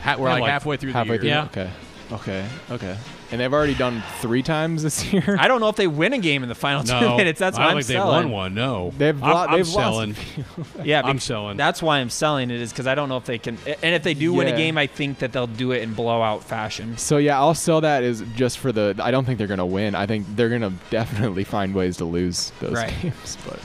Ha- 0.00 0.16
we're 0.18 0.28
Yeah, 0.28 0.32
like, 0.34 0.42
like 0.42 0.50
halfway 0.52 0.76
through 0.76 0.92
Halfway 0.92 1.18
the 1.18 1.26
year. 1.26 1.48
through. 1.52 1.62
Yeah. 1.62 1.68
Okay. 1.68 1.70
Okay. 2.12 2.46
Okay. 2.70 2.96
And 3.32 3.40
they've 3.40 3.52
already 3.52 3.74
done 3.74 4.02
three 4.20 4.42
times 4.42 4.82
this 4.82 5.04
year. 5.12 5.36
I 5.38 5.46
don't 5.46 5.60
know 5.60 5.68
if 5.68 5.76
they 5.76 5.86
win 5.86 6.12
a 6.12 6.18
game 6.18 6.42
in 6.42 6.48
the 6.48 6.54
final 6.54 6.82
two 6.82 6.92
no, 7.00 7.16
minutes. 7.18 7.38
That's 7.38 7.56
I 7.56 7.60
why 7.60 7.64
don't 7.68 7.76
I'm 7.76 7.82
think 7.84 7.98
they've 7.98 8.04
won 8.04 8.30
one. 8.32 8.54
No, 8.54 8.92
They've 8.98 9.22
I'm, 9.22 9.30
lo- 9.30 9.36
I'm 9.48 9.56
they've 9.56 9.68
lost 9.68 9.74
selling. 9.74 10.16
Yeah, 10.84 11.02
I'm 11.04 11.20
selling. 11.20 11.56
That's 11.56 11.80
why 11.82 11.98
I'm 11.98 12.10
selling 12.10 12.50
it 12.50 12.60
is 12.60 12.72
because 12.72 12.86
I 12.88 12.94
don't 12.96 13.08
know 13.08 13.16
if 13.18 13.24
they 13.26 13.38
can. 13.38 13.56
And 13.66 13.94
if 13.94 14.02
they 14.02 14.14
do 14.14 14.32
win 14.32 14.48
a 14.48 14.56
game, 14.56 14.76
I 14.76 14.86
think 14.88 15.20
that 15.20 15.32
they'll 15.32 15.46
do 15.46 15.70
it 15.72 15.82
in 15.82 15.94
blowout 15.94 16.42
fashion. 16.42 16.96
So 16.98 17.18
yeah, 17.18 17.38
I'll 17.38 17.54
sell 17.54 17.80
that 17.82 18.02
is 18.02 18.24
just 18.34 18.58
for 18.58 18.72
the. 18.72 18.96
I 19.00 19.10
don't 19.12 19.24
think 19.24 19.38
they're 19.38 19.46
gonna 19.46 19.64
win. 19.66 19.94
I 19.94 20.06
think 20.06 20.26
they're 20.34 20.48
gonna 20.48 20.72
definitely 20.90 21.44
find 21.44 21.74
ways 21.74 21.98
to 21.98 22.04
lose 22.06 22.50
those 22.60 22.72
Right. 22.72 22.92
games. 23.00 23.38
But 23.46 23.60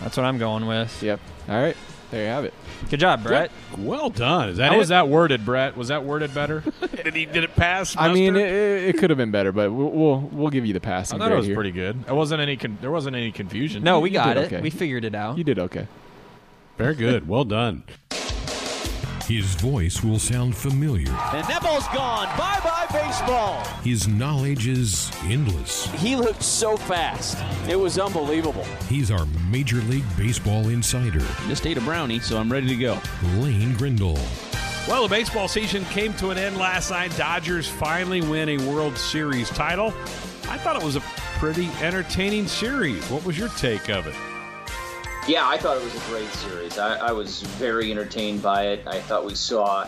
That's 0.00 0.16
what 0.16 0.24
I'm 0.24 0.38
going 0.38 0.66
with. 0.66 1.02
yep. 1.02 1.20
All 1.48 1.60
right. 1.60 1.76
There 2.10 2.22
you 2.22 2.28
have 2.30 2.44
it. 2.46 2.54
Good 2.90 3.00
job, 3.00 3.22
Brett. 3.22 3.50
well 3.76 4.08
done. 4.08 4.48
Is 4.50 4.56
that 4.58 4.68
How 4.70 4.76
it? 4.76 4.78
was 4.78 4.88
that 4.88 5.08
worded, 5.08 5.44
Brett? 5.44 5.76
Was 5.76 5.88
that 5.88 6.04
worded 6.04 6.32
better? 6.34 6.62
Did 7.04 7.14
he 7.14 7.26
did 7.26 7.44
it 7.44 7.54
pass? 7.56 7.94
I 7.98 8.12
mean, 8.12 8.36
it, 8.36 8.46
it, 8.46 8.94
it 8.94 8.98
could 8.98 9.10
have 9.10 9.16
been 9.16 9.30
better, 9.30 9.52
but 9.52 9.70
we'll 9.72 9.90
we'll, 9.90 10.20
we'll 10.32 10.50
give 10.50 10.64
you 10.64 10.72
the 10.72 10.80
pass. 10.80 11.12
I 11.12 11.18
thought 11.18 11.32
it 11.32 11.36
was 11.36 11.48
pretty 11.48 11.70
good. 11.72 12.04
There 12.04 12.14
wasn't 12.14 12.40
any. 12.40 12.56
Con- 12.56 12.78
there 12.80 12.90
wasn't 12.90 13.16
any 13.16 13.32
confusion. 13.32 13.82
No, 13.82 14.00
we 14.00 14.10
You 14.10 14.14
got 14.14 14.36
it. 14.36 14.46
okay. 14.46 14.60
We 14.60 14.70
figured 14.70 15.04
it 15.04 15.14
out. 15.14 15.36
You 15.38 15.44
did 15.44 15.58
okay. 15.58 15.86
very 16.76 16.94
good. 16.94 17.28
Well 17.28 17.44
done. 17.44 17.82
His 19.26 19.54
voice 19.56 20.02
will 20.02 20.18
sound 20.18 20.56
familiar. 20.56 21.08
And 21.10 21.46
that 21.48 21.60
ball's 21.62 21.86
gone. 21.88 22.26
Bye 22.38 22.60
bye, 22.64 22.77
baseball. 22.92 23.62
His 23.82 24.08
knowledge 24.08 24.66
is 24.66 25.10
endless. 25.24 25.86
He 26.00 26.16
looked 26.16 26.42
so 26.42 26.76
fast. 26.76 27.38
It 27.68 27.76
was 27.76 27.98
unbelievable. 27.98 28.64
He's 28.88 29.10
our 29.10 29.26
Major 29.50 29.76
League 29.82 30.04
Baseball 30.16 30.68
insider, 30.68 31.24
Just 31.46 31.66
ate 31.66 31.76
a 31.76 31.80
brownie, 31.80 32.20
so 32.20 32.38
I'm 32.38 32.50
ready 32.50 32.68
to 32.68 32.76
go. 32.76 32.98
Lane 33.36 33.74
Grindle. 33.74 34.18
Well, 34.86 35.02
the 35.02 35.08
baseball 35.08 35.48
season 35.48 35.84
came 35.86 36.14
to 36.14 36.30
an 36.30 36.38
end 36.38 36.56
last 36.56 36.90
night. 36.90 37.14
Dodgers 37.16 37.68
finally 37.68 38.22
win 38.22 38.48
a 38.48 38.56
World 38.70 38.96
Series 38.96 39.50
title. 39.50 39.88
I 40.48 40.56
thought 40.56 40.76
it 40.76 40.82
was 40.82 40.96
a 40.96 41.02
pretty 41.38 41.68
entertaining 41.82 42.46
series. 42.48 43.04
What 43.10 43.24
was 43.24 43.38
your 43.38 43.50
take 43.50 43.90
of 43.90 44.06
it? 44.06 44.14
Yeah, 45.28 45.46
I 45.46 45.58
thought 45.58 45.76
it 45.76 45.84
was 45.84 45.94
a 45.94 46.10
great 46.10 46.30
series. 46.30 46.78
I, 46.78 47.08
I 47.08 47.12
was 47.12 47.42
very 47.42 47.90
entertained 47.90 48.42
by 48.42 48.68
it. 48.68 48.86
I 48.86 48.98
thought 49.00 49.26
we 49.26 49.34
saw 49.34 49.86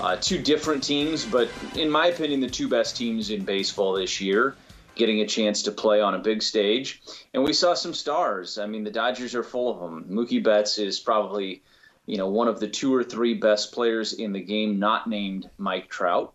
uh, 0.00 0.16
two 0.16 0.38
different 0.38 0.82
teams, 0.82 1.24
but 1.24 1.48
in 1.76 1.90
my 1.90 2.06
opinion, 2.06 2.40
the 2.40 2.48
two 2.48 2.68
best 2.68 2.96
teams 2.96 3.30
in 3.30 3.44
baseball 3.44 3.94
this 3.94 4.20
year 4.20 4.56
getting 4.94 5.20
a 5.20 5.26
chance 5.26 5.62
to 5.62 5.70
play 5.70 6.00
on 6.00 6.14
a 6.14 6.18
big 6.18 6.42
stage. 6.42 7.02
And 7.32 7.44
we 7.44 7.52
saw 7.52 7.74
some 7.74 7.94
stars. 7.94 8.58
I 8.58 8.66
mean, 8.66 8.82
the 8.82 8.90
Dodgers 8.90 9.34
are 9.34 9.44
full 9.44 9.70
of 9.72 9.78
them. 9.78 10.04
Mookie 10.10 10.42
Betts 10.42 10.78
is 10.78 10.98
probably 10.98 11.62
you 12.08 12.16
know, 12.16 12.26
one 12.26 12.48
of 12.48 12.58
the 12.58 12.66
two 12.66 12.92
or 12.92 13.04
three 13.04 13.34
best 13.34 13.70
players 13.70 14.14
in 14.14 14.32
the 14.32 14.40
game, 14.40 14.78
not 14.78 15.06
named 15.06 15.48
Mike 15.58 15.90
Trout. 15.90 16.32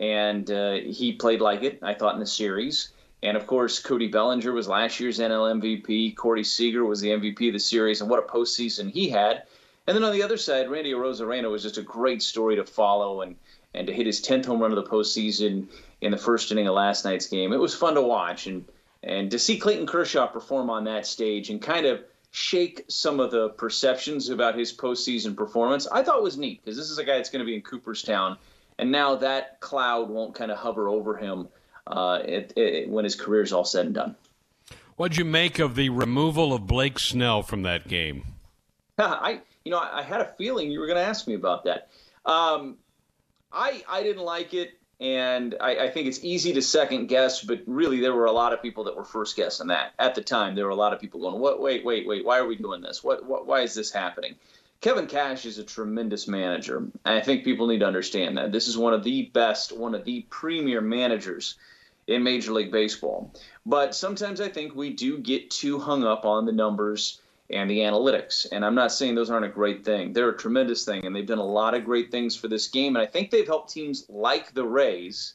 And 0.00 0.50
uh, 0.50 0.78
he 0.84 1.12
played 1.12 1.40
like 1.40 1.62
it, 1.62 1.78
I 1.80 1.94
thought, 1.94 2.14
in 2.14 2.20
the 2.20 2.26
series. 2.26 2.88
And 3.22 3.36
of 3.36 3.46
course, 3.46 3.78
Cody 3.78 4.08
Bellinger 4.08 4.52
was 4.52 4.66
last 4.66 4.98
year's 4.98 5.20
NL 5.20 5.60
MVP. 5.60 6.16
Corey 6.16 6.42
Seager 6.42 6.84
was 6.84 7.00
the 7.00 7.10
MVP 7.10 7.46
of 7.46 7.52
the 7.52 7.60
series, 7.60 8.00
and 8.00 8.10
what 8.10 8.18
a 8.18 8.22
postseason 8.26 8.90
he 8.90 9.08
had. 9.08 9.44
And 9.86 9.96
then 9.96 10.04
on 10.04 10.12
the 10.12 10.22
other 10.22 10.36
side, 10.36 10.70
Randy 10.70 10.92
Arozarena 10.92 11.50
was 11.50 11.62
just 11.62 11.78
a 11.78 11.82
great 11.82 12.22
story 12.22 12.56
to 12.56 12.64
follow, 12.64 13.22
and 13.22 13.36
and 13.74 13.86
to 13.86 13.92
hit 13.92 14.06
his 14.06 14.20
10th 14.20 14.46
home 14.46 14.60
run 14.60 14.70
of 14.70 14.76
the 14.76 14.90
postseason 14.90 15.66
in 16.00 16.10
the 16.10 16.18
first 16.18 16.52
inning 16.52 16.68
of 16.68 16.74
last 16.74 17.04
night's 17.04 17.26
game. 17.26 17.52
It 17.52 17.60
was 17.60 17.74
fun 17.74 17.94
to 17.94 18.02
watch, 18.02 18.46
and 18.46 18.64
and 19.02 19.30
to 19.30 19.38
see 19.38 19.58
Clayton 19.58 19.86
Kershaw 19.86 20.26
perform 20.26 20.70
on 20.70 20.84
that 20.84 21.06
stage 21.06 21.50
and 21.50 21.60
kind 21.60 21.86
of 21.86 22.02
shake 22.30 22.84
some 22.88 23.20
of 23.20 23.30
the 23.30 23.50
perceptions 23.50 24.28
about 24.30 24.58
his 24.58 24.72
postseason 24.72 25.36
performance, 25.36 25.86
I 25.86 26.02
thought 26.02 26.22
was 26.22 26.38
neat 26.38 26.62
because 26.64 26.76
this 26.76 26.90
is 26.90 26.98
a 26.98 27.04
guy 27.04 27.16
that's 27.16 27.30
going 27.30 27.40
to 27.40 27.46
be 27.46 27.54
in 27.54 27.62
Cooperstown, 27.62 28.38
and 28.78 28.90
now 28.90 29.16
that 29.16 29.60
cloud 29.60 30.08
won't 30.08 30.34
kind 30.34 30.50
of 30.50 30.58
hover 30.58 30.88
over 30.88 31.16
him 31.16 31.48
uh, 31.86 32.20
it, 32.24 32.52
it, 32.56 32.88
when 32.88 33.04
his 33.04 33.14
career 33.14 33.42
is 33.42 33.52
all 33.52 33.64
said 33.64 33.86
and 33.86 33.94
done. 33.94 34.16
What'd 34.96 35.18
you 35.18 35.24
make 35.24 35.58
of 35.58 35.74
the 35.74 35.88
removal 35.88 36.52
of 36.52 36.66
Blake 36.66 36.98
Snell 36.98 37.42
from 37.42 37.62
that 37.62 37.88
game? 37.88 38.24
I, 38.98 39.40
you 39.64 39.70
know, 39.70 39.78
I, 39.78 40.00
I 40.00 40.02
had 40.02 40.20
a 40.20 40.26
feeling 40.26 40.70
you 40.70 40.80
were 40.80 40.86
going 40.86 40.98
to 40.98 41.04
ask 41.04 41.26
me 41.26 41.34
about 41.34 41.64
that. 41.64 41.88
Um, 42.24 42.76
I, 43.52 43.82
I 43.88 44.02
didn't 44.02 44.24
like 44.24 44.54
it 44.54 44.78
and 45.02 45.56
I, 45.60 45.76
I, 45.86 45.90
think 45.90 46.06
it's 46.06 46.22
easy 46.22 46.52
to 46.52 46.62
second 46.62 47.08
guess, 47.08 47.42
but 47.42 47.62
really 47.66 47.98
there 47.98 48.14
were 48.14 48.26
a 48.26 48.32
lot 48.32 48.52
of 48.52 48.62
people 48.62 48.84
that 48.84 48.96
were 48.96 49.04
first 49.04 49.34
guessing 49.34 49.66
that 49.66 49.94
at 49.98 50.14
the 50.14 50.22
time. 50.22 50.54
There 50.54 50.64
were 50.64 50.70
a 50.70 50.76
lot 50.76 50.92
of 50.92 51.00
people 51.00 51.20
going, 51.20 51.40
"What? 51.40 51.60
Wait, 51.60 51.84
wait, 51.84 52.06
wait! 52.06 52.24
Why 52.24 52.38
are 52.38 52.46
we 52.46 52.54
doing 52.54 52.82
this? 52.82 53.02
What? 53.02 53.26
what 53.26 53.44
why 53.44 53.62
is 53.62 53.74
this 53.74 53.90
happening?" 53.90 54.36
Kevin 54.80 55.08
Cash 55.08 55.44
is 55.44 55.58
a 55.58 55.64
tremendous 55.64 56.28
manager, 56.28 56.76
and 56.76 56.92
I 57.04 57.20
think 57.20 57.42
people 57.42 57.66
need 57.66 57.80
to 57.80 57.86
understand 57.86 58.38
that 58.38 58.52
this 58.52 58.68
is 58.68 58.78
one 58.78 58.94
of 58.94 59.02
the 59.02 59.22
best, 59.22 59.76
one 59.76 59.96
of 59.96 60.04
the 60.04 60.24
premier 60.30 60.80
managers 60.80 61.56
in 62.06 62.22
Major 62.22 62.52
League 62.52 62.70
Baseball. 62.70 63.34
But 63.66 63.96
sometimes 63.96 64.40
I 64.40 64.50
think 64.50 64.74
we 64.74 64.90
do 64.90 65.18
get 65.18 65.50
too 65.50 65.80
hung 65.80 66.04
up 66.04 66.24
on 66.24 66.46
the 66.46 66.52
numbers 66.52 67.20
and 67.52 67.70
the 67.70 67.80
analytics. 67.80 68.46
And 68.50 68.64
I'm 68.64 68.74
not 68.74 68.92
saying 68.92 69.14
those 69.14 69.30
aren't 69.30 69.44
a 69.44 69.50
great 69.50 69.84
thing. 69.84 70.12
They're 70.12 70.30
a 70.30 70.36
tremendous 70.36 70.84
thing, 70.84 71.04
and 71.06 71.14
they've 71.14 71.26
done 71.26 71.38
a 71.38 71.44
lot 71.44 71.74
of 71.74 71.84
great 71.84 72.10
things 72.10 72.36
for 72.36 72.48
this 72.48 72.68
game. 72.68 72.96
And 72.96 73.02
I 73.02 73.06
think 73.06 73.30
they've 73.30 73.46
helped 73.46 73.72
teams 73.72 74.06
like 74.08 74.54
the 74.54 74.64
Rays 74.64 75.34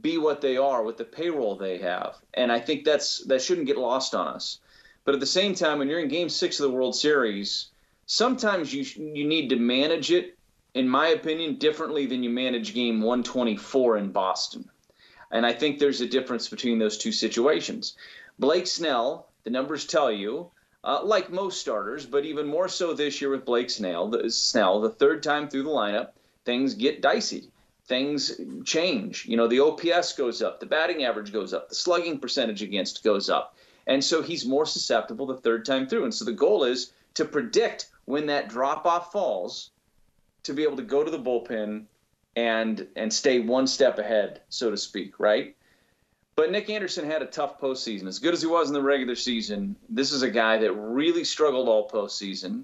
be 0.00 0.18
what 0.18 0.40
they 0.40 0.56
are 0.56 0.82
with 0.82 0.96
the 0.96 1.04
payroll 1.04 1.56
they 1.56 1.78
have. 1.78 2.16
And 2.34 2.52
I 2.52 2.60
think 2.60 2.84
that's 2.84 3.24
that 3.24 3.42
shouldn't 3.42 3.66
get 3.66 3.76
lost 3.76 4.14
on 4.14 4.28
us. 4.28 4.58
But 5.04 5.14
at 5.14 5.20
the 5.20 5.26
same 5.26 5.54
time, 5.54 5.78
when 5.78 5.88
you're 5.88 6.00
in 6.00 6.08
Game 6.08 6.28
Six 6.28 6.60
of 6.60 6.70
the 6.70 6.76
World 6.76 6.94
Series, 6.94 7.70
sometimes 8.06 8.72
you 8.72 8.82
you 8.82 9.26
need 9.26 9.48
to 9.50 9.56
manage 9.56 10.12
it, 10.12 10.38
in 10.74 10.88
my 10.88 11.08
opinion, 11.08 11.56
differently 11.56 12.06
than 12.06 12.22
you 12.22 12.30
manage 12.30 12.74
Game 12.74 13.00
124 13.00 13.96
in 13.96 14.12
Boston. 14.12 14.70
And 15.30 15.46
I 15.46 15.52
think 15.52 15.78
there's 15.78 16.00
a 16.00 16.08
difference 16.08 16.48
between 16.48 16.78
those 16.78 16.98
two 16.98 17.12
situations. 17.12 17.96
Blake 18.38 18.66
Snell, 18.66 19.28
the 19.44 19.50
numbers 19.50 19.86
tell 19.86 20.10
you, 20.10 20.50
uh, 20.82 21.00
like 21.04 21.30
most 21.30 21.60
starters, 21.60 22.06
but 22.06 22.24
even 22.24 22.46
more 22.46 22.68
so 22.68 22.94
this 22.94 23.20
year 23.20 23.30
with 23.30 23.44
Blake 23.44 23.70
Snell. 23.70 24.08
The, 24.08 24.30
Snell, 24.30 24.80
the 24.80 24.90
third 24.90 25.22
time 25.22 25.48
through 25.48 25.64
the 25.64 25.70
lineup, 25.70 26.10
things 26.44 26.74
get 26.74 27.02
dicey. 27.02 27.50
Things 27.86 28.40
change. 28.64 29.26
You 29.26 29.36
know, 29.36 29.48
the 29.48 29.60
OPS 29.60 30.12
goes 30.12 30.42
up, 30.42 30.60
the 30.60 30.66
batting 30.66 31.04
average 31.04 31.32
goes 31.32 31.52
up, 31.52 31.68
the 31.68 31.74
slugging 31.74 32.18
percentage 32.18 32.62
against 32.62 33.02
goes 33.02 33.28
up. 33.28 33.56
And 33.86 34.02
so 34.04 34.22
he's 34.22 34.46
more 34.46 34.66
susceptible 34.66 35.26
the 35.26 35.36
third 35.36 35.64
time 35.64 35.88
through. 35.88 36.04
And 36.04 36.14
so 36.14 36.24
the 36.24 36.32
goal 36.32 36.64
is 36.64 36.92
to 37.14 37.24
predict 37.24 37.88
when 38.04 38.26
that 38.26 38.48
drop 38.48 38.86
off 38.86 39.10
falls 39.10 39.70
to 40.44 40.54
be 40.54 40.62
able 40.62 40.76
to 40.76 40.82
go 40.82 41.02
to 41.02 41.10
the 41.10 41.18
bullpen 41.18 41.84
and 42.36 42.86
and 42.94 43.12
stay 43.12 43.40
one 43.40 43.66
step 43.66 43.98
ahead, 43.98 44.40
so 44.48 44.70
to 44.70 44.76
speak, 44.76 45.18
right? 45.18 45.56
But 46.40 46.52
Nick 46.52 46.70
Anderson 46.70 47.04
had 47.04 47.20
a 47.20 47.26
tough 47.26 47.60
postseason. 47.60 48.06
As 48.06 48.18
good 48.18 48.32
as 48.32 48.40
he 48.40 48.46
was 48.46 48.68
in 48.68 48.72
the 48.72 48.80
regular 48.80 49.14
season, 49.14 49.76
this 49.90 50.10
is 50.10 50.22
a 50.22 50.30
guy 50.30 50.56
that 50.56 50.72
really 50.72 51.22
struggled 51.22 51.68
all 51.68 51.86
postseason. 51.86 52.62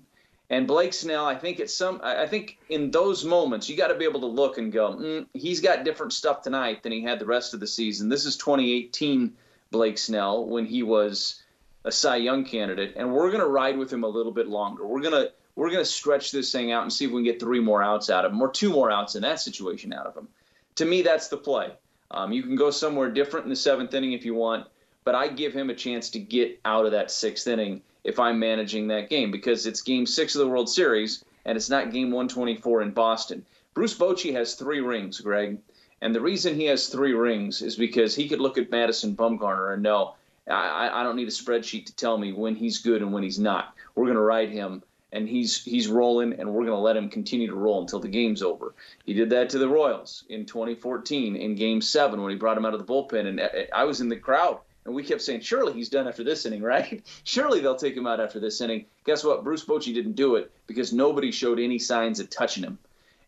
And 0.48 0.66
Blake 0.66 0.94
Snell, 0.94 1.26
I 1.26 1.34
think 1.34 1.60
it's 1.60 1.76
some. 1.76 2.00
I 2.02 2.26
think 2.26 2.56
in 2.70 2.90
those 2.90 3.22
moments 3.22 3.68
you 3.68 3.76
got 3.76 3.88
to 3.88 3.94
be 3.94 4.06
able 4.06 4.20
to 4.20 4.26
look 4.26 4.56
and 4.56 4.72
go, 4.72 4.94
mm, 4.94 5.26
he's 5.34 5.60
got 5.60 5.84
different 5.84 6.14
stuff 6.14 6.40
tonight 6.40 6.82
than 6.82 6.90
he 6.90 7.02
had 7.02 7.18
the 7.18 7.26
rest 7.26 7.52
of 7.52 7.60
the 7.60 7.66
season. 7.66 8.08
This 8.08 8.24
is 8.24 8.38
2018 8.38 9.34
Blake 9.70 9.98
Snell 9.98 10.46
when 10.46 10.64
he 10.64 10.82
was 10.82 11.42
a 11.84 11.92
Cy 11.92 12.16
Young 12.16 12.46
candidate, 12.46 12.94
and 12.96 13.12
we're 13.12 13.28
going 13.28 13.42
to 13.42 13.46
ride 13.46 13.76
with 13.76 13.92
him 13.92 14.04
a 14.04 14.08
little 14.08 14.32
bit 14.32 14.48
longer. 14.48 14.86
We're 14.86 15.02
gonna 15.02 15.28
we're 15.54 15.70
gonna 15.70 15.84
stretch 15.84 16.32
this 16.32 16.50
thing 16.50 16.72
out 16.72 16.84
and 16.84 16.90
see 16.90 17.04
if 17.04 17.10
we 17.10 17.18
can 17.18 17.24
get 17.24 17.40
three 17.40 17.60
more 17.60 17.82
outs 17.82 18.08
out 18.08 18.24
of 18.24 18.32
him, 18.32 18.40
or 18.40 18.48
two 18.48 18.70
more 18.70 18.90
outs 18.90 19.16
in 19.16 19.22
that 19.24 19.38
situation 19.38 19.92
out 19.92 20.06
of 20.06 20.16
him. 20.16 20.28
To 20.76 20.86
me, 20.86 21.02
that's 21.02 21.28
the 21.28 21.36
play. 21.36 21.72
Um, 22.10 22.32
you 22.32 22.42
can 22.42 22.56
go 22.56 22.70
somewhere 22.70 23.10
different 23.10 23.44
in 23.44 23.50
the 23.50 23.56
seventh 23.56 23.94
inning 23.94 24.12
if 24.12 24.24
you 24.24 24.34
want, 24.34 24.66
but 25.04 25.14
I 25.14 25.28
give 25.28 25.52
him 25.52 25.70
a 25.70 25.74
chance 25.74 26.10
to 26.10 26.18
get 26.18 26.60
out 26.64 26.86
of 26.86 26.92
that 26.92 27.10
sixth 27.10 27.46
inning 27.46 27.82
if 28.04 28.18
I'm 28.18 28.38
managing 28.38 28.88
that 28.88 29.10
game 29.10 29.30
because 29.30 29.66
it's 29.66 29.82
game 29.82 30.06
six 30.06 30.34
of 30.34 30.40
the 30.40 30.48
World 30.48 30.68
Series 30.68 31.24
and 31.44 31.56
it's 31.56 31.70
not 31.70 31.92
game 31.92 32.10
124 32.10 32.82
in 32.82 32.90
Boston. 32.92 33.44
Bruce 33.74 33.96
Bochy 33.96 34.32
has 34.32 34.54
three 34.54 34.80
rings, 34.80 35.20
Greg. 35.20 35.58
And 36.00 36.14
the 36.14 36.20
reason 36.20 36.54
he 36.54 36.66
has 36.66 36.88
three 36.88 37.14
rings 37.14 37.62
is 37.62 37.76
because 37.76 38.14
he 38.14 38.28
could 38.28 38.40
look 38.40 38.58
at 38.58 38.70
Madison 38.70 39.16
Bumgarner 39.16 39.74
and 39.74 39.82
know, 39.82 40.14
I, 40.48 40.90
I 40.92 41.02
don't 41.02 41.16
need 41.16 41.28
a 41.28 41.32
spreadsheet 41.32 41.86
to 41.86 41.96
tell 41.96 42.18
me 42.18 42.32
when 42.32 42.54
he's 42.54 42.78
good 42.78 43.02
and 43.02 43.12
when 43.12 43.22
he's 43.22 43.38
not. 43.38 43.74
We're 43.94 44.04
going 44.04 44.16
to 44.16 44.22
ride 44.22 44.50
him 44.50 44.82
and 45.16 45.26
he's 45.26 45.64
he's 45.64 45.88
rolling, 45.88 46.34
and 46.38 46.52
we're 46.52 46.66
going 46.66 46.76
to 46.76 46.82
let 46.82 46.96
him 46.96 47.08
continue 47.08 47.46
to 47.46 47.54
roll 47.54 47.80
until 47.80 48.00
the 48.00 48.08
game's 48.08 48.42
over. 48.42 48.74
He 49.06 49.14
did 49.14 49.30
that 49.30 49.48
to 49.50 49.58
the 49.58 49.68
Royals 49.68 50.24
in 50.28 50.44
2014 50.44 51.36
in 51.36 51.54
Game 51.54 51.80
Seven 51.80 52.20
when 52.20 52.30
he 52.30 52.36
brought 52.36 52.58
him 52.58 52.66
out 52.66 52.74
of 52.74 52.86
the 52.86 52.92
bullpen, 52.92 53.26
and 53.26 53.40
uh, 53.40 53.48
I 53.74 53.84
was 53.84 54.02
in 54.02 54.10
the 54.10 54.16
crowd, 54.16 54.58
and 54.84 54.94
we 54.94 55.02
kept 55.02 55.22
saying, 55.22 55.40
"Surely 55.40 55.72
he's 55.72 55.88
done 55.88 56.06
after 56.06 56.22
this 56.22 56.44
inning, 56.44 56.62
right? 56.74 57.02
Surely 57.24 57.60
they'll 57.60 57.76
take 57.76 57.96
him 57.96 58.06
out 58.06 58.20
after 58.20 58.38
this 58.38 58.60
inning." 58.60 58.84
Guess 59.04 59.24
what? 59.24 59.42
Bruce 59.42 59.64
Bochy 59.64 59.94
didn't 59.94 60.16
do 60.16 60.36
it 60.36 60.52
because 60.66 60.92
nobody 60.92 61.32
showed 61.32 61.58
any 61.58 61.78
signs 61.78 62.20
of 62.20 62.28
touching 62.28 62.62
him, 62.62 62.78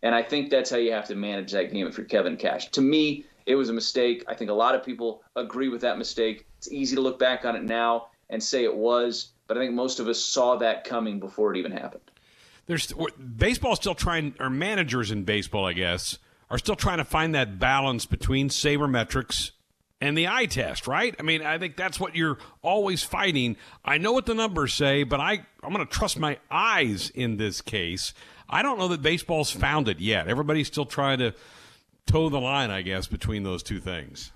and 0.03 0.15
I 0.15 0.23
think 0.23 0.51
that's 0.51 0.71
how 0.71 0.77
you 0.77 0.93
have 0.93 1.09
to 1.09 1.15
manage 1.15 1.53
that 1.53 1.73
game 1.73 1.87
if 1.87 1.97
you're 1.97 2.07
Kevin 2.07 2.37
Cash. 2.37 2.69
To 2.73 2.83
me, 2.83 3.25
it 3.47 3.55
was 3.55 3.71
a 3.71 3.73
mistake. 3.73 4.25
I 4.29 4.35
think 4.35 4.51
a 4.51 4.55
lot 4.55 4.75
of 4.75 4.85
people 4.85 5.23
agree 5.37 5.71
with 5.71 5.81
that 5.81 5.97
mistake. 5.97 6.45
It's 6.59 6.71
easy 6.71 6.97
to 6.97 7.03
look 7.03 7.19
back 7.19 7.47
on 7.47 7.57
it 7.57 7.65
now 7.65 8.09
and 8.29 8.43
say 8.43 8.65
it 8.65 8.77
was 8.77 9.33
but 9.49 9.57
I 9.57 9.61
think 9.61 9.75
most 9.75 9.99
of 9.99 10.07
us 10.07 10.23
saw 10.23 10.57
that 10.57 10.85
coming 10.85 11.19
before 11.19 11.53
it 11.53 11.59
even 11.59 11.73
happened. 11.73 12.03
There's 12.67 12.93
baseball 13.37 13.75
still 13.75 13.95
trying, 13.95 14.35
or 14.39 14.51
managers 14.51 15.11
in 15.11 15.25
baseball, 15.25 15.65
I 15.65 15.73
guess, 15.73 16.19
are 16.51 16.59
still 16.59 16.77
trying 16.77 16.99
to 16.99 17.05
find 17.05 17.35
that 17.35 17.59
balance 17.59 18.07
between 18.07 18.51
sabermetrics 18.51 19.53
and 20.01 20.17
the 20.17 20.29
eye 20.29 20.47
test, 20.47 20.87
right? 20.87 21.15
I 21.19 21.23
mean, 21.23 21.43
I 21.43 21.59
think 21.59 21.77
that's 21.77 21.99
what 21.99 22.15
you're 22.15 22.39
always 22.63 23.03
fighting. 23.03 23.57
I 23.85 23.99
know 23.99 24.13
what 24.13 24.27
the 24.27 24.35
numbers 24.35 24.75
say, 24.75 25.03
but 25.03 25.19
I, 25.19 25.45
I'm 25.63 25.73
going 25.73 25.85
to 25.85 25.93
trust 25.93 26.19
my 26.19 26.39
eyes 26.51 27.11
in 27.11 27.39
this 27.39 27.61
case. 27.61 28.13
I 28.49 28.63
don't 28.63 28.79
know 28.79 28.89
that 28.89 29.03
baseball's 29.03 29.51
found 29.51 29.89
it 29.89 29.99
yet. 29.99 30.29
Everybody's 30.29 30.69
still 30.69 30.87
trying 30.87 31.19
to 31.19 31.35
toe 32.07 32.29
the 32.29 32.41
line, 32.41 32.71
I 32.71 32.83
guess, 32.83 33.07
between 33.07 33.43
those 33.43 33.63
two 33.63 33.81
things. 33.81 34.31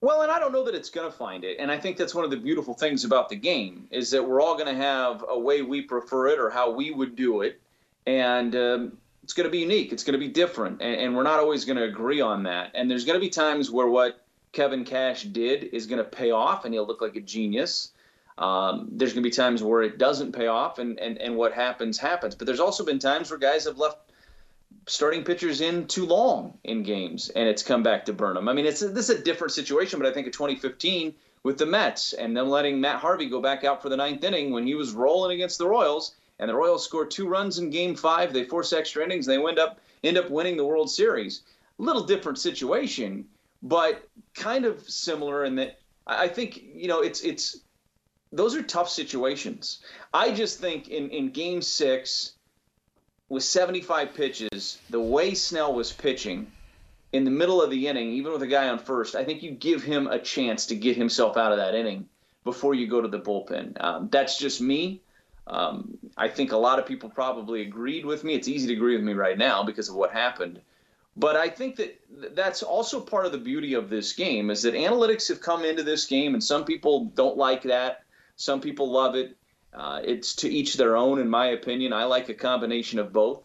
Well, 0.00 0.22
and 0.22 0.30
I 0.30 0.38
don't 0.38 0.52
know 0.52 0.64
that 0.64 0.74
it's 0.74 0.90
going 0.90 1.10
to 1.10 1.16
find 1.16 1.42
it. 1.42 1.56
And 1.58 1.70
I 1.70 1.78
think 1.78 1.96
that's 1.96 2.14
one 2.14 2.24
of 2.24 2.30
the 2.30 2.36
beautiful 2.36 2.74
things 2.74 3.04
about 3.04 3.28
the 3.28 3.36
game 3.36 3.88
is 3.90 4.10
that 4.10 4.26
we're 4.26 4.40
all 4.40 4.54
going 4.54 4.74
to 4.74 4.82
have 4.82 5.24
a 5.28 5.38
way 5.38 5.62
we 5.62 5.82
prefer 5.82 6.28
it 6.28 6.38
or 6.38 6.50
how 6.50 6.70
we 6.70 6.90
would 6.90 7.16
do 7.16 7.40
it. 7.40 7.60
And 8.06 8.54
um, 8.54 8.98
it's 9.22 9.32
going 9.32 9.46
to 9.46 9.50
be 9.50 9.60
unique. 9.60 9.92
It's 9.92 10.04
going 10.04 10.12
to 10.12 10.18
be 10.18 10.28
different. 10.28 10.82
And, 10.82 11.00
and 11.00 11.16
we're 11.16 11.22
not 11.22 11.40
always 11.40 11.64
going 11.64 11.78
to 11.78 11.84
agree 11.84 12.20
on 12.20 12.42
that. 12.42 12.72
And 12.74 12.90
there's 12.90 13.04
going 13.06 13.18
to 13.18 13.24
be 13.24 13.30
times 13.30 13.70
where 13.70 13.86
what 13.86 14.24
Kevin 14.52 14.84
Cash 14.84 15.24
did 15.24 15.64
is 15.64 15.86
going 15.86 15.98
to 15.98 16.08
pay 16.08 16.30
off 16.30 16.64
and 16.64 16.74
he'll 16.74 16.86
look 16.86 17.00
like 17.00 17.16
a 17.16 17.20
genius. 17.20 17.92
Um, 18.38 18.88
there's 18.92 19.14
going 19.14 19.22
to 19.22 19.28
be 19.28 19.34
times 19.34 19.62
where 19.62 19.82
it 19.82 19.96
doesn't 19.96 20.32
pay 20.32 20.46
off 20.46 20.78
and, 20.78 21.00
and, 21.00 21.16
and 21.18 21.36
what 21.36 21.54
happens, 21.54 21.98
happens. 21.98 22.34
But 22.34 22.46
there's 22.46 22.60
also 22.60 22.84
been 22.84 22.98
times 22.98 23.30
where 23.30 23.38
guys 23.38 23.64
have 23.64 23.78
left 23.78 24.05
starting 24.86 25.24
pitchers 25.24 25.60
in 25.60 25.86
too 25.86 26.06
long 26.06 26.58
in 26.64 26.82
games, 26.82 27.28
and 27.30 27.48
it's 27.48 27.62
come 27.62 27.82
back 27.82 28.04
to 28.04 28.12
burn 28.12 28.34
them. 28.34 28.48
I 28.48 28.52
mean, 28.52 28.66
it's 28.66 28.80
this 28.80 29.10
is 29.10 29.20
a 29.20 29.22
different 29.22 29.52
situation, 29.52 29.98
but 29.98 30.08
I 30.08 30.12
think 30.12 30.26
in 30.26 30.32
2015 30.32 31.14
with 31.42 31.58
the 31.58 31.66
Mets 31.66 32.12
and 32.12 32.36
them 32.36 32.48
letting 32.48 32.80
Matt 32.80 33.00
Harvey 33.00 33.28
go 33.28 33.40
back 33.40 33.64
out 33.64 33.82
for 33.82 33.88
the 33.88 33.96
ninth 33.96 34.24
inning 34.24 34.52
when 34.52 34.66
he 34.66 34.74
was 34.74 34.92
rolling 34.92 35.34
against 35.34 35.58
the 35.58 35.66
Royals, 35.66 36.14
and 36.38 36.48
the 36.48 36.54
Royals 36.54 36.84
score 36.84 37.06
two 37.06 37.28
runs 37.28 37.58
in 37.58 37.70
Game 37.70 37.94
Five. 37.94 38.32
They 38.32 38.44
force 38.44 38.72
extra 38.72 39.04
innings. 39.04 39.26
They 39.26 39.36
end 39.36 39.58
up 39.58 39.80
end 40.04 40.18
up 40.18 40.30
winning 40.30 40.56
the 40.56 40.64
World 40.64 40.90
Series. 40.90 41.42
A 41.78 41.82
little 41.82 42.04
different 42.04 42.38
situation, 42.38 43.26
but 43.62 44.08
kind 44.34 44.64
of 44.64 44.88
similar 44.88 45.44
in 45.44 45.56
that 45.56 45.78
I 46.06 46.28
think 46.28 46.62
you 46.74 46.86
know 46.86 47.00
it's 47.00 47.22
it's 47.22 47.58
those 48.32 48.54
are 48.54 48.62
tough 48.62 48.88
situations. 48.88 49.80
I 50.14 50.32
just 50.32 50.60
think 50.60 50.88
in 50.88 51.10
in 51.10 51.30
Game 51.30 51.60
Six 51.60 52.32
with 53.28 53.42
75 53.42 54.14
pitches, 54.14 54.78
the 54.90 55.00
way 55.00 55.34
Snell 55.34 55.74
was 55.74 55.92
pitching 55.92 56.50
in 57.12 57.24
the 57.24 57.30
middle 57.30 57.62
of 57.62 57.70
the 57.70 57.88
inning, 57.88 58.10
even 58.10 58.32
with 58.32 58.42
a 58.42 58.46
guy 58.46 58.68
on 58.68 58.78
first, 58.78 59.14
I 59.14 59.24
think 59.24 59.42
you 59.42 59.50
give 59.50 59.82
him 59.82 60.06
a 60.06 60.18
chance 60.18 60.66
to 60.66 60.76
get 60.76 60.96
himself 60.96 61.36
out 61.36 61.52
of 61.52 61.58
that 61.58 61.74
inning 61.74 62.08
before 62.44 62.74
you 62.74 62.86
go 62.86 63.00
to 63.00 63.08
the 63.08 63.18
bullpen. 63.18 63.82
Um, 63.82 64.08
that's 64.10 64.38
just 64.38 64.60
me. 64.60 65.00
Um, 65.46 65.96
I 66.16 66.28
think 66.28 66.52
a 66.52 66.56
lot 66.56 66.78
of 66.78 66.86
people 66.86 67.08
probably 67.08 67.62
agreed 67.62 68.04
with 68.04 68.24
me. 68.24 68.34
It's 68.34 68.48
easy 68.48 68.66
to 68.68 68.72
agree 68.72 68.96
with 68.96 69.04
me 69.04 69.12
right 69.12 69.38
now 69.38 69.62
because 69.62 69.88
of 69.88 69.94
what 69.94 70.12
happened. 70.12 70.60
But 71.16 71.36
I 71.36 71.48
think 71.48 71.76
that 71.76 71.98
that's 72.34 72.62
also 72.62 73.00
part 73.00 73.26
of 73.26 73.32
the 73.32 73.38
beauty 73.38 73.74
of 73.74 73.88
this 73.88 74.12
game 74.12 74.50
is 74.50 74.62
that 74.62 74.74
analytics 74.74 75.28
have 75.28 75.40
come 75.40 75.64
into 75.64 75.82
this 75.82 76.04
game, 76.04 76.34
and 76.34 76.44
some 76.44 76.64
people 76.64 77.06
don't 77.14 77.38
like 77.38 77.62
that. 77.62 78.02
Some 78.36 78.60
people 78.60 78.90
love 78.90 79.14
it. 79.14 79.36
Uh, 79.76 80.00
it's 80.02 80.34
to 80.36 80.50
each 80.50 80.74
their 80.74 80.96
own, 80.96 81.18
in 81.18 81.28
my 81.28 81.48
opinion. 81.48 81.92
I 81.92 82.04
like 82.04 82.30
a 82.30 82.34
combination 82.34 82.98
of 82.98 83.12
both. 83.12 83.42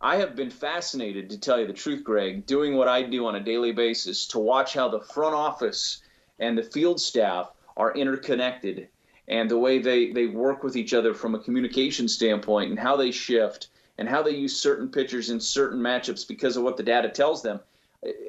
I 0.00 0.16
have 0.16 0.34
been 0.34 0.50
fascinated, 0.50 1.28
to 1.30 1.38
tell 1.38 1.60
you 1.60 1.66
the 1.66 1.72
truth, 1.72 2.02
Greg, 2.02 2.46
doing 2.46 2.76
what 2.76 2.88
I 2.88 3.02
do 3.02 3.26
on 3.26 3.36
a 3.36 3.40
daily 3.40 3.72
basis 3.72 4.26
to 4.28 4.38
watch 4.38 4.72
how 4.74 4.88
the 4.88 5.00
front 5.00 5.34
office 5.34 6.02
and 6.38 6.56
the 6.56 6.62
field 6.62 7.00
staff 7.00 7.50
are 7.76 7.94
interconnected 7.94 8.88
and 9.28 9.50
the 9.50 9.58
way 9.58 9.78
they, 9.78 10.12
they 10.12 10.26
work 10.26 10.62
with 10.62 10.76
each 10.76 10.94
other 10.94 11.12
from 11.12 11.34
a 11.34 11.38
communication 11.38 12.08
standpoint 12.08 12.70
and 12.70 12.78
how 12.78 12.96
they 12.96 13.10
shift 13.10 13.68
and 13.98 14.08
how 14.08 14.22
they 14.22 14.30
use 14.30 14.58
certain 14.58 14.88
pitchers 14.88 15.30
in 15.30 15.40
certain 15.40 15.80
matchups 15.80 16.26
because 16.26 16.56
of 16.56 16.62
what 16.62 16.76
the 16.76 16.82
data 16.82 17.08
tells 17.08 17.42
them. 17.42 17.60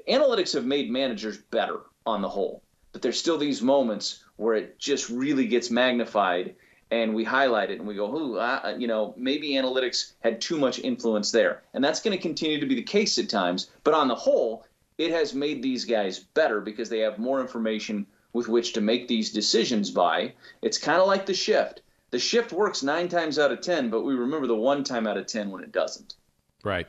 Analytics 0.09 0.53
have 0.53 0.65
made 0.65 0.89
managers 0.89 1.37
better 1.37 1.81
on 2.05 2.21
the 2.21 2.29
whole, 2.29 2.63
but 2.93 3.01
there's 3.01 3.19
still 3.19 3.37
these 3.37 3.61
moments 3.61 4.23
where 4.37 4.55
it 4.55 4.79
just 4.79 5.09
really 5.09 5.45
gets 5.45 5.69
magnified 5.69 6.55
and 6.91 7.13
we 7.13 7.23
highlight 7.23 7.71
it 7.71 7.79
and 7.79 7.87
we 7.87 7.95
go, 7.95 8.15
"Ooh, 8.15 8.37
uh, 8.37 8.75
you 8.77 8.87
know, 8.87 9.13
maybe 9.17 9.51
analytics 9.51 10.13
had 10.21 10.41
too 10.41 10.57
much 10.57 10.79
influence 10.79 11.31
there," 11.31 11.63
and 11.73 11.83
that's 11.83 12.01
going 12.01 12.15
to 12.15 12.21
continue 12.21 12.59
to 12.59 12.65
be 12.65 12.75
the 12.75 12.83
case 12.83 13.17
at 13.17 13.29
times. 13.29 13.69
But 13.83 13.93
on 13.93 14.07
the 14.07 14.15
whole, 14.15 14.65
it 14.97 15.11
has 15.11 15.33
made 15.33 15.61
these 15.61 15.85
guys 15.85 16.19
better 16.19 16.61
because 16.61 16.89
they 16.89 16.99
have 16.99 17.19
more 17.19 17.41
information 17.41 18.07
with 18.33 18.47
which 18.47 18.73
to 18.73 18.81
make 18.81 19.07
these 19.07 19.31
decisions 19.31 19.89
by. 19.91 20.33
It's 20.61 20.77
kind 20.77 20.99
of 20.99 21.07
like 21.07 21.25
the 21.25 21.33
shift. 21.33 21.81
The 22.11 22.19
shift 22.19 22.53
works 22.53 22.83
nine 22.83 23.09
times 23.09 23.37
out 23.37 23.51
of 23.51 23.61
ten, 23.61 23.89
but 23.89 24.01
we 24.01 24.15
remember 24.15 24.47
the 24.47 24.55
one 24.55 24.83
time 24.83 25.07
out 25.07 25.17
of 25.17 25.27
ten 25.27 25.51
when 25.51 25.63
it 25.63 25.71
doesn't. 25.71 26.15
Right. 26.63 26.87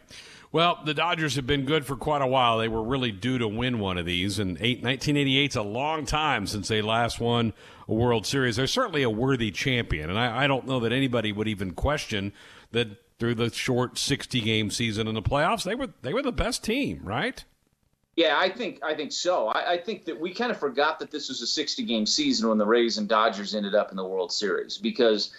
Well, 0.51 0.81
the 0.85 0.95
Dodgers 0.95 1.37
have 1.37 1.47
been 1.47 1.67
good 1.67 1.85
for 1.85 1.95
quite 1.95 2.23
a 2.23 2.27
while. 2.27 2.59
They 2.59 2.69
were 2.69 2.83
really 2.83 3.13
due 3.13 3.37
to 3.39 3.47
win 3.47 3.79
one 3.79 3.99
of 3.99 4.07
these, 4.07 4.39
and 4.39 4.53
1988 4.53 5.51
is 5.51 5.57
a 5.57 5.63
long 5.63 6.07
time 6.07 6.47
since 6.47 6.69
they 6.69 6.81
last 6.81 7.21
won 7.21 7.53
a 7.87 7.93
World 7.93 8.25
Series. 8.27 8.57
They're 8.57 8.67
certainly 8.67 9.03
a 9.03 9.11
worthy 9.11 9.51
champion, 9.51 10.09
and 10.09 10.19
I, 10.19 10.45
I 10.45 10.47
don't 10.47 10.67
know 10.67 10.81
that 10.81 10.93
anybody 10.93 11.33
would 11.33 11.49
even 11.49 11.73
question 11.73 12.33
that 12.73 12.89
through 13.19 13.35
the 13.35 13.53
short 13.53 13.99
60 13.99 14.41
game 14.41 14.71
season 14.71 15.07
in 15.07 15.15
the 15.15 15.23
playoffs, 15.23 15.65
they 15.65 15.75
were 15.75 15.91
they 16.03 16.15
were 16.15 16.23
the 16.23 16.33
best 16.33 16.65
team, 16.65 17.01
right? 17.03 17.45
Yeah, 18.17 18.37
I 18.37 18.49
think 18.49 18.81
I 18.83 18.95
think 18.95 19.13
so. 19.13 19.49
I, 19.49 19.75
I, 19.75 19.79
think 19.79 20.07
that 20.07 20.19
we 20.19 20.35
kind 20.35 20.51
of 20.51 20.59
forgot 20.59 20.99
that 20.99 21.11
this 21.11 21.29
was 21.29 21.41
a 21.41 21.47
60 21.47 21.85
game 21.85 22.05
season 22.05 22.49
when 22.49 22.59
the 22.59 22.67
Rays 22.67 22.99
and 22.99 23.09
Dodgers 23.09 23.55
ended 23.55 23.75
up 23.75 23.91
in 23.91 23.97
the 23.97 24.05
World 24.05 24.33
Series 24.33 24.77
because 24.77 25.31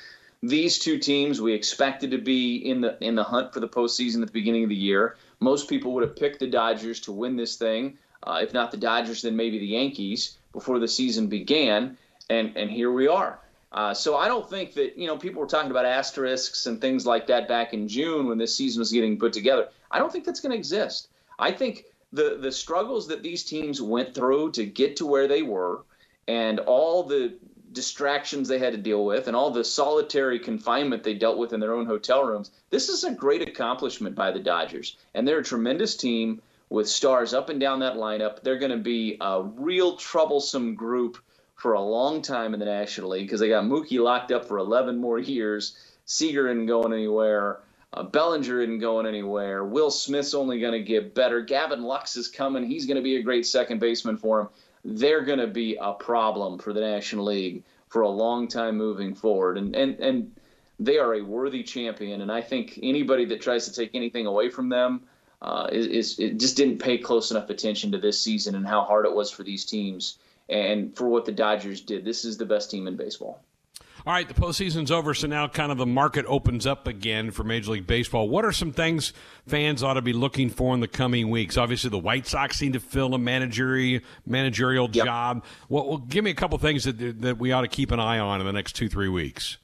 these 0.42 0.80
two 0.80 0.98
teams 0.98 1.42
we 1.42 1.54
expected 1.54 2.12
to 2.12 2.18
be 2.18 2.58
in 2.58 2.82
the 2.82 2.98
in 3.04 3.16
the 3.16 3.24
hunt 3.24 3.54
for 3.54 3.60
the 3.60 3.68
postseason 3.68 4.22
at 4.22 4.28
the 4.28 4.34
beginning 4.34 4.64
of 4.64 4.70
the 4.70 4.76
year. 4.76 5.18
Most 5.40 5.70
people 5.70 5.94
would 5.94 6.04
have 6.04 6.16
picked 6.16 6.40
the 6.40 6.48
Dodgers 6.48 7.00
to 7.02 7.12
win 7.12 7.36
this 7.36 7.56
thing. 7.56 7.98
Uh, 8.24 8.40
if 8.42 8.54
not 8.54 8.72
the 8.72 8.78
Dodgers, 8.78 9.22
then 9.22 9.36
maybe 9.36 9.60
the 9.60 9.68
Yankees 9.68 10.38
before 10.52 10.80
the 10.80 10.88
season 10.88 11.28
began, 11.28 11.98
and 12.30 12.56
and 12.56 12.70
here 12.70 12.92
we 12.92 13.08
are. 13.08 13.40
Uh, 13.72 13.94
so 13.94 14.18
I 14.18 14.28
don't 14.28 14.50
think 14.50 14.74
that 14.74 14.98
you 14.98 15.08
know 15.08 15.18
people 15.18 15.42
were 15.42 15.48
talking 15.48 15.72
about 15.72 15.86
asterisks 15.86 16.66
and 16.66 16.82
things 16.82 17.06
like 17.06 17.28
that 17.28 17.48
back 17.48 17.74
in 17.74 17.88
June 17.88 18.28
when 18.28 18.38
this 18.38 18.56
season 18.56 18.80
was 18.80 18.92
getting 18.92 19.20
put 19.20 19.34
together. 19.34 19.70
I 19.92 20.00
don't 20.00 20.12
think 20.12 20.26
that's 20.26 20.40
going 20.40 20.52
to 20.52 20.58
exist. 20.58 21.10
I 21.38 21.52
think 21.52 21.86
the 22.12 22.38
the 22.40 22.52
struggles 22.52 23.08
that 23.10 23.24
these 23.24 23.44
teams 23.44 23.82
went 23.82 24.16
through 24.16 24.52
to 24.54 24.66
get 24.66 24.96
to 24.98 25.06
where 25.06 25.28
they 25.28 25.44
were, 25.44 25.84
and 26.28 26.60
all 26.60 27.04
the 27.04 27.36
distractions 27.72 28.48
they 28.48 28.60
had 28.60 28.74
to 28.74 28.80
deal 28.80 29.06
with 29.06 29.28
and 29.28 29.36
all 29.36 29.52
the 29.52 29.64
solitary 29.64 30.40
confinement 30.40 31.04
they 31.04 31.14
dealt 31.14 31.38
with 31.38 31.54
in 31.54 31.60
their 31.60 31.74
own 31.74 31.86
hotel 31.86 32.24
rooms. 32.24 32.52
This 32.70 32.90
is 32.90 33.04
a 33.04 33.12
great 33.12 33.48
accomplishment 33.48 34.16
by 34.16 34.32
the 34.32 34.40
Dodgers. 34.40 34.98
And 35.14 35.28
they're 35.28 35.40
a 35.40 35.44
tremendous 35.44 35.96
team 35.96 36.42
with 36.70 36.90
stars 36.90 37.34
up 37.34 37.50
and 37.50 37.60
down 37.60 37.80
that 37.80 37.96
lineup. 37.96 38.42
They're 38.42 38.60
going 38.60 38.72
to 38.72 38.78
be 38.78 39.18
a 39.22 39.42
real 39.42 39.96
troublesome 39.96 40.76
group 40.76 41.18
for 41.56 41.74
a 41.74 41.82
long 41.82 42.22
time 42.22 42.54
in 42.54 42.60
the 42.60 42.66
National 42.66 43.10
League 43.10 43.28
because 43.28 43.40
they 43.40 43.50
got 43.50 43.66
Mookie 43.66 44.02
locked 44.02 44.32
up 44.32 44.46
for 44.46 44.58
11 44.58 44.98
more 44.98 45.20
years. 45.20 45.78
Seager 46.06 46.48
isn't 46.50 46.68
going 46.68 46.94
anywhere. 46.94 47.60
Uh, 47.92 48.04
Bellinger 48.04 48.62
isn't 48.62 48.80
going 48.80 49.08
anywhere. 49.08 49.66
Will 49.66 49.92
Smith's 49.92 50.36
only 50.36 50.60
going 50.60 50.74
to 50.74 50.84
get 50.84 51.16
better. 51.16 51.42
Gavin 51.42 51.82
Lux 51.82 52.16
is 52.16 52.28
coming. 52.28 52.64
He's 52.64 52.86
going 52.86 52.98
to 52.98 53.04
be 53.04 53.18
a 53.18 53.24
great 53.24 53.48
second 53.48 53.80
baseman 53.80 54.18
for 54.18 54.42
him 54.42 54.48
they're 54.84 55.24
going 55.24 55.40
to 55.40 55.48
be 55.48 55.78
a 55.80 55.94
problem 55.94 56.60
for 56.60 56.74
the 56.74 56.82
National 56.82 57.26
League 57.26 57.64
for 57.88 58.02
a 58.02 58.10
long 58.10 58.48
time 58.48 58.78
moving 58.78 59.16
forward. 59.16 59.58
And, 59.58 59.76
and, 59.76 60.00
and 60.00 60.36
they 60.80 60.98
are 60.98 61.16
a 61.16 61.22
worthy 61.22 61.64
champion. 61.64 62.22
And 62.22 62.32
I 62.32 62.42
think 62.42 62.80
anybody 62.82 63.26
that 63.26 63.42
tries 63.42 63.66
to 63.66 63.74
take 63.74 63.92
anything 63.94 64.26
away 64.26 64.50
from 64.50 64.70
them 64.70 65.02
uh, 65.42 65.68
is, 65.72 66.18
is 66.20 66.40
just 66.40 66.58
didn't 66.58 66.80
pay 66.80 66.98
close 66.98 67.32
enough 67.32 67.50
attention 67.50 67.92
to 67.92 67.98
this 67.98 68.22
season 68.22 68.56
and 68.56 68.68
how 68.68 68.84
hard 68.84 69.06
it 69.06 69.14
was 69.14 69.32
for 69.32 69.44
these 69.44 69.66
teams 69.66 70.18
and 70.48 70.96
for 70.96 71.08
what 71.08 71.26
the 71.26 71.32
Dodgers 71.32 71.82
did. 71.82 72.06
This 72.06 72.26
is 72.26 72.38
the 72.38 72.46
best 72.46 72.72
team 72.72 72.88
in 72.88 72.96
baseball. 72.96 73.42
All 74.10 74.16
right, 74.16 74.28
the 74.28 74.34
postseason's 74.34 74.90
over, 74.90 75.14
so 75.14 75.28
now 75.28 75.48
kind 75.48 75.72
of 75.72 75.78
the 75.78 75.86
market 75.86 76.26
opens 76.28 76.66
up 76.66 76.88
again 76.88 77.30
for 77.30 77.44
Major 77.44 77.74
League 77.74 77.86
Baseball. 77.86 78.28
What 78.28 78.44
are 78.44 78.52
some 78.52 78.72
things 78.72 79.14
fans 79.46 79.84
ought 79.84 79.94
to 79.94 80.02
be 80.02 80.14
looking 80.14 80.50
for 80.50 80.74
in 80.74 80.80
the 80.80 80.88
coming 80.88 81.30
weeks? 81.30 81.58
Obviously, 81.58 81.92
the 81.92 82.00
White 82.00 82.26
Sox 82.26 82.58
seem 82.58 82.74
to 82.74 82.80
fill 82.80 83.14
a 83.14 83.20
managerial 83.20 84.02
managerial 84.26 84.90
yep. 84.92 85.06
job. 85.06 85.44
Well, 85.70 85.88
well, 85.88 85.98
give 86.00 86.24
me 86.24 86.32
a 86.32 86.34
couple 86.34 86.58
things 86.58 86.86
that 86.86 87.22
that 87.22 87.38
we 87.38 87.52
ought 87.52 87.62
to 87.62 87.68
keep 87.68 87.92
an 87.92 88.00
eye 88.00 88.18
on 88.18 88.42
in 88.42 88.48
the 88.48 88.52
next 88.52 88.74
two 88.74 88.90
three 88.90 89.10
weeks. 89.10 89.60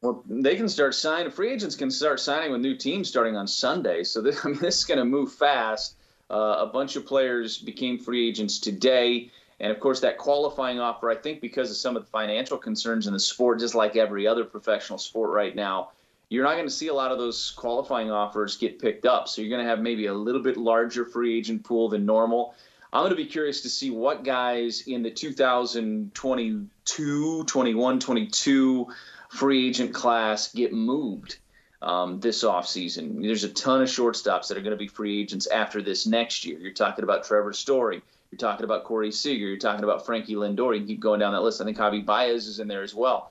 Well, 0.00 0.24
they 0.26 0.56
can 0.56 0.70
start 0.70 0.94
signing. 0.94 1.30
Free 1.30 1.52
agents 1.52 1.76
can 1.76 1.90
start 1.90 2.18
signing 2.18 2.50
with 2.50 2.62
new 2.62 2.74
teams 2.74 3.10
starting 3.10 3.36
on 3.36 3.46
Sunday. 3.46 4.04
So 4.04 4.22
this, 4.22 4.42
I 4.42 4.48
mean, 4.52 4.58
this 4.58 4.78
is 4.78 4.84
going 4.86 5.00
to 5.00 5.04
move 5.04 5.34
fast. 5.34 5.96
Uh, 6.30 6.56
a 6.60 6.66
bunch 6.66 6.96
of 6.96 7.04
players 7.04 7.58
became 7.58 7.98
free 7.98 8.26
agents 8.26 8.58
today. 8.58 9.30
And 9.60 9.70
of 9.70 9.80
course, 9.80 10.00
that 10.00 10.18
qualifying 10.18 10.80
offer, 10.80 11.10
I 11.10 11.14
think 11.14 11.40
because 11.40 11.70
of 11.70 11.76
some 11.76 11.96
of 11.96 12.02
the 12.02 12.10
financial 12.10 12.58
concerns 12.58 13.06
in 13.06 13.12
the 13.12 13.20
sport, 13.20 13.60
just 13.60 13.74
like 13.74 13.96
every 13.96 14.26
other 14.26 14.44
professional 14.44 14.98
sport 14.98 15.30
right 15.30 15.54
now, 15.54 15.90
you're 16.28 16.44
not 16.44 16.54
going 16.54 16.66
to 16.66 16.70
see 16.70 16.88
a 16.88 16.94
lot 16.94 17.12
of 17.12 17.18
those 17.18 17.52
qualifying 17.52 18.10
offers 18.10 18.56
get 18.56 18.80
picked 18.80 19.06
up. 19.06 19.28
So 19.28 19.42
you're 19.42 19.50
going 19.50 19.64
to 19.64 19.68
have 19.68 19.80
maybe 19.80 20.06
a 20.06 20.14
little 20.14 20.40
bit 20.40 20.56
larger 20.56 21.04
free 21.04 21.38
agent 21.38 21.62
pool 21.62 21.90
than 21.90 22.06
normal. 22.06 22.54
I'm 22.92 23.02
going 23.02 23.10
to 23.10 23.16
be 23.16 23.26
curious 23.26 23.60
to 23.62 23.70
see 23.70 23.90
what 23.90 24.24
guys 24.24 24.82
in 24.86 25.02
the 25.02 25.10
2022, 25.10 27.44
21, 27.44 28.00
22 28.00 28.88
free 29.30 29.68
agent 29.68 29.94
class 29.94 30.52
get 30.52 30.72
moved 30.72 31.36
um, 31.80 32.20
this 32.20 32.44
offseason. 32.44 33.22
There's 33.22 33.44
a 33.44 33.48
ton 33.48 33.82
of 33.82 33.88
shortstops 33.88 34.48
that 34.48 34.56
are 34.56 34.62
going 34.62 34.72
to 34.72 34.76
be 34.76 34.88
free 34.88 35.20
agents 35.20 35.46
after 35.46 35.82
this 35.82 36.06
next 36.06 36.44
year. 36.44 36.58
You're 36.58 36.72
talking 36.72 37.02
about 37.02 37.24
Trevor 37.24 37.52
Story. 37.52 38.02
You're 38.32 38.38
talking 38.38 38.64
about 38.64 38.84
Corey 38.84 39.12
Seager. 39.12 39.46
You're 39.46 39.58
talking 39.58 39.84
about 39.84 40.06
Frankie 40.06 40.36
Lindor. 40.36 40.72
You 40.72 40.80
can 40.80 40.86
keep 40.86 41.00
going 41.00 41.20
down 41.20 41.34
that 41.34 41.42
list. 41.42 41.60
I 41.60 41.64
think 41.64 41.76
Javi 41.76 42.04
Baez 42.04 42.46
is 42.46 42.60
in 42.60 42.66
there 42.66 42.82
as 42.82 42.94
well. 42.94 43.30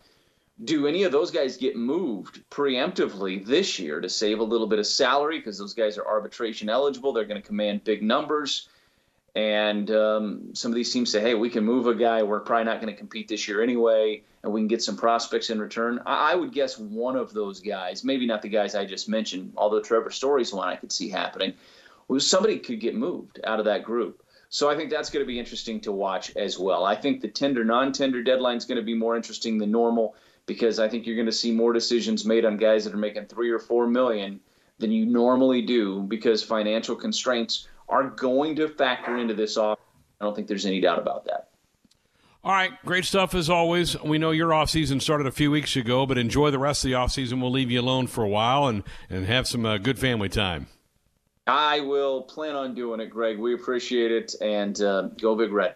Do 0.63 0.85
any 0.85 1.03
of 1.03 1.11
those 1.11 1.31
guys 1.31 1.57
get 1.57 1.75
moved 1.75 2.47
preemptively 2.51 3.43
this 3.43 3.79
year 3.79 3.99
to 3.99 4.07
save 4.07 4.39
a 4.39 4.43
little 4.43 4.67
bit 4.67 4.77
of 4.77 4.85
salary 4.85 5.39
because 5.39 5.57
those 5.57 5.73
guys 5.73 5.97
are 5.97 6.05
arbitration 6.05 6.69
eligible? 6.69 7.13
They're 7.13 7.25
going 7.25 7.41
to 7.41 7.47
command 7.47 7.83
big 7.83 8.03
numbers. 8.03 8.69
And 9.33 9.89
um, 9.89 10.53
some 10.53 10.71
of 10.71 10.75
these 10.75 10.93
teams 10.93 11.11
say, 11.11 11.19
hey, 11.19 11.33
we 11.33 11.49
can 11.49 11.65
move 11.65 11.87
a 11.87 11.95
guy. 11.95 12.21
We're 12.21 12.41
probably 12.41 12.65
not 12.65 12.79
going 12.79 12.93
to 12.93 12.97
compete 12.97 13.27
this 13.27 13.47
year 13.47 13.63
anyway, 13.63 14.21
and 14.43 14.53
we 14.53 14.59
can 14.59 14.67
get 14.67 14.83
some 14.83 14.97
prospects 14.97 15.49
in 15.49 15.59
return. 15.59 15.99
I, 16.05 16.33
I 16.33 16.35
would 16.35 16.53
guess 16.53 16.77
one 16.77 17.15
of 17.15 17.33
those 17.33 17.59
guys, 17.59 18.03
maybe 18.03 18.27
not 18.27 18.43
the 18.43 18.49
guys 18.49 18.75
I 18.75 18.85
just 18.85 19.09
mentioned, 19.09 19.53
although 19.57 19.81
Trevor 19.81 20.11
Story's 20.11 20.53
one 20.53 20.67
I 20.67 20.75
could 20.75 20.91
see 20.91 21.09
happening, 21.09 21.53
was 22.07 22.29
somebody 22.29 22.59
could 22.59 22.79
get 22.79 22.93
moved 22.93 23.39
out 23.45 23.57
of 23.57 23.65
that 23.65 23.83
group. 23.83 24.21
So 24.53 24.69
I 24.69 24.75
think 24.75 24.89
that's 24.89 25.09
going 25.09 25.23
to 25.23 25.27
be 25.27 25.39
interesting 25.39 25.79
to 25.81 25.93
watch 25.93 26.35
as 26.35 26.59
well. 26.59 26.83
I 26.83 26.93
think 26.93 27.21
the 27.21 27.29
tender 27.29 27.63
non 27.63 27.93
tender 27.93 28.21
deadline 28.21 28.57
is 28.57 28.65
going 28.65 28.75
to 28.75 28.83
be 28.83 28.93
more 28.93 29.15
interesting 29.15 29.57
than 29.57 29.71
normal 29.71 30.13
because 30.45 30.77
I 30.77 30.89
think 30.89 31.07
you're 31.07 31.15
going 31.15 31.25
to 31.27 31.31
see 31.31 31.53
more 31.53 31.71
decisions 31.71 32.25
made 32.25 32.43
on 32.43 32.57
guys 32.57 32.83
that 32.83 32.93
are 32.93 32.97
making 32.97 33.27
three 33.27 33.49
or 33.49 33.59
four 33.59 33.87
million 33.87 34.41
than 34.77 34.91
you 34.91 35.05
normally 35.05 35.61
do 35.61 36.01
because 36.03 36.43
financial 36.43 36.97
constraints 36.97 37.69
are 37.87 38.09
going 38.09 38.57
to 38.57 38.67
factor 38.67 39.15
into 39.15 39.33
this 39.33 39.55
off. 39.55 39.79
I 40.19 40.25
don't 40.25 40.35
think 40.35 40.49
there's 40.49 40.65
any 40.65 40.81
doubt 40.81 40.99
about 40.99 41.23
that. 41.25 41.47
All 42.43 42.51
right, 42.51 42.71
great 42.83 43.05
stuff 43.05 43.33
as 43.33 43.49
always. 43.49 43.97
We 44.01 44.17
know 44.17 44.31
your 44.31 44.49
offseason 44.49 45.01
started 45.01 45.27
a 45.27 45.31
few 45.31 45.49
weeks 45.49 45.77
ago, 45.77 46.05
but 46.05 46.17
enjoy 46.17 46.51
the 46.51 46.59
rest 46.59 46.83
of 46.83 46.89
the 46.89 46.97
offseason. 46.97 47.39
We'll 47.39 47.51
leave 47.51 47.71
you 47.71 47.79
alone 47.79 48.07
for 48.07 48.25
a 48.25 48.29
while 48.29 48.67
and, 48.67 48.83
and 49.09 49.25
have 49.27 49.47
some 49.47 49.65
uh, 49.65 49.77
good 49.77 49.97
family 49.97 50.27
time. 50.27 50.67
I 51.47 51.79
will 51.81 52.21
plan 52.23 52.55
on 52.55 52.75
doing 52.75 52.99
it, 52.99 53.07
Greg. 53.07 53.39
We 53.39 53.53
appreciate 53.53 54.11
it, 54.11 54.35
and 54.41 54.79
uh, 54.81 55.03
go 55.19 55.35
Big 55.35 55.51
Red. 55.51 55.75